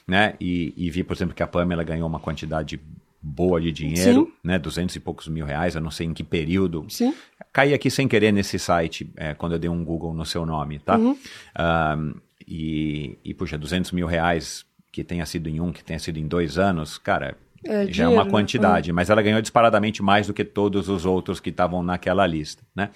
né? 0.07 0.35
E, 0.41 0.75
e 0.77 0.91
vi, 0.91 1.05
por 1.05 1.15
exemplo, 1.15 1.35
que 1.35 1.43
a 1.43 1.47
Pamela 1.47 1.85
ganhou 1.85 2.09
uma 2.09 2.19
quantidade 2.19 2.81
boa 3.21 3.61
de 3.61 3.71
dinheiro, 3.71 4.25
Sim. 4.25 4.33
né? 4.43 4.59
200 4.59 4.97
e 4.97 5.01
poucos 5.01 5.29
mil 5.29 5.47
reais, 5.47 5.75
eu 5.75 5.81
não 5.81 5.91
sei 5.91 6.07
em 6.09 6.15
que 6.15 6.25
período. 6.25 6.85
Sim. 6.89 7.15
Caí 7.53 7.73
aqui 7.73 7.91
sem 7.91 8.09
querer 8.09 8.33
nesse 8.33 8.59
site, 8.59 9.09
é, 9.17 9.35
quando 9.35 9.53
eu 9.53 9.59
dei 9.59 9.71
um 9.71 9.85
Google 9.85 10.13
no 10.13 10.27
seu 10.27 10.45
nome, 10.45 10.79
tá? 10.81 10.97
Uhum. 10.97 11.17
Ahn, 11.55 12.15
e, 12.55 13.19
e, 13.25 13.33
puxa, 13.35 13.57
200 13.57 13.93
mil 13.93 14.07
reais 14.07 14.65
que 14.93 15.03
tenha 15.03 15.25
sido 15.25 15.49
em 15.49 15.59
um, 15.61 15.73
que 15.73 15.83
tenha 15.83 15.99
sido 15.99 16.19
em 16.19 16.27
dois 16.29 16.59
anos, 16.59 16.99
cara, 16.99 17.35
É, 17.65 17.71
já 17.71 17.81
é 17.83 17.87
dinheiro, 17.87 18.13
uma 18.13 18.25
né? 18.25 18.31
quantidade. 18.31 18.93
Mas 18.93 19.09
ela 19.09 19.23
ganhou 19.23 19.41
disparadamente 19.41 20.03
mais 20.03 20.27
do 20.27 20.35
que 20.35 20.45
todos 20.45 20.89
os 20.89 21.07
outros 21.07 21.41
que 21.41 21.49
estavam 21.51 21.83
naquela 21.83 22.27
lista, 22.27 22.63
né? 22.77 22.91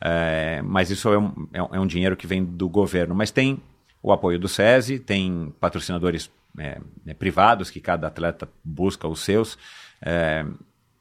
É, 0.00 0.60
mas 0.64 0.90
isso 0.90 1.08
é 1.08 1.18
um, 1.18 1.46
é 1.52 1.62
um- 1.62 1.74
é 1.74 1.80
um 1.80 1.86
dinheiro 1.86 2.16
que 2.16 2.26
vem 2.26 2.44
do 2.44 2.68
governo. 2.68 3.14
Mas 3.14 3.30
tem 3.30 3.60
o 4.02 4.12
apoio 4.12 4.38
do 4.38 4.48
SESI, 4.48 4.98
tem 4.98 5.52
patrocinadores 5.60 6.30
é, 6.58 6.80
né, 7.04 7.12
privados 7.14 7.70
que 7.70 7.80
cada 7.80 8.06
atleta 8.06 8.48
busca 8.64 9.06
os 9.06 9.20
seus. 9.20 9.58
É, 10.02 10.44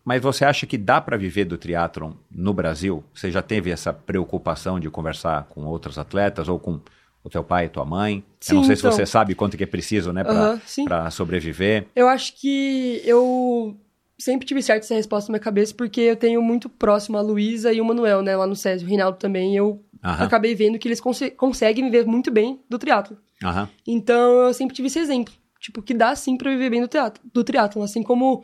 mas 0.03 0.21
você 0.21 0.43
acha 0.45 0.65
que 0.67 0.77
dá 0.77 0.99
para 1.01 1.17
viver 1.17 1.45
do 1.45 1.57
triatlon 1.57 2.11
no 2.29 2.53
Brasil? 2.53 3.03
Você 3.13 3.31
já 3.31 3.41
teve 3.41 3.71
essa 3.71 3.91
preocupação 3.93 4.79
de 4.79 4.89
conversar 4.89 5.45
com 5.45 5.63
outros 5.65 5.97
atletas 5.97 6.47
ou 6.49 6.59
com 6.59 6.79
o 7.25 7.29
teu 7.29 7.43
pai 7.43 7.65
e 7.65 7.69
tua 7.69 7.85
mãe? 7.85 8.23
Eu 8.49 8.55
não 8.55 8.61
Sim, 8.63 8.67
sei 8.67 8.75
se 8.75 8.81
então. 8.81 8.91
você 8.91 9.05
sabe 9.05 9.35
quanto 9.35 9.57
que 9.57 9.63
é 9.63 9.67
preciso, 9.67 10.13
né, 10.13 10.23
sim. 10.65 10.85
para 10.85 11.09
sobreviver. 11.11 11.87
Eu 11.95 12.07
acho 12.07 12.33
que 12.39 13.01
eu 13.03 13.75
sempre 14.17 14.45
tive 14.45 14.61
certo 14.61 14.83
essa 14.83 14.95
resposta 14.95 15.29
na 15.31 15.33
minha 15.33 15.43
cabeça, 15.43 15.73
porque 15.73 15.99
eu 16.01 16.15
tenho 16.15 16.41
muito 16.41 16.69
próximo 16.69 17.17
a 17.17 17.21
Luísa 17.21 17.73
e 17.73 17.81
o 17.81 17.85
Manuel, 17.85 18.21
né, 18.21 18.35
lá 18.35 18.45
no 18.47 18.55
SESI, 18.55 18.85
o 18.85 18.87
Reinaldo 18.87 19.17
também. 19.17 19.55
Eu 19.55 19.83
Aham. 20.03 20.25
acabei 20.25 20.53
vendo 20.55 20.77
que 20.79 20.87
eles 20.87 21.01
conse- 21.01 21.31
conseguem 21.31 21.83
viver 21.85 22.05
muito 22.05 22.29
bem 22.31 22.61
do 22.69 22.77
triatlo. 22.77 23.17
Aham. 23.43 23.67
Então 23.87 24.45
eu 24.47 24.53
sempre 24.53 24.75
tive 24.75 24.87
esse 24.87 24.99
exemplo, 24.99 25.33
tipo, 25.59 25.81
que 25.81 25.93
dá 25.93 26.15
sim 26.15 26.37
pra 26.37 26.51
viver 26.51 26.69
bem 26.69 26.81
do 26.81 26.87
teatro, 26.87 27.21
do 27.33 27.43
triatlo, 27.43 27.81
assim 27.83 28.03
como 28.03 28.43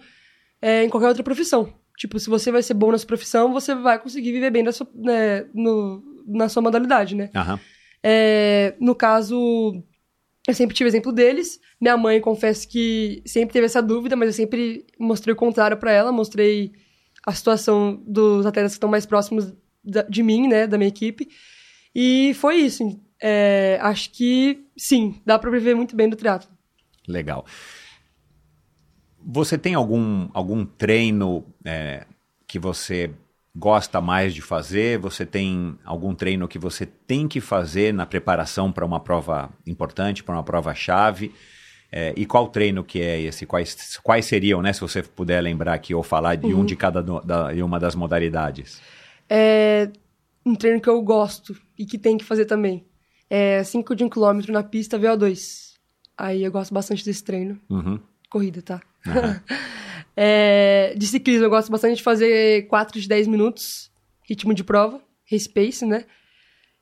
é, 0.62 0.84
em 0.84 0.90
qualquer 0.90 1.08
outra 1.08 1.24
profissão. 1.24 1.72
Tipo, 1.98 2.20
se 2.20 2.30
você 2.30 2.52
vai 2.52 2.64
ser 2.64 2.74
bom 2.74 2.92
nessa 2.92 3.06
profissão, 3.06 3.54
você 3.54 3.76
vai 3.76 4.00
conseguir 4.00 4.32
viver 4.32 4.50
bem 4.50 4.64
na 4.64 4.72
sua, 4.72 4.88
né, 4.96 5.46
no- 5.54 6.04
na 6.26 6.50
sua 6.50 6.62
modalidade, 6.62 7.16
né? 7.16 7.30
Aham. 7.36 7.60
É, 8.04 8.76
no 8.80 8.96
caso, 8.96 9.84
eu 10.48 10.54
sempre 10.54 10.76
tive 10.76 10.88
exemplo 10.90 11.12
deles. 11.12 11.60
Minha 11.80 11.98
mãe, 11.98 12.20
confesso 12.22 12.68
que 12.68 13.22
sempre 13.26 13.54
teve 13.54 13.66
essa 13.66 13.82
dúvida, 13.82 14.16
mas 14.16 14.28
eu 14.28 14.34
sempre 14.34 14.86
mostrei 15.00 15.34
o 15.34 15.38
contrário 15.38 15.78
pra 15.78 15.92
ela, 15.92 16.12
mostrei 16.12 16.72
a 17.26 17.34
situação 17.34 18.02
dos 18.08 18.46
atletas 18.46 18.72
que 18.74 18.78
estão 18.78 18.90
mais 18.90 19.06
próximos 19.06 19.54
da- 19.84 20.04
de 20.04 20.24
mim, 20.24 20.48
né, 20.48 20.66
da 20.68 20.78
minha 20.78 20.88
equipe. 20.88 21.28
E 21.94 22.34
foi 22.36 22.56
isso. 22.58 23.00
É, 23.22 23.78
acho 23.82 24.12
que 24.12 24.66
sim, 24.76 25.22
dá 25.26 25.38
pra 25.38 25.52
viver 25.52 25.76
muito 25.76 25.96
bem 25.96 26.10
do 26.10 26.16
triatlo. 26.16 26.50
Legal. 27.08 27.46
Você 29.24 29.58
tem 29.58 29.76
algum, 29.76 30.30
algum 30.34 30.66
treino 30.66 31.46
é, 31.64 32.06
que 32.48 32.58
você 32.58 33.12
gosta 33.56 34.00
mais 34.00 34.34
de 34.34 34.42
fazer? 34.42 34.98
Você 35.00 35.26
tem 35.26 35.78
algum 35.84 36.16
treino 36.16 36.48
que 36.48 36.58
você 36.58 36.86
tem 36.86 37.28
que 37.28 37.42
fazer 37.42 37.94
na 37.94 38.06
preparação 38.06 38.72
para 38.72 38.86
uma 38.86 39.00
prova 39.00 39.50
importante, 39.66 40.24
para 40.24 40.36
uma 40.36 40.44
prova 40.44 40.74
chave? 40.74 41.34
É, 41.92 42.14
e 42.16 42.26
qual 42.26 42.48
treino 42.48 42.84
que 42.84 43.02
é 43.02 43.20
esse? 43.22 43.46
Quais, 43.46 43.98
quais 44.02 44.26
seriam, 44.26 44.62
né? 44.62 44.72
Se 44.72 44.80
você 44.80 45.04
puder 45.04 45.42
lembrar 45.42 45.74
aqui 45.74 45.94
ou 45.94 46.02
falar 46.02 46.36
de 46.36 46.54
um 46.54 46.64
de 46.64 46.76
cada 46.76 47.04
da, 47.04 47.52
de 47.52 47.62
uma 47.62 47.80
das 47.80 47.96
modalidades. 47.96 48.82
É 49.30 49.90
um 50.46 50.56
treino 50.56 50.80
que 50.80 50.90
eu 50.90 51.02
gosto 51.02 51.56
e 51.78 51.86
que 51.86 51.98
tem 51.98 52.18
que 52.18 52.24
fazer 52.24 52.46
também. 52.46 52.86
É 53.30 53.64
5 53.64 53.96
de 53.96 54.04
1 54.06 54.10
km 54.10 54.42
na 54.50 54.64
pista 54.64 54.98
VO2. 54.98 55.72
Aí 56.18 56.44
eu 56.44 56.52
gosto 56.52 56.74
bastante 56.74 57.04
desse 57.04 57.24
treino. 57.24 57.60
Uhum. 57.70 58.00
Corrida, 58.30 58.62
tá? 58.62 58.82
É, 60.16 60.94
de 60.98 61.08
ciclismo, 61.08 61.46
eu 61.46 61.50
gosto 61.50 61.72
bastante 61.72 61.98
de 61.98 62.04
fazer 62.04 62.68
4 62.68 63.00
de 63.00 63.08
10 63.08 63.28
minutos, 63.28 63.92
ritmo 64.28 64.54
de 64.54 64.64
prova, 64.64 65.02
race 65.30 65.50
pace, 65.50 65.86
né? 65.86 66.06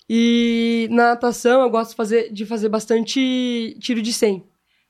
E 0.10 0.88
na 0.90 1.10
natação 1.10 1.62
eu 1.62 1.70
gosto 1.70 1.92
de 1.92 1.96
fazer, 1.96 2.34
de 2.34 2.46
fazer 2.46 2.70
bastante 2.70 3.78
tiro 3.80 4.02
de 4.02 4.12
100. 4.12 4.44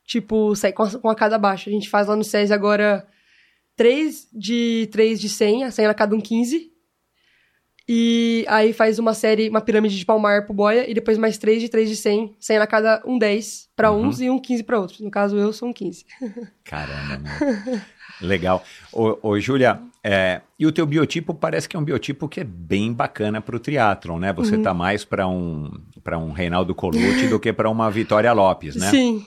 Tipo, 0.05 0.55
sair 0.55 0.73
com 0.73 0.83
a, 0.83 0.91
com 0.91 1.09
a 1.09 1.15
cada 1.15 1.37
baixa. 1.37 1.69
A 1.69 1.73
gente 1.73 1.89
faz 1.89 2.07
lá 2.07 2.15
no 2.15 2.23
SESI 2.23 2.53
agora 2.53 3.05
3 3.75 4.29
de 4.33 4.87
3 4.91 5.19
de 5.19 5.29
100, 5.29 5.71
saindo 5.71 5.91
a 5.91 5.93
cada 5.93 6.15
um 6.15 6.21
15. 6.21 6.71
E 7.91 8.45
aí 8.47 8.71
faz 8.71 8.99
uma 8.99 9.13
série, 9.13 9.49
uma 9.49 9.61
pirâmide 9.61 9.97
de 9.97 10.05
palmar 10.05 10.45
pro 10.45 10.53
boia, 10.53 10.89
e 10.89 10.93
depois 10.93 11.17
mais 11.17 11.37
3 11.37 11.61
de 11.61 11.69
3 11.69 11.89
de 11.89 11.95
100, 11.95 12.35
saindo 12.39 12.61
a 12.61 12.67
cada 12.67 13.01
um 13.05 13.17
10 13.17 13.69
pra 13.75 13.91
uns 13.91 14.21
e 14.21 14.29
um 14.29 14.39
15 14.39 14.63
pra 14.63 14.79
outros. 14.79 14.99
No 14.99 15.09
caso, 15.09 15.35
eu 15.35 15.51
sou 15.51 15.67
um 15.67 15.73
15. 15.73 16.05
Caramba, 16.63 17.17
meu. 17.17 17.81
Legal. 18.21 18.63
Ô, 18.91 19.17
ô 19.29 19.39
Júlia, 19.39 19.79
é, 20.03 20.41
e 20.57 20.65
o 20.65 20.71
teu 20.71 20.85
biotipo 20.85 21.33
parece 21.33 21.67
que 21.69 21.75
é 21.75 21.79
um 21.79 21.83
biotipo 21.83 22.27
que 22.27 22.39
é 22.41 22.43
bem 22.43 22.91
bacana 22.93 23.39
para 23.41 23.55
o 23.55 23.59
triatlon, 23.59 24.19
né? 24.19 24.33
Você 24.33 24.57
tá 24.57 24.73
mais 24.73 25.05
para 25.05 25.27
um 25.27 25.71
para 26.03 26.17
um 26.17 26.31
Reinaldo 26.31 26.73
Colucci 26.75 27.27
do 27.27 27.39
que 27.39 27.53
para 27.53 27.69
uma 27.69 27.89
Vitória 27.91 28.31
Lopes, 28.33 28.75
né? 28.75 28.89
Sim. 28.89 29.25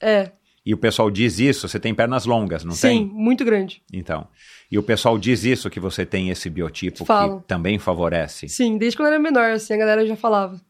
É. 0.00 0.30
E 0.64 0.74
o 0.74 0.76
pessoal 0.76 1.10
diz 1.10 1.38
isso, 1.38 1.66
você 1.66 1.80
tem 1.80 1.94
pernas 1.94 2.26
longas, 2.26 2.62
não 2.62 2.72
Sim, 2.72 2.88
tem? 2.88 3.06
muito 3.06 3.44
grande. 3.44 3.82
Então. 3.92 4.26
E 4.70 4.76
o 4.78 4.82
pessoal 4.82 5.18
diz 5.18 5.44
isso 5.44 5.70
que 5.70 5.80
você 5.80 6.04
tem 6.04 6.28
esse 6.28 6.50
biotipo 6.50 7.06
Falam. 7.06 7.40
que 7.40 7.46
também 7.46 7.78
favorece. 7.78 8.48
Sim, 8.50 8.76
desde 8.76 8.96
quando 8.96 9.06
eu 9.08 9.14
era 9.14 9.22
menor, 9.22 9.50
assim, 9.52 9.72
a 9.72 9.76
galera 9.78 10.06
já 10.06 10.14
falava. 10.14 10.60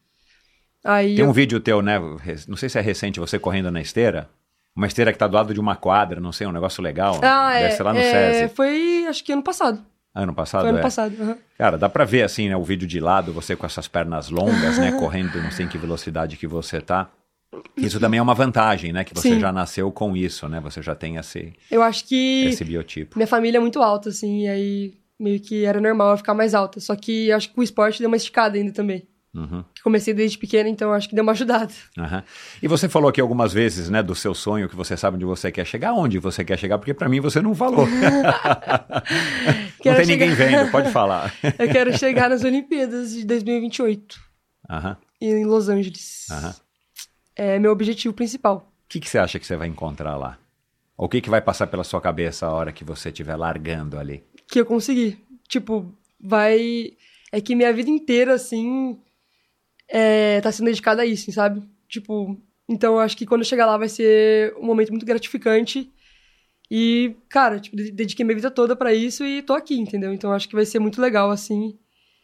Aí 0.85 1.15
Tem 1.15 1.25
eu- 1.25 1.29
um 1.29 1.33
vídeo 1.33 1.59
teu, 1.59 1.81
né? 1.81 1.99
Não 2.47 2.55
sei 2.55 2.69
se 2.69 2.79
é 2.79 2.81
recente, 2.81 3.19
você 3.19 3.37
correndo 3.37 3.69
na 3.69 3.81
esteira. 3.81 4.29
Uma 4.75 4.87
esteira 4.87 5.11
que 5.11 5.17
tá 5.17 5.27
do 5.27 5.35
lado 5.35 5.53
de 5.53 5.59
uma 5.59 5.75
quadra, 5.75 6.19
não 6.21 6.31
sei, 6.31 6.47
um 6.47 6.51
negócio 6.51 6.81
legal. 6.81 7.19
Ah, 7.21 7.53
é, 7.59 7.83
lá 7.83 7.93
no 7.93 7.99
é, 7.99 8.33
SESI. 8.33 8.55
Foi, 8.55 9.05
acho 9.07 9.23
que 9.23 9.31
ano 9.33 9.43
passado. 9.43 9.83
Ano 10.13 10.33
passado, 10.33 10.61
Foi 10.61 10.69
ano 10.69 10.79
é. 10.79 10.81
passado. 10.81 11.15
aham. 11.21 11.37
Cara, 11.57 11.77
dá 11.77 11.89
pra 11.89 12.05
ver 12.05 12.23
assim, 12.23 12.49
né, 12.49 12.55
o 12.55 12.63
vídeo 12.63 12.87
de 12.87 12.99
lado, 12.99 13.31
você 13.31 13.55
com 13.55 13.65
essas 13.65 13.87
pernas 13.87 14.29
longas, 14.29 14.79
né, 14.79 14.91
correndo, 14.97 15.41
não 15.41 15.51
sei 15.51 15.65
em 15.65 15.69
que 15.69 15.77
velocidade 15.77 16.37
que 16.37 16.47
você 16.47 16.81
tá. 16.81 17.09
Isso 17.75 17.99
também 17.99 18.19
é 18.19 18.21
uma 18.21 18.33
vantagem, 18.33 18.93
né, 18.93 19.03
que 19.03 19.13
você 19.13 19.29
Sim. 19.29 19.39
já 19.39 19.51
nasceu 19.51 19.91
com 19.91 20.15
isso, 20.15 20.47
né, 20.47 20.59
você 20.59 20.81
já 20.81 20.95
tem 20.95 21.15
esse, 21.17 21.53
Eu 21.69 21.81
acho 21.81 22.05
que 22.05 22.45
esse 22.45 22.63
biotipo. 22.63 23.17
minha 23.17 23.27
família 23.27 23.57
é 23.57 23.61
muito 23.61 23.81
alta, 23.81 24.09
assim, 24.09 24.43
e 24.43 24.47
aí 24.47 24.93
meio 25.19 25.39
que 25.39 25.65
era 25.65 25.81
normal 25.81 26.11
eu 26.11 26.17
ficar 26.17 26.33
mais 26.33 26.55
alta. 26.55 26.79
Só 26.79 26.95
que 26.95 27.27
eu 27.27 27.35
acho 27.35 27.51
que 27.51 27.59
o 27.59 27.63
esporte 27.63 27.99
deu 27.99 28.07
uma 28.07 28.15
esticada 28.17 28.57
ainda 28.57 28.71
também. 28.71 29.05
Uhum, 29.31 29.63
comecei 29.83 30.11
desde 30.11 30.39
pequena, 30.39 30.67
então 30.67 30.91
acho 30.91 31.07
que 31.07 31.13
deu 31.13 31.21
uma 31.23 31.33
ajudada. 31.33 31.71
aham. 31.97 32.23
E 32.63 32.67
você 32.67 32.89
falou 32.89 33.09
aqui 33.09 33.21
algumas 33.21 33.53
vezes, 33.53 33.87
né, 33.89 34.01
do 34.01 34.15
seu 34.15 34.33
sonho, 34.33 34.67
que 34.67 34.75
você 34.75 34.97
sabe 34.97 35.17
onde 35.17 35.25
você 35.25 35.51
quer 35.51 35.65
chegar, 35.65 35.93
onde 35.93 36.17
você 36.17 36.43
quer 36.43 36.57
chegar, 36.57 36.79
porque 36.79 36.95
pra 36.95 37.07
mim 37.07 37.19
você 37.19 37.39
não 37.41 37.53
falou. 37.53 37.85
não 39.85 39.95
tem 39.95 40.05
ninguém 40.05 40.35
chegar- 40.35 40.35
vendo, 40.63 40.71
pode 40.71 40.91
falar. 40.91 41.33
Eu 41.57 41.69
quero 41.69 41.97
chegar 41.97 42.29
nas 42.29 42.43
Olimpíadas 42.43 43.11
de 43.13 43.25
2028, 43.25 44.19
Aham, 44.69 44.97
em 45.21 45.45
Los 45.45 45.69
Angeles. 45.69 46.25
aham. 46.31 46.55
É 47.35 47.57
meu 47.59 47.71
objetivo 47.71 48.13
principal. 48.13 48.69
O 48.85 48.89
que, 48.89 48.99
que 48.99 49.09
você 49.09 49.17
acha 49.17 49.39
que 49.39 49.45
você 49.45 49.55
vai 49.55 49.67
encontrar 49.67 50.17
lá? 50.17 50.37
Ou 50.97 51.05
o 51.05 51.09
que, 51.09 51.21
que 51.21 51.29
vai 51.29 51.39
passar 51.41 51.67
pela 51.67 51.83
sua 51.85 52.01
cabeça 52.01 52.45
a 52.45 52.51
hora 52.51 52.71
que 52.73 52.83
você 52.83 53.09
estiver 53.09 53.35
largando 53.35 53.97
ali? 53.97 54.23
que 54.51 54.59
eu 54.59 54.65
consegui. 54.65 55.17
Tipo, 55.47 55.93
vai. 56.19 56.91
É 57.31 57.39
que 57.39 57.55
minha 57.55 57.71
vida 57.71 57.89
inteira, 57.91 58.33
assim. 58.33 58.99
É, 59.89 60.39
tá 60.41 60.51
sendo 60.51 60.67
dedicada 60.67 61.01
a 61.01 61.05
isso, 61.05 61.31
sabe? 61.31 61.61
Tipo, 61.87 62.39
então 62.67 62.93
eu 62.95 62.99
acho 62.99 63.17
que 63.17 63.25
quando 63.25 63.41
eu 63.41 63.45
chegar 63.47 63.65
lá 63.65 63.77
vai 63.77 63.89
ser 63.89 64.53
um 64.57 64.65
momento 64.65 64.91
muito 64.91 65.05
gratificante. 65.05 65.91
E, 66.71 67.15
cara, 67.27 67.59
tipo, 67.59 67.75
de- 67.75 67.91
dediquei 67.91 68.23
minha 68.23 68.35
vida 68.35 68.51
toda 68.51 68.75
pra 68.75 68.93
isso 68.93 69.25
e 69.25 69.41
tô 69.41 69.53
aqui, 69.53 69.75
entendeu? 69.75 70.13
Então 70.13 70.31
acho 70.31 70.47
que 70.47 70.55
vai 70.55 70.65
ser 70.65 70.77
muito 70.79 71.01
legal, 71.01 71.31
assim. 71.31 71.77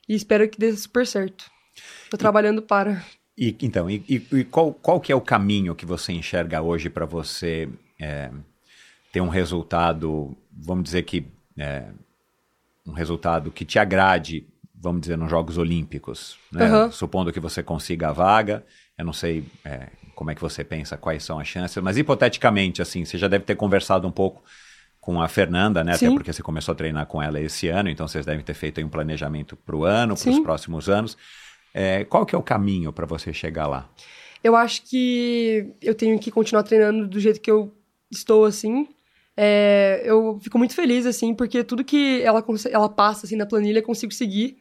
E 0.07 0.13
espero 0.15 0.47
que 0.47 0.59
dê 0.59 0.71
super 0.77 1.05
certo. 1.07 1.49
Tô 2.11 2.17
trabalhando 2.17 2.61
para. 2.61 3.03
E, 3.35 3.55
então, 3.61 3.89
e, 3.89 4.03
e- 4.07 4.21
e 4.37 4.43
qual, 4.45 4.71
qual 4.73 5.01
que 5.01 5.11
é 5.11 5.15
o 5.15 5.19
caminho 5.21 5.73
que 5.75 5.85
você 5.85 6.13
enxerga 6.13 6.61
hoje 6.61 6.89
para 6.89 7.05
você 7.05 7.67
é, 7.99 8.29
ter 9.11 9.19
um 9.21 9.27
resultado, 9.29 10.37
vamos 10.51 10.83
dizer 10.83 11.01
que 11.03 11.25
é, 11.57 11.85
um 12.85 12.93
resultado 12.93 13.49
que 13.51 13.65
te 13.65 13.79
agrade, 13.79 14.45
vamos 14.79 15.01
dizer, 15.01 15.17
nos 15.17 15.29
Jogos 15.29 15.57
Olímpicos, 15.57 16.37
né? 16.51 16.65
Aham. 16.65 16.91
Supondo 16.91 17.31
que 17.31 17.39
você 17.39 17.63
consiga 17.63 18.09
a 18.09 18.13
vaga, 18.13 18.65
eu 18.97 19.05
não 19.05 19.13
sei 19.13 19.43
é, 19.63 19.87
como 20.13 20.31
é 20.31 20.35
que 20.35 20.41
você 20.41 20.63
pensa, 20.63 20.97
quais 20.97 21.23
são 21.23 21.39
as 21.39 21.47
chances, 21.47 21.81
mas 21.81 21.97
hipoteticamente, 21.97 22.81
assim, 22.81 23.03
você 23.03 23.17
já 23.17 23.27
deve 23.27 23.43
ter 23.43 23.55
conversado 23.55 24.07
um 24.07 24.11
pouco 24.11 24.43
com 24.99 25.21
a 25.21 25.27
Fernanda, 25.27 25.83
né? 25.83 25.93
Até 25.93 26.07
Sim. 26.07 26.15
porque 26.15 26.33
você 26.33 26.41
começou 26.41 26.71
a 26.71 26.75
treinar 26.75 27.05
com 27.05 27.21
ela 27.21 27.39
esse 27.39 27.67
ano, 27.67 27.89
então 27.89 28.07
vocês 28.07 28.25
devem 28.25 28.43
ter 28.43 28.55
feito 28.55 28.81
um 28.81 28.89
planejamento 28.89 29.55
para 29.55 29.75
o 29.75 29.83
ano, 29.85 30.15
para 30.15 30.31
os 30.31 30.39
próximos 30.39 30.89
anos. 30.89 31.15
É, 31.73 32.05
qual 32.05 32.25
que 32.25 32.33
é 32.33 32.37
o 32.37 32.41
caminho 32.41 32.91
para 32.91 33.05
você 33.05 33.31
chegar 33.31 33.67
lá? 33.67 33.89
Eu 34.43 34.55
acho 34.55 34.83
que 34.83 35.73
eu 35.81 35.93
tenho 35.93 36.17
que 36.17 36.31
continuar 36.31 36.63
treinando 36.63 37.07
do 37.07 37.19
jeito 37.19 37.41
que 37.41 37.51
eu 37.51 37.71
estou, 38.09 38.45
assim. 38.45 38.87
É, 39.37 40.01
eu 40.05 40.39
fico 40.41 40.57
muito 40.57 40.73
feliz, 40.73 41.05
assim, 41.05 41.33
porque 41.33 41.63
tudo 41.63 41.83
que 41.83 42.21
ela, 42.21 42.43
ela 42.71 42.89
passa, 42.89 43.25
assim, 43.25 43.35
na 43.35 43.45
planilha, 43.45 43.79
eu 43.79 43.83
consigo 43.83 44.13
seguir. 44.13 44.57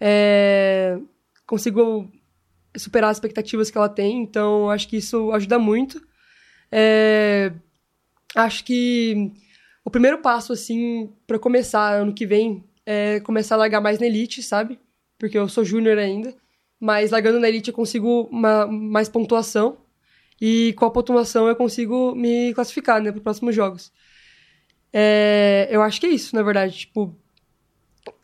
É, 0.00 0.98
consigo 1.46 2.10
superar 2.76 3.10
as 3.10 3.16
expectativas 3.16 3.70
que 3.70 3.76
ela 3.76 3.88
tem, 3.88 4.22
então 4.22 4.70
acho 4.70 4.88
que 4.88 4.96
isso 4.96 5.32
ajuda 5.32 5.58
muito. 5.58 6.00
É, 6.72 7.52
acho 8.34 8.64
que 8.64 9.32
o 9.84 9.90
primeiro 9.90 10.18
passo, 10.18 10.52
assim, 10.52 11.12
para 11.26 11.38
começar 11.38 11.94
ano 11.94 12.14
que 12.14 12.26
vem 12.26 12.64
é 12.86 13.20
começar 13.20 13.56
a 13.56 13.58
largar 13.58 13.80
mais 13.80 13.98
na 13.98 14.06
elite, 14.06 14.42
sabe? 14.42 14.78
Porque 15.18 15.36
eu 15.36 15.48
sou 15.48 15.64
júnior 15.64 15.98
ainda. 15.98 16.34
Mas 16.78 17.10
largando 17.10 17.38
na 17.38 17.48
elite 17.48 17.68
eu 17.68 17.74
consigo 17.74 18.22
uma, 18.30 18.66
mais 18.66 19.08
pontuação. 19.08 19.78
E 20.40 20.72
com 20.74 20.86
a 20.86 20.90
pontuação 20.90 21.46
eu 21.48 21.54
consigo 21.56 22.14
me 22.14 22.54
classificar, 22.54 23.02
né, 23.02 23.10
para 23.10 23.18
os 23.18 23.22
próximos 23.22 23.54
jogos. 23.54 23.92
É, 24.92 25.68
eu 25.70 25.82
acho 25.82 26.00
que 26.00 26.06
é 26.06 26.10
isso, 26.10 26.34
na 26.34 26.42
verdade. 26.42 26.78
Tipo, 26.78 27.14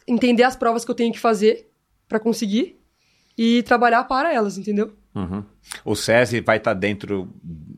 entender 0.07 0.42
as 0.42 0.57
provas 0.57 0.84
que 0.84 0.90
eu 0.90 0.94
tenho 0.94 1.12
que 1.12 1.18
fazer 1.18 1.68
para 2.09 2.20
conseguir 2.20 2.80
e 3.36 3.62
trabalhar 3.64 4.04
para 4.04 4.32
elas, 4.32 4.57
entendeu? 4.59 4.92
Uhum. 5.14 5.42
O 5.84 5.94
SESI 5.96 6.40
vai 6.40 6.59
estar 6.59 6.74
dentro, 6.74 7.32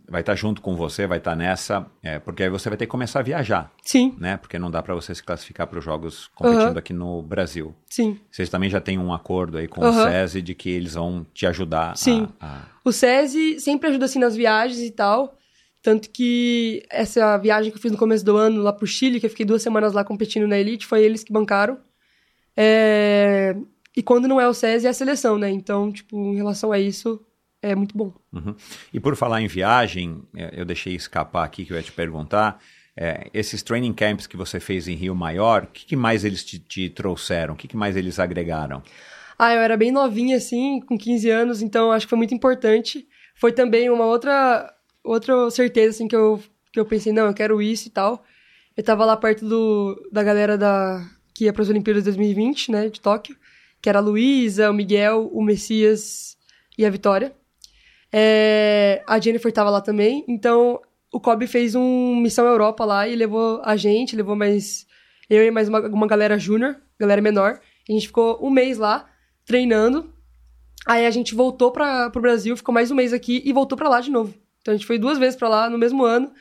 vai 0.09 0.23
estar 0.23 0.35
junto 0.35 0.61
com 0.61 0.75
você, 0.75 1.07
vai 1.07 1.19
estar 1.19 1.37
nessa, 1.37 1.87
é, 2.03 2.19
porque 2.19 2.43
aí 2.43 2.51
você 2.51 2.69
vai 2.69 2.77
ter 2.77 2.87
que 2.87 2.91
começar 2.91 3.21
a 3.21 3.23
viajar, 3.23 3.73
Sim, 3.83 4.17
né? 4.19 4.37
Porque 4.37 4.59
não 4.59 4.71
dá 4.71 4.83
para 4.83 4.93
você 4.95 5.15
se 5.15 5.23
classificar 5.23 5.67
para 5.69 5.79
os 5.79 5.85
jogos 5.85 6.29
competindo 6.35 6.71
Aham. 6.71 6.79
aqui 6.79 6.93
no 6.93 7.23
Brasil. 7.23 7.75
sim. 7.89 8.19
Vocês 8.31 8.49
também 8.49 8.69
já 8.69 8.81
têm 8.81 8.99
um 8.99 9.13
acordo 9.13 9.57
aí 9.57 9.69
com 9.69 9.81
o 9.83 9.85
Aham. 9.85 10.11
SESI 10.11 10.43
de 10.43 10.55
que 10.55 10.69
eles 10.69 10.95
vão 10.95 11.25
te 11.33 11.47
ajudar 11.47 11.97
Sim. 11.97 12.29
a, 12.41 12.57
a- 12.57 12.63
O 12.85 12.91
SESI 12.91 13.61
sempre 13.61 13.89
ajuda 13.89 14.07
assim 14.07 14.19
nas 14.19 14.35
viagens 14.35 14.81
e 14.81 14.91
tal. 14.91 15.37
Tanto 15.81 16.11
que 16.11 16.83
essa 16.91 17.37
viagem 17.39 17.71
que 17.71 17.79
eu 17.79 17.81
fiz 17.83 17.93
no 17.93 17.97
começo 17.99 18.25
do 18.25 18.37
ano 18.37 18.63
lá 18.63 18.73
pro 18.73 18.85
Chile, 18.87 19.21
que 19.21 19.27
eu 19.27 19.31
fiquei 19.31 19.47
duas 19.47 19.63
semanas 19.63 19.93
lá 19.93 20.03
competindo 20.05 20.47
na 20.49 20.59
Elite, 20.59 20.85
foi 20.87 21.05
eles 21.05 21.23
que 21.23 21.33
bancaram. 21.33 21.79
É, 22.61 23.55
E 23.97 24.03
quando 24.03 24.27
não 24.27 24.41
é 24.41 24.49
o 24.49 24.53
SESI, 24.53 24.87
é 24.87 24.91
a 24.91 24.93
seleção, 24.93 25.39
né? 25.39 25.49
Então, 25.49 25.93
tipo, 25.93 26.17
em 26.17 26.35
relação 26.37 26.73
a 26.73 26.79
isso, 26.79 27.25
é 27.63 27.75
muito 27.75 27.97
bom. 27.97 28.13
Uhum. 28.33 28.55
E 28.93 28.99
por 28.99 29.15
falar 29.15 29.41
em 29.41 29.47
viagem, 29.47 30.23
é, 30.37 30.61
eu 30.61 30.65
deixei 30.65 30.95
escapar 30.95 31.45
aqui 31.45 31.65
que 31.65 31.73
eu 31.73 31.77
ia 31.77 31.83
te 31.83 31.93
perguntar. 31.93 32.61
é, 32.97 33.29
esses 33.33 33.63
training 33.63 33.93
camps 33.93 34.27
que 34.27 34.37
você 34.37 34.59
fez 34.59 34.89
em 34.89 34.95
Rio 34.95 35.15
Maior, 35.15 35.63
o 35.65 35.67
que, 35.69 35.87
que 35.87 35.95
mais 35.97 36.25
eles 36.25 36.45
te, 36.45 36.59
te 36.59 36.91
trouxeram? 36.91 37.55
O 37.55 37.57
que, 37.57 37.69
que 37.69 37.77
mais 37.77 37.97
eles 37.97 38.19
agregaram? 38.19 38.83
Ah, 39.39 39.55
eu 39.55 39.61
era 39.61 39.77
bem 39.77 39.93
novinha, 39.93 40.37
assim, 40.37 40.81
com 40.81 40.99
15 40.99 41.31
anos, 41.31 41.63
então 41.63 41.93
acho 41.93 42.07
que 42.07 42.11
foi 42.11 42.19
muito 42.19 42.35
importante. 42.35 43.07
Foi 43.37 43.53
também 43.53 43.89
uma 43.89 44.05
outra, 44.05 44.75
outra 45.05 45.49
certeza, 45.51 45.91
assim, 45.91 46.09
que 46.09 46.17
eu, 46.17 46.43
que 46.73 46.81
eu 46.81 46.85
pensei, 46.85 47.13
não, 47.13 47.27
eu 47.27 47.35
quero 47.35 47.63
isso 47.63 47.87
e 47.87 47.91
tal. 47.93 48.25
Eu 48.77 48.83
tava 48.83 49.05
lá 49.05 49.17
perto 49.17 49.49
do, 49.49 50.09
da 50.11 50.25
galera 50.25 50.59
da, 50.59 51.09
que 51.39 51.45
ia 51.45 51.53
para 51.53 51.63
as 51.63 51.69
Olimpíadas 51.69 52.03
de 52.03 52.11
2020, 52.11 52.73
né, 52.73 52.89
de 52.89 53.01
Tóquio, 53.01 53.37
que 53.81 53.89
era 53.89 54.01
a 54.01 54.03
Luísa, 54.03 54.69
o 54.69 54.75
Miguel, 54.75 55.31
o 55.33 55.41
Messias 55.41 56.37
e 56.77 56.85
a 56.85 56.91
Vitória. 56.91 57.33
É, 58.13 59.05
a 59.07 59.21
Jennifer 59.21 59.53
tava 59.53 59.71
lá 59.71 59.81
também, 59.81 60.25
então 60.27 60.81
o 61.13 61.21
Kobe 61.21 61.47
fez 61.47 61.77
um 61.77 62.17
Missão 62.17 62.45
Europa 62.45 62.85
lá 62.85 63.07
e 63.07 63.15
levou 63.15 63.63
a 63.65 63.77
gente, 63.77 64.17
levou 64.17 64.35
mais 64.35 64.85
eu 65.31 65.45
e 65.45 65.51
mais 65.51 65.69
uma, 65.69 65.81
uma 65.81 66.07
galera 66.09 66.39
júnior 66.39 66.77
galera 66.99 67.23
menor. 67.23 67.61
A 67.89 67.93
gente 67.93 68.09
ficou 68.09 68.39
um 68.45 68.51
mês 68.51 68.77
lá, 68.77 69.09
treinando. 69.47 70.13
Aí 70.85 71.07
a 71.07 71.11
gente 71.11 71.35
voltou 71.35 71.71
para 71.71 72.11
pro 72.11 72.21
Brasil, 72.21 72.57
ficou 72.57 72.75
mais 72.75 72.91
um 72.91 72.97
mês 72.97 73.13
aqui 73.13 73.41
e 73.45 73.53
voltou 73.53 73.79
para 73.79 73.89
lá 73.89 74.01
de 74.01 74.11
novo. 74.11 74.35
Então 74.61 74.75
a 74.75 74.77
gente 74.77 74.87
foi 74.87 74.99
duas 74.99 75.19
vezes 75.19 75.39
para 75.39 75.49
lá 75.49 75.71
no 75.71 75.79
mesmo 75.79 76.05
ano. 76.05 76.33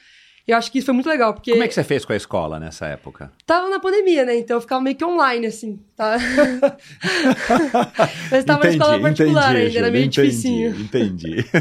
E 0.47 0.51
eu 0.51 0.57
acho 0.57 0.71
que 0.71 0.77
isso 0.77 0.85
foi 0.85 0.93
muito 0.93 1.09
legal, 1.09 1.33
porque... 1.33 1.51
Como 1.51 1.61
é 1.61 1.67
que 1.67 1.73
você 1.73 1.83
fez 1.83 2.05
com 2.05 2.13
a 2.13 2.15
escola 2.15 2.57
nessa 2.57 2.85
época? 2.85 3.29
Tava 3.45 3.69
na 3.69 3.81
pandemia, 3.81 4.23
né? 4.23 4.37
Então 4.37 4.55
eu 4.55 4.61
ficava 4.61 4.81
meio 4.81 4.95
que 4.95 5.03
online, 5.03 5.45
assim, 5.45 5.77
tá? 5.93 6.15
Mas 8.31 8.45
tava 8.45 8.63
na 8.63 8.69
escola 8.69 8.97
particular 8.97 9.51
entendi, 9.51 9.67
ainda, 9.67 9.79
era 9.79 9.91
meio 9.91 10.05
entendi, 10.05 10.29
dificinho. 10.29 10.69
Entendi. 10.79 11.45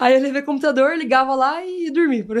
Aí 0.00 0.14
eu 0.14 0.22
levei 0.22 0.40
o 0.40 0.44
computador, 0.46 0.96
ligava 0.96 1.34
lá 1.34 1.62
e 1.62 1.90
dormi. 1.90 2.24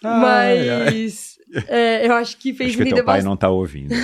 Mas 0.00 1.38
é, 1.68 2.06
eu 2.06 2.14
acho 2.14 2.38
que 2.38 2.54
fez 2.54 2.70
Acho 2.70 2.82
que 2.82 2.94
teu 2.94 3.04
pai 3.04 3.20
não 3.20 3.36
tá 3.36 3.50
ouvindo. 3.50 3.94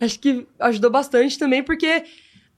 Acho 0.00 0.18
que 0.18 0.44
ajudou 0.58 0.90
bastante 0.90 1.38
também, 1.38 1.62
porque 1.62 2.02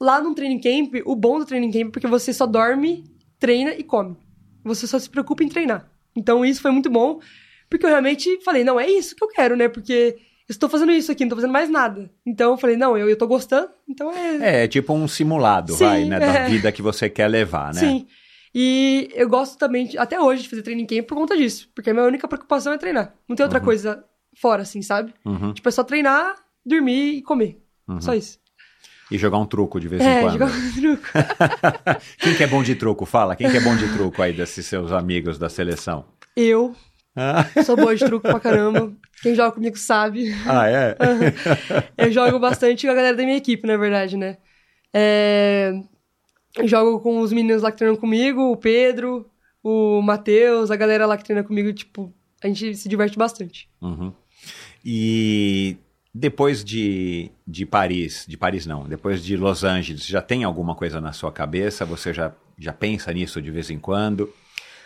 lá 0.01 0.20
no 0.20 0.34
training 0.34 0.61
camp, 0.61 0.94
o 1.05 1.14
bom 1.14 1.38
do 1.38 1.47
training 1.47 1.70
camp 1.70 1.88
é 1.88 1.90
porque 1.90 2.07
você 2.07 2.32
só 2.32 2.47
dorme, 2.47 3.05
treina 3.38 3.72
e 3.72 3.82
come. 3.82 4.16
Você 4.64 4.86
só 4.86 4.99
se 4.99 5.09
preocupa 5.09 5.44
em 5.44 5.49
treinar. 5.49 5.88
Então 6.14 6.44
isso 6.44 6.61
foi 6.61 6.70
muito 6.70 6.90
bom, 6.90 7.20
porque 7.68 7.84
eu 7.84 7.90
realmente 7.90 8.40
falei, 8.42 8.64
não, 8.64 8.78
é 8.80 8.88
isso 8.88 9.14
que 9.14 9.22
eu 9.22 9.28
quero, 9.28 9.57
né? 9.57 9.68
Porque 9.68 10.16
eu 10.49 10.53
estou 10.53 10.68
fazendo 10.68 10.92
isso 10.92 11.11
aqui, 11.11 11.24
não 11.24 11.30
tô 11.30 11.36
fazendo 11.36 11.53
mais 11.53 11.68
nada. 11.68 12.11
Então 12.24 12.53
eu 12.53 12.57
falei, 12.57 12.76
não, 12.76 12.97
eu, 12.97 13.16
tô 13.16 13.26
gostando, 13.26 13.68
então 13.88 14.11
é. 14.12 14.36
É, 14.36 14.64
é 14.64 14.68
tipo 14.68 14.92
um 14.92 15.07
simulado, 15.07 15.72
Sim, 15.72 15.84
vai, 15.84 16.05
né? 16.05 16.18
Da 16.18 16.26
é. 16.26 16.49
vida 16.49 16.72
que 16.72 16.82
você 16.82 17.11
quer 17.11 17.28
levar, 17.28 17.74
né? 17.74 17.80
Sim. 17.80 18.07
E 18.55 19.11
eu 19.14 19.28
gosto 19.28 19.59
também, 19.59 19.90
até 19.99 20.18
hoje, 20.18 20.44
de 20.44 20.49
fazer 20.49 20.62
training 20.62 20.86
camp 20.86 21.07
por 21.07 21.14
conta 21.14 21.36
disso. 21.36 21.68
Porque 21.74 21.90
a 21.90 21.92
minha 21.92 22.07
única 22.07 22.26
preocupação 22.26 22.72
é 22.72 22.78
treinar. 22.78 23.14
Não 23.28 23.36
tem 23.36 23.44
outra 23.44 23.61
coisa 23.61 24.03
fora, 24.34 24.62
assim, 24.62 24.80
sabe? 24.80 25.12
Uhum, 25.26 25.53
Tipo, 25.53 25.68
é 25.68 25.72
só 25.72 25.84
treinar, 25.84 26.36
dormir 26.64 27.18
e 27.18 27.22
comer. 27.22 27.62
Só 28.01 28.14
isso. 28.14 28.38
E 29.11 29.16
jogar 29.18 29.38
um 29.38 29.46
truco 29.46 29.78
de 29.78 29.86
vez 29.88 30.02
em 30.02 30.07
É, 30.07 30.20
quando. 30.20 30.32
jogar 30.32 30.46
um 30.46 30.72
truco. 30.72 31.02
Quem 32.18 32.34
que 32.34 32.42
é 32.42 32.46
bom 32.46 32.62
de 32.62 32.74
truco? 32.74 33.07
Fala. 33.07 33.36
Quem 33.36 33.48
que 33.50 33.57
é 33.57 33.61
bom 33.61 33.76
de 33.76 33.86
truco 33.92 34.20
aí 34.20 34.32
desses 34.32 34.66
seus 34.66 34.90
amigos 34.92 35.38
da 35.38 35.48
seleção? 35.48 36.04
Eu 36.36 36.74
Ah, 37.14 37.44
sou 37.64 37.76
boa 37.76 37.94
de 37.94 38.04
truco 38.04 38.28
pra 38.28 38.40
caramba. 38.40 38.92
Quem 39.22 39.34
joga 39.34 39.52
comigo 39.52 39.76
sabe. 39.78 40.34
ah, 40.46 40.68
é? 40.68 40.96
Eu 41.96 42.11
jogo 42.12 42.38
bastante 42.38 42.84
com 42.86 42.92
a 42.92 42.96
galera 42.96 43.16
da 43.16 43.22
minha 43.22 43.36
equipe, 43.38 43.66
na 43.66 43.76
verdade, 43.76 44.16
né? 44.16 44.36
É, 44.92 45.72
jogo 46.64 47.00
com 47.00 47.20
os 47.20 47.32
meninos 47.32 47.62
lá 47.62 47.70
que 47.70 47.78
treinam 47.78 47.96
comigo, 47.96 48.50
o 48.50 48.57
Pedro, 48.57 49.26
o 49.62 50.02
Matheus, 50.02 50.70
a 50.70 50.76
galera 50.76 51.07
lá 51.07 51.16
que 51.16 51.24
treina 51.24 51.42
comigo, 51.44 51.72
tipo, 51.72 52.12
a 52.42 52.48
gente 52.48 52.74
se 52.74 52.88
diverte 52.88 53.16
bastante. 53.16 53.68
Uhum. 53.80 54.12
E 54.84 55.76
depois 56.19 56.64
de, 56.64 57.31
de 57.47 57.67
Paris, 57.67 58.25
de 58.27 58.37
Paris 58.37 58.64
não, 58.67 58.85
depois 58.89 59.23
de 59.23 59.37
Los 59.37 59.62
Angeles, 59.64 60.07
já 60.07 60.23
tem 60.23 60.45
alguma 60.45 60.75
coisa 60.75 61.01
na 61.01 61.12
sua 61.12 61.31
cabeça? 61.31 61.85
Você 61.85 62.14
já, 62.14 62.33
já 62.59 62.73
pensa 62.73 63.12
nisso 63.12 63.41
de 63.43 63.51
vez 63.51 63.71
em 63.71 63.79
quando? 63.79 64.33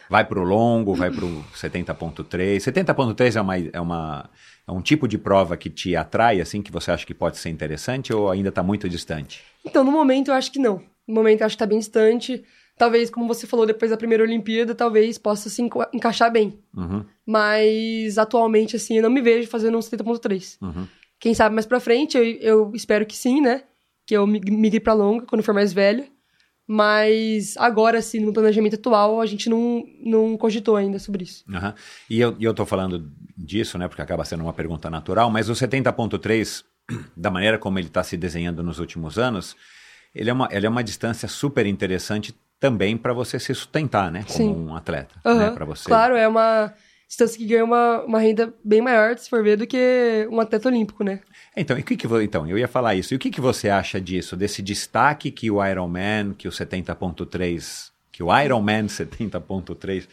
Vai 0.08 0.24
pro 0.24 0.42
longo, 0.42 0.92
vai 0.94 1.08
pro 1.10 1.28
70.3. 1.54 2.56
70.3 2.58 3.36
é 3.36 3.40
uma, 3.40 3.56
é 3.56 3.80
uma 3.80 4.30
é 4.66 4.72
um 4.72 4.82
tipo 4.82 5.06
de 5.06 5.16
prova 5.18 5.56
que 5.56 5.70
te 5.70 5.94
atrai, 5.94 6.40
assim, 6.40 6.60
que 6.62 6.72
você 6.72 6.90
acha 6.90 7.06
que 7.06 7.14
pode 7.14 7.38
ser 7.38 7.48
interessante 7.50 8.12
ou 8.12 8.28
ainda 8.28 8.48
está 8.48 8.62
muito 8.62 8.88
distante? 8.88 9.40
Então, 9.64 9.84
no 9.84 9.92
momento, 9.92 10.28
eu 10.28 10.34
acho 10.34 10.50
que 10.50 10.58
não. 10.58 10.82
No 11.06 11.14
momento, 11.14 11.40
eu 11.42 11.46
acho 11.46 11.54
que 11.56 11.60
tá 11.60 11.66
bem 11.66 11.78
distante. 11.78 12.42
Talvez, 12.76 13.10
como 13.10 13.28
você 13.28 13.46
falou, 13.46 13.66
depois 13.66 13.90
da 13.90 13.96
primeira 13.96 14.22
Olimpíada, 14.24 14.74
talvez 14.74 15.18
possa 15.18 15.48
se 15.50 15.60
enca- 15.62 15.88
encaixar 15.92 16.32
bem. 16.32 16.58
Uhum, 16.74 17.04
Mas, 17.26 18.16
atualmente, 18.18 18.74
assim, 18.76 18.96
eu 18.96 19.02
não 19.02 19.10
me 19.10 19.20
vejo 19.20 19.48
fazendo 19.48 19.76
um 19.76 19.80
70.3. 19.80 20.56
uhum. 20.62 20.86
Quem 21.20 21.34
sabe 21.34 21.54
mais 21.54 21.66
pra 21.66 21.78
frente, 21.78 22.16
eu, 22.16 22.24
eu 22.40 22.72
espero 22.74 23.04
que 23.06 23.16
sim, 23.16 23.40
né? 23.40 23.62
Que 24.06 24.16
eu 24.16 24.26
mig- 24.26 24.50
migre 24.50 24.80
pra 24.80 24.94
longa 24.94 25.26
quando 25.26 25.42
for 25.42 25.54
mais 25.54 25.72
velho. 25.72 26.04
Mas 26.66 27.56
agora, 27.56 27.98
assim, 27.98 28.20
no 28.20 28.32
planejamento 28.32 28.76
atual, 28.76 29.20
a 29.20 29.26
gente 29.26 29.50
não, 29.50 29.84
não 30.00 30.36
cogitou 30.36 30.76
ainda 30.76 30.98
sobre 31.00 31.24
isso. 31.24 31.44
Aham. 31.52 31.74
E 32.08 32.20
eu, 32.20 32.36
eu 32.40 32.54
tô 32.54 32.64
falando 32.64 33.10
disso, 33.36 33.76
né, 33.76 33.88
porque 33.88 34.00
acaba 34.00 34.24
sendo 34.24 34.44
uma 34.44 34.52
pergunta 34.52 34.88
natural, 34.88 35.28
mas 35.30 35.48
o 35.50 35.54
70.3, 35.54 36.64
da 37.16 37.28
maneira 37.30 37.58
como 37.58 37.78
ele 37.78 37.88
está 37.88 38.02
se 38.04 38.16
desenhando 38.16 38.62
nos 38.62 38.78
últimos 38.78 39.18
anos, 39.18 39.56
ele 40.14 40.30
é 40.30 40.32
uma, 40.32 40.48
ele 40.52 40.64
é 40.64 40.68
uma 40.68 40.84
distância 40.84 41.26
super 41.26 41.66
interessante 41.66 42.32
também 42.60 42.96
para 42.96 43.12
você 43.12 43.38
se 43.40 43.52
sustentar, 43.52 44.10
né, 44.12 44.22
como 44.24 44.36
Sim. 44.36 44.66
um 44.68 44.76
atleta, 44.76 45.16
Aham. 45.24 45.38
né, 45.38 45.50
para 45.50 45.64
você. 45.64 45.88
Claro, 45.88 46.14
é 46.14 46.28
uma 46.28 46.72
distância 47.10 47.36
que 47.36 47.44
ganha 47.44 47.64
uma, 47.64 48.04
uma 48.04 48.20
renda 48.20 48.54
bem 48.64 48.80
maior, 48.80 49.18
se 49.18 49.28
for 49.28 49.42
ver, 49.42 49.56
do 49.56 49.66
que 49.66 50.28
um 50.30 50.40
atleta 50.40 50.68
olímpico, 50.68 51.02
né? 51.02 51.18
Então, 51.56 51.76
e 51.76 51.82
que 51.82 51.96
que 51.96 52.06
então, 52.22 52.46
eu 52.46 52.56
ia 52.56 52.68
falar 52.68 52.94
isso. 52.94 53.12
E 53.12 53.16
o 53.16 53.18
que 53.18 53.30
que 53.30 53.40
você 53.40 53.68
acha 53.68 54.00
disso, 54.00 54.36
desse 54.36 54.62
destaque 54.62 55.32
que 55.32 55.50
o 55.50 55.64
Ironman, 55.64 56.32
que 56.38 56.46
o 56.46 56.52
70.3, 56.52 57.90
que 58.12 58.22
o 58.22 58.40
Ironman 58.40 58.86
70.3 58.86 60.06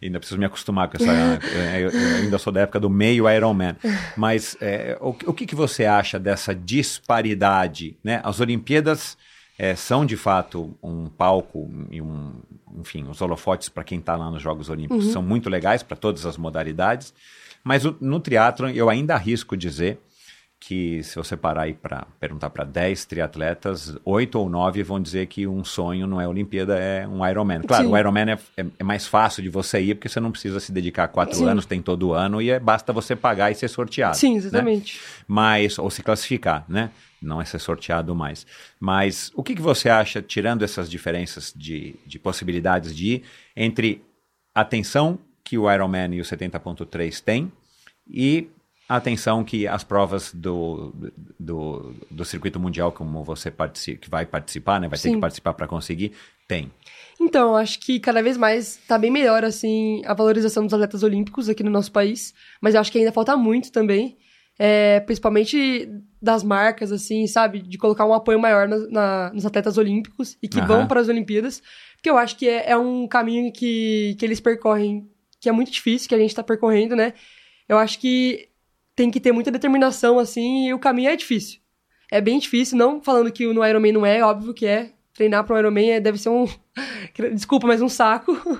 Ainda 0.00 0.20
preciso 0.20 0.38
me 0.38 0.46
acostumar 0.46 0.88
com 0.88 0.96
essa. 0.96 1.10
eh, 1.42 1.80
eu, 1.80 1.90
ainda 2.22 2.38
sou 2.38 2.52
da 2.52 2.60
época 2.60 2.78
do 2.78 2.88
meio 2.88 3.28
Ironman. 3.28 3.74
Mas 4.16 4.56
eh, 4.60 4.96
o, 5.00 5.08
o 5.08 5.34
que, 5.34 5.44
que 5.44 5.56
você 5.56 5.86
acha 5.86 6.20
dessa 6.20 6.54
disparidade? 6.54 7.96
Né? 8.04 8.20
As 8.22 8.38
Olimpíadas 8.38 9.18
eh, 9.58 9.74
são, 9.74 10.06
de 10.06 10.16
fato, 10.16 10.74
um 10.82 11.06
palco 11.08 11.68
e 11.90 12.00
um. 12.00 12.32
Enfim, 12.78 13.04
os 13.08 13.20
holofotes 13.20 13.68
para 13.68 13.82
quem 13.84 13.98
está 13.98 14.14
lá 14.16 14.30
nos 14.30 14.40
Jogos 14.42 14.70
Olímpicos 14.70 15.06
são 15.12 15.20
muito 15.22 15.50
legais 15.50 15.82
para 15.82 15.96
todas 15.96 16.24
as 16.24 16.36
modalidades. 16.36 17.12
Mas 17.64 17.84
o- 17.84 17.96
no 18.00 18.20
triatlon 18.20 18.70
eu 18.70 18.88
ainda 18.88 19.14
arrisco 19.14 19.56
dizer 19.56 19.98
que 20.60 21.02
se 21.04 21.14
você 21.16 21.36
parar 21.36 21.62
aí 21.62 21.72
para 21.74 22.04
perguntar 22.18 22.50
para 22.50 22.64
10 22.64 23.04
triatletas, 23.04 23.96
8 24.04 24.38
ou 24.40 24.48
9 24.48 24.82
vão 24.82 25.00
dizer 25.00 25.26
que 25.26 25.46
um 25.46 25.64
sonho 25.64 26.04
não 26.06 26.20
é 26.20 26.26
Olimpíada, 26.26 26.76
é 26.76 27.06
um 27.06 27.24
Ironman. 27.26 27.60
Claro, 27.62 27.84
Sim. 27.86 27.92
o 27.92 27.96
Ironman 27.98 28.30
é, 28.32 28.38
é- 28.56 28.66
é 28.80 28.84
mais 28.84 29.06
fácil 29.06 29.40
de 29.42 29.48
você 29.48 29.80
ir, 29.80 29.94
porque 29.94 30.08
você 30.08 30.18
não 30.18 30.32
precisa 30.32 30.58
se 30.58 30.72
dedicar 30.72 31.06
quatro 31.08 31.36
Sim. 31.36 31.46
anos, 31.46 31.64
tem 31.64 31.80
todo 31.80 32.12
ano, 32.12 32.42
e 32.42 32.50
é, 32.50 32.58
basta 32.58 32.92
você 32.92 33.14
pagar 33.14 33.52
e 33.52 33.54
ser 33.54 33.68
sorteado. 33.68 34.16
Sim, 34.16 34.32
né? 34.32 34.36
exatamente. 34.38 35.00
Mas, 35.28 35.78
ou 35.78 35.90
se 35.90 36.02
classificar, 36.02 36.64
né? 36.68 36.90
Não 37.20 37.40
é 37.40 37.44
ser 37.44 37.58
sorteado 37.58 38.14
mais. 38.14 38.46
Mas 38.78 39.30
o 39.34 39.42
que, 39.42 39.54
que 39.54 39.62
você 39.62 39.88
acha, 39.88 40.22
tirando 40.22 40.62
essas 40.62 40.88
diferenças 40.88 41.52
de, 41.54 41.96
de 42.06 42.18
possibilidades 42.18 42.94
de 42.94 43.14
ir, 43.14 43.22
entre 43.56 44.02
a 44.54 44.60
atenção 44.60 45.18
que 45.42 45.56
o 45.58 45.72
Ironman 45.72 46.14
e 46.14 46.20
o 46.20 46.24
70.3 46.24 47.20
têm 47.20 47.50
e 48.08 48.48
a 48.88 48.96
atenção 48.96 49.44
que 49.44 49.68
as 49.68 49.84
provas 49.84 50.32
do, 50.32 50.94
do, 51.38 51.94
do 52.10 52.24
circuito 52.24 52.58
mundial, 52.58 52.90
como 52.90 53.22
você 53.22 53.50
participa, 53.50 54.00
que 54.00 54.08
vai 54.08 54.24
participar, 54.24 54.80
né? 54.80 54.88
Vai 54.88 54.98
ter 54.98 55.08
Sim. 55.08 55.14
que 55.14 55.20
participar 55.20 55.52
para 55.52 55.68
conseguir, 55.68 56.12
tem. 56.48 56.70
Então, 57.20 57.54
acho 57.54 57.78
que 57.80 58.00
cada 58.00 58.22
vez 58.22 58.38
mais 58.38 58.78
tá 58.88 58.96
bem 58.96 59.10
melhor, 59.10 59.44
assim, 59.44 60.02
a 60.06 60.14
valorização 60.14 60.64
dos 60.64 60.72
atletas 60.72 61.02
olímpicos 61.02 61.48
aqui 61.50 61.62
no 61.62 61.70
nosso 61.70 61.92
país. 61.92 62.32
Mas 62.62 62.74
eu 62.74 62.80
acho 62.80 62.90
que 62.90 62.98
ainda 62.98 63.12
falta 63.12 63.36
muito 63.36 63.70
também. 63.70 64.16
É, 64.58 65.00
principalmente 65.00 65.88
das 66.20 66.42
marcas, 66.42 66.90
assim, 66.90 67.26
sabe? 67.26 67.60
De 67.60 67.78
colocar 67.78 68.04
um 68.04 68.12
apoio 68.12 68.38
maior 68.40 68.66
na- 68.66 68.88
na- 68.88 69.30
nos 69.32 69.46
atletas 69.46 69.78
olímpicos 69.78 70.36
e 70.42 70.48
que 70.48 70.58
Aham. 70.58 70.66
vão 70.66 70.86
para 70.88 71.00
as 71.00 71.08
Olimpíadas. 71.08 71.62
Porque 71.96 72.10
eu 72.10 72.18
acho 72.18 72.36
que 72.36 72.48
é, 72.48 72.70
é 72.70 72.76
um 72.76 73.06
caminho 73.06 73.52
que, 73.52 74.16
que 74.18 74.24
eles 74.24 74.40
percorrem, 74.40 75.08
que 75.40 75.48
é 75.48 75.52
muito 75.52 75.70
difícil, 75.70 76.08
que 76.08 76.14
a 76.14 76.18
gente 76.18 76.34
tá 76.34 76.42
percorrendo, 76.42 76.96
né? 76.96 77.12
Eu 77.68 77.78
acho 77.78 77.98
que 78.00 78.48
tem 78.96 79.10
que 79.10 79.20
ter 79.20 79.30
muita 79.30 79.50
determinação, 79.50 80.18
assim, 80.18 80.66
e 80.68 80.74
o 80.74 80.78
caminho 80.78 81.10
é 81.10 81.16
difícil. 81.16 81.60
É 82.10 82.20
bem 82.20 82.38
difícil, 82.38 82.76
não 82.76 83.00
falando 83.00 83.30
que 83.30 83.46
no 83.52 83.64
Ironman 83.64 83.92
não 83.92 84.04
é, 84.04 84.22
óbvio 84.22 84.52
que 84.54 84.66
é. 84.66 84.92
Treinar 85.18 85.42
para 85.42 85.56
um 85.56 85.58
Ironman 85.58 85.90
é, 85.90 86.00
deve 86.00 86.16
ser 86.16 86.28
um. 86.28 86.46
Desculpa, 87.34 87.66
mas 87.66 87.82
um 87.82 87.88
saco. 87.88 88.38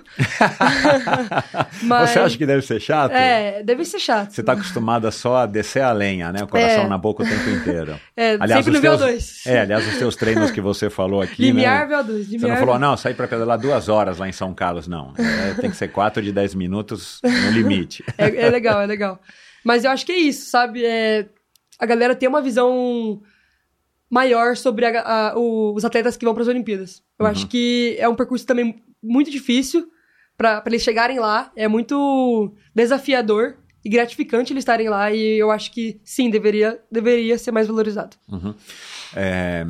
Mas- 1.84 2.10
Você 2.10 2.18
acha 2.18 2.36
que 2.36 2.44
deve 2.44 2.62
ser 2.62 2.80
chato? 2.80 3.12
É, 3.12 3.62
deve 3.62 3.84
ser 3.84 4.00
chato. 4.00 4.32
Você 4.32 4.40
está 4.40 4.54
acostumada 4.54 5.08
só 5.12 5.36
a 5.36 5.46
descer 5.46 5.82
a 5.82 5.92
lenha, 5.92 6.32
né? 6.32 6.42
O 6.42 6.48
coração 6.48 6.82
É. 6.84 6.88
na 6.88 6.98
boca 6.98 7.22
o 7.22 7.26
tempo 7.26 7.48
inteiro. 7.48 7.96
É, 8.16 8.32
Aliás, 8.40 8.64
sempre 8.64 8.70
os 8.72 8.76
no 8.76 8.82
teus, 8.98 9.00
VO2. 9.00 9.40
É, 9.46 9.60
aliás, 9.60 9.86
os 9.86 9.98
teus 9.98 10.16
treinos 10.16 10.50
que 10.50 10.60
você 10.60 10.90
falou 10.90 11.22
aqui, 11.22 11.42
Limiar 11.42 11.88
né? 11.88 11.96
VO2. 11.96 12.06
Você 12.24 12.30
Limiar 12.32 12.50
não 12.50 12.56
falou, 12.56 12.78
não, 12.80 12.96
sair 12.96 13.14
para 13.14 13.28
pedalar 13.28 13.56
duas 13.56 13.88
horas 13.88 14.18
lá 14.18 14.28
em 14.28 14.32
São 14.32 14.52
Carlos, 14.52 14.88
não. 14.88 15.14
É, 15.16 15.54
tem 15.60 15.70
que 15.70 15.76
ser 15.76 15.88
quatro 15.92 16.20
de 16.20 16.32
dez 16.32 16.56
minutos 16.56 17.20
no 17.22 17.50
limite. 17.52 18.02
É, 18.18 18.46
é 18.46 18.50
legal, 18.50 18.82
é 18.82 18.86
legal. 18.86 19.20
Mas 19.64 19.84
eu 19.84 19.92
acho 19.92 20.04
que 20.04 20.10
é 20.10 20.18
isso, 20.18 20.50
sabe? 20.50 20.84
É, 20.84 21.26
a 21.78 21.86
galera 21.86 22.16
tem 22.16 22.28
uma 22.28 22.42
visão 22.42 23.22
maior 24.10 24.56
sobre 24.56 24.86
a- 24.86 25.00
a- 25.02 25.38
o- 25.38 25.74
os 25.74 25.84
atletas 25.84 26.16
que 26.16 26.24
vão 26.24 26.34
para 26.34 26.42
as 26.42 26.48
Olimpíadas. 26.48 27.02
Eu 27.18 27.24
Uhum. 27.26 27.30
acho 27.32 27.46
que 27.48 27.96
é 27.98 28.08
um 28.08 28.14
percurso 28.14 28.46
também 28.46 28.82
muito 29.02 29.30
difícil 29.30 29.88
para 30.36 30.62
eles 30.66 30.82
chegarem 30.82 31.18
lá. 31.18 31.52
É 31.56 31.68
muito 31.68 32.54
desafiador 32.74 33.56
e 33.84 33.88
gratificante 33.88 34.52
eles 34.52 34.62
estarem 34.62 34.88
lá. 34.88 35.12
E 35.12 35.38
eu 35.38 35.50
acho 35.50 35.70
que 35.72 36.00
sim, 36.04 36.30
deveria, 36.30 36.80
deveria 36.90 37.36
ser 37.38 37.52
mais 37.52 37.66
valorizado. 37.66 38.16
Uhum. 38.28 38.54
É, 39.14 39.64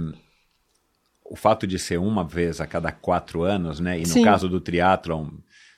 o 1.24 1.36
fato 1.36 1.66
de 1.66 1.78
ser 1.78 1.98
uma 1.98 2.24
vez 2.24 2.60
a 2.60 2.66
cada 2.66 2.90
quatro 2.92 3.42
anos, 3.42 3.80
né? 3.80 3.98
E 3.98 4.02
no 4.02 4.06
Sim. 4.08 4.24
caso 4.24 4.48
do 4.48 4.60
triatlon, 4.60 5.28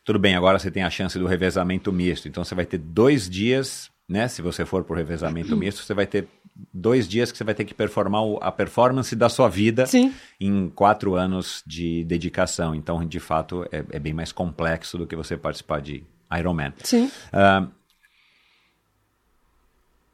Tudo 0.02 0.18
bem, 0.18 0.34
agora 0.34 0.58
você 0.58 0.70
tem 0.70 0.82
a 0.82 0.90
chance 0.90 1.18
do 1.18 1.26
revezamento 1.26 1.92
misto. 1.92 2.26
Então 2.26 2.42
você 2.42 2.54
vai 2.54 2.64
ter 2.64 2.78
dois 2.78 3.28
dias, 3.28 3.90
né? 4.08 4.26
Se 4.28 4.40
você 4.42 4.64
for 4.64 4.82
pro 4.82 4.96
revezamento 4.96 5.54
misto, 5.56 5.82
você 5.82 5.92
vai 5.94 6.06
ter 6.06 6.26
dois 6.72 7.08
dias 7.08 7.32
que 7.32 7.38
você 7.38 7.44
vai 7.44 7.54
ter 7.54 7.64
que 7.64 7.74
performar 7.74 8.22
a 8.40 8.52
performance 8.52 9.14
da 9.16 9.28
sua 9.28 9.48
vida 9.48 9.86
Sim. 9.86 10.14
em 10.40 10.68
quatro 10.68 11.14
anos 11.14 11.62
de 11.66 12.04
dedicação. 12.04 12.74
Então, 12.74 13.04
de 13.04 13.20
fato, 13.20 13.66
é, 13.72 13.84
é 13.90 13.98
bem 13.98 14.12
mais 14.12 14.32
complexo 14.32 14.98
do 14.98 15.06
que 15.06 15.16
você 15.16 15.36
participar 15.36 15.80
de 15.80 16.04
Ironman. 16.32 16.72
Sim. 16.82 17.10
Ah, 17.32 17.66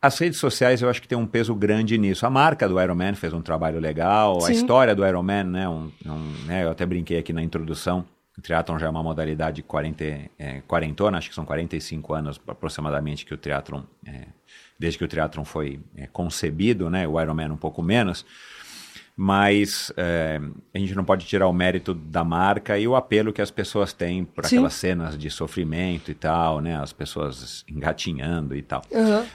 as 0.01 0.19
redes 0.19 0.39
sociais 0.39 0.83
eu 0.83 0.89
acho 0.89 1.03
que 1.03 1.09
tem 1.09 1.19
um 1.19 1.27
peso 1.27 1.55
grande 1.55 1.99
nisso. 1.99 2.27
A 2.27 2.31
marca 2.31 2.69
do 2.69 2.81
Ironman 2.81 3.15
fez 3.15 3.33
um 3.33 3.43
trabalho 3.43 3.81
legal, 3.81 4.39
a 4.39 4.43
Sim. 4.43 4.53
história 4.53 4.95
do 4.95 5.05
Ironman, 5.05 5.45
né, 5.45 5.69
um, 5.69 5.91
um, 6.05 6.45
né, 6.47 6.65
eu 6.65 6.71
até 6.71 6.87
brinquei 6.87 7.19
aqui 7.19 7.33
na 7.33 7.43
introdução, 7.43 8.05
o 8.39 8.43
triatlon 8.43 8.79
já 8.79 8.87
é 8.87 8.91
uma 8.91 9.03
modalidade 9.03 9.63
40, 9.63 10.05
é, 10.39 10.63
quarentona, 10.69 11.19
acho 11.19 11.29
que 11.29 11.35
são 11.35 11.45
45 11.45 12.15
anos 12.15 12.41
aproximadamente 12.47 13.25
que 13.25 13.33
o 13.33 13.37
triatlon, 13.37 13.83
é, 14.07 14.27
desde 14.79 14.99
que 14.99 15.05
o 15.05 15.09
triatlon 15.09 15.45
foi 15.45 15.81
é, 15.97 16.07
concebido, 16.07 16.89
né, 16.91 17.07
o 17.09 17.21
Ironman 17.21 17.51
um 17.53 17.57
pouco 17.57 17.83
menos, 17.83 18.25
mas 19.17 19.91
é, 19.97 20.39
a 20.75 20.79
gente 20.79 20.95
não 20.95 21.05
pode 21.05 21.25
tirar 21.27 21.49
o 21.49 21.53
mérito 21.53 21.95
da 21.95 22.23
marca 22.23 22.79
e 22.79 22.87
o 22.87 22.95
apelo 22.95 23.33
que 23.33 23.41
as 23.41 23.51
pessoas 23.51 23.93
têm 23.93 24.25
por 24.25 24.45
Sim. 24.45 24.57
aquelas 24.57 24.75
cenas 24.75 25.17
de 25.17 25.31
sofrimento 25.31 26.11
e 26.11 26.15
tal, 26.15 26.61
né? 26.61 26.77
As 26.77 26.93
pessoas 26.93 27.65
engatinhando 27.67 28.55
e 28.55 28.61
tal. 28.61 28.83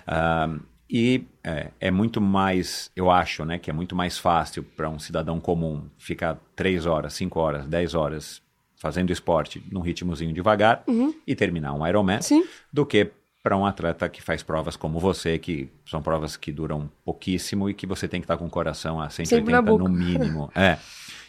Ah, 0.05 0.55
e 0.87 1.23
é, 1.43 1.71
é 1.79 1.89
muito 1.89 2.21
mais, 2.21 2.91
eu 2.95 3.09
acho, 3.09 3.43
né, 3.45 3.57
que 3.57 3.69
é 3.71 3.73
muito 3.73 3.95
mais 3.95 4.17
fácil 4.19 4.61
para 4.61 4.89
um 4.89 4.99
cidadão 4.99 5.39
comum 5.39 5.85
ficar 5.97 6.37
três 6.55 6.85
horas, 6.85 7.13
cinco 7.13 7.39
horas, 7.39 7.65
dez 7.65 7.95
horas 7.95 8.41
fazendo 8.75 9.11
esporte 9.11 9.63
num 9.71 9.79
ritmozinho 9.81 10.33
devagar 10.33 10.83
e 11.25 11.35
terminar 11.35 11.73
um 11.73 11.87
Ironman 11.87 12.15
Uhum. 12.17 12.21
Sim. 12.21 12.43
do 12.73 12.85
que 12.85 13.11
para 13.43 13.57
um 13.57 13.65
atleta 13.65 14.07
que 14.07 14.21
faz 14.21 14.43
provas 14.43 14.75
como 14.75 14.99
você, 14.99 15.39
que 15.39 15.69
são 15.85 16.01
provas 16.01 16.37
que 16.37 16.51
duram 16.51 16.89
pouquíssimo 17.03 17.69
e 17.69 17.73
que 17.73 17.87
você 17.87 18.07
tem 18.07 18.21
que 18.21 18.25
estar 18.25 18.37
com 18.37 18.45
o 18.45 18.49
coração 18.49 19.01
a 19.01 19.09
180 19.09 19.51
na 19.51 19.61
boca. 19.61 19.83
no 19.83 19.89
mínimo. 19.89 20.51
é. 20.55 20.77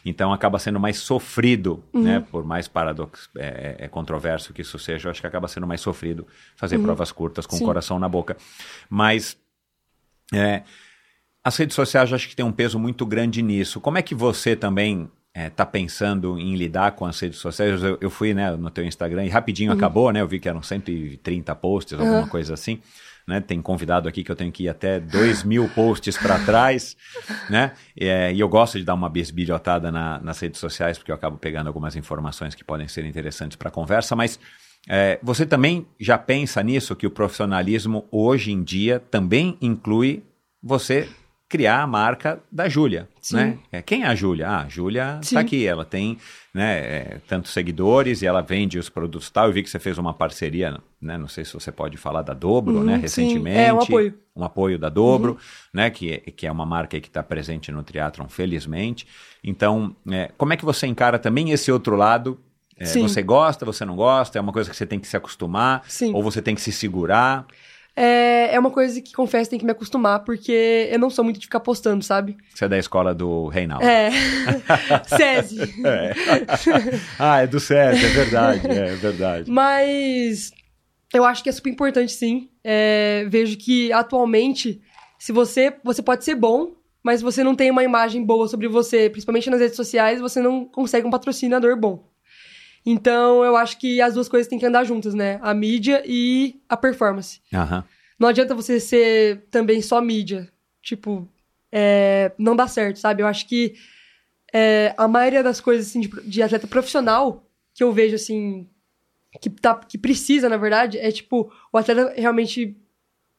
Então 0.05 0.33
acaba 0.33 0.59
sendo 0.59 0.81
mais 0.81 0.99
sofrido, 0.99 1.83
Uhum. 1.93 2.03
né? 2.03 2.21
Por 2.31 2.45
mais 2.45 2.67
paradoxo, 2.69 3.31
é, 3.37 3.77
é 3.79 3.89
controverso 3.89 4.53
que 4.53 4.61
isso 4.61 4.79
seja, 4.79 5.07
eu 5.07 5.11
acho 5.11 5.21
que 5.21 5.27
acaba 5.27 5.47
sendo 5.49 5.67
mais 5.67 5.81
sofrido 5.81 6.27
fazer 6.57 6.79
provas 6.81 7.13
curtas 7.13 7.47
com 7.47 7.53
o 7.53 7.57
Uhum. 7.57 7.59
Sim. 7.61 7.65
coração 7.67 7.99
na 7.99 8.09
boca. 8.09 8.37
Mas 8.91 9.37
é, 10.35 10.63
as 11.45 11.57
redes 11.57 11.75
sociais 11.75 12.11
eu 12.11 12.17
acho 12.17 12.29
que 12.29 12.37
tem 12.37 12.45
um 12.45 12.53
peso 12.53 12.79
muito 12.79 13.07
grande 13.07 13.41
nisso. 13.43 13.81
Como 13.81 13.97
é 13.97 14.03
que 14.03 14.15
você 14.15 14.55
também 14.57 15.09
está 15.35 15.65
pensando 15.65 16.39
em 16.39 16.55
lidar 16.57 16.93
com 16.93 17.07
as 17.07 17.19
redes 17.19 17.39
sociais? 17.39 17.83
Eu, 17.83 17.99
eu 18.01 18.11
fui 18.11 18.35
né, 18.35 18.51
no 18.53 18.71
teu 18.71 18.85
Instagram 18.85 19.25
e 19.25 19.29
rapidinho 19.29 19.73
acabou, 19.73 20.13
né? 20.13 20.21
Eu 20.21 20.29
vi 20.29 20.39
que 20.39 20.49
eram 20.49 20.63
130 20.63 21.55
posts, 21.57 21.99
alguma 21.99 22.29
coisa 22.29 22.55
assim. 22.55 22.81
Né? 23.27 23.41
Tem 23.41 23.63
convidado 23.63 24.09
aqui 24.09 24.25
que 24.25 24.33
eu 24.33 24.37
tenho 24.37 24.51
que 24.51 24.65
ir 24.65 24.69
até 24.69 24.99
2 24.99 25.45
mil 25.45 25.69
posts 25.69 26.19
para 26.19 26.39
trás, 26.45 26.97
né? 27.49 27.73
É, 27.99 28.33
e 28.33 28.41
eu 28.41 28.49
gosto 28.49 28.79
de 28.79 28.85
dar 28.85 28.95
uma 28.95 29.09
bisbilhotada 29.09 29.93
na, 29.93 30.19
nas 30.21 30.41
redes 30.41 30.61
sociais, 30.61 30.99
porque 30.99 31.11
eu 31.11 31.15
acabo 31.15 31.39
pegando 31.39 31.69
algumas 31.69 31.95
informações 31.97 32.55
que 32.55 32.65
podem 32.65 32.89
ser 32.89 33.05
interessantes 33.05 33.57
para 33.57 33.69
a 33.69 33.73
conversa, 33.73 34.17
mas 34.17 34.39
é, 34.89 35.19
você 35.23 35.47
também 35.47 35.87
já 35.99 36.19
pensa 36.19 36.63
nisso, 36.63 36.97
que 36.97 37.07
o 37.07 37.11
profissionalismo 37.11 38.07
hoje 38.11 38.51
em 38.51 38.63
dia 38.63 38.99
também 38.99 39.57
inclui 39.61 40.25
você 40.63 41.09
criar 41.53 41.83
a 41.83 41.87
marca 41.87 42.41
da 42.51 42.67
Júlia, 42.67 43.07
Sim. 43.21 43.37
né? 43.37 43.59
É, 43.71 43.83
quem 43.83 44.05
é 44.05 44.07
a 44.07 44.15
Júlia? 44.15 44.49
Ah, 44.49 44.63
a 44.63 44.69
Júlia 44.71 45.17
Sim. 45.17 45.21
está 45.37 45.41
aqui, 45.41 45.67
ela 45.67 45.85
tem 45.85 46.17
né, 46.55 46.79
é, 46.79 47.21
tantos 47.29 47.53
seguidores 47.53 48.23
e 48.23 48.27
ela 48.27 48.41
vende 48.41 48.79
os 48.79 48.89
produtos 48.89 49.29
tal. 49.29 49.49
Eu 49.49 49.53
vi 49.53 49.63
que 49.63 49.69
você 49.69 49.79
fez 49.79 49.99
uma 49.99 50.15
parceria, 50.15 50.79
né? 51.01 51.19
Não 51.19 51.29
sei 51.29 51.45
se 51.45 51.53
você 51.53 51.71
pode 51.71 51.99
falar 51.99 52.23
da 52.23 52.33
Dobro, 52.33 52.77
Uhum, 52.79 52.85
né? 52.85 52.95
sim. 52.97 53.01
Recentemente. 53.03 53.59
É, 53.59 53.71
um 53.71 53.81
apoio. 53.83 54.15
Um 54.35 54.45
apoio 54.45 54.79
da 54.79 54.89
Dobro, 54.89 55.37
né? 55.75 55.91
Que, 55.91 56.13
é- 56.15 56.19
que 56.31 56.47
é 56.47 56.51
uma 56.51 56.65
marca 56.65 56.99
que 56.99 57.09
está 57.09 57.23
presente 57.23 57.71
no 57.71 57.83
Triathlon, 57.83 58.29
felizmente. 58.29 59.07
Então, 59.45 59.95
é, 60.11 60.31
como 60.39 60.55
é 60.55 60.57
que 60.57 60.65
você 60.65 60.87
encara 60.87 61.19
também 61.19 61.51
esse 61.51 61.71
outro 61.71 61.97
lado? 61.97 62.41
É, 62.79 62.87
Sim. 62.87 63.03
você 63.03 63.23
gosta, 63.23 63.67
você 63.67 63.85
não 63.85 63.95
gosta? 63.95 64.39
É 64.39 64.41
uma 64.41 64.53
coisa 64.55 64.71
que 64.71 64.77
você 64.77 64.87
tem 64.87 64.99
que 64.99 65.07
se 65.07 65.17
acostumar? 65.19 65.83
Sim. 65.87 66.15
Ou 66.15 66.23
você 66.23 66.41
tem 66.41 66.55
que 66.55 66.63
se 66.63 66.73
segurar? 66.73 67.47
É, 67.95 68.55
é 68.55 68.59
uma 68.59 68.71
coisa 68.71 69.01
que, 69.01 69.13
confesso, 69.13 69.51
tem 69.51 69.59
que 69.59 69.65
me 69.65 69.73
acostumar, 69.73 70.21
porque 70.25 70.89
eu 70.91 70.99
não 70.99 71.11
sou 71.11 71.25
muito 71.25 71.39
de 71.39 71.47
ficar 71.47 71.61
postando, 71.61 72.03
sabe? 72.03 72.37
Você 72.55 72.65
é 72.65 72.69
da 72.69 72.79
escola 72.79 73.15
do 73.15 73.49
Reinaldo. 73.49 73.85
É. 73.85 74.11
SESI. 75.07 75.61
É. 75.85 76.13
ah, 77.19 77.43
é 77.43 77.47
do 77.47 77.61
SESI, 77.61 78.05
é 78.05 78.09
verdade, 78.09 78.67
é 78.67 78.95
verdade. 78.95 79.51
Mas 79.51 80.53
eu 81.13 81.25
acho 81.25 81.43
que 81.43 81.49
é 81.49 81.53
super 81.53 81.71
importante, 81.71 82.13
sim. 82.13 82.49
É, 82.65 83.27
vejo 83.29 83.57
que 83.59 83.93
atualmente, 83.93 84.81
se 85.19 85.33
você, 85.33 85.75
você 85.85 86.03
pode 86.03 86.25
ser 86.25 86.35
bom, 86.35 86.73
mas 87.03 87.19
se 87.19 87.25
você 87.25 87.45
não 87.45 87.55
tem 87.55 87.71
uma 87.71 87.85
imagem 87.85 88.25
boa 88.25 88.49
sobre 88.49 88.69
você, 88.69 89.11
principalmente 89.11 89.51
nas 89.51 89.61
redes 89.61 89.77
sociais, 89.77 90.21
você 90.21 90.41
não 90.41 90.65
consegue 90.65 91.07
um 91.07 91.11
patrocinador 91.11 91.77
bom. 91.77 92.12
Então, 92.85 93.45
eu 93.45 93.57
acho 93.57 93.79
que 93.79 94.01
as 94.01 94.15
duas 94.15 94.29
coisas 94.29 94.49
têm 94.49 94.59
que 94.59 94.67
andar 94.67 94.85
juntas, 94.85 95.15
né? 95.15 95.39
A 95.43 95.55
mídia 95.55 96.03
e 96.05 96.61
a 96.69 96.77
performance. 96.77 97.41
Aham. 97.53 97.85
Não 98.19 98.29
adianta 98.29 98.55
você 98.55 98.79
ser 98.81 99.47
também 99.51 99.81
só 99.81 100.01
mídia. 100.01 100.49
Tipo, 100.83 101.29
é, 101.71 102.33
não 102.37 102.57
dá 102.57 102.67
certo, 102.67 102.99
sabe? 102.99 103.23
Eu 103.23 103.27
acho 103.27 103.47
que 103.47 103.75
é, 104.53 104.95
a 104.97 105.09
maioria 105.09 105.43
das 105.43 105.61
coisas 105.61 105.89
assim, 105.89 106.01
de, 106.01 106.09
de 106.09 106.43
atleta 106.43 106.67
profissional 106.67 107.49
que 107.75 107.83
eu 107.83 107.93
vejo, 107.93 108.15
assim, 108.15 108.69
que, 109.41 109.49
tá, 109.49 109.75
que 109.77 109.97
precisa, 109.97 110.49
na 110.49 110.57
verdade, 110.57 110.99
é 110.99 111.11
tipo, 111.11 111.51
o 111.73 111.79
atleta 111.79 112.13
realmente 112.17 112.77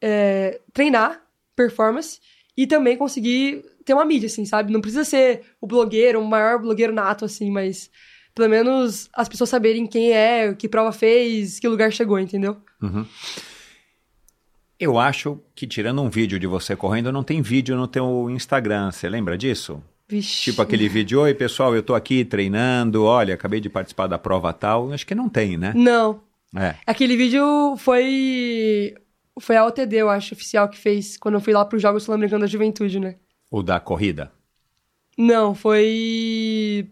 é, 0.02 0.60
treinar 0.74 1.22
performance 1.56 2.20
e 2.58 2.66
também 2.66 2.98
conseguir 2.98 3.64
ter 3.86 3.94
uma 3.94 4.06
mídia, 4.06 4.28
assim, 4.28 4.46
sabe? 4.46 4.74
Não 4.74 4.82
precisa 4.82 5.04
ser 5.04 5.44
o 5.62 5.68
blogueiro, 5.68 6.20
o 6.20 6.26
maior 6.26 6.60
blogueiro 6.60 6.94
nato, 6.94 7.26
assim, 7.26 7.52
mas 7.52 7.92
pelo 8.34 8.50
menos 8.50 9.10
as 9.14 9.30
pessoas 9.30 9.50
saberem 9.50 9.86
quem 9.86 10.12
é, 10.12 10.54
que 10.54 10.68
prova 10.68 10.92
fez, 10.92 11.60
que 11.60 11.68
lugar 11.68 11.92
chegou, 11.92 12.20
entendeu? 12.20 12.58
Eu 14.80 14.98
acho 14.98 15.40
que 15.56 15.66
tirando 15.68 16.02
um 16.02 16.10
vídeo 16.10 16.40
de 16.40 16.48
você 16.48 16.76
correndo, 16.76 17.12
não 17.12 17.24
tem 17.24 17.42
vídeo 17.42 17.76
no 17.76 17.88
teu 17.88 18.30
Instagram. 18.30 18.92
Você 18.92 19.08
lembra 19.08 19.38
disso? 19.38 19.82
Vixe. 20.08 20.44
Tipo 20.44 20.62
aquele 20.62 20.90
vídeo, 20.90 21.22
oi 21.22 21.34
pessoal, 21.34 21.74
eu 21.74 21.82
tô 21.82 21.96
aqui 21.96 22.26
treinando, 22.26 23.04
olha, 23.04 23.34
acabei 23.34 23.62
de 23.62 23.70
participar 23.70 24.08
da 24.08 24.18
prova 24.18 24.52
tal. 24.52 24.92
Acho 24.92 25.08
que 25.08 25.16
não 25.16 25.30
tem, 25.30 25.58
né? 25.58 25.74
Não. 25.76 26.22
É. 26.56 26.76
Aquele 26.86 27.16
vídeo 27.16 27.76
foi. 27.78 28.94
Foi 29.40 29.56
a 29.56 29.66
OTD, 29.66 29.96
eu 29.96 30.10
acho, 30.10 30.36
oficial, 30.36 30.70
que 30.70 30.78
fez 30.78 31.18
quando 31.18 31.36
eu 31.36 31.42
fui 31.42 31.54
lá 31.54 31.66
pros 31.66 31.82
Jogos 31.82 32.04
Sul-Americanos 32.04 32.44
da 32.44 32.52
Juventude, 32.52 33.00
né? 33.00 33.16
O 33.50 33.64
da 33.64 33.80
corrida. 33.80 34.32
Não, 35.18 35.56
foi. 35.56 36.92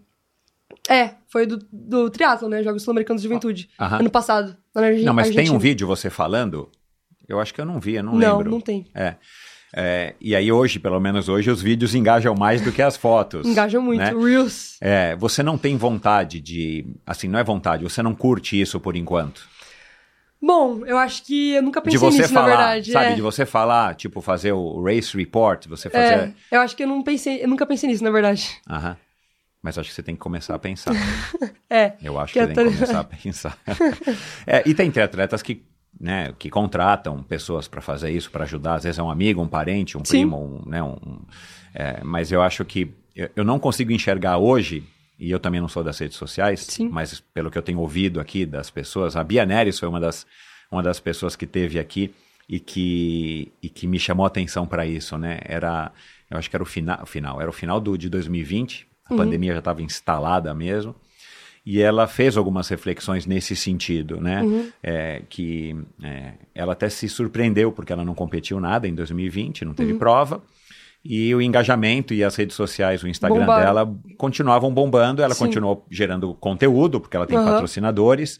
É, 0.89 1.11
foi 1.27 1.45
do, 1.45 1.59
do 1.71 2.09
triatlo, 2.09 2.49
né? 2.49 2.63
Jogos 2.63 2.83
Sul-Americanos 2.83 3.21
da 3.21 3.27
Juventude. 3.27 3.69
Aham. 3.79 3.99
Ano 3.99 4.09
passado, 4.09 4.57
na 4.73 4.81
Argen- 4.83 5.05
Não, 5.05 5.13
mas 5.13 5.27
tem 5.27 5.37
Argentina. 5.37 5.55
um 5.57 5.59
vídeo 5.59 5.87
você 5.87 6.09
falando? 6.09 6.69
Eu 7.27 7.39
acho 7.39 7.53
que 7.53 7.61
eu 7.61 7.65
não 7.65 7.79
vi, 7.79 7.95
eu 7.95 8.03
não, 8.03 8.13
Não, 8.15 8.37
lembro. 8.37 8.51
não 8.51 8.59
tem. 8.61 8.87
É. 8.93 9.15
É, 9.73 10.15
e 10.19 10.35
aí 10.35 10.51
hoje, 10.51 10.79
pelo 10.79 10.99
menos 10.99 11.29
hoje, 11.29 11.49
os 11.49 11.61
vídeos 11.61 11.95
engajam 11.95 12.35
mais 12.35 12.59
do 12.61 12.73
que 12.73 12.81
as 12.81 12.97
fotos. 12.97 13.47
Engajam 13.47 13.81
muito. 13.81 13.99
né? 13.99 14.11
Reels. 14.11 14.75
É, 14.81 15.15
você 15.15 15.41
não 15.41 15.57
tem 15.57 15.77
vontade 15.77 16.41
de. 16.41 16.85
Assim, 17.05 17.29
não 17.29 17.39
é 17.39 17.43
vontade, 17.43 17.81
você 17.83 18.03
não 18.03 18.13
curte 18.13 18.59
isso 18.59 18.81
por 18.81 18.97
enquanto. 18.97 19.47
Bom, 20.41 20.83
eu 20.85 20.97
acho 20.97 21.23
que 21.23 21.51
eu 21.51 21.61
nunca 21.61 21.79
de 21.79 21.85
pensei 21.85 21.99
você 21.99 22.17
nisso, 22.23 22.33
falar, 22.33 22.47
na 22.49 22.55
verdade. 22.57 22.91
sabe? 22.91 23.05
é. 23.11 23.13
De 23.15 23.21
você 23.21 23.45
falar, 23.45 23.95
tipo, 23.95 24.19
fazer 24.21 24.51
o 24.51 24.83
race 24.83 25.15
report, 25.15 25.67
você 25.67 25.89
fazer. 25.89 26.13
É, 26.15 26.33
eu 26.51 26.59
acho 26.61 26.75
que 26.75 26.83
eu 26.83 26.87
não 26.87 27.01
pensei, 27.03 27.41
eu 27.43 27.47
nunca 27.47 27.65
pensei 27.65 27.87
nisso, 27.89 28.03
na 28.03 28.11
verdade. 28.11 28.49
Aham. 28.69 28.97
Mas 29.61 29.77
acho 29.77 29.89
que 29.89 29.95
você 29.95 30.03
tem 30.03 30.15
que 30.15 30.21
começar 30.21 30.55
a 30.55 30.59
pensar. 30.59 30.93
É. 31.73 31.93
Eu 32.03 32.19
acho 32.19 32.33
Que 32.33 32.39
que 32.39 32.47
você 32.47 32.53
tem 32.53 32.65
que 32.67 32.73
começar 32.73 32.99
a 32.99 33.03
pensar. 33.05 33.57
É, 34.45 34.61
e 34.65 34.73
tem 34.73 34.91
atletas 35.01 35.41
que, 35.41 35.63
né, 35.97 36.33
que 36.37 36.49
contratam 36.49 37.23
pessoas 37.23 37.65
para 37.67 37.79
fazer 37.79 38.11
isso, 38.11 38.29
para 38.29 38.43
ajudar. 38.43 38.75
Às 38.75 38.83
vezes 38.83 38.99
é 38.99 39.03
um 39.03 39.09
amigo, 39.09 39.41
um 39.41 39.47
parente, 39.47 39.97
um 39.97 40.03
Sim. 40.03 40.11
primo, 40.27 40.37
um, 40.65 40.69
né, 40.69 40.83
um- 40.83 41.21
é, 41.73 42.03
mas 42.03 42.29
eu 42.29 42.41
acho 42.41 42.65
que 42.65 42.93
eu, 43.15 43.29
eu 43.37 43.43
não 43.45 43.57
consigo 43.57 43.89
enxergar 43.93 44.37
hoje, 44.37 44.83
e 45.17 45.31
eu 45.31 45.39
também 45.39 45.61
não 45.61 45.69
sou 45.69 45.81
das 45.81 45.97
redes 45.97 46.17
sociais, 46.17 46.59
Sim. 46.59 46.89
mas 46.89 47.21
pelo 47.33 47.49
que 47.49 47.57
eu 47.57 47.61
tenho 47.61 47.79
ouvido 47.79 48.19
aqui 48.19 48.45
das 48.45 48.69
pessoas, 48.69 49.15
a 49.15 49.23
Bia 49.23 49.45
Neres 49.45 49.79
foi 49.79 49.87
uma 49.87 49.99
das, 50.01 50.27
uma 50.69 50.83
das 50.83 50.99
pessoas 50.99 51.37
que 51.37 51.45
teve 51.47 51.79
aqui 51.79 52.13
e 52.49 52.59
que, 52.59 53.49
e 53.63 53.69
que 53.69 53.87
me 53.87 53.97
chamou 53.97 54.25
a 54.25 54.27
atenção 54.27 54.67
para 54.67 54.85
isso, 54.85 55.17
né? 55.17 55.39
Era, 55.45 55.89
eu 56.29 56.37
acho 56.37 56.49
que 56.49 56.55
era 56.57 56.63
o 56.63 56.65
final, 56.65 57.05
final 57.05 57.39
era 57.39 57.49
o 57.49 57.53
final 57.53 57.79
do, 57.79 57.97
de 57.97 58.09
2020, 58.09 58.87
a 59.13 59.17
pandemia 59.17 59.53
já 59.53 59.59
estava 59.59 59.81
instalada 59.81 60.53
mesmo. 60.53 60.95
E 61.63 61.79
ela 61.79 62.07
fez 62.07 62.37
algumas 62.37 62.67
reflexões 62.69 63.27
nesse 63.27 63.55
sentido, 63.55 64.19
né? 64.19 64.41
É, 64.81 65.21
que 65.29 65.75
é, 66.01 66.33
ela 66.55 66.73
até 66.73 66.89
se 66.89 67.07
surpreendeu 67.07 67.71
porque 67.71 67.93
ela 67.93 68.03
não 68.03 68.15
competiu 68.15 68.59
nada 68.59 68.87
em 68.87 68.95
2020, 68.95 69.63
não 69.65 69.73
teve 69.73 69.93
prova. 69.93 70.41
E 71.03 71.33
o 71.33 71.41
engajamento 71.41 72.13
e 72.13 72.23
as 72.23 72.35
redes 72.35 72.55
sociais, 72.55 73.03
o 73.03 73.07
Instagram 73.07 73.41
Bombaram. 73.41 73.65
dela 73.65 73.95
continuavam 74.17 74.71
bombando. 74.73 75.21
Ela 75.21 75.33
Sim. 75.33 75.45
continuou 75.45 75.85
gerando 75.89 76.33
conteúdo 76.33 76.99
porque 76.99 77.15
ela 77.15 77.27
tem 77.27 77.37
patrocinadores. 77.37 78.39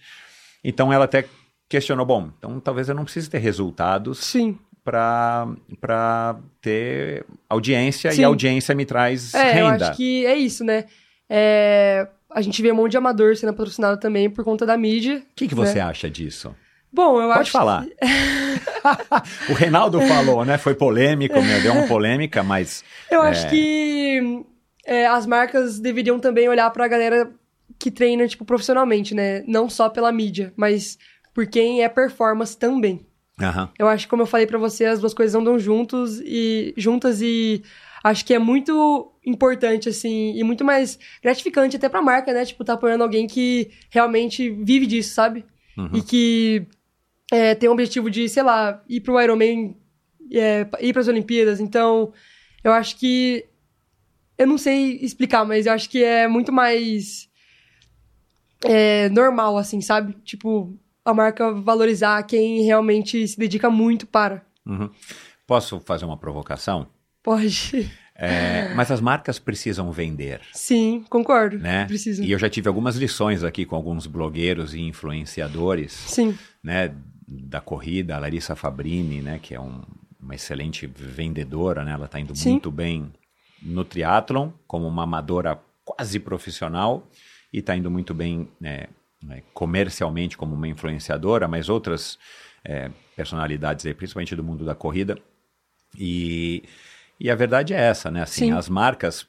Então 0.64 0.92
ela 0.92 1.06
até 1.06 1.26
questionou, 1.68 2.06
bom, 2.06 2.30
então 2.38 2.60
talvez 2.60 2.90
eu 2.90 2.96
não 2.96 3.04
precise 3.04 3.30
ter 3.30 3.40
resultados 3.40 4.20
Sim. 4.20 4.58
Para 4.84 6.36
ter 6.62 7.26
audiência 7.50 8.12
Sim. 8.12 8.22
e 8.22 8.24
a 8.24 8.28
audiência 8.28 8.74
me 8.76 8.86
traz 8.86 9.34
É, 9.34 9.62
eu 9.62 9.68
renda. 9.70 9.90
acho 9.90 9.98
que 9.98 10.26
é 10.26 10.36
isso, 10.36 10.64
né? 10.64 10.86
É, 11.30 12.08
a 12.30 12.42
gente 12.42 12.62
vê 12.62 12.72
um 12.72 12.76
monte 12.76 12.92
de 12.92 12.98
amador 12.98 13.36
sendo 13.36 13.54
patrocinado 13.54 14.00
também 14.00 14.30
por 14.30 14.44
conta 14.44 14.66
da 14.66 14.78
mídia. 14.78 15.18
O 15.18 15.36
que, 15.36 15.48
que 15.48 15.56
você 15.56 15.76
né? 15.76 15.82
acha 15.82 16.10
disso? 16.10 16.56
Bom, 16.94 17.22
eu 17.22 17.28
Pode 17.30 17.40
acho. 17.42 17.52
falar. 17.52 17.86
o 19.50 19.54
Reinaldo 19.54 20.02
falou, 20.02 20.44
né? 20.44 20.58
Foi 20.58 20.76
polêmico, 20.76 21.42
meu, 21.42 21.62
deu 21.62 21.72
uma 21.74 21.88
polêmica, 21.88 22.44
mas 22.44 22.84
Eu 23.10 23.24
É. 23.24 23.30
acho 23.30 23.50
que 23.50 24.44
é, 24.86 25.06
as 25.08 25.26
marcas 25.26 25.80
deveriam 25.80 26.20
também 26.20 26.50
olhar 26.50 26.70
pra 26.72 26.88
galera 26.88 27.32
que 27.80 27.90
treina, 27.90 28.28
tipo, 28.28 28.44
profissionalmente, 28.44 29.16
né? 29.16 29.42
Não 29.48 29.70
só 29.70 29.88
pela 29.90 30.12
mídia, 30.12 30.52
mas 30.58 30.98
por 31.34 31.48
quem 31.48 31.82
é 31.82 31.88
performance 31.88 32.58
também. 32.58 33.06
Aham, 33.44 33.70
Eu 33.78 33.88
acho 33.88 34.06
que, 34.06 34.10
como 34.10 34.22
eu 34.24 34.28
falei 34.28 34.46
pra 34.48 34.58
você, 34.58 34.86
as 34.86 35.00
duas 35.00 35.14
coisas 35.14 35.36
andam 35.36 35.58
juntos 35.60 36.20
e 36.22 36.74
juntas 36.78 37.22
e 37.22 37.64
acho 38.04 38.26
que 38.26 38.34
é 38.34 38.40
muito 38.40 39.12
importante, 39.26 39.88
assim, 39.90 40.34
e 40.36 40.44
muito 40.44 40.64
mais 40.66 40.98
gratificante 41.22 41.76
até 41.76 41.88
pra 41.88 42.02
marca, 42.02 42.34
né? 42.34 42.46
Tipo, 42.46 42.64
tá 42.66 42.74
apoiando 42.74 43.04
alguém 43.04 43.28
que 43.28 43.72
realmente 43.90 44.50
vive 44.50 44.86
disso, 44.88 45.14
sabe? 45.14 45.46
uhum. 45.78 45.90
E 45.94 46.02
que 46.02 46.66
é, 47.32 47.56
tem 47.56 47.70
o 47.70 47.74
objetivo 47.74 48.10
de, 48.10 48.28
sei 48.28 48.44
lá, 48.44 48.84
ir 48.90 49.02
pro 49.02 49.20
Ironman, 49.22 49.76
é, 50.34 50.68
ir 50.80 50.94
pras 50.94 51.08
Olimpíadas. 51.08 51.60
Então, 51.60 52.12
eu 52.64 52.72
acho 52.72 52.98
que. 52.98 53.46
Eu 54.38 54.48
não 54.48 54.58
sei 54.58 54.98
explicar, 55.02 55.46
mas 55.46 55.66
eu 55.66 55.74
acho 55.74 55.90
que 55.90 56.04
é 56.04 56.28
muito 56.28 56.52
mais. 56.52 57.30
é, 58.64 59.10
normal, 59.10 59.58
assim, 59.58 59.82
sabe? 59.82 60.14
Tipo, 60.24 60.78
a 61.04 61.14
marca 61.14 61.52
valorizar 61.54 62.22
quem 62.24 62.64
realmente 62.64 63.28
se 63.28 63.38
dedica 63.38 63.70
muito 63.70 64.06
para. 64.08 64.44
uhum. 64.66 64.90
Posso 65.48 65.80
fazer 65.82 66.06
uma 66.06 66.16
provocação? 66.18 66.88
Pode. 67.22 67.92
É, 68.16 68.74
mas 68.76 68.90
as 68.92 69.02
marcas 69.02 69.38
precisam 69.40 69.92
vender. 69.92 70.42
Sim, 70.54 71.04
concordo. 71.10 71.58
Né? 71.58 71.86
Precisa. 71.86 72.24
E 72.24 72.32
eu 72.32 72.40
já 72.40 72.50
tive 72.50 72.68
algumas 72.68 72.96
lições 72.96 73.44
aqui 73.44 73.66
com 73.66 73.76
alguns 73.76 74.06
blogueiros 74.08 74.74
e 74.74 74.80
influenciadores, 74.82 75.92
Sim, 75.92 76.38
né, 76.64 76.94
da 77.28 77.60
corrida, 77.60 78.16
a 78.16 78.20
Larissa 78.20 78.56
Fabrini, 78.56 79.22
né, 79.22 79.40
que 79.42 79.54
é 79.56 79.60
um- 79.60 79.82
uma 80.22 80.36
excelente 80.36 80.86
vendedora, 80.88 81.84
né, 81.84 81.92
ela 81.94 82.06
está 82.06 82.20
indo 82.20 82.36
Sim. 82.36 82.52
muito 82.52 82.72
bem 82.72 83.12
no 83.62 83.84
triatlon, 83.84 84.52
como 84.68 84.88
uma 84.88 85.04
amadora 85.04 85.60
quase 85.84 86.20
profissional, 86.20 87.08
e 87.52 87.60
está 87.60 87.76
indo 87.76 87.90
muito 87.92 88.14
bem 88.14 88.48
né, 88.60 88.86
né, 89.22 89.44
comercialmente 89.54 90.38
como 90.38 90.56
uma 90.56 90.68
influenciadora, 90.68 91.48
mas 91.48 91.70
outras 91.70 92.18
é, 92.64 92.90
personalidades, 93.16 93.86
aí, 93.86 93.94
principalmente 93.94 94.36
do 94.36 94.44
mundo 94.44 94.66
da 94.66 94.76
corrida. 94.76 95.18
E, 95.98 96.64
e 97.20 97.30
a 97.30 97.36
verdade 97.36 97.74
é 97.74 97.80
essa, 97.80 98.10
né? 98.10 98.24
Assim, 98.24 98.46
Sim. 98.46 98.52
as 98.52 98.70
marcas 98.70 99.28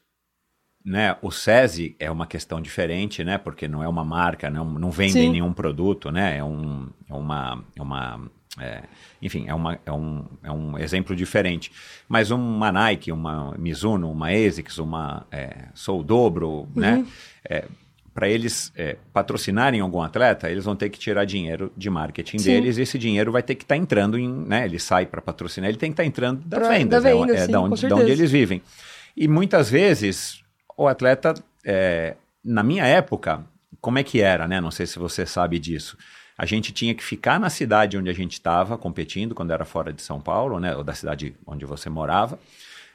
né, 0.84 1.16
o 1.22 1.30
SESI 1.30 1.94
é 1.98 2.10
uma 2.10 2.26
questão 2.26 2.60
diferente, 2.60 3.22
né? 3.22 3.38
Porque 3.38 3.68
não 3.68 3.82
é 3.82 3.88
uma 3.88 4.04
marca, 4.04 4.50
não, 4.50 4.64
não 4.64 4.90
vendem 4.90 5.26
Sim. 5.26 5.30
nenhum 5.30 5.52
produto, 5.52 6.10
né? 6.10 6.38
É, 6.38 6.44
um, 6.44 6.88
é 7.08 7.14
uma. 7.14 7.64
É 7.76 7.82
uma 7.82 8.20
é, 8.60 8.82
enfim, 9.22 9.46
é, 9.48 9.54
uma, 9.54 9.78
é, 9.86 9.92
um, 9.92 10.26
é 10.42 10.52
um 10.52 10.76
exemplo 10.76 11.16
diferente. 11.16 11.72
Mas 12.08 12.30
uma 12.30 12.70
Nike, 12.70 13.10
uma 13.10 13.54
Mizuno, 13.56 14.10
uma 14.10 14.28
ASICS, 14.28 14.78
uma 14.78 15.26
é, 15.30 15.68
Sou 15.72 16.02
Dobro, 16.02 16.68
né? 16.74 17.06
É, 17.48 17.64
para 18.14 18.28
eles 18.28 18.72
é, 18.76 18.96
patrocinarem 19.12 19.80
algum 19.80 20.02
atleta, 20.02 20.50
eles 20.50 20.64
vão 20.64 20.76
ter 20.76 20.90
que 20.90 20.98
tirar 20.98 21.24
dinheiro 21.24 21.72
de 21.76 21.88
marketing 21.88 22.38
Sim. 22.38 22.44
deles 22.50 22.76
e 22.76 22.82
esse 22.82 22.98
dinheiro 22.98 23.32
vai 23.32 23.42
ter 23.42 23.54
que 23.54 23.64
estar 23.64 23.76
entrando 23.76 24.18
em. 24.18 24.28
Né, 24.28 24.64
ele 24.64 24.78
sai 24.78 25.06
para 25.06 25.22
patrocinar, 25.22 25.68
ele 25.68 25.78
tem 25.78 25.90
que 25.90 25.94
estar 25.94 26.04
entrando 26.04 26.40
das 26.44 26.60
Pra- 26.60 26.68
vendas, 26.68 27.02
da 27.02 27.10
é, 27.10 27.14
venda, 27.14 27.34
é 27.34 27.46
sim, 27.46 27.52
da 27.52 27.58
com 27.58 27.64
onde, 27.66 27.88
da 27.88 27.96
onde 27.96 28.10
eles 28.10 28.30
vivem. 28.30 28.62
E 29.16 29.26
muitas 29.26 29.70
vezes 29.70 30.42
o 30.76 30.86
atleta, 30.86 31.34
é, 31.64 32.16
na 32.44 32.62
minha 32.62 32.84
época, 32.86 33.44
como 33.80 33.98
é 33.98 34.02
que 34.02 34.20
era, 34.20 34.46
né? 34.46 34.60
Não 34.60 34.70
sei 34.70 34.86
se 34.86 34.98
você 34.98 35.24
sabe 35.26 35.58
disso. 35.58 35.96
A 36.36 36.46
gente 36.46 36.72
tinha 36.72 36.94
que 36.94 37.04
ficar 37.04 37.38
na 37.38 37.50
cidade 37.50 37.96
onde 37.96 38.10
a 38.10 38.14
gente 38.14 38.32
estava 38.32 38.76
competindo, 38.78 39.34
quando 39.34 39.52
era 39.52 39.64
fora 39.64 39.92
de 39.92 40.02
São 40.02 40.20
Paulo, 40.20 40.58
né? 40.58 40.74
Ou 40.76 40.82
da 40.82 40.94
cidade 40.94 41.34
onde 41.46 41.64
você 41.64 41.88
morava. 41.90 42.38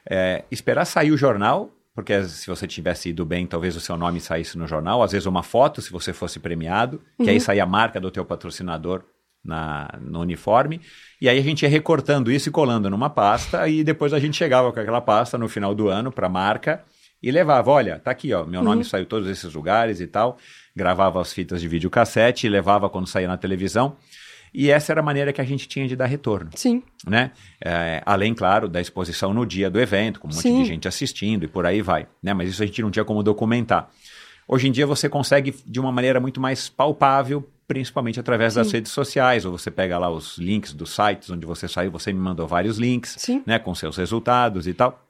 É, 0.08 0.44
esperar 0.50 0.84
sair 0.84 1.10
o 1.12 1.16
jornal, 1.16 1.70
porque 1.98 2.22
se 2.22 2.46
você 2.46 2.64
tivesse 2.64 3.08
ido 3.08 3.26
bem, 3.26 3.44
talvez 3.44 3.74
o 3.74 3.80
seu 3.80 3.96
nome 3.96 4.20
saísse 4.20 4.56
no 4.56 4.68
jornal. 4.68 5.02
Às 5.02 5.10
vezes 5.10 5.26
uma 5.26 5.42
foto, 5.42 5.82
se 5.82 5.90
você 5.90 6.12
fosse 6.12 6.38
premiado, 6.38 7.02
que 7.20 7.28
aí 7.28 7.40
saía 7.40 7.64
a 7.64 7.66
marca 7.66 8.00
do 8.00 8.08
teu 8.08 8.24
patrocinador 8.24 9.02
na, 9.44 9.98
no 10.00 10.20
uniforme. 10.20 10.80
E 11.20 11.28
aí 11.28 11.36
a 11.36 11.42
gente 11.42 11.64
ia 11.64 11.68
recortando 11.68 12.30
isso 12.30 12.50
e 12.50 12.52
colando 12.52 12.88
numa 12.88 13.10
pasta. 13.10 13.66
E 13.68 13.82
depois 13.82 14.12
a 14.12 14.20
gente 14.20 14.36
chegava 14.36 14.72
com 14.72 14.78
aquela 14.78 15.00
pasta 15.00 15.36
no 15.36 15.48
final 15.48 15.74
do 15.74 15.88
ano 15.88 16.12
para 16.12 16.28
a 16.28 16.30
marca 16.30 16.84
e 17.20 17.32
levava, 17.32 17.72
olha, 17.72 17.98
tá 17.98 18.12
aqui, 18.12 18.32
ó, 18.32 18.44
meu 18.44 18.62
nome 18.62 18.84
saiu 18.84 19.02
em 19.02 19.06
todos 19.06 19.28
esses 19.28 19.52
lugares 19.52 20.00
e 20.00 20.06
tal. 20.06 20.38
Gravava 20.76 21.20
as 21.20 21.32
fitas 21.32 21.60
de 21.60 21.66
videocassete 21.66 22.46
e 22.46 22.48
levava 22.48 22.88
quando 22.88 23.08
saía 23.08 23.26
na 23.26 23.36
televisão. 23.36 23.96
E 24.52 24.70
essa 24.70 24.92
era 24.92 25.00
a 25.00 25.04
maneira 25.04 25.32
que 25.32 25.40
a 25.40 25.44
gente 25.44 25.68
tinha 25.68 25.86
de 25.86 25.94
dar 25.94 26.06
retorno 26.06 26.50
sim. 26.54 26.82
né? 27.06 27.32
É, 27.64 28.02
além, 28.04 28.34
claro, 28.34 28.68
da 28.68 28.80
exposição 28.80 29.32
no 29.34 29.44
dia 29.44 29.70
do 29.70 29.80
evento, 29.80 30.20
com 30.20 30.28
um 30.28 30.30
monte 30.30 30.42
Sim. 30.42 30.62
de 30.62 30.68
gente 30.68 30.88
assistindo 30.88 31.44
e 31.44 31.48
por 31.48 31.66
aí 31.66 31.82
vai, 31.82 32.06
né? 32.22 32.32
Mas 32.34 32.50
isso 32.50 32.62
a 32.62 32.66
gente 32.66 32.80
não 32.82 32.90
tinha 32.90 33.04
como 33.04 33.22
documentar. 33.22 33.90
Hoje 34.46 34.68
em 34.68 34.72
dia 34.72 34.86
você 34.86 35.08
consegue 35.08 35.54
de 35.66 35.78
uma 35.78 35.92
maneira 35.92 36.18
muito 36.18 36.40
mais 36.40 36.68
palpável, 36.68 37.46
principalmente 37.66 38.18
através 38.18 38.54
das 38.54 38.72
redes 38.72 38.90
sociais, 38.90 39.44
ou 39.44 39.52
você 39.52 39.70
pega 39.70 39.98
lá 39.98 40.10
os 40.10 40.38
links 40.38 40.72
dos 40.72 40.94
sites 40.94 41.28
onde 41.28 41.44
você 41.44 41.68
saiu, 41.68 41.90
você 41.90 42.12
me 42.12 42.18
mandou 42.18 42.46
vários 42.46 42.78
links, 42.78 43.16
Sim. 43.18 43.42
né, 43.46 43.58
com 43.58 43.74
seus 43.74 43.96
resultados 43.96 44.66
e 44.66 44.72
tal. 44.72 45.07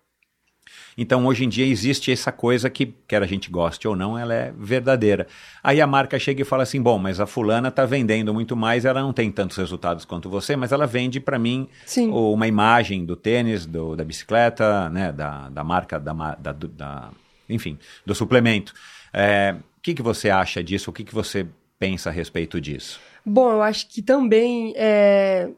Então, 1.01 1.25
hoje 1.27 1.45
em 1.45 1.49
dia 1.49 1.65
existe 1.65 2.11
essa 2.11 2.33
coisa 2.33 2.69
que, 2.69 2.93
quer 3.07 3.23
a 3.23 3.27
gente 3.27 3.49
goste 3.49 3.87
ou 3.87 3.95
não, 3.95 4.19
ela 4.19 4.35
é 4.35 4.53
verdadeira. 4.59 5.29
Aí 5.63 5.81
a 5.81 5.87
marca 5.87 6.19
chega 6.19 6.43
e 6.43 6.45
fala 6.45 6.65
assim: 6.65 6.83
bom, 6.83 6.99
mas 6.99 7.21
a 7.21 7.27
fulana 7.27 7.69
está 7.69 7.87
vendendo 7.87 8.35
muito 8.35 8.57
mais, 8.57 8.85
ela 8.85 9.01
não 9.01 9.13
tem 9.13 9.31
tantos 9.31 9.57
resultados 9.57 10.05
quanto 10.05 10.29
você, 10.29 10.57
mas 10.57 10.73
ela 10.73 10.89
vende 10.89 11.21
para 11.21 11.39
mim 11.39 11.69
Sim. 11.87 12.11
uma 12.11 12.49
imagem 12.49 13.05
do 13.05 13.15
tênis, 13.15 13.65
do- 13.65 13.95
da 13.95 14.03
bicicleta, 14.05 14.89
né, 14.91 15.13
da, 15.13 15.49
da 15.49 15.63
marca, 15.63 16.01
da, 16.01 16.13
da- 16.35 16.53
da- 16.53 17.11
enfim, 17.49 17.79
do 18.05 18.13
suplemento. 18.13 18.75
É, 19.13 19.55
o 19.79 19.81
que, 19.81 19.95
que 19.95 20.03
você 20.03 20.29
acha 20.31 20.65
disso? 20.65 20.91
O 20.91 20.93
que, 20.93 21.05
que 21.05 21.15
você 21.15 21.47
pensa 21.79 22.11
a 22.11 22.13
respeito 22.13 22.61
disso? 22.61 22.99
Bom, 23.25 23.53
eu 23.53 23.63
acho 23.63 23.89
que 23.89 24.03
também 24.03 24.75
é, 24.77 25.49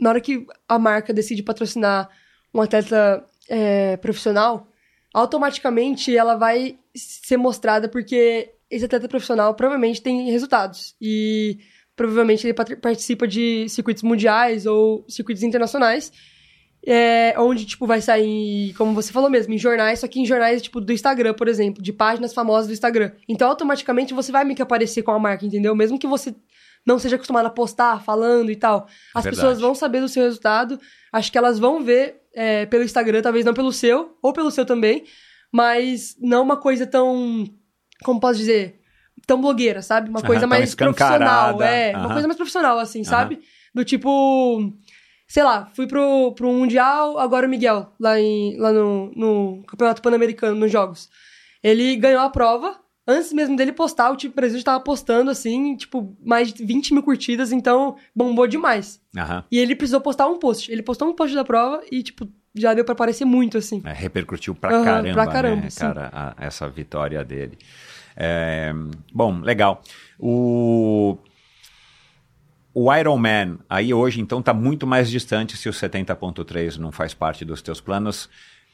na 0.00 0.10
hora 0.10 0.20
que 0.20 0.46
a 0.68 0.78
marca 0.78 1.12
decide 1.12 1.42
patrocinar 1.42 2.08
um 2.54 2.60
atleta 2.62 3.24
é, 3.48 3.96
profissional, 3.96 4.68
automaticamente 5.12 6.16
ela 6.16 6.36
vai 6.36 6.78
ser 6.94 7.36
mostrada 7.36 7.88
porque 7.88 8.54
esse 8.70 8.84
atleta 8.84 9.08
profissional 9.08 9.54
provavelmente 9.54 10.02
tem 10.02 10.30
resultados 10.30 10.94
e 11.00 11.58
provavelmente 11.96 12.46
ele 12.46 12.54
participa 12.54 13.26
de 13.26 13.68
circuitos 13.68 14.02
mundiais 14.02 14.66
ou 14.66 15.04
circuitos 15.08 15.42
internacionais. 15.42 16.12
É, 16.86 17.34
onde, 17.36 17.66
tipo, 17.66 17.88
vai 17.88 18.00
sair, 18.00 18.72
como 18.74 18.94
você 18.94 19.12
falou 19.12 19.28
mesmo, 19.28 19.52
em 19.52 19.58
jornais, 19.58 19.98
só 19.98 20.06
que 20.06 20.20
em 20.20 20.24
jornais, 20.24 20.62
tipo, 20.62 20.80
do 20.80 20.92
Instagram, 20.92 21.34
por 21.34 21.48
exemplo, 21.48 21.82
de 21.82 21.92
páginas 21.92 22.32
famosas 22.32 22.68
do 22.68 22.72
Instagram. 22.72 23.10
Então, 23.28 23.48
automaticamente, 23.48 24.14
você 24.14 24.30
vai 24.30 24.44
meio 24.44 24.54
que 24.54 24.62
aparecer 24.62 25.02
com 25.02 25.10
a 25.10 25.18
marca, 25.18 25.44
entendeu? 25.44 25.74
Mesmo 25.74 25.98
que 25.98 26.06
você 26.06 26.34
não 26.86 26.98
seja 26.98 27.16
acostumado 27.16 27.46
a 27.46 27.50
postar, 27.50 28.02
falando 28.02 28.50
e 28.50 28.56
tal. 28.56 28.86
As 29.14 29.24
Verdade. 29.24 29.36
pessoas 29.36 29.60
vão 29.60 29.74
saber 29.74 30.00
do 30.00 30.08
seu 30.08 30.22
resultado. 30.22 30.80
Acho 31.12 31.30
que 31.30 31.38
elas 31.38 31.58
vão 31.58 31.82
ver 31.82 32.22
é, 32.34 32.66
pelo 32.66 32.84
Instagram, 32.84 33.22
talvez 33.22 33.44
não 33.44 33.54
pelo 33.54 33.72
seu, 33.72 34.16
ou 34.22 34.32
pelo 34.32 34.50
seu 34.50 34.64
também, 34.64 35.04
mas 35.52 36.16
não 36.20 36.42
uma 36.42 36.56
coisa 36.56 36.86
tão. 36.86 37.44
Como 38.04 38.20
posso 38.20 38.38
dizer? 38.38 38.80
Tão 39.26 39.40
blogueira, 39.40 39.82
sabe? 39.82 40.08
Uma 40.08 40.22
coisa 40.22 40.46
mais 40.46 40.74
profissional. 40.74 41.60
É, 41.62 41.96
uma 41.96 42.12
coisa 42.12 42.28
mais 42.28 42.36
profissional, 42.36 42.78
assim, 42.78 43.04
sabe? 43.04 43.40
Do 43.74 43.84
tipo. 43.84 44.72
Sei 45.26 45.42
lá, 45.42 45.66
fui 45.74 45.86
pro, 45.86 46.32
pro 46.34 46.50
Mundial, 46.50 47.18
agora 47.18 47.46
o 47.46 47.50
Miguel, 47.50 47.92
lá, 48.00 48.18
em, 48.18 48.56
lá 48.56 48.72
no, 48.72 49.12
no 49.14 49.62
Campeonato 49.66 50.00
Pan-Americano, 50.00 50.54
nos 50.54 50.72
Jogos. 50.72 51.10
Ele 51.62 51.96
ganhou 51.96 52.22
a 52.22 52.30
prova, 52.30 52.80
antes 53.08 53.32
mesmo 53.32 53.56
dele 53.56 53.72
postar, 53.72 54.10
o 54.10 54.16
time 54.16 54.32
Brasil 54.34 54.58
já 54.58 54.64
tava 54.64 54.80
postando, 54.80 55.30
assim, 55.30 55.74
tipo, 55.76 56.14
mais 56.24 56.52
de 56.52 56.62
20 56.64 56.92
mil 56.92 57.02
curtidas, 57.02 57.50
então 57.50 57.96
bombou 58.14 58.46
demais. 58.46 59.00
Aham. 59.16 59.42
E 59.50 59.58
ele 59.58 59.74
precisou 59.74 60.00
postar 60.00 60.26
um 60.28 60.38
post. 60.38 60.70
Ele 60.70 60.82
postou 60.82 61.08
um 61.08 61.14
post 61.14 61.34
da 61.34 61.42
prova 61.44 61.82
e, 61.90 62.02
tipo, 62.02 62.28
já 62.54 62.74
deu 62.74 62.84
pra 62.84 62.92
aparecer 62.92 63.24
muito, 63.24 63.56
assim. 63.56 63.80
É, 63.84 63.92
repercutiu 63.92 64.54
pra 64.54 64.70
Aham, 64.70 64.84
caramba, 64.84 65.12
pra 65.14 65.26
caramba, 65.26 65.62
né, 65.62 65.68
cara, 65.74 66.10
a- 66.12 66.34
essa 66.38 66.68
vitória 66.68 67.24
dele. 67.24 67.56
É, 68.14 68.72
bom, 69.12 69.40
legal. 69.40 69.82
O, 70.18 71.16
o 72.74 72.94
Iron 72.94 73.16
Man, 73.16 73.58
aí 73.68 73.92
hoje 73.94 74.20
então 74.20 74.42
tá 74.42 74.52
muito 74.52 74.86
mais 74.86 75.10
distante 75.10 75.56
se 75.56 75.68
o 75.68 75.72
70.3 75.72 76.76
não 76.76 76.92
faz 76.92 77.14
parte 77.14 77.44
dos 77.44 77.62
teus 77.62 77.80
planos. 77.80 78.28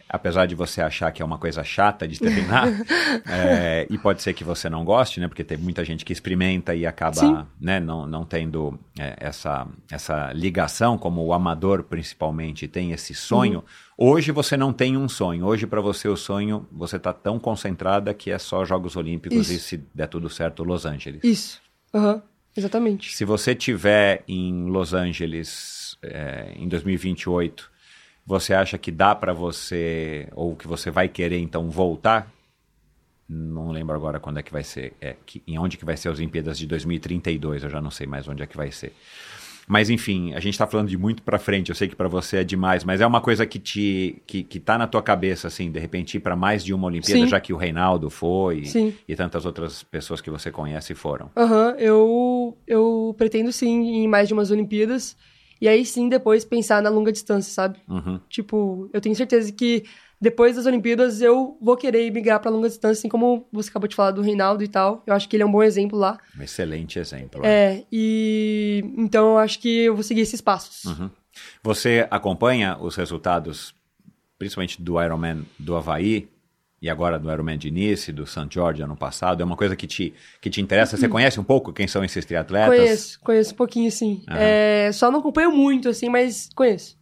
Apesar 0.08 0.46
de 0.46 0.54
você 0.54 0.80
achar 0.80 1.10
que 1.12 1.22
é 1.22 1.24
uma 1.24 1.38
coisa 1.38 1.64
chata 1.64 2.06
de 2.06 2.18
terminar, 2.18 2.68
é, 3.26 3.86
e 3.90 3.98
pode 3.98 4.22
ser 4.22 4.34
que 4.34 4.44
você 4.44 4.68
não 4.68 4.84
goste, 4.84 5.20
né? 5.20 5.28
Porque 5.28 5.44
tem 5.44 5.56
muita 5.56 5.84
gente 5.84 6.04
que 6.04 6.12
experimenta 6.12 6.74
e 6.74 6.86
acaba 6.86 7.46
né, 7.60 7.80
não, 7.80 8.06
não 8.06 8.24
tendo 8.24 8.78
é, 8.98 9.16
essa, 9.18 9.66
essa 9.90 10.32
ligação, 10.32 10.96
como 10.98 11.24
o 11.24 11.32
amador 11.32 11.84
principalmente 11.84 12.68
tem 12.68 12.92
esse 12.92 13.14
sonho. 13.14 13.64
Hoje 13.96 14.32
você 14.32 14.56
não 14.56 14.72
tem 14.72 14.96
um 14.96 15.08
sonho. 15.08 15.46
Hoje, 15.46 15.66
para 15.66 15.80
você, 15.80 16.08
o 16.08 16.16
sonho, 16.16 16.66
você 16.70 16.96
está 16.96 17.12
tão 17.12 17.38
concentrada 17.38 18.12
que 18.12 18.30
é 18.30 18.38
só 18.38 18.64
Jogos 18.64 18.96
Olímpicos 18.96 19.50
Isso. 19.50 19.52
e, 19.52 19.58
se 19.58 19.84
der 19.94 20.08
tudo 20.08 20.28
certo, 20.28 20.64
Los 20.64 20.84
Angeles. 20.84 21.22
Isso. 21.22 21.60
Aham. 21.92 22.22
Exatamente. 22.56 23.14
Se 23.14 23.24
você 23.24 23.54
tiver 23.54 24.22
em 24.28 24.66
Los 24.68 24.94
Angeles 24.94 25.96
é, 26.02 26.52
em 26.54 26.68
2028, 26.68 27.70
você 28.26 28.54
acha 28.54 28.78
que 28.78 28.90
dá 28.90 29.14
para 29.14 29.32
você, 29.32 30.28
ou 30.34 30.56
que 30.56 30.66
você 30.66 30.90
vai 30.90 31.08
querer 31.08 31.38
então 31.38 31.70
voltar? 31.70 32.32
Não 33.28 33.70
lembro 33.70 33.94
agora 33.94 34.20
quando 34.20 34.38
é 34.38 34.42
que 34.42 34.52
vai 34.52 34.62
ser, 34.62 34.92
é, 35.00 35.16
que, 35.24 35.42
em 35.46 35.58
onde 35.58 35.76
que 35.76 35.84
vai 35.84 35.96
ser 35.96 36.08
as 36.08 36.18
Olimpíadas 36.18 36.58
de 36.58 36.66
2032, 36.66 37.64
eu 37.64 37.70
já 37.70 37.80
não 37.80 37.90
sei 37.90 38.06
mais 38.06 38.28
onde 38.28 38.42
é 38.42 38.46
que 38.46 38.56
vai 38.56 38.70
ser. 38.70 38.92
Mas 39.66 39.88
enfim, 39.88 40.34
a 40.34 40.40
gente 40.40 40.54
está 40.54 40.66
falando 40.66 40.88
de 40.88 40.98
muito 40.98 41.22
para 41.22 41.38
frente, 41.38 41.70
eu 41.70 41.74
sei 41.74 41.88
que 41.88 41.96
para 41.96 42.08
você 42.08 42.38
é 42.38 42.44
demais, 42.44 42.84
mas 42.84 43.00
é 43.00 43.06
uma 43.06 43.20
coisa 43.20 43.46
que 43.46 43.58
te 43.58 44.22
que, 44.26 44.42
que 44.42 44.60
tá 44.60 44.76
na 44.76 44.86
tua 44.86 45.02
cabeça 45.02 45.48
assim, 45.48 45.70
de 45.70 45.78
repente 45.80 46.18
ir 46.18 46.20
para 46.20 46.36
mais 46.36 46.62
de 46.62 46.74
uma 46.74 46.86
Olimpíada, 46.86 47.22
Sim. 47.22 47.26
já 47.26 47.40
que 47.40 47.52
o 47.52 47.56
Reinaldo 47.56 48.10
foi 48.10 48.64
Sim. 48.66 48.94
e 49.08 49.16
tantas 49.16 49.46
outras 49.46 49.82
pessoas 49.82 50.20
que 50.20 50.30
você 50.30 50.50
conhece 50.50 50.94
foram. 50.94 51.30
Aham, 51.34 51.76
eu, 51.78 52.58
eu 52.66 53.14
pretendo 53.16 53.50
sim 53.52 53.82
ir 53.84 54.04
em 54.04 54.08
mais 54.08 54.28
de 54.28 54.34
umas 54.34 54.50
Olimpíadas. 54.50 55.16
E 55.64 55.68
aí 55.68 55.82
sim 55.82 56.10
depois 56.10 56.44
pensar 56.44 56.82
na 56.82 56.90
longa 56.90 57.10
distância, 57.10 57.50
sabe? 57.50 57.78
Uhum. 57.88 58.20
Tipo, 58.28 58.90
eu 58.92 59.00
tenho 59.00 59.16
certeza 59.16 59.50
que 59.50 59.84
depois 60.20 60.56
das 60.56 60.66
Olimpíadas 60.66 61.22
eu 61.22 61.56
vou 61.58 61.74
querer 61.74 62.10
migrar 62.12 62.38
pra 62.38 62.50
longa 62.50 62.68
distância, 62.68 63.00
assim 63.00 63.08
como 63.08 63.48
você 63.50 63.70
acabou 63.70 63.88
de 63.88 63.96
falar 63.96 64.10
do 64.10 64.20
Reinaldo 64.20 64.62
e 64.62 64.68
tal. 64.68 65.02
Eu 65.06 65.14
acho 65.14 65.26
que 65.26 65.34
ele 65.34 65.42
é 65.42 65.46
um 65.46 65.50
bom 65.50 65.62
exemplo 65.62 65.98
lá. 65.98 66.18
Um 66.38 66.42
excelente 66.42 66.98
exemplo. 66.98 67.40
É, 67.42 67.82
e 67.90 68.84
então 68.98 69.30
eu 69.30 69.38
acho 69.38 69.58
que 69.58 69.84
eu 69.84 69.94
vou 69.94 70.02
seguir 70.02 70.20
esses 70.20 70.42
passos. 70.42 70.84
Uhum. 70.84 71.08
Você 71.62 72.06
acompanha 72.10 72.76
os 72.78 72.94
resultados, 72.94 73.74
principalmente 74.38 74.82
do 74.82 75.02
Ironman 75.02 75.46
do 75.58 75.74
Havaí 75.76 76.28
e 76.84 76.90
agora 76.90 77.18
do 77.18 77.32
Ironman 77.32 77.56
de 77.56 77.70
Nice, 77.70 78.12
do 78.12 78.26
St. 78.26 78.46
George 78.50 78.82
ano 78.82 78.94
passado? 78.94 79.40
É 79.40 79.44
uma 79.44 79.56
coisa 79.56 79.74
que 79.74 79.86
te, 79.86 80.12
que 80.38 80.50
te 80.50 80.60
interessa? 80.60 80.98
Você 80.98 81.08
conhece 81.08 81.40
um 81.40 81.42
pouco 81.42 81.72
quem 81.72 81.88
são 81.88 82.04
esses 82.04 82.26
triatletas? 82.26 82.76
Conheço, 82.76 83.20
conheço 83.20 83.52
um 83.54 83.56
pouquinho, 83.56 83.90
sim. 83.90 84.22
Aham. 84.28 84.38
É, 84.38 84.90
só 84.92 85.10
não 85.10 85.20
acompanho 85.20 85.50
muito, 85.50 85.88
assim, 85.88 86.10
mas 86.10 86.50
conheço. 86.54 86.98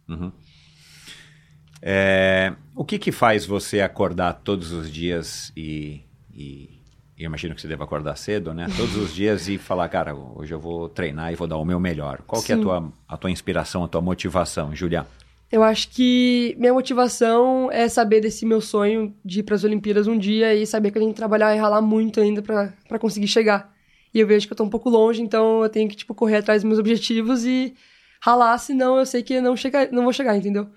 É, 1.81 2.53
o 2.73 2.85
que 2.85 2.97
que 2.97 3.11
faz 3.11 3.45
você 3.45 3.81
acordar 3.81 4.35
todos 4.35 4.71
os 4.71 4.89
dias 4.89 5.51
e, 5.53 5.99
e, 6.33 6.79
eu 7.17 7.25
imagino 7.25 7.53
que 7.53 7.59
você 7.59 7.67
deva 7.67 7.83
acordar 7.83 8.15
cedo, 8.15 8.53
né? 8.53 8.67
Todos 8.77 8.95
os 8.95 9.13
dias 9.13 9.49
e 9.49 9.57
falar, 9.57 9.89
cara, 9.89 10.15
hoje 10.15 10.53
eu 10.53 10.61
vou 10.61 10.87
treinar 10.87 11.33
e 11.33 11.35
vou 11.35 11.45
dar 11.45 11.57
o 11.57 11.65
meu 11.65 11.77
melhor. 11.77 12.21
Qual 12.25 12.41
que 12.41 12.53
é 12.53 12.55
a 12.55 12.57
Sim. 12.57 12.63
tua, 12.63 12.89
a 13.05 13.17
tua 13.17 13.29
inspiração, 13.29 13.83
a 13.83 13.89
tua 13.89 13.99
motivação, 13.99 14.73
Julia? 14.73 15.05
Eu 15.53 15.61
acho 15.61 15.89
que 15.89 16.55
minha 16.57 16.73
motivação 16.73 17.71
é 17.71 17.87
saber 17.87 18.21
desse 18.21 18.43
meu 18.43 18.59
sonho 18.59 19.15
de 19.23 19.41
ir 19.41 19.43
para 19.43 19.53
as 19.53 19.63
Olimpíadas 19.63 20.07
um 20.07 20.17
dia 20.17 20.55
e 20.55 20.65
saber 20.65 20.89
que 20.89 20.97
eu 20.97 21.01
tenho 21.03 21.13
que 21.13 21.17
trabalhar 21.17 21.55
e 21.55 21.59
ralar 21.59 21.79
muito 21.79 22.19
ainda 22.19 22.41
para 22.41 22.97
conseguir 22.97 23.27
chegar. 23.27 23.71
E 24.11 24.19
eu 24.19 24.25
vejo 24.25 24.47
que 24.47 24.53
eu 24.53 24.57
tô 24.57 24.63
um 24.63 24.69
pouco 24.69 24.89
longe, 24.89 25.21
então 25.21 25.61
eu 25.61 25.69
tenho 25.69 25.87
que 25.87 25.95
tipo 25.95 26.15
correr 26.15 26.37
atrás 26.37 26.63
dos 26.63 26.67
meus 26.67 26.79
objetivos 26.79 27.45
e 27.45 27.75
ralar, 28.19 28.57
senão 28.57 28.97
eu 28.97 29.05
sei 29.05 29.21
que 29.21 29.39
não 29.41 29.55
chega, 29.55 29.87
não 29.91 30.01
vou 30.01 30.11
chegar, 30.11 30.35
entendeu? 30.35 30.67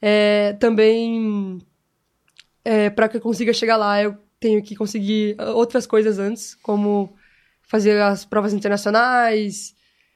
É, 0.00 0.52
também 0.52 1.58
é, 2.64 2.90
para 2.90 3.08
que 3.08 3.16
eu 3.16 3.20
consiga 3.20 3.52
chegar 3.52 3.76
lá, 3.76 4.00
eu 4.00 4.16
tenho 4.38 4.62
que 4.62 4.76
conseguir 4.76 5.34
outras 5.52 5.84
coisas 5.84 6.20
antes, 6.20 6.54
como 6.62 7.12
fazer 7.62 8.00
as 8.00 8.24
provas 8.24 8.52
internacionais, 8.52 9.74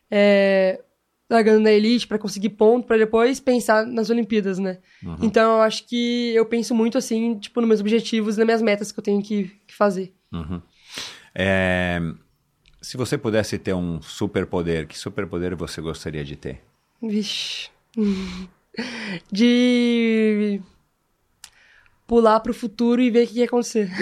é, 0.09 0.81
largando 1.29 1.61
na 1.61 1.73
elite 1.73 2.07
para 2.07 2.19
conseguir 2.19 2.51
ponto, 2.51 2.87
para 2.87 2.99
depois 2.99 3.41
pensar 3.41 3.85
nas 3.87 4.11
Olimpíadas, 4.11 4.59
né? 4.59 4.79
Então 5.21 5.57
eu 5.57 5.63
acho 5.63 5.85
que 5.87 6.33
eu 6.35 6.47
penso 6.47 6.75
muito 6.75 6.97
assim, 6.97 7.39
tipo, 7.39 7.61
nos 7.61 7.69
meus 7.69 7.81
objetivos 7.81 8.37
e 8.37 8.39
nas 8.39 8.47
minhas 8.47 8.63
metas 8.63 8.93
que 8.93 8.99
eu 8.99 9.05
tenho 9.05 9.23
que, 9.23 9.51
que 9.67 9.75
fazer. 9.75 10.15
Uhum. 10.33 10.61
É, 11.35 12.01
se 12.81 12.97
você 12.97 13.19
pudesse 13.19 13.59
ter 13.59 13.75
um 13.75 14.01
superpoder, 14.01 14.87
que 14.87 14.99
superpoder 14.99 15.57
você 15.57 15.81
gostaria 15.81 16.25
de 16.25 16.37
ter? 16.37 16.63
Vixe. 17.03 17.71
De 19.33 20.61
pular 22.07 22.41
pro 22.41 22.55
futuro 22.55 23.03
e 23.03 23.11
ver 23.11 23.25
o 23.25 23.27
que 23.27 23.39
ia 23.39 23.47
acontecer. 23.47 23.91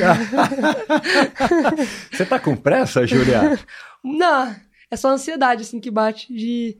Você 2.13 2.27
tá 2.27 2.39
com 2.39 2.57
pressa, 2.57 3.07
Julia? 3.07 3.59
Não, 4.03 4.55
é 4.91 4.97
só 4.97 5.09
ansiedade, 5.11 5.63
assim, 5.63 5.81
que 5.81 5.91
bate 5.91 6.33
de, 6.33 6.77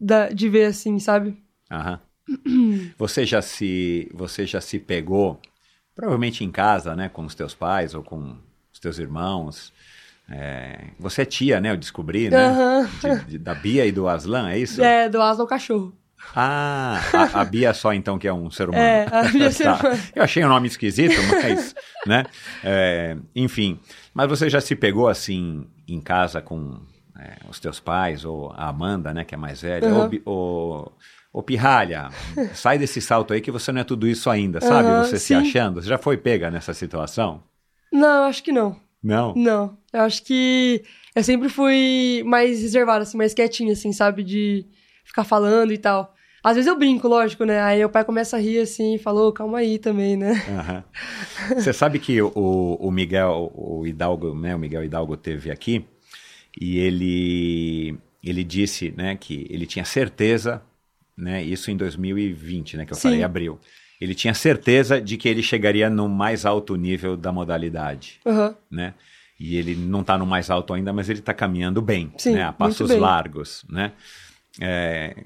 da, 0.00 0.28
de 0.28 0.48
ver, 0.48 0.66
assim, 0.66 0.98
sabe? 0.98 1.36
Aham. 1.70 2.00
Você 2.98 3.24
já 3.24 3.40
se 3.40 4.10
você 4.12 4.44
já 4.46 4.60
se 4.60 4.78
pegou 4.80 5.40
provavelmente 5.94 6.42
em 6.44 6.50
casa, 6.50 6.96
né, 6.96 7.08
com 7.08 7.24
os 7.24 7.34
teus 7.34 7.54
pais 7.54 7.94
ou 7.94 8.02
com 8.02 8.36
os 8.72 8.78
teus 8.80 8.98
irmãos. 8.98 9.72
É, 10.28 10.88
você 10.98 11.22
é 11.22 11.24
tia, 11.24 11.60
né? 11.60 11.70
Eu 11.70 11.76
descobri, 11.76 12.28
né? 12.30 12.36
Aham. 12.48 12.90
De- 13.00 13.24
de- 13.32 13.38
da 13.38 13.54
Bia 13.54 13.86
e 13.86 13.92
do 13.92 14.08
Aslan, 14.08 14.50
é 14.50 14.58
isso? 14.58 14.82
É, 14.82 15.08
do 15.08 15.22
asa 15.22 15.40
ao 15.42 15.46
cachorro. 15.46 15.94
Ah, 16.34 17.00
a, 17.14 17.40
a 17.40 17.44
Bia 17.44 17.72
só 17.72 17.94
então 17.94 18.18
que 18.18 18.26
é 18.26 18.32
um 18.32 18.50
ser 18.50 18.68
humano. 18.68 18.84
É, 18.84 19.08
a 19.10 19.22
Bia 19.22 19.46
é 19.46 19.50
ser 19.52 19.64
Tá. 19.64 19.74
humano. 19.80 20.02
Eu 20.14 20.22
achei 20.24 20.42
o 20.44 20.48
nome 20.48 20.66
esquisito, 20.66 21.22
mas, 21.22 21.74
né? 22.04 22.24
É, 22.64 23.16
enfim, 23.36 23.78
mas 24.12 24.28
você 24.28 24.50
já 24.50 24.60
se 24.60 24.74
pegou 24.74 25.08
assim 25.08 25.64
em 25.86 26.00
casa 26.00 26.42
com 26.42 26.80
é, 27.20 27.36
os 27.48 27.58
teus 27.60 27.80
pais 27.80 28.24
ou 28.24 28.50
a 28.52 28.68
Amanda, 28.68 29.12
né, 29.12 29.24
que 29.24 29.34
é 29.34 29.38
mais 29.38 29.62
velha? 29.62 30.08
Bi- 30.08 30.22
Ô, 30.24 30.90
ô, 31.32 31.42
Pirralha, 31.42 32.10
sai 32.54 32.78
desse 32.78 33.00
salto 33.00 33.32
aí 33.32 33.40
que 33.40 33.50
você 33.50 33.72
não 33.72 33.80
é 33.80 33.84
tudo 33.84 34.06
isso 34.08 34.28
ainda, 34.30 34.60
sabe? 34.60 34.90
Aham, 34.90 35.02
você 35.02 35.18
se 35.18 35.26
sim. 35.28 35.34
achando. 35.34 35.82
Você 35.82 35.88
já 35.88 35.98
foi 35.98 36.16
pega 36.16 36.50
nessa 36.50 36.72
situação? 36.74 37.42
Não, 37.92 38.24
acho 38.24 38.42
que 38.42 38.52
não. 38.52 38.76
Não? 39.02 39.34
Não. 39.36 39.78
Eu 39.92 40.00
acho 40.02 40.22
que 40.24 40.82
eu 41.14 41.22
sempre 41.22 41.48
fui 41.48 42.22
mais 42.26 42.60
reservada, 42.60 43.02
assim, 43.02 43.16
mais 43.16 43.32
quietinha, 43.34 43.72
assim, 43.72 43.92
sabe? 43.92 44.22
De 44.22 44.66
ficar 45.04 45.24
falando 45.24 45.72
e 45.72 45.78
tal. 45.78 46.12
Às 46.42 46.54
vezes 46.56 46.68
eu 46.68 46.76
brinco, 46.78 47.08
lógico, 47.08 47.44
né? 47.44 47.60
Aí 47.60 47.78
meu 47.78 47.88
pai 47.90 48.04
começa 48.04 48.36
a 48.36 48.40
rir 48.40 48.60
assim 48.60 48.94
e 48.94 48.98
falou, 48.98 49.32
calma 49.32 49.58
aí 49.58 49.78
também, 49.78 50.16
né? 50.16 50.34
Aham. 50.48 50.84
Você 51.56 51.72
sabe 51.72 51.98
que 51.98 52.20
o, 52.22 52.30
o 52.34 52.90
Miguel, 52.90 53.50
o 53.54 53.86
Hidalgo, 53.86 54.34
né, 54.34 54.54
o 54.54 54.58
Miguel 54.58 54.84
Hidalgo 54.84 55.16
teve 55.16 55.50
aqui 55.50 55.84
e 56.60 56.78
ele 56.78 57.98
ele 58.22 58.42
disse, 58.42 58.92
né, 58.96 59.14
que 59.16 59.46
ele 59.48 59.66
tinha 59.66 59.84
certeza, 59.84 60.60
né, 61.16 61.40
isso 61.42 61.70
em 61.70 61.76
2020, 61.76 62.76
né, 62.76 62.84
que 62.84 62.92
eu 62.92 62.96
Sim. 62.96 63.02
falei 63.02 63.22
abril. 63.22 63.60
Ele 64.00 64.14
tinha 64.16 64.34
certeza 64.34 65.00
de 65.00 65.16
que 65.16 65.28
ele 65.28 65.42
chegaria 65.42 65.88
no 65.88 66.08
mais 66.08 66.44
alto 66.44 66.74
nível 66.74 67.16
da 67.16 67.30
modalidade, 67.32 68.20
Aham. 68.26 68.54
né? 68.70 68.94
E 69.38 69.56
ele 69.56 69.76
não 69.76 70.00
está 70.00 70.18
no 70.18 70.26
mais 70.26 70.50
alto 70.50 70.74
ainda, 70.74 70.92
mas 70.92 71.08
ele 71.08 71.20
está 71.20 71.32
caminhando 71.32 71.80
bem, 71.80 72.12
Sim, 72.18 72.32
né, 72.34 72.42
a 72.42 72.52
passos 72.52 72.90
largos, 72.96 73.64
né? 73.68 73.92
É, 74.60 75.24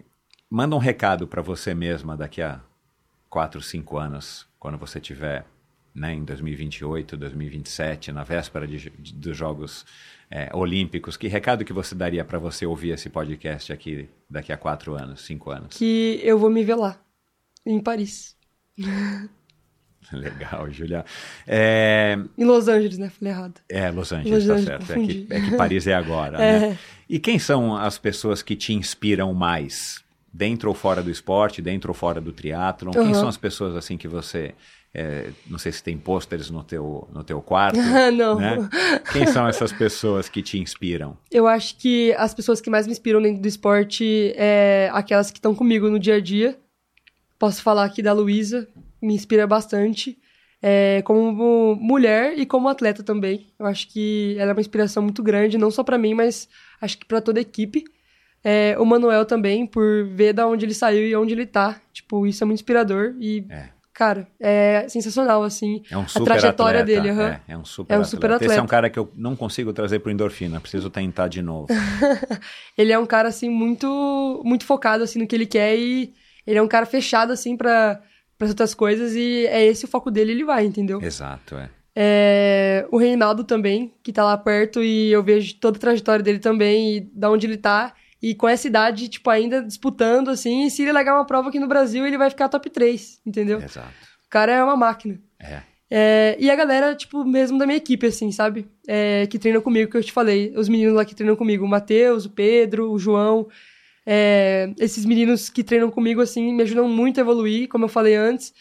manda 0.51 0.74
um 0.77 0.78
recado 0.78 1.27
para 1.27 1.40
você 1.43 1.74
mesma 1.74 2.16
daqui 2.16 2.43
a 2.43 2.61
quatro, 3.28 3.62
cinco 3.62 3.97
anos, 3.97 4.47
quando 4.59 4.77
você 4.77 5.01
tiver 5.01 5.47
né, 5.94 6.12
em 6.15 6.24
2028, 6.24 7.16
2027, 7.16 8.12
na 8.12 8.24
véspera 8.24 8.66
de, 8.66 8.90
de- 8.90 9.15
dos 9.15 9.36
Jogos 9.36 9.86
é, 10.31 10.48
Olímpicos, 10.55 11.16
que 11.16 11.27
recado 11.28 11.65
que 11.65 11.73
você 11.73 11.94
daria 11.94 12.24
para 12.24 12.39
você 12.39 12.65
ouvir 12.65 12.90
esse 12.90 13.09
podcast 13.11 13.73
aqui 13.73 14.09
daqui 14.28 14.52
a 14.52 14.57
quatro 14.57 14.94
anos, 14.94 15.23
cinco 15.23 15.51
anos? 15.51 15.77
Que 15.77 16.20
eu 16.23 16.39
vou 16.39 16.48
me 16.51 16.62
ver 16.65 16.77
lá, 16.77 17.01
em 17.66 17.81
Paris. 17.81 18.36
Legal, 20.12 20.70
Julia. 20.73 21.05
É, 21.47 22.19
Em 22.36 22.44
Los 22.44 22.66
Angeles, 22.69 22.98
né? 22.98 23.11
Falei 23.11 23.32
errado. 23.32 23.61
é, 23.69 23.90
Los 23.90 24.12
Angeles, 24.12 24.44
Los 24.47 24.65
tá 24.65 24.73
Angeles, 24.74 24.86
certo. 24.86 25.02
É 25.02 25.07
que, 25.07 25.27
é 25.31 25.40
que 25.40 25.57
Paris 25.57 25.86
é 25.86 25.94
agora, 25.94 26.39
É. 26.43 26.61
né? 26.70 26.78
E 27.09 27.19
quem 27.19 27.39
são 27.39 27.77
as 27.77 27.98
pessoas 27.98 28.43
que 28.43 28.57
te 28.57 28.73
inspiram 28.73 29.32
mais? 29.35 30.02
Dentro 30.32 30.69
ou 30.69 30.74
fora 30.74 31.02
do 31.02 31.11
esporte, 31.11 31.61
dentro 31.61 31.90
ou 31.90 31.94
fora 31.94 32.20
do 32.20 32.32
triatlon? 32.32 32.93
Quem 32.93 33.02
Aham. 33.02 33.15
são 33.15 33.28
as 33.28 33.36
pessoas 33.36 33.77
assim 33.77 33.97
que 33.97 34.07
você... 34.09 34.55
é, 34.93 35.31
não 35.47 35.59
sei 35.59 35.71
se 35.71 35.83
tem 35.83 35.97
pôsteres 35.97 36.51
no 36.51 36.65
teu, 36.65 37.07
no 37.12 37.23
teu 37.23 37.41
quarto. 37.41 37.79
Não. 38.17 38.39
né? 38.41 38.57
Quem 39.12 39.27
são 39.27 39.47
essas 39.47 39.73
pessoas 39.73 40.29
que 40.29 40.43
te 40.43 40.59
inspiram? 40.59 41.17
Eu 41.31 41.47
acho 41.47 41.77
que 41.77 42.12
as 42.19 42.35
pessoas 42.35 42.61
que 42.61 42.69
mais 42.69 42.87
me 42.87 42.93
inspiram 42.93 43.23
dentro 43.23 43.41
do 43.41 43.47
esporte 43.49 44.33
é 44.37 44.91
aquelas 44.93 45.31
que 45.31 45.39
estão 45.39 45.55
comigo 45.55 45.89
no 45.89 45.99
dia 45.99 46.17
a 46.17 46.21
dia. 46.21 46.59
Posso 47.39 47.62
falar 47.62 47.85
aqui 47.85 48.03
da 48.03 48.12
Luísa, 48.12 48.69
me 49.01 49.15
inspira 49.15 49.47
bastante. 49.47 50.19
É, 50.62 51.01
como 51.03 51.75
mulher 51.77 52.39
e 52.39 52.45
como 52.45 52.69
atleta 52.69 53.03
também. 53.03 53.47
Eu 53.59 53.65
acho 53.67 53.89
que 53.89 54.37
ela 54.39 54.51
é 54.51 54.55
uma 54.55 54.61
inspiração 54.61 55.03
muito 55.03 55.23
grande, 55.23 55.57
não 55.57 55.71
só 55.71 55.83
pra 55.83 55.97
mim, 55.97 56.12
mas 56.12 56.49
acho 56.81 56.99
que 56.99 57.07
pra 57.07 57.21
toda 57.21 57.39
a 57.39 57.43
equipe. 57.43 57.85
É, 58.43 58.77
o 58.79 58.85
Manuel 58.85 59.25
também, 59.25 59.67
por 59.67 60.05
ver 60.07 60.33
da 60.33 60.47
onde 60.47 60.67
ele 60.67 60.75
saiu 60.75 61.07
e 61.07 61.15
onde 61.17 61.33
ele 61.33 61.47
tá. 61.47 61.81
Tipo, 61.93 62.27
isso 62.27 62.43
é 62.43 62.47
muito 62.47 62.59
inspirador. 62.59 63.15
E, 63.21 63.47
É. 63.49 63.71
cara, 64.01 64.27
é 64.40 64.86
sensacional, 64.89 65.43
assim. 65.43 65.82
É 65.90 65.97
um 65.98 66.01
a 66.01 66.09
super 66.09 66.24
trajetória 66.24 66.81
atleta, 66.81 67.01
dele. 67.02 67.10
aham. 67.10 67.28
É, 67.28 67.52
é 67.52 67.59
um 67.59 67.64
super 67.66 67.93
É 67.94 67.98
um 67.98 68.01
atleta. 68.01 68.16
super 68.16 68.31
Esse 68.31 68.43
é 68.44 68.47
atleta. 68.47 68.62
um 68.62 68.66
cara 68.66 68.89
que 68.89 68.98
eu 68.98 69.12
não 69.14 69.36
consigo 69.36 69.74
trazer 69.74 69.98
pro 69.98 70.10
endorfina, 70.10 70.59
preciso 70.59 70.89
tentar 70.89 71.28
de 71.28 71.43
novo. 71.43 71.66
Ele 72.78 72.93
é 72.93 72.98
um 72.98 73.05
cara, 73.05 73.28
assim, 73.28 73.51
muito, 73.51 74.40
muito 74.43 74.64
focado, 74.64 75.05
assim, 75.05 75.18
no 75.18 75.27
que 75.27 75.36
ele 75.36 75.44
quer 75.44 75.77
e 75.77 76.14
ele 76.47 76.59
é 76.59 76.62
um 76.62 76.66
cara 76.68 76.86
fechado, 76.86 77.31
assim, 77.32 77.56
pra, 77.56 78.01
para 78.39 78.48
outras 78.48 78.74
coisas 78.74 79.14
e 79.14 79.47
é 79.47 79.64
esse 79.66 79.85
o 79.85 79.89
foco 79.89 80.10
dele, 80.10 80.32
ele 80.32 80.44
vai, 80.44 80.64
entendeu? 80.64 81.01
Exato, 81.02 81.56
é. 81.56 81.68
É, 81.94 82.86
o 82.90 82.97
Reinaldo 82.97 83.44
também, 83.44 83.93
que 84.02 84.12
tá 84.12 84.24
lá 84.24 84.36
perto 84.39 84.82
e 84.82 85.12
eu 85.12 85.22
vejo 85.22 85.55
toda 85.56 85.77
a 85.77 85.81
trajetória 85.81 86.22
dele 86.22 86.39
também 86.39 86.97
e 86.97 87.01
da 87.01 87.31
onde 87.31 87.47
ele 87.47 87.59
tá. 87.59 87.93
E 88.23 88.35
com 88.35 88.49
essa 88.49 88.67
idade, 88.67 89.09
tipo, 89.09 89.31
ainda 89.31 89.63
disputando, 89.63 90.29
assim, 90.29 90.67
e 90.67 90.71
se 90.71 90.83
ele 90.83 90.93
largar 90.93 91.15
uma 91.15 91.25
prova 91.25 91.49
aqui 91.49 91.59
no 91.59 91.67
Brasil, 91.67 92.07
ele 92.07 92.19
vai 92.19 92.29
ficar 92.29 92.49
top 92.49 92.69
3, 92.69 93.21
entendeu? 93.25 93.59
Exato. 93.63 93.89
O 94.27 94.29
cara 94.29 94.53
é 94.53 94.63
uma 94.63 94.77
máquina. 94.77 95.19
É. 95.39 95.63
É, 95.93 96.37
e 96.39 96.49
a 96.51 96.55
galera, 96.55 96.95
tipo, 96.95 97.25
mesmo 97.25 97.59
da 97.59 97.67
minha 97.67 97.79
equipe, 97.79 98.07
assim, 98.07 98.31
sabe? 98.31 98.69
É, 98.87 99.27
que 99.27 99.39
treina 99.39 99.61
comigo, 99.61 99.91
que 99.91 99.97
eu 99.97 100.05
te 100.05 100.13
falei. 100.13 100.53
Os 100.57 100.69
meninos 100.69 100.95
lá 100.95 101.05
que 101.05 101.15
treinam 101.17 101.35
comigo, 101.35 101.65
o 101.65 101.69
Matheus, 101.69 102.27
o 102.27 102.31
Pedro, 102.31 102.93
o 102.93 102.99
João. 102.99 103.49
é, 104.07 104.73
esses 104.79 105.05
meninos 105.05 105.49
que 105.51 105.65
treinam 105.65 105.91
comigo, 105.91 106.21
assim, 106.21 106.53
me 106.53 106.63
ajudam 106.63 106.89
muito 106.89 107.19
a 107.19 107.23
evoluir, 107.23 107.69
como 107.69 107.85
eu 107.85 107.89
falei 107.89 108.15
antes. 108.15 108.53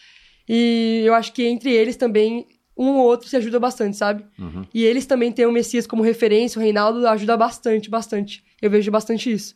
E 0.48 1.02
eu 1.04 1.14
acho 1.14 1.32
que 1.32 1.44
entre 1.44 1.70
eles 1.72 1.96
também, 1.96 2.46
um 2.80 2.96
ou 2.96 3.04
outro 3.04 3.28
se 3.28 3.36
ajuda 3.36 3.60
bastante, 3.60 3.96
sabe? 3.96 4.24
Uhum. 4.38 4.64
E 4.72 4.84
eles 4.84 5.04
também 5.04 5.30
têm 5.30 5.44
o 5.44 5.52
Messias 5.52 5.86
como 5.86 6.02
referência, 6.02 6.58
o 6.58 6.62
Reinaldo 6.62 7.06
ajuda 7.06 7.36
bastante, 7.36 7.90
bastante. 7.90 8.42
Eu 8.60 8.70
vejo 8.70 8.90
bastante 8.90 9.30
isso. 9.30 9.54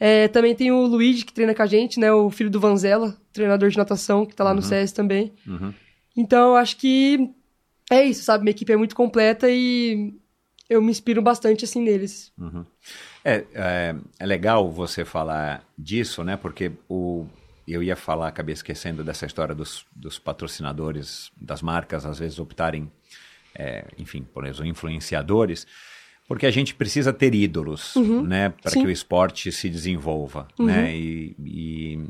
É, 0.00 0.26
também 0.28 0.54
tem 0.54 0.72
o 0.72 0.86
Luigi, 0.86 1.24
que 1.24 1.32
treina 1.32 1.54
com 1.54 1.62
a 1.62 1.66
gente, 1.66 2.00
né? 2.00 2.10
O 2.12 2.30
filho 2.30 2.50
do 2.50 2.58
Vanzella, 2.58 3.16
treinador 3.32 3.68
de 3.68 3.76
natação, 3.76 4.24
que 4.24 4.34
tá 4.34 4.42
lá 4.42 4.54
no 4.54 4.62
CS 4.62 4.90
também. 4.92 5.32
Uhum. 5.46 5.72
Então, 6.16 6.56
acho 6.56 6.76
que 6.78 7.30
é 7.90 8.04
isso, 8.04 8.24
sabe? 8.24 8.42
Minha 8.42 8.52
equipe 8.52 8.72
é 8.72 8.76
muito 8.76 8.96
completa 8.96 9.48
e 9.50 10.14
eu 10.68 10.80
me 10.80 10.90
inspiro 10.90 11.20
bastante, 11.20 11.64
assim, 11.64 11.82
neles. 11.82 12.32
É, 13.24 13.44
é, 13.54 13.94
é 14.18 14.26
legal 14.26 14.70
você 14.70 15.04
falar 15.04 15.64
disso, 15.78 16.24
né? 16.24 16.36
Porque 16.36 16.72
o, 16.88 17.26
eu 17.66 17.82
ia 17.82 17.96
falar, 17.96 18.28
acabei 18.28 18.52
esquecendo 18.52 19.04
dessa 19.04 19.26
história 19.26 19.54
dos, 19.54 19.86
dos 19.94 20.18
patrocinadores, 20.18 21.30
das 21.36 21.62
marcas, 21.62 22.06
às 22.06 22.18
vezes 22.18 22.38
optarem, 22.38 22.90
é, 23.54 23.84
enfim, 23.98 24.22
por 24.22 24.46
exemplo, 24.46 24.66
influenciadores, 24.66 25.66
porque 26.26 26.46
a 26.46 26.50
gente 26.50 26.74
precisa 26.74 27.12
ter 27.12 27.34
ídolos, 27.34 27.94
né? 28.24 28.50
Para 28.50 28.72
que 28.72 28.78
o 28.86 28.90
esporte 28.90 29.52
se 29.52 29.68
desenvolva, 29.68 30.48
né? 30.58 30.96
E, 30.96 31.36
e 31.44 32.04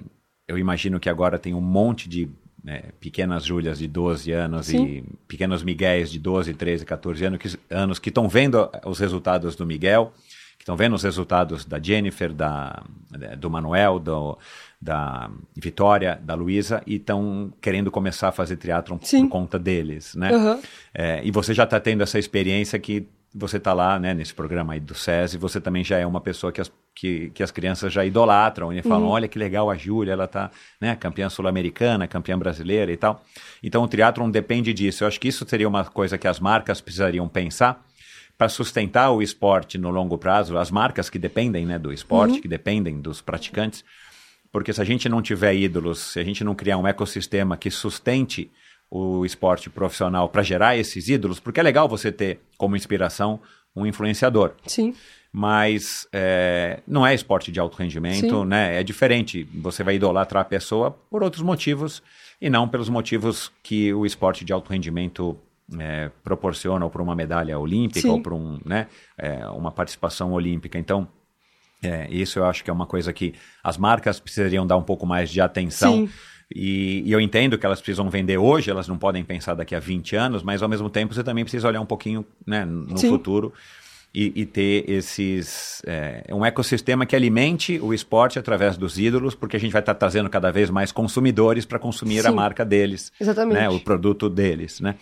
eu 0.46 0.58
imagino 0.58 1.00
que 1.00 1.08
agora 1.08 1.38
tem 1.38 1.54
um 1.54 1.60
monte 1.60 2.08
de 2.08 2.30
né, 2.62 2.82
pequenas 3.00 3.44
Júlias 3.44 3.78
de 3.78 3.88
12 3.88 4.30
anos 4.30 4.66
Sim. 4.66 4.84
e 4.84 5.04
pequenos 5.26 5.64
Miguéis 5.64 6.10
de 6.10 6.18
12, 6.18 6.54
13, 6.54 6.84
14 6.84 7.24
anos 7.24 7.38
que 7.38 7.58
anos 7.68 7.98
que 7.98 8.08
estão 8.08 8.28
vendo 8.28 8.70
os 8.84 9.00
resultados 9.00 9.56
do 9.56 9.66
Miguel, 9.66 10.12
que 10.56 10.62
estão 10.62 10.76
vendo 10.76 10.94
os 10.94 11.02
resultados 11.02 11.64
da 11.64 11.80
Jennifer, 11.82 12.32
da, 12.32 12.84
do 13.38 13.50
Manuel, 13.50 13.98
do, 13.98 14.38
da 14.82 15.30
Vitória, 15.54 16.20
da 16.20 16.34
Luísa 16.34 16.82
e 16.84 16.96
estão 16.96 17.52
querendo 17.60 17.88
começar 17.88 18.28
a 18.28 18.32
fazer 18.32 18.56
triatlon 18.56 18.98
Sim. 19.00 19.22
por 19.22 19.30
conta 19.30 19.56
deles, 19.56 20.16
né? 20.16 20.34
Aham. 20.34 20.60
É, 20.92 21.20
e 21.22 21.30
você 21.30 21.54
já 21.54 21.62
está 21.62 21.78
tendo 21.78 22.02
essa 22.02 22.18
experiência 22.18 22.76
que 22.80 23.06
você 23.34 23.58
está 23.58 23.72
lá, 23.72 23.98
né, 23.98 24.12
nesse 24.12 24.34
programa 24.34 24.74
aí 24.74 24.80
do 24.80 24.94
SESI, 24.94 25.38
você 25.38 25.60
também 25.60 25.82
já 25.82 25.98
é 25.98 26.04
uma 26.04 26.20
pessoa 26.20 26.52
que 26.52 26.60
as, 26.60 26.70
que, 26.94 27.30
que 27.30 27.42
as 27.42 27.50
crianças 27.50 27.92
já 27.92 28.04
idolatram 28.04 28.72
e 28.72 28.82
falam, 28.82 29.06
olha 29.06 29.26
que 29.26 29.38
legal 29.38 29.70
a 29.70 29.76
Júlia, 29.76 30.12
ela 30.12 30.26
tá, 30.26 30.50
né, 30.80 30.94
campeã 30.96 31.30
sul-americana, 31.30 32.06
campeã 32.06 32.36
brasileira 32.36 32.92
e 32.92 32.96
tal. 32.96 33.24
Então 33.62 33.84
o 33.84 33.88
triatlon 33.88 34.30
depende 34.30 34.74
disso. 34.74 35.04
Eu 35.04 35.08
acho 35.08 35.18
que 35.18 35.28
isso 35.28 35.46
seria 35.48 35.68
uma 35.68 35.84
coisa 35.84 36.18
que 36.18 36.28
as 36.28 36.40
marcas 36.40 36.80
precisariam 36.80 37.26
pensar 37.26 37.82
para 38.36 38.48
sustentar 38.48 39.10
o 39.12 39.22
esporte 39.22 39.78
no 39.78 39.90
longo 39.90 40.18
prazo, 40.18 40.58
as 40.58 40.70
marcas 40.70 41.08
que 41.08 41.18
dependem, 41.18 41.64
né, 41.64 41.78
do 41.78 41.92
esporte, 41.92 42.40
que 42.40 42.48
dependem 42.48 43.00
dos 43.00 43.22
praticantes, 43.22 43.84
porque 44.52 44.72
se 44.72 44.80
a 44.80 44.84
gente 44.84 45.08
não 45.08 45.22
tiver 45.22 45.54
ídolos, 45.54 45.98
se 45.98 46.20
a 46.20 46.24
gente 46.24 46.44
não 46.44 46.54
criar 46.54 46.76
um 46.76 46.86
ecossistema 46.86 47.56
que 47.56 47.70
sustente 47.70 48.50
o 48.90 49.24
esporte 49.24 49.70
profissional 49.70 50.28
para 50.28 50.42
gerar 50.42 50.76
esses 50.76 51.08
ídolos, 51.08 51.40
porque 51.40 51.58
é 51.58 51.62
legal 51.62 51.88
você 51.88 52.12
ter 52.12 52.40
como 52.58 52.76
inspiração 52.76 53.40
um 53.74 53.86
influenciador, 53.86 54.52
Sim. 54.66 54.94
mas 55.32 56.06
é, 56.12 56.80
não 56.86 57.06
é 57.06 57.14
esporte 57.14 57.50
de 57.50 57.58
alto 57.58 57.74
rendimento, 57.78 58.42
Sim. 58.42 58.44
né? 58.44 58.78
É 58.78 58.82
diferente. 58.82 59.48
Você 59.54 59.82
vai 59.82 59.94
idolatrar 59.94 60.42
a 60.42 60.44
pessoa 60.44 60.90
por 61.10 61.22
outros 61.22 61.42
motivos 61.42 62.02
e 62.38 62.50
não 62.50 62.68
pelos 62.68 62.90
motivos 62.90 63.50
que 63.62 63.94
o 63.94 64.04
esporte 64.04 64.44
de 64.44 64.52
alto 64.52 64.70
rendimento 64.70 65.38
é, 65.78 66.10
proporciona, 66.22 66.84
ou 66.84 66.90
por 66.90 67.00
uma 67.00 67.14
medalha 67.14 67.58
olímpica, 67.58 68.00
Sim. 68.00 68.10
ou 68.10 68.20
por 68.20 68.34
um, 68.34 68.60
né, 68.62 68.88
é, 69.16 69.46
uma 69.46 69.72
participação 69.72 70.32
olímpica. 70.32 70.78
Então, 70.78 71.08
é, 71.82 72.06
isso 72.10 72.38
eu 72.38 72.44
acho 72.44 72.62
que 72.62 72.70
é 72.70 72.72
uma 72.72 72.86
coisa 72.86 73.12
que 73.12 73.34
as 73.62 73.76
marcas 73.76 74.20
precisariam 74.20 74.66
dar 74.66 74.76
um 74.76 74.82
pouco 74.82 75.06
mais 75.06 75.30
de 75.30 75.40
atenção. 75.40 76.06
Sim. 76.06 76.10
E, 76.54 77.02
e 77.06 77.12
eu 77.12 77.20
entendo 77.20 77.56
que 77.58 77.64
elas 77.64 77.80
precisam 77.80 78.10
vender 78.10 78.36
hoje, 78.36 78.70
elas 78.70 78.86
não 78.86 78.98
podem 78.98 79.24
pensar 79.24 79.54
daqui 79.54 79.74
a 79.74 79.80
20 79.80 80.14
anos, 80.16 80.42
mas 80.42 80.62
ao 80.62 80.68
mesmo 80.68 80.90
tempo 80.90 81.14
você 81.14 81.24
também 81.24 81.44
precisa 81.44 81.66
olhar 81.66 81.80
um 81.80 81.86
pouquinho 81.86 82.24
né, 82.46 82.64
no 82.64 82.98
Sim. 82.98 83.08
futuro 83.08 83.52
e, 84.14 84.32
e 84.42 84.46
ter 84.46 84.88
esses. 84.88 85.82
é, 85.86 86.24
um 86.30 86.44
ecossistema 86.44 87.06
que 87.06 87.16
alimente 87.16 87.80
o 87.80 87.94
esporte 87.94 88.38
através 88.38 88.76
dos 88.76 88.98
ídolos, 88.98 89.34
porque 89.34 89.56
a 89.56 89.60
gente 89.60 89.72
vai 89.72 89.80
estar 89.80 89.94
trazendo 89.94 90.28
cada 90.28 90.50
vez 90.50 90.68
mais 90.68 90.92
consumidores 90.92 91.64
para 91.64 91.78
consumir 91.78 92.20
a 92.20 92.30
Sim. 92.30 92.36
marca 92.36 92.64
deles, 92.64 93.10
Exatamente. 93.18 93.58
né, 93.58 93.68
o 93.70 93.80
produto 93.80 94.28
deles. 94.28 94.80
Né? 94.80 94.96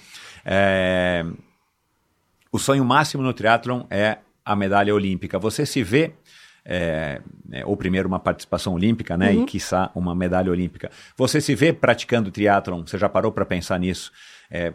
É, 0.44 1.26
o 2.52 2.58
sonho 2.58 2.84
máximo 2.84 3.22
no 3.22 3.32
triatlon 3.32 3.82
é 3.90 4.18
a 4.44 4.54
medalha 4.54 4.94
olímpica. 4.94 5.38
Você 5.38 5.66
se 5.66 5.82
vê, 5.82 6.12
é, 6.64 7.20
é, 7.52 7.64
ou 7.64 7.76
primeiro 7.76 8.08
uma 8.08 8.18
participação 8.20 8.74
olímpica, 8.74 9.16
né, 9.16 9.34
e 9.34 9.44
quiçá 9.44 9.90
uma 9.94 10.14
medalha 10.14 10.50
olímpica. 10.50 10.90
Você 11.16 11.40
se 11.40 11.54
vê 11.54 11.72
praticando 11.72 12.30
triatlon, 12.30 12.86
você 12.86 12.98
já 12.98 13.08
parou 13.08 13.32
para 13.32 13.44
pensar 13.44 13.78
nisso, 13.78 14.12
é, 14.50 14.72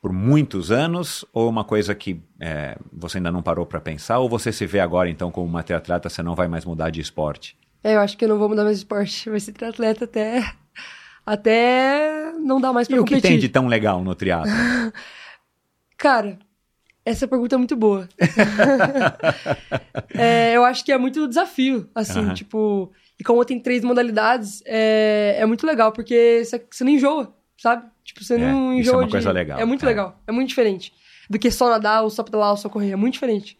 por 0.00 0.12
muitos 0.12 0.72
anos, 0.72 1.24
ou 1.32 1.48
uma 1.48 1.62
coisa 1.64 1.94
que 1.94 2.20
é, 2.40 2.76
você 2.92 3.18
ainda 3.18 3.30
não 3.30 3.40
parou 3.42 3.64
para 3.64 3.80
pensar, 3.80 4.18
ou 4.18 4.28
você 4.28 4.52
se 4.52 4.66
vê 4.66 4.80
agora 4.80 5.08
então 5.08 5.30
como 5.30 5.46
uma 5.46 5.62
triatleta, 5.62 6.08
você 6.08 6.22
não 6.22 6.34
vai 6.34 6.48
mais 6.48 6.64
mudar 6.64 6.90
de 6.90 7.00
esporte? 7.00 7.56
É, 7.84 7.94
eu 7.96 8.00
acho 8.00 8.16
que 8.16 8.24
eu 8.24 8.28
não 8.28 8.38
vou 8.38 8.48
mudar 8.48 8.64
mais 8.64 8.76
de 8.78 8.84
esporte. 8.84 9.26
Vai 9.30 9.40
ser 9.40 9.52
triatleta 9.52 10.04
até. 10.04 10.40
Até 11.26 12.32
não 12.38 12.60
dá 12.60 12.72
mais 12.72 12.86
pra 12.86 12.96
E 12.96 13.00
o 13.00 13.04
que 13.04 13.14
competir. 13.14 13.30
tem 13.30 13.38
de 13.38 13.48
tão 13.48 13.66
legal 13.66 14.02
no 14.04 14.14
triatlon? 14.14 14.52
Cara, 15.98 16.38
essa 17.04 17.26
pergunta 17.28 17.54
é 17.54 17.58
muito 17.58 17.76
boa. 17.76 18.08
É, 20.14 20.54
eu 20.54 20.62
acho 20.64 20.84
que 20.84 20.92
é 20.92 20.98
muito 20.98 21.26
desafio, 21.26 21.88
assim, 21.94 22.20
Aham. 22.20 22.34
tipo... 22.34 22.92
E 23.18 23.24
como 23.24 23.42
tem 23.44 23.58
três 23.58 23.82
modalidades, 23.82 24.62
é, 24.66 25.36
é 25.38 25.46
muito 25.46 25.66
legal, 25.66 25.90
porque 25.92 26.42
você, 26.44 26.62
você 26.70 26.84
não 26.84 26.90
enjoa, 26.92 27.34
sabe? 27.56 27.86
Tipo, 28.04 28.22
você 28.22 28.34
É, 28.34 28.38
não 28.38 28.72
isso 28.72 28.78
é 28.78 28.80
enjoa 28.80 28.96
uma 28.98 29.06
de- 29.06 29.10
coisa 29.12 29.32
legal, 29.32 29.58
É 29.58 29.64
muito 29.64 29.84
é. 29.84 29.88
legal, 29.88 30.20
é 30.26 30.32
muito 30.32 30.48
diferente. 30.48 30.92
Do 31.30 31.38
que 31.38 31.50
só 31.50 31.70
nadar, 31.70 32.02
ou 32.02 32.10
só 32.10 32.22
pedalar, 32.22 32.50
ou 32.50 32.56
só 32.58 32.68
correr, 32.68 32.90
é 32.90 32.96
muito 32.96 33.14
diferente. 33.14 33.58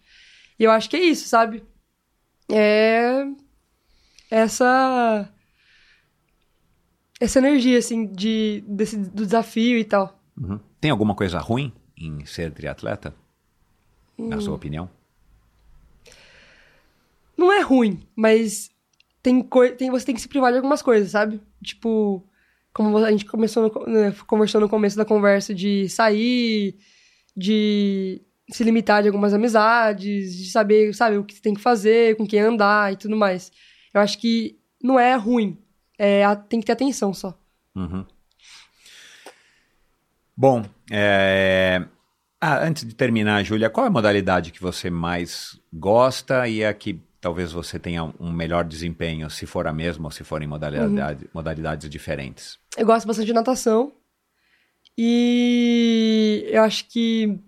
E 0.59 0.65
eu 0.65 0.71
acho 0.71 0.91
que 0.91 0.97
é 0.97 1.01
isso, 1.03 1.27
sabe? 1.29 1.65
É... 2.51 3.25
Essa... 4.31 5.29
Essa 7.21 7.39
energia, 7.39 7.79
assim, 7.79 8.07
de, 8.07 8.63
desse, 8.67 8.97
do 8.97 9.25
desafio 9.25 9.79
e 9.79 9.85
tal. 9.85 10.19
Uhum. 10.37 10.59
Tem 10.81 10.91
alguma 10.91 11.15
coisa 11.15 11.39
ruim 11.39 11.73
em 11.97 12.25
ser 12.27 12.53
triatleta? 12.53 13.15
Na 14.29 14.37
Hum. 14.37 14.41
sua 14.41 14.55
opinião? 14.55 14.89
não 17.37 17.53
é 17.53 17.61
ruim, 17.61 17.99
mas 18.15 18.71
tem, 19.23 19.43
tem 19.77 19.91
você 19.91 20.07
tem 20.07 20.15
que 20.15 20.21
se 20.21 20.29
privar 20.29 20.53
de 20.53 20.59
algumas 20.59 20.81
coisas, 20.81 21.11
sabe? 21.11 21.41
Tipo, 21.63 22.25
como 22.73 22.97
a 22.99 23.11
gente 23.11 23.25
começou 23.25 23.69
no, 23.69 23.93
né, 23.93 24.15
conversou 24.29 24.61
no 24.61 24.69
começo 24.69 24.97
da 24.97 25.05
conversa 25.05 25.53
de 25.53 25.89
sair, 25.89 26.77
de 27.37 28.23
se 28.51 28.63
limitar 28.63 29.03
de 29.03 29.09
algumas 29.09 29.35
amizades, 29.35 30.37
de 30.37 30.51
saber, 30.51 30.95
sabe, 30.95 31.17
o 31.17 31.25
que 31.25 31.35
você 31.35 31.43
tem 31.43 31.55
que 31.55 31.61
fazer, 31.61 32.17
com 32.17 32.27
quem 32.27 32.39
andar 32.39 32.93
e 32.93 32.97
tudo 32.97 33.17
mais. 33.17 33.51
Eu 33.93 34.01
acho 34.01 34.19
que 34.19 34.59
não 34.81 34.99
é 34.99 35.15
ruim, 35.17 35.59
é, 35.99 36.23
tem 36.49 36.61
que 36.61 36.67
ter 36.67 36.73
atenção 36.73 37.13
só. 37.13 37.37
Uhum. 37.75 38.05
Bom, 40.37 40.65
é... 40.91 41.85
ah, 42.45 42.67
antes 42.67 42.85
de 42.85 42.93
terminar, 42.93 43.45
Júlia, 43.45 43.71
qual 43.71 43.87
é 43.87 43.89
a 43.89 43.93
modalidade 43.93 44.51
que 44.51 44.61
você 44.61 44.91
mais 44.91 45.61
gosta 45.73 46.49
e 46.49 46.65
a 46.65 46.75
que 46.75 47.01
talvez 47.21 47.53
você 47.53 47.79
tenha 47.79 48.13
um 48.19 48.33
melhor 48.33 48.65
desempenho, 48.65 49.31
se 49.31 49.47
for 49.47 49.69
a 49.69 49.73
mesma 49.73 50.07
ou 50.07 50.11
se 50.11 50.25
forem 50.25 50.49
modalidade, 50.49 51.31
modalidades 51.33 51.89
diferentes? 51.89 52.59
Eu 52.77 52.85
gosto 52.85 53.07
bastante 53.07 53.27
de 53.27 53.33
natação. 53.33 53.93
E 54.99 56.45
eu 56.49 56.65
acho 56.65 56.89
que 56.89 57.39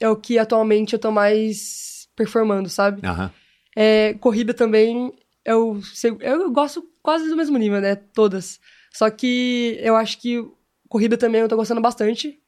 é 0.00 0.08
o 0.08 0.16
que 0.16 0.38
atualmente 0.38 0.94
eu 0.94 0.98
tô 0.98 1.12
mais 1.12 2.08
performando, 2.16 2.70
sabe? 2.70 3.06
Aham. 3.06 3.30
É, 3.76 4.14
corrida 4.14 4.54
também, 4.54 5.12
eu, 5.44 5.78
eu 6.20 6.50
gosto 6.50 6.82
quase 7.02 7.28
do 7.28 7.36
mesmo 7.36 7.58
nível, 7.58 7.82
né? 7.82 7.94
Todas. 7.94 8.58
Só 8.90 9.10
que 9.10 9.76
eu 9.82 9.96
acho 9.96 10.18
que 10.18 10.42
corrida 10.88 11.18
também 11.18 11.42
eu 11.42 11.48
tô 11.48 11.56
gostando 11.56 11.82
bastante. 11.82 12.39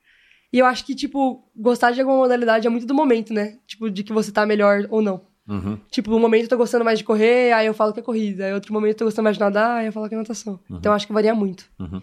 E 0.52 0.58
eu 0.58 0.66
acho 0.66 0.84
que, 0.84 0.94
tipo, 0.94 1.48
gostar 1.56 1.92
de 1.92 2.00
alguma 2.00 2.18
modalidade 2.18 2.66
é 2.66 2.70
muito 2.70 2.86
do 2.86 2.94
momento, 2.94 3.32
né? 3.32 3.58
Tipo, 3.66 3.90
de 3.90 4.02
que 4.02 4.12
você 4.12 4.30
tá 4.30 4.44
melhor 4.44 4.86
ou 4.90 5.00
não. 5.00 5.22
Uhum. 5.48 5.78
Tipo, 5.90 6.14
um 6.14 6.20
momento 6.20 6.44
eu 6.44 6.48
tô 6.48 6.56
gostando 6.56 6.84
mais 6.84 6.98
de 6.98 7.04
correr, 7.04 7.52
aí 7.52 7.66
eu 7.66 7.74
falo 7.74 7.92
que 7.92 8.00
é 8.00 8.02
corrida. 8.02 8.44
Aí 8.44 8.52
outro 8.52 8.72
momento 8.72 8.92
eu 8.92 8.98
tô 8.98 9.04
gostando 9.06 9.24
mais 9.24 9.36
de 9.36 9.40
nadar, 9.40 9.78
aí 9.78 9.86
eu 9.86 9.92
falo 9.92 10.08
que 10.08 10.14
é 10.14 10.18
natação. 10.18 10.60
Então 10.70 10.92
eu 10.92 10.96
acho 10.96 11.06
que 11.06 11.12
varia 11.12 11.34
muito. 11.34 11.64
Uhum. 11.78 12.00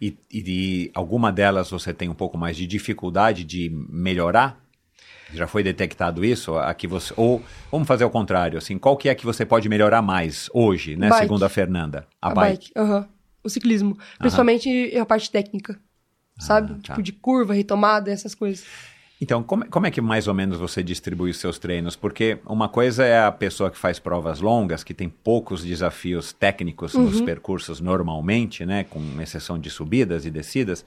E, 0.00 0.16
e 0.30 0.42
de 0.42 0.90
alguma 0.94 1.30
delas 1.30 1.70
você 1.70 1.92
tem 1.92 2.08
um 2.08 2.14
pouco 2.14 2.36
mais 2.36 2.56
de 2.56 2.66
dificuldade 2.66 3.44
de 3.44 3.70
melhorar? 3.88 4.58
Já 5.32 5.46
foi 5.46 5.62
detectado 5.62 6.24
isso? 6.24 6.56
A 6.56 6.74
que 6.74 6.88
você, 6.88 7.14
ou 7.16 7.40
vamos 7.70 7.86
fazer 7.86 8.04
o 8.04 8.10
contrário, 8.10 8.58
assim, 8.58 8.76
qual 8.76 8.96
que 8.96 9.08
é 9.08 9.14
que 9.14 9.24
você 9.24 9.46
pode 9.46 9.68
melhorar 9.68 10.02
mais 10.02 10.50
hoje, 10.52 10.96
né? 10.96 11.08
Bike. 11.08 11.22
Segundo 11.22 11.44
a 11.44 11.48
Fernanda. 11.48 12.06
A, 12.20 12.30
A 12.30 12.34
bike. 12.34 12.72
bike. 12.74 13.08
O 13.44 13.48
ciclismo. 13.48 13.96
Principalmente 14.18 14.96
a 14.98 15.06
parte 15.06 15.30
técnica. 15.30 15.78
Sabe? 16.40 16.74
tá. 16.74 16.80
Tipo, 16.94 17.02
de 17.02 17.12
curva, 17.12 17.54
retomada, 17.54 18.10
essas 18.10 18.34
coisas. 18.34 18.64
Então, 19.22 19.42
como, 19.42 19.66
como 19.68 19.86
é 19.86 19.90
que 19.90 20.00
mais 20.00 20.26
ou 20.26 20.32
menos 20.32 20.58
você 20.58 20.82
distribui 20.82 21.30
os 21.30 21.36
seus 21.36 21.58
treinos? 21.58 21.94
Porque 21.94 22.38
uma 22.46 22.70
coisa 22.70 23.04
é 23.04 23.22
a 23.22 23.30
pessoa 23.30 23.70
que 23.70 23.76
faz 23.76 23.98
provas 23.98 24.40
longas, 24.40 24.82
que 24.82 24.94
tem 24.94 25.10
poucos 25.10 25.62
desafios 25.62 26.32
técnicos 26.32 26.94
Uhum. 26.94 27.02
nos 27.04 27.20
percursos 27.20 27.80
normalmente, 27.80 28.64
né? 28.64 28.84
Com 28.84 29.02
exceção 29.20 29.58
de 29.58 29.68
subidas 29.68 30.24
e 30.24 30.30
descidas. 30.30 30.84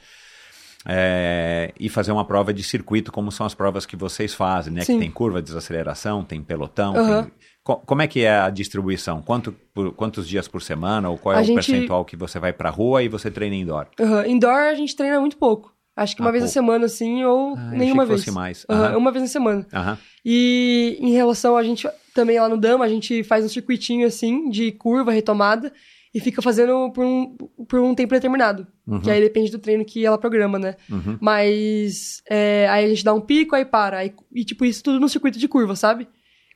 é, 0.86 1.72
e 1.80 1.88
fazer 1.88 2.12
uma 2.12 2.26
prova 2.26 2.54
de 2.54 2.62
circuito, 2.62 3.10
como 3.10 3.32
são 3.32 3.46
as 3.46 3.54
provas 3.54 3.86
que 3.86 3.96
vocês 3.96 4.34
fazem, 4.34 4.74
né? 4.74 4.82
Sim. 4.82 4.96
Que 4.96 5.00
tem 5.00 5.12
curva 5.12 5.42
de 5.42 5.46
desaceleração, 5.48 6.26
tem 6.26 6.42
pelotão. 6.44 6.94
Aham. 6.98 7.24
tem- 7.24 7.32
Co- 7.64 7.78
Como 7.78 8.02
é 8.02 8.08
que 8.08 8.22
é 8.22 8.40
a 8.40 8.50
distribuição? 8.50 9.22
Quanto, 9.22 9.54
por- 9.74 9.94
quantos 9.94 10.28
dias 10.28 10.48
por 10.48 10.62
semana? 10.62 11.10
Ou 11.10 11.18
qual 11.18 11.34
é 11.36 11.38
A 11.38 11.42
o 11.42 11.44
gente- 11.44 11.56
percentual 11.56 12.04
que 12.04 12.16
você 12.18 12.38
vai 12.40 12.52
pra 12.52 12.70
rua 12.70 13.02
e 13.04 13.08
você 13.08 13.32
treina 13.32 13.56
indoor? 13.56 13.88
Aham. 14.00 14.28
Indoor 14.28 14.52
a 14.70 14.74
gente 14.76 14.96
treina 14.96 15.20
muito 15.20 15.38
pouco. 15.38 15.72
Acho 15.96 16.16
que 16.16 16.22
uma 16.22 16.30
Ah, 16.30 16.32
vez 16.32 16.44
na 16.44 16.50
semana, 16.50 16.86
assim, 16.88 17.24
ou 17.24 17.56
Ah, 17.56 17.72
nenhuma 17.72 18.04
vez. 18.06 18.22
fosse 18.22 18.32
mais. 18.32 18.66
Aham, 18.68 18.86
Aham. 18.88 18.98
Uma 18.98 19.12
vez 19.12 19.22
na 19.24 19.30
semana. 19.30 19.68
E 20.26 20.98
em 21.00 21.12
relação 21.12 21.56
a 21.56 21.64
gente, 21.64 21.88
também 22.14 22.40
lá 22.40 22.50
no 22.50 22.58
Dama, 22.58 22.84
a 22.84 22.90
gente 22.90 23.24
faz 23.24 23.46
um 23.46 23.50
circuitinho 23.50 24.08
assim, 24.08 24.50
de 24.50 24.72
curva, 24.72 25.12
retomada, 25.12 25.72
e 26.14 26.20
fica 26.20 26.42
fazendo 26.42 26.92
por 26.92 27.06
um, 27.06 27.36
por 27.68 27.80
um 27.80 27.94
tempo 27.96 28.14
determinado. 28.14 28.68
Que 29.04 29.10
aí 29.12 29.22
depende 29.22 29.52
do 29.52 29.58
treino 29.60 29.86
que 29.86 30.06
ela 30.06 30.18
programa, 30.18 30.58
né? 30.60 30.76
Uhum. 30.90 31.18
Mas 31.22 32.22
é, 32.30 32.68
aí 32.70 32.86
a 32.86 32.90
gente 32.90 33.04
dá 33.04 33.14
um 33.14 33.22
pico, 33.22 33.56
aí 33.56 33.64
para. 33.66 34.00
Aí, 34.00 34.14
e 34.34 34.44
tipo, 34.44 34.66
isso 34.66 34.84
tudo 34.84 35.00
no 35.00 35.08
circuito 35.10 35.38
de 35.40 35.48
curva, 35.48 35.76
sabe? 35.76 36.08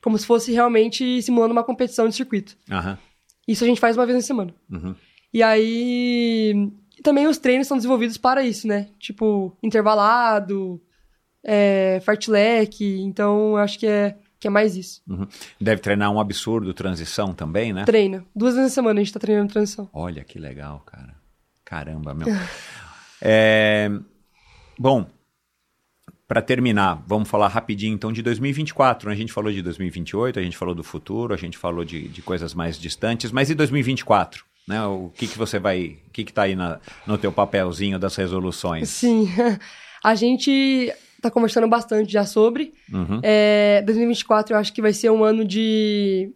Como 0.02 0.18
se 0.18 0.26
fosse 0.26 0.52
realmente 0.52 1.22
simulando 1.22 1.52
uma 1.54 1.64
competição 1.64 2.08
de 2.08 2.16
circuito. 2.16 2.58
Aham. 2.72 2.98
Isso 3.48 3.64
a 3.64 3.68
gente 3.68 3.80
faz 3.80 3.96
uma 3.96 4.06
vez 4.06 4.18
na 4.18 4.22
semana. 4.22 4.54
Uhum. 4.70 4.96
E 5.34 5.42
aí. 5.42 6.54
e 6.98 7.02
também 7.02 7.28
os 7.28 7.38
treinos 7.38 7.68
são 7.68 7.78
desenvolvidos 7.78 8.18
para 8.18 8.46
isso, 8.46 8.68
né? 8.68 8.90
Tipo, 9.00 9.56
intervalado, 9.64 10.82
é, 11.44 12.02
fartlek. 12.06 12.84
Então, 13.02 13.56
acho 13.56 13.80
que 13.80 13.88
é, 13.88 14.18
que 14.40 14.48
é 14.48 14.50
mais 14.50 14.76
isso. 14.76 15.02
Uhum. 15.08 15.28
Deve 15.60 15.82
treinar 15.82 16.12
um 16.12 16.20
absurdo, 16.20 16.74
transição 16.74 17.34
também, 17.34 17.72
né? 17.72 17.86
Treina. 17.86 18.26
Duas 18.36 18.56
vezes 18.56 18.72
na 18.72 18.76
semana 18.76 19.00
a 19.00 19.04
gente 19.04 19.14
tá 19.14 19.20
treinando 19.20 19.52
transição. 19.52 19.90
Olha 19.94 20.24
que 20.24 20.38
legal, 20.38 20.82
cara. 20.86 21.16
Caramba, 21.64 22.14
meu. 22.14 22.28
É, 23.20 23.90
Bom, 24.80 25.08
para 26.28 26.42
terminar, 26.42 27.02
vamos 27.08 27.30
falar 27.30 27.48
rapidinho 27.48 27.94
então 27.94 28.12
de 28.12 28.22
2024. 28.22 29.08
né? 29.08 29.16
A 29.16 29.18
gente 29.18 29.32
falou 29.32 29.52
de 29.52 29.62
2028, 29.62 30.40
a 30.40 30.44
gente 30.44 30.58
falou 30.58 30.76
do 30.76 30.84
futuro, 30.84 31.34
a 31.34 31.38
gente 31.38 31.58
falou 31.58 31.86
de, 31.86 32.08
de 32.10 32.22
coisas 32.22 32.54
mais 32.54 32.78
distantes, 32.78 33.32
mas 33.32 33.50
e 33.50 33.56
2024? 33.56 34.44
Né? 34.68 34.84
O 34.86 35.10
que, 35.16 35.28
que 35.28 35.38
você 35.38 35.58
vai. 35.58 35.98
O 36.08 36.12
que, 36.12 36.26
que 36.26 36.34
tá 36.34 36.44
aí 36.44 36.56
na, 36.56 36.80
no 37.06 37.18
teu 37.18 37.32
papelzinho 37.32 37.98
das 37.98 38.16
resoluções? 38.16 38.90
Sim. 38.90 39.30
A 40.04 40.14
gente 40.14 40.94
tá 41.22 41.32
conversando 41.32 41.68
bastante 41.68 42.12
já 42.12 42.26
sobre. 42.26 42.74
Uhum. 42.92 43.20
É, 43.24 43.82
2024 43.86 44.54
eu 44.54 44.60
acho 44.60 44.74
que 44.74 44.82
vai 44.82 44.94
ser 44.94 45.10
um 45.10 45.24
ano 45.24 45.44
de 45.44 46.32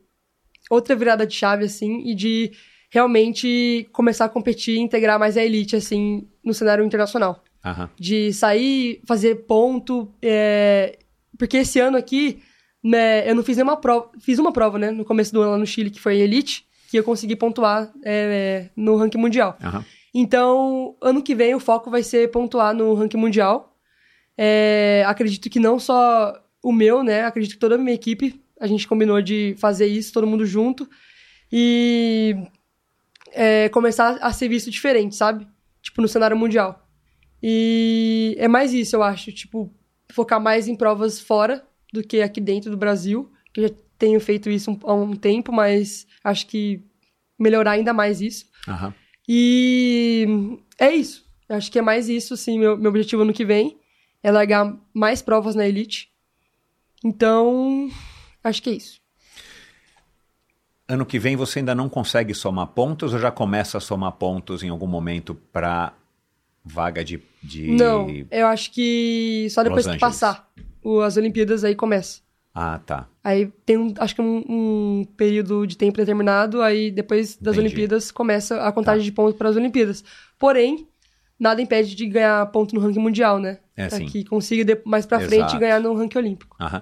outra 0.69 0.95
virada 0.95 1.27
de 1.27 1.35
chave, 1.35 1.65
assim, 1.65 2.01
e 2.05 2.15
de 2.15 2.51
realmente 2.89 3.87
começar 3.91 4.25
a 4.25 4.29
competir 4.29 4.75
e 4.75 4.79
integrar 4.79 5.19
mais 5.19 5.37
a 5.37 5.43
elite, 5.43 5.75
assim, 5.75 6.27
no 6.43 6.53
cenário 6.53 6.83
internacional. 6.83 7.43
Aham. 7.63 7.89
De 7.99 8.33
sair, 8.33 9.01
fazer 9.07 9.45
ponto. 9.45 10.13
é, 10.21 10.97
Porque 11.37 11.57
esse 11.57 11.79
ano 11.79 11.97
aqui, 11.97 12.41
né, 12.83 13.29
eu 13.29 13.35
não 13.35 13.43
fiz 13.43 13.57
nenhuma 13.57 13.77
prova. 13.77 14.09
Fiz 14.19 14.39
uma 14.39 14.51
prova, 14.51 14.79
né, 14.79 14.91
no 14.91 15.05
começo 15.05 15.31
do 15.33 15.41
ano 15.41 15.51
lá 15.51 15.57
no 15.57 15.65
Chile, 15.65 15.89
que 15.89 15.99
foi 16.01 16.17
elite, 16.19 16.65
que 16.89 16.97
eu 16.97 17.03
consegui 17.03 17.35
pontuar 17.35 17.91
é, 18.03 18.69
no 18.75 18.95
ranking 18.95 19.17
mundial. 19.19 19.57
Aham. 19.63 19.85
Então, 20.13 20.95
ano 21.01 21.21
que 21.21 21.33
vem 21.33 21.55
o 21.55 21.59
foco 21.59 21.89
vai 21.89 22.03
ser 22.03 22.29
pontuar 22.31 22.73
no 22.75 22.93
ranking 22.93 23.17
mundial. 23.17 23.77
É, 24.37 25.03
acredito 25.07 25.49
que 25.49 25.59
não 25.59 25.79
só 25.79 26.33
o 26.61 26.71
meu, 26.71 27.03
né? 27.03 27.23
Acredito 27.23 27.53
que 27.53 27.59
toda 27.59 27.75
a 27.75 27.77
minha 27.77 27.93
equipe, 27.93 28.43
a 28.59 28.67
gente 28.67 28.87
combinou 28.87 29.21
de 29.21 29.55
fazer 29.57 29.87
isso, 29.87 30.11
todo 30.11 30.27
mundo 30.27 30.45
junto. 30.45 30.89
E 31.51 32.35
é, 33.31 33.69
começar 33.69 34.17
a 34.21 34.33
ser 34.33 34.49
visto 34.49 34.69
diferente, 34.69 35.15
sabe? 35.15 35.47
Tipo, 35.81 36.01
no 36.01 36.07
cenário 36.07 36.35
mundial. 36.35 36.87
E 37.41 38.35
é 38.37 38.47
mais 38.47 38.73
isso, 38.73 38.95
eu 38.95 39.03
acho. 39.03 39.31
Tipo, 39.31 39.71
focar 40.11 40.39
mais 40.39 40.67
em 40.67 40.75
provas 40.75 41.19
fora 41.19 41.65
do 41.91 42.03
que 42.03 42.21
aqui 42.21 42.39
dentro 42.39 42.69
do 42.69 42.77
Brasil. 42.77 43.31
Que 43.53 43.61
eu 43.61 43.67
já 43.67 43.75
tenho 43.97 44.19
feito 44.19 44.49
isso 44.49 44.77
há 44.83 44.93
um 44.93 45.15
tempo, 45.15 45.51
mas 45.51 46.07
acho 46.23 46.47
que 46.47 46.83
melhorar 47.37 47.71
ainda 47.71 47.93
mais 47.93 48.21
isso. 48.21 48.45
Aham. 48.67 48.93
E 49.27 50.57
é 50.79 50.91
isso. 50.91 51.25
Eu 51.47 51.55
acho 51.55 51.71
que 51.71 51.79
é 51.79 51.81
mais 51.81 52.09
isso, 52.09 52.33
assim, 52.33 52.59
meu, 52.59 52.77
meu 52.77 52.89
objetivo 52.89 53.23
ano 53.23 53.33
que 53.33 53.45
vem. 53.45 53.77
É 54.23 54.31
largar 54.31 54.77
mais 54.93 55.21
provas 55.21 55.55
na 55.55 55.67
Elite. 55.67 56.09
Então, 57.03 57.89
acho 58.43 58.61
que 58.61 58.69
é 58.69 58.73
isso. 58.73 59.01
Ano 60.87 61.05
que 61.05 61.17
vem 61.17 61.35
você 61.35 61.59
ainda 61.59 61.73
não 61.73 61.87
consegue 61.89 62.33
somar 62.33 62.67
pontos 62.67 63.13
ou 63.13 63.19
já 63.19 63.31
começa 63.31 63.77
a 63.77 63.81
somar 63.81 64.11
pontos 64.13 64.61
em 64.61 64.69
algum 64.69 64.87
momento 64.87 65.33
para 65.33 65.93
vaga 66.63 67.03
de, 67.03 67.21
de. 67.43 67.71
Não, 67.71 68.07
eu 68.29 68.47
acho 68.47 68.71
que 68.71 69.47
só 69.49 69.63
depois 69.63 69.85
que 69.87 69.97
passar 69.97 70.49
o- 70.83 71.01
as 71.01 71.17
Olimpíadas 71.17 71.63
aí 71.63 71.75
começa. 71.75 72.21
Ah, 72.53 72.79
tá. 72.85 73.07
Aí 73.23 73.47
tem, 73.65 73.77
um, 73.77 73.93
acho 73.97 74.13
que 74.15 74.21
um, 74.21 74.43
um 74.47 75.05
período 75.15 75.65
de 75.65 75.77
tempo 75.77 75.95
determinado, 75.97 76.61
aí 76.61 76.91
depois 76.91 77.37
das 77.37 77.55
Entendi. 77.55 77.67
Olimpíadas 77.67 78.11
começa 78.11 78.61
a 78.61 78.71
contagem 78.73 79.01
Tá. 79.01 79.05
de 79.05 79.11
pontos 79.13 79.37
para 79.37 79.47
as 79.49 79.55
Olimpíadas. 79.55 80.03
Porém, 80.37 80.85
nada 81.39 81.61
impede 81.61 81.95
de 81.95 82.05
ganhar 82.07 82.45
ponto 82.47 82.75
no 82.75 82.81
ranking 82.81 82.99
mundial, 82.99 83.39
né? 83.39 83.59
É, 83.77 83.87
Pra 83.87 83.97
sim. 83.97 84.05
que 84.05 84.25
consiga 84.25 84.79
mais 84.85 85.05
pra 85.05 85.21
frente 85.21 85.57
ganhar 85.57 85.79
no 85.79 85.93
ranking 85.95 86.17
olímpico. 86.17 86.57
Aham. 86.59 86.81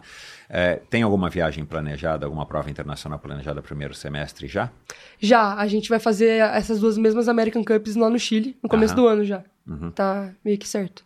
É, 0.49 0.77
tem 0.89 1.03
alguma 1.03 1.29
viagem 1.29 1.63
planejada, 1.63 2.25
alguma 2.25 2.45
prova 2.47 2.67
internacional 2.71 3.19
planejada 3.19 3.61
primeiro 3.61 3.93
semestre 3.93 4.47
já? 4.47 4.71
Já, 5.19 5.53
a 5.53 5.67
gente 5.67 5.87
vai 5.87 5.99
fazer 5.99 6.41
essas 6.55 6.79
duas 6.79 6.97
mesmas 6.97 7.29
American 7.29 7.63
Cups 7.63 7.95
lá 7.95 8.09
no 8.09 8.17
Chile, 8.17 8.57
no 8.63 8.67
começo 8.67 8.95
Aham. 8.95 9.03
do 9.03 9.07
ano 9.07 9.23
já. 9.23 9.43
Uhum. 9.69 9.91
Tá 9.91 10.33
meio 10.43 10.57
que 10.57 10.67
certo. 10.67 11.05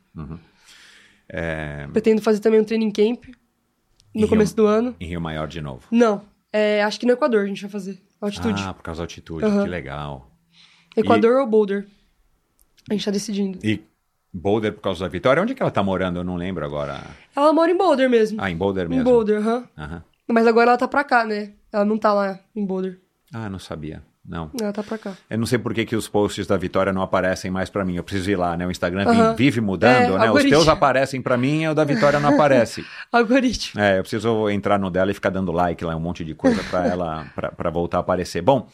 É, 1.30 1.88
Pretendo 1.92 2.22
fazer 2.22 2.40
também 2.40 2.60
um 2.60 2.64
training 2.64 2.92
camp 2.92 3.26
Em 4.14 4.22
no 4.22 4.28
começo 4.28 4.54
Rio- 4.56 4.64
do 4.64 4.68
ano. 4.68 4.96
em 5.00 5.08
Rio 5.08 5.22
Maior 5.22 5.48
de 5.48 5.62
novo. 5.62 5.88
Não, 5.92 6.22
é, 6.52 6.84
acho 6.84 7.00
que 7.00 7.06
no 7.06 7.14
Equador 7.14 7.44
a 7.44 7.48
gente 7.48 7.62
vai 7.62 7.70
fazer. 7.72 8.02
Altitude. 8.22 8.62
Ah, 8.66 8.74
por 8.74 8.84
causa 8.84 9.00
da 9.00 9.04
altitude, 9.04 9.44
Aham. 9.46 9.64
que 9.64 9.70
legal. 9.70 10.32
Equador 10.96 11.42
ou 11.42 11.48
Boulder? 11.48 11.88
A 12.90 12.94
gente 12.94 13.04
tá 13.06 13.12
decidindo. 13.12 13.60
E 13.66 13.82
Boulder 14.32 14.72
por 14.74 14.82
causa 14.82 15.02
da 15.02 15.08
vitória? 15.10 15.42
Onde 15.42 15.52
é 15.54 15.56
que 15.56 15.62
ela 15.62 15.72
tá 15.72 15.84
morando? 15.84 16.20
Eu 16.20 16.24
não 16.24 16.36
lembro 16.36 16.66
agora. 16.66 17.02
Ela 17.36 17.52
mora 17.52 17.72
em 17.72 17.78
Boulder 17.78 18.10
mesmo. 18.10 18.40
Ah, 18.42 18.50
em 18.50 18.56
Boulder 18.56 18.86
em 18.86 18.90
mesmo. 18.90 19.04
Boulder, 19.04 19.40
aham. 19.40 19.68
Aham. 19.78 20.04
Mas 20.30 20.48
agora 20.48 20.70
ela 20.72 20.78
tá 20.78 20.88
pra 20.88 21.04
cá, 21.04 21.26
né? 21.26 21.54
Ela 21.72 21.84
não 21.84 21.98
tá 21.98 22.14
lá 22.14 22.40
em 22.56 22.66
Boulder. 22.66 23.02
Ah, 23.34 23.50
não 23.50 23.60
sabia. 23.60 24.02
Não. 24.26 24.50
Ela 24.60 24.72
tá 24.72 24.82
pra 24.82 24.98
cá. 24.98 25.14
Eu 25.30 25.38
não 25.38 25.46
sei 25.46 25.60
por 25.60 25.74
que, 25.74 25.86
que 25.86 25.96
os 25.98 26.08
posts 26.08 26.48
da 26.48 26.56
Vitória 26.56 26.94
não 26.94 27.02
aparecem 27.02 27.52
mais 27.52 27.70
pra 27.70 27.84
mim. 27.84 27.98
Eu 27.98 28.04
preciso 28.04 28.32
ir 28.32 28.38
lá, 28.38 28.56
né? 28.56 28.66
O 28.66 28.72
Instagram 28.72 29.34
vive 29.36 29.60
mudando, 29.60 29.96
É, 29.96 30.08
né? 30.08 30.16
Os 30.16 30.22
algoritmo. 30.22 30.50
teus 30.52 30.68
aparecem 30.70 31.22
pra 31.22 31.36
mim 31.36 31.64
e 31.64 31.68
o 31.68 31.74
da 31.74 31.84
Vitória 31.84 32.20
não 32.22 32.30
aparece. 32.30 32.86
Algoritmo. 33.12 33.82
É, 33.82 34.00
eu 34.00 34.04
preciso 34.04 34.50
entrar 34.50 34.80
no 34.80 34.90
dela 34.90 35.12
e 35.12 35.14
ficar 35.14 35.30
dando 35.30 35.52
like 35.52 35.84
lá, 35.84 35.94
um 35.96 36.00
monte 36.00 36.24
de 36.24 36.34
coisa 36.34 36.64
pra 36.70 36.88
ela, 36.88 37.26
pra 37.58 37.70
voltar 37.70 37.98
a 37.98 38.00
aparecer. 38.00 38.42
Bom, 38.42 38.70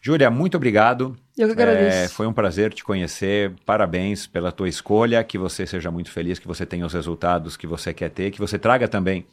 Júlia, 0.00 0.30
muito 0.30 0.56
obrigado. 0.56 1.14
Eu 1.36 1.48
que 1.48 1.52
agradeço. 1.52 1.96
É, 1.98 2.08
foi 2.08 2.26
um 2.26 2.32
prazer 2.32 2.72
te 2.72 2.82
conhecer. 2.82 3.52
Parabéns 3.66 4.26
pela 4.26 4.50
tua 4.50 4.68
escolha. 4.68 5.22
Que 5.22 5.36
você 5.36 5.66
seja 5.66 5.90
muito 5.90 6.10
feliz, 6.10 6.38
que 6.38 6.46
você 6.48 6.64
tenha 6.64 6.86
os 6.86 6.94
resultados 6.94 7.54
que 7.56 7.66
você 7.66 7.92
quer 7.92 8.08
ter, 8.08 8.30
que 8.30 8.38
você 8.40 8.58
traga 8.58 8.88
também 8.88 9.26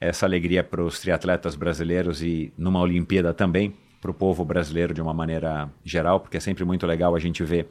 essa 0.00 0.26
alegria 0.26 0.64
para 0.64 0.82
os 0.82 0.98
triatletas 0.98 1.54
brasileiros 1.54 2.22
e 2.22 2.52
numa 2.58 2.80
Olimpíada 2.80 3.32
também 3.32 3.74
para 4.06 4.10
o 4.12 4.14
povo 4.14 4.44
brasileiro 4.44 4.94
de 4.94 5.02
uma 5.02 5.12
maneira 5.12 5.68
geral, 5.84 6.20
porque 6.20 6.36
é 6.36 6.40
sempre 6.40 6.64
muito 6.64 6.86
legal 6.86 7.16
a 7.16 7.18
gente 7.18 7.42
ver 7.42 7.66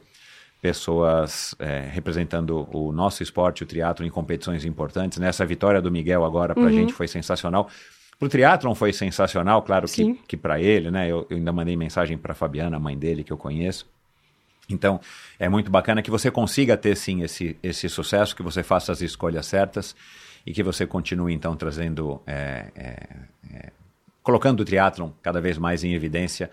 pessoas 0.60 1.54
é, 1.58 1.88
representando 1.90 2.68
o 2.72 2.92
nosso 2.92 3.22
esporte, 3.22 3.62
o 3.62 3.66
triatlo, 3.66 4.04
em 4.04 4.10
competições 4.10 4.64
importantes. 4.64 5.18
Nessa 5.18 5.46
vitória 5.46 5.80
do 5.80 5.90
Miguel 5.90 6.24
agora 6.24 6.54
para 6.54 6.66
a 6.66 6.72
gente 6.72 6.92
foi 6.92 7.08
sensacional. 7.08 7.68
Pro 8.18 8.28
triatlon 8.28 8.74
foi 8.74 8.92
sensacional, 8.92 9.62
claro 9.62 9.86
que, 9.86 10.14
que 10.26 10.36
para 10.36 10.60
ele, 10.60 10.90
né? 10.90 11.06
Eu, 11.06 11.26
eu 11.30 11.36
ainda 11.36 11.52
mandei 11.52 11.76
mensagem 11.76 12.16
para 12.18 12.34
Fabiana, 12.34 12.76
a 12.76 12.80
mãe 12.80 12.96
dele, 12.96 13.22
que 13.22 13.32
eu 13.32 13.36
conheço. 13.36 13.86
Então, 14.68 15.00
é 15.38 15.48
muito 15.48 15.70
bacana 15.70 16.02
que 16.02 16.10
você 16.10 16.30
consiga 16.30 16.76
ter 16.76 16.96
sim 16.96 17.22
esse, 17.22 17.56
esse 17.62 17.88
sucesso, 17.88 18.34
que 18.34 18.42
você 18.42 18.62
faça 18.62 18.90
as 18.92 19.00
escolhas 19.00 19.46
certas 19.46 19.94
e 20.44 20.52
que 20.52 20.62
você 20.62 20.86
continue 20.86 21.32
então 21.34 21.54
trazendo, 21.56 22.20
é, 22.26 22.66
é, 22.74 23.06
é, 23.52 23.72
colocando 24.26 24.58
o 24.58 24.64
triatlon 24.64 25.10
cada 25.22 25.40
vez 25.40 25.56
mais 25.56 25.84
em 25.84 25.94
evidência, 25.94 26.50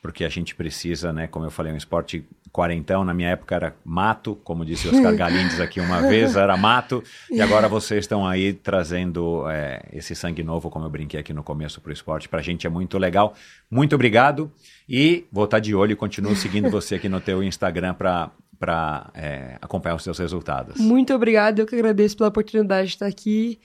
porque 0.00 0.24
a 0.24 0.28
gente 0.30 0.54
precisa, 0.54 1.12
né? 1.12 1.26
Como 1.26 1.44
eu 1.44 1.50
falei, 1.50 1.70
um 1.70 1.76
esporte 1.76 2.24
quarentão, 2.50 3.04
na 3.04 3.12
minha 3.12 3.28
época 3.28 3.54
era 3.54 3.76
mato, 3.84 4.36
como 4.42 4.64
disse 4.64 4.88
Oscar 4.88 5.14
Galindes 5.14 5.60
aqui 5.60 5.80
uma 5.80 6.00
vez, 6.00 6.34
era 6.34 6.56
mato, 6.56 7.04
e 7.30 7.42
agora 7.42 7.68
vocês 7.68 8.04
estão 8.04 8.26
aí 8.26 8.54
trazendo 8.54 9.44
é, 9.50 9.82
esse 9.92 10.16
sangue 10.16 10.42
novo, 10.42 10.70
como 10.70 10.86
eu 10.86 10.88
brinquei 10.88 11.20
aqui 11.20 11.34
no 11.34 11.42
começo, 11.42 11.78
para 11.82 11.90
o 11.90 11.92
esporte. 11.92 12.26
Para 12.26 12.40
a 12.40 12.42
gente 12.42 12.66
é 12.66 12.70
muito 12.70 12.96
legal. 12.96 13.34
Muito 13.70 13.94
obrigado 13.94 14.50
e 14.88 15.26
vou 15.30 15.44
estar 15.44 15.58
de 15.58 15.74
olho 15.74 15.92
e 15.92 15.96
continuo 15.96 16.34
seguindo 16.34 16.70
você 16.72 16.94
aqui 16.94 17.08
no 17.10 17.20
teu 17.20 17.42
Instagram 17.42 17.92
para 17.92 18.30
para 18.58 19.10
é, 19.14 19.56
acompanhar 19.60 19.96
os 19.96 20.02
seus 20.02 20.18
resultados. 20.18 20.78
Muito 20.78 21.14
obrigada, 21.14 21.62
eu 21.62 21.66
que 21.66 21.74
agradeço 21.74 22.14
pela 22.14 22.28
oportunidade 22.28 22.88
de 22.88 22.94
estar 22.94 23.06
aqui 23.06 23.58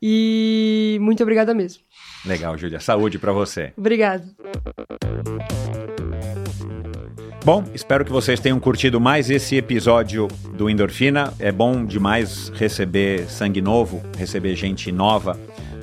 e 0.00 0.98
muito 1.00 1.22
obrigada 1.22 1.54
mesmo. 1.54 1.80
Legal, 2.24 2.56
Júlia. 2.56 2.80
Saúde 2.80 3.18
para 3.18 3.32
você. 3.32 3.72
Obrigado. 3.76 4.24
Bom, 7.44 7.64
espero 7.74 8.04
que 8.04 8.12
vocês 8.12 8.38
tenham 8.38 8.60
curtido 8.60 9.00
mais 9.00 9.28
esse 9.28 9.56
episódio 9.56 10.28
do 10.54 10.70
Endorfina. 10.70 11.34
É 11.40 11.50
bom 11.50 11.84
demais 11.84 12.50
receber 12.54 13.28
sangue 13.28 13.60
novo, 13.60 14.00
receber 14.16 14.54
gente 14.54 14.92
nova 14.92 15.36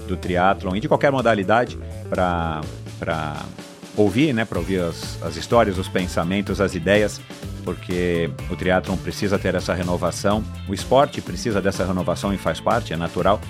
do 0.08 0.16
triatlon 0.16 0.78
e 0.78 0.80
de 0.80 0.88
qualquer 0.88 1.12
modalidade 1.12 1.78
para 2.10 2.62
ouvir, 3.98 4.34
né, 4.34 4.46
para 4.46 4.58
ouvir 4.58 4.80
as, 4.80 5.22
as 5.22 5.36
histórias, 5.36 5.78
os 5.78 5.90
pensamentos, 5.90 6.62
as 6.62 6.76
ideias, 6.76 7.20
porque 7.66 8.30
o 8.50 8.56
triatlon 8.56 8.96
precisa 8.96 9.38
ter 9.38 9.54
essa 9.54 9.74
renovação, 9.74 10.42
o 10.68 10.74
esporte 10.74 11.22
precisa 11.22 11.62
dessa 11.62 11.86
renovação 11.86 12.34
e 12.34 12.38
faz 12.38 12.62
parte, 12.62 12.94
é 12.94 12.98
natural. 12.98 13.42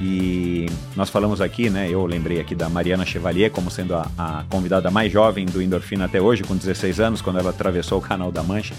E 0.00 0.66
nós 0.96 1.08
falamos 1.08 1.40
aqui, 1.40 1.70
né? 1.70 1.88
Eu 1.88 2.04
lembrei 2.04 2.40
aqui 2.40 2.54
da 2.54 2.68
Mariana 2.68 3.06
Chevalier 3.06 3.50
como 3.50 3.70
sendo 3.70 3.94
a, 3.94 4.10
a 4.18 4.44
convidada 4.50 4.90
mais 4.90 5.12
jovem 5.12 5.46
do 5.46 5.62
Endorfina 5.62 6.06
até 6.06 6.20
hoje, 6.20 6.42
com 6.42 6.56
16 6.56 7.00
anos, 7.00 7.22
quando 7.22 7.38
ela 7.38 7.50
atravessou 7.50 7.98
o 7.98 8.02
Canal 8.02 8.32
da 8.32 8.42
Mancha. 8.42 8.74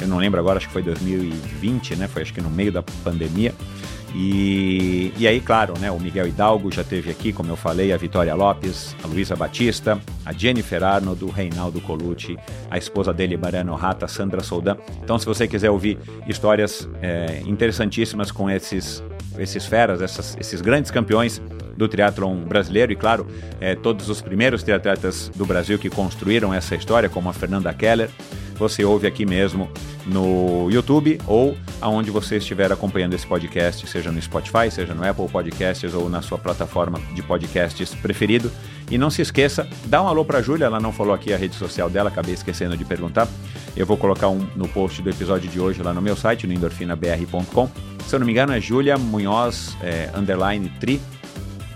Eu 0.00 0.08
não 0.08 0.18
lembro 0.18 0.40
agora, 0.40 0.58
acho 0.58 0.66
que 0.66 0.72
foi 0.72 0.82
2020, 0.82 1.96
né? 1.96 2.08
Foi 2.08 2.22
acho 2.22 2.32
que 2.32 2.40
no 2.40 2.50
meio 2.50 2.72
da 2.72 2.82
pandemia. 2.82 3.54
E, 4.14 5.12
e 5.16 5.26
aí, 5.26 5.40
claro, 5.40 5.74
né, 5.78 5.90
o 5.90 5.98
Miguel 5.98 6.26
Hidalgo 6.26 6.70
já 6.70 6.84
teve 6.84 7.10
aqui, 7.10 7.32
como 7.32 7.50
eu 7.50 7.56
falei, 7.56 7.92
a 7.92 7.96
Vitória 7.96 8.34
Lopes, 8.34 8.94
a 9.02 9.06
Luísa 9.06 9.34
Batista, 9.34 9.98
a 10.24 10.32
Jennifer 10.32 10.82
Arnold, 10.84 11.24
o 11.24 11.30
Reinaldo 11.30 11.80
Colucci, 11.80 12.36
a 12.70 12.76
esposa 12.76 13.12
dele, 13.12 13.38
Mariano 13.38 13.74
Rata, 13.74 14.06
Sandra 14.06 14.42
Soldan. 14.42 14.76
Então, 15.02 15.18
se 15.18 15.24
você 15.24 15.48
quiser 15.48 15.70
ouvir 15.70 15.98
histórias 16.28 16.88
é, 17.00 17.42
interessantíssimas 17.46 18.30
com 18.30 18.50
esses 18.50 19.02
esses 19.38 19.66
feras, 19.66 20.00
essas, 20.02 20.36
esses 20.38 20.60
grandes 20.60 20.90
campeões 20.90 21.40
do 21.76 21.88
triatlon 21.88 22.36
brasileiro 22.44 22.92
e, 22.92 22.96
claro, 22.96 23.26
é, 23.60 23.74
todos 23.74 24.08
os 24.08 24.20
primeiros 24.20 24.62
triatletas 24.62 25.30
do 25.34 25.44
Brasil 25.44 25.78
que 25.78 25.88
construíram 25.88 26.52
essa 26.52 26.74
história, 26.74 27.08
como 27.08 27.28
a 27.28 27.32
Fernanda 27.32 27.72
Keller, 27.72 28.10
você 28.56 28.84
ouve 28.84 29.06
aqui 29.06 29.24
mesmo 29.26 29.70
no 30.06 30.68
YouTube 30.70 31.18
ou 31.26 31.56
aonde 31.82 32.10
você 32.10 32.36
estiver 32.36 32.72
acompanhando 32.72 33.12
esse 33.12 33.26
podcast, 33.26 33.86
seja 33.86 34.10
no 34.10 34.22
Spotify, 34.22 34.70
seja 34.70 34.94
no 34.94 35.06
Apple 35.06 35.28
Podcasts 35.28 35.92
ou 35.92 36.08
na 36.08 36.22
sua 36.22 36.38
plataforma 36.38 36.98
de 37.14 37.22
podcasts 37.22 37.94
preferido. 37.94 38.50
E 38.90 38.96
não 38.96 39.10
se 39.10 39.20
esqueça, 39.20 39.68
dá 39.86 40.02
um 40.02 40.08
alô 40.08 40.24
para 40.24 40.38
a 40.38 40.42
Júlia, 40.42 40.66
ela 40.66 40.80
não 40.80 40.92
falou 40.92 41.12
aqui 41.12 41.32
a 41.32 41.36
rede 41.36 41.56
social 41.56 41.90
dela, 41.90 42.08
acabei 42.08 42.34
esquecendo 42.34 42.76
de 42.76 42.84
perguntar. 42.84 43.28
Eu 43.76 43.84
vou 43.84 43.96
colocar 43.96 44.28
um 44.28 44.46
no 44.54 44.68
post 44.68 45.02
do 45.02 45.10
episódio 45.10 45.50
de 45.50 45.58
hoje 45.58 45.82
lá 45.82 45.92
no 45.92 46.00
meu 46.00 46.14
site, 46.16 46.46
no 46.46 46.52
endorfinabr.com. 46.52 47.70
Se 48.06 48.14
eu 48.14 48.20
não 48.20 48.26
me 48.26 48.32
engano, 48.32 48.52
é 48.52 48.60
Júlia 48.60 48.96
Munhoz, 48.96 49.76
é, 49.82 50.10
underline 50.14 50.68
tri, 50.78 51.00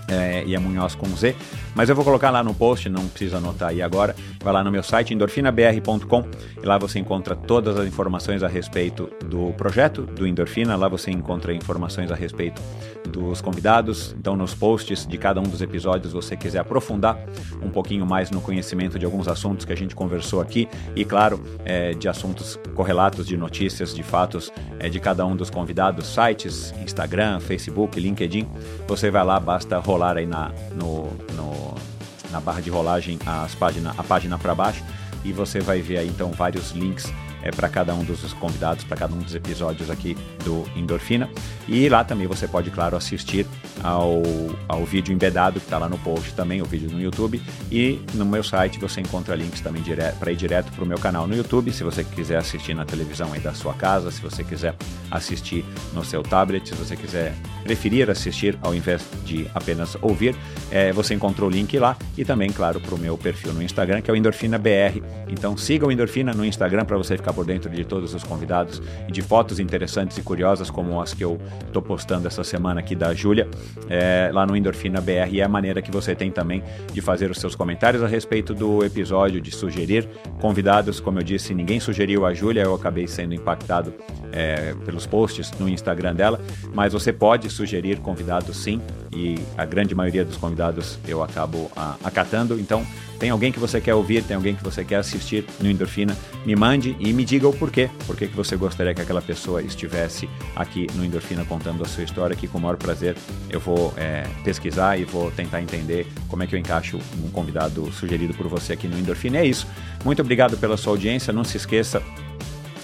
é, 0.07 0.43
e 0.45 0.55
é 0.55 0.59
Munhoz 0.59 0.95
com 0.95 1.07
Z. 1.15 1.35
Mas 1.75 1.89
eu 1.89 1.95
vou 1.95 2.03
colocar 2.03 2.31
lá 2.31 2.43
no 2.43 2.53
post, 2.53 2.89
não 2.89 3.07
precisa 3.07 3.37
anotar 3.37 3.69
aí 3.69 3.81
agora. 3.81 4.15
Vai 4.47 4.53
lá 4.53 4.63
no 4.63 4.71
meu 4.71 4.81
site, 4.81 5.13
endorfinabr.com, 5.13 6.23
e 6.63 6.65
lá 6.65 6.77
você 6.77 6.99
encontra 6.99 7.35
todas 7.35 7.77
as 7.77 7.85
informações 7.85 8.41
a 8.41 8.47
respeito 8.47 9.09
do 9.25 9.51
projeto 9.57 10.03
do 10.03 10.25
Endorfina. 10.25 10.73
Lá 10.77 10.87
você 10.87 11.11
encontra 11.11 11.53
informações 11.53 12.09
a 12.13 12.15
respeito 12.15 12.61
dos 13.09 13.41
convidados. 13.41 14.15
Então, 14.17 14.37
nos 14.37 14.55
posts 14.55 15.05
de 15.05 15.17
cada 15.17 15.41
um 15.41 15.43
dos 15.43 15.61
episódios, 15.61 16.13
você 16.13 16.37
quiser 16.37 16.59
aprofundar 16.59 17.19
um 17.61 17.69
pouquinho 17.69 18.05
mais 18.05 18.31
no 18.31 18.39
conhecimento 18.39 18.97
de 18.97 19.03
alguns 19.03 19.27
assuntos 19.27 19.65
que 19.65 19.73
a 19.73 19.75
gente 19.75 19.93
conversou 19.93 20.39
aqui, 20.39 20.69
e 20.95 21.03
claro, 21.03 21.43
é, 21.65 21.91
de 21.91 22.07
assuntos 22.07 22.57
correlatos, 22.73 23.27
de 23.27 23.35
notícias, 23.35 23.93
de 23.93 24.01
fatos 24.01 24.49
é, 24.79 24.87
de 24.87 25.01
cada 25.01 25.25
um 25.25 25.35
dos 25.35 25.49
convidados, 25.49 26.07
sites, 26.07 26.73
Instagram, 26.81 27.41
Facebook, 27.41 27.99
LinkedIn. 27.99 28.47
Você 28.87 29.11
vai 29.11 29.25
lá, 29.25 29.41
basta 29.41 29.77
rolar 29.77 30.15
aí 30.15 30.25
na, 30.25 30.53
no, 30.73 31.03
no 31.35 31.96
na 32.31 32.39
barra 32.39 32.61
de 32.61 32.69
rolagem 32.69 33.19
as 33.25 33.55
página, 33.55 33.93
a 33.97 34.03
página 34.03 34.37
para 34.37 34.55
baixo 34.55 34.83
e 35.23 35.31
você 35.31 35.59
vai 35.59 35.81
ver 35.81 35.97
aí 35.97 36.07
então 36.07 36.31
vários 36.31 36.71
links 36.71 37.11
é, 37.47 37.51
para 37.51 37.69
cada 37.69 37.95
um 37.95 38.03
dos 38.03 38.33
convidados, 38.33 38.83
para 38.83 38.97
cada 38.97 39.13
um 39.15 39.19
dos 39.19 39.33
episódios 39.33 39.89
aqui 39.89 40.17
do 40.43 40.65
Endorfina. 40.75 41.29
E 41.67 41.87
lá 41.87 42.03
também 42.03 42.27
você 42.27 42.47
pode, 42.47 42.69
claro, 42.71 42.97
assistir 42.97 43.45
ao, 43.83 44.21
ao 44.67 44.83
vídeo 44.85 45.13
embedado 45.13 45.59
que 45.59 45.65
está 45.65 45.77
lá 45.77 45.87
no 45.87 45.97
post 45.99 46.33
também, 46.33 46.61
o 46.61 46.65
vídeo 46.65 46.91
no 46.91 46.99
YouTube. 46.99 47.41
E 47.71 48.01
no 48.13 48.25
meu 48.25 48.43
site 48.43 48.79
você 48.79 48.99
encontra 48.99 49.35
links 49.35 49.61
também 49.61 49.81
para 50.19 50.31
ir 50.31 50.35
direto 50.35 50.71
para 50.71 50.83
o 50.83 50.87
meu 50.87 50.97
canal 50.97 51.27
no 51.27 51.35
YouTube, 51.35 51.71
se 51.71 51.83
você 51.83 52.03
quiser 52.03 52.37
assistir 52.37 52.73
na 52.73 52.83
televisão 52.83 53.31
aí 53.31 53.39
da 53.39 53.53
sua 53.53 53.73
casa, 53.73 54.11
se 54.11 54.21
você 54.21 54.43
quiser 54.43 54.75
assistir 55.09 55.63
no 55.93 56.03
seu 56.03 56.21
tablet, 56.21 56.67
se 56.67 56.75
você 56.75 56.95
quiser 56.95 57.33
preferir 57.63 58.09
assistir 58.09 58.57
ao 58.61 58.75
invés 58.75 59.05
de 59.23 59.47
apenas 59.53 59.95
ouvir, 60.01 60.35
é, 60.71 60.91
você 60.91 61.13
encontrou 61.13 61.49
o 61.49 61.51
link 61.51 61.77
lá 61.77 61.95
e 62.17 62.25
também, 62.25 62.51
claro, 62.51 62.79
para 62.79 62.95
o 62.95 62.97
meu 62.97 63.17
perfil 63.17 63.53
no 63.53 63.61
Instagram, 63.61 64.01
que 64.01 64.09
é 64.09 64.13
o 64.13 64.17
Endorfina 64.17 64.57
BR. 64.57 65.01
Então 65.29 65.55
siga 65.55 65.85
o 65.85 65.91
Endorfina 65.91 66.33
no 66.33 66.45
Instagram 66.45 66.85
para 66.85 66.97
você 66.97 67.15
ficar 67.15 67.33
por 67.37 67.45
dentro 67.45 67.69
de 67.69 67.85
todos 67.85 68.15
os 68.15 68.23
convidados 68.23 68.81
e 69.07 69.11
de 69.11 69.21
fotos 69.21 69.59
interessantes 69.59 70.17
e 70.17 70.23
curiosas 70.23 70.71
como 70.71 70.99
as 70.99 71.13
que 71.13 71.23
eu 71.23 71.39
estou 71.67 71.83
postando 71.83 72.27
essa 72.27 72.43
semana 72.43 72.79
aqui 72.79 72.95
da 72.95 73.13
Júlia, 73.13 73.47
é, 73.87 74.31
lá 74.33 74.43
no 74.43 74.57
Endorfina 74.57 74.99
BR. 74.99 75.29
E 75.31 75.39
é 75.39 75.43
a 75.43 75.47
maneira 75.47 75.79
que 75.79 75.91
você 75.91 76.15
tem 76.15 76.31
também 76.31 76.63
de 76.91 76.99
fazer 76.99 77.29
os 77.29 77.37
seus 77.37 77.53
comentários 77.55 78.01
a 78.01 78.07
respeito 78.07 78.55
do 78.55 78.83
episódio, 78.83 79.39
de 79.39 79.51
sugerir 79.51 80.09
convidados. 80.41 80.99
Como 80.99 81.19
eu 81.19 81.23
disse, 81.23 81.53
ninguém 81.53 81.79
sugeriu 81.79 82.25
a 82.25 82.33
Júlia, 82.33 82.63
eu 82.63 82.73
acabei 82.73 83.07
sendo 83.07 83.35
impactado 83.35 83.93
é, 84.31 84.73
pelos 84.83 85.05
posts 85.05 85.51
no 85.59 85.69
Instagram 85.69 86.15
dela, 86.15 86.41
mas 86.73 86.93
você 86.93 87.13
pode 87.13 87.51
sugerir 87.51 87.99
convidados 87.99 88.57
sim, 88.57 88.81
e 89.13 89.35
a 89.55 89.63
grande 89.63 89.93
maioria 89.93 90.25
dos 90.25 90.37
convidados 90.37 90.97
eu 91.07 91.21
acabo 91.21 91.69
a, 91.75 91.97
acatando. 92.03 92.59
Então, 92.59 92.83
tem 93.19 93.29
alguém 93.29 93.51
que 93.51 93.59
você 93.59 93.81
quer 93.81 93.93
ouvir, 93.93 94.23
tem 94.23 94.35
alguém 94.35 94.55
que 94.55 94.63
você 94.63 94.83
quer 94.83 94.97
assistir 94.97 95.45
no 95.59 95.69
Endorfina, 95.69 96.15
me 96.45 96.55
mande 96.55 96.95
e 96.99 97.11
me 97.13 97.25
diga 97.25 97.47
o 97.47 97.53
porquê. 97.53 97.89
Por 98.05 98.15
que 98.15 98.25
você 98.27 98.55
gostaria 98.55 98.93
que 98.93 99.01
aquela 99.01 99.21
pessoa 99.21 99.61
estivesse 99.61 100.29
aqui 100.55 100.87
no 100.95 101.03
Endorfina 101.03 101.43
contando 101.45 101.83
a 101.83 101.87
sua 101.87 102.03
história, 102.03 102.35
que 102.35 102.47
com 102.47 102.57
o 102.57 102.61
maior 102.61 102.77
prazer 102.77 103.15
eu 103.49 103.59
vou 103.59 103.93
é, 103.97 104.23
pesquisar 104.43 104.97
e 104.97 105.03
vou 105.03 105.31
tentar 105.31 105.61
entender 105.61 106.07
como 106.27 106.43
é 106.43 106.47
que 106.47 106.55
eu 106.55 106.59
encaixo 106.59 106.99
um 107.23 107.29
convidado 107.29 107.91
sugerido 107.91 108.33
por 108.33 108.47
você 108.47 108.73
aqui 108.73 108.87
no 108.87 108.97
Endorfina. 108.97 109.39
É 109.39 109.45
isso. 109.45 109.67
Muito 110.05 110.21
obrigado 110.21 110.57
pela 110.57 110.77
sua 110.77 110.93
audiência. 110.93 111.33
Não 111.33 111.43
se 111.43 111.57
esqueça 111.57 112.01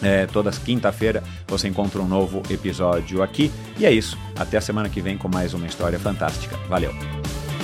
é, 0.02 0.26
todas 0.26 0.58
quinta-feira 0.58 1.24
você 1.48 1.68
encontra 1.68 2.02
um 2.02 2.08
novo 2.08 2.44
episódio 2.50 3.24
aqui. 3.24 3.52
E 3.78 3.86
é 3.86 3.92
isso. 3.92 4.18
Até 4.36 4.58
a 4.58 4.62
semana 4.62 4.90
que 4.90 5.02
vem 5.02 5.18
com 5.18 5.30
mais 5.30 5.54
uma 5.54 5.66
história 5.66 6.00
fantástica. 6.00 6.58
Valeu! 6.68 6.94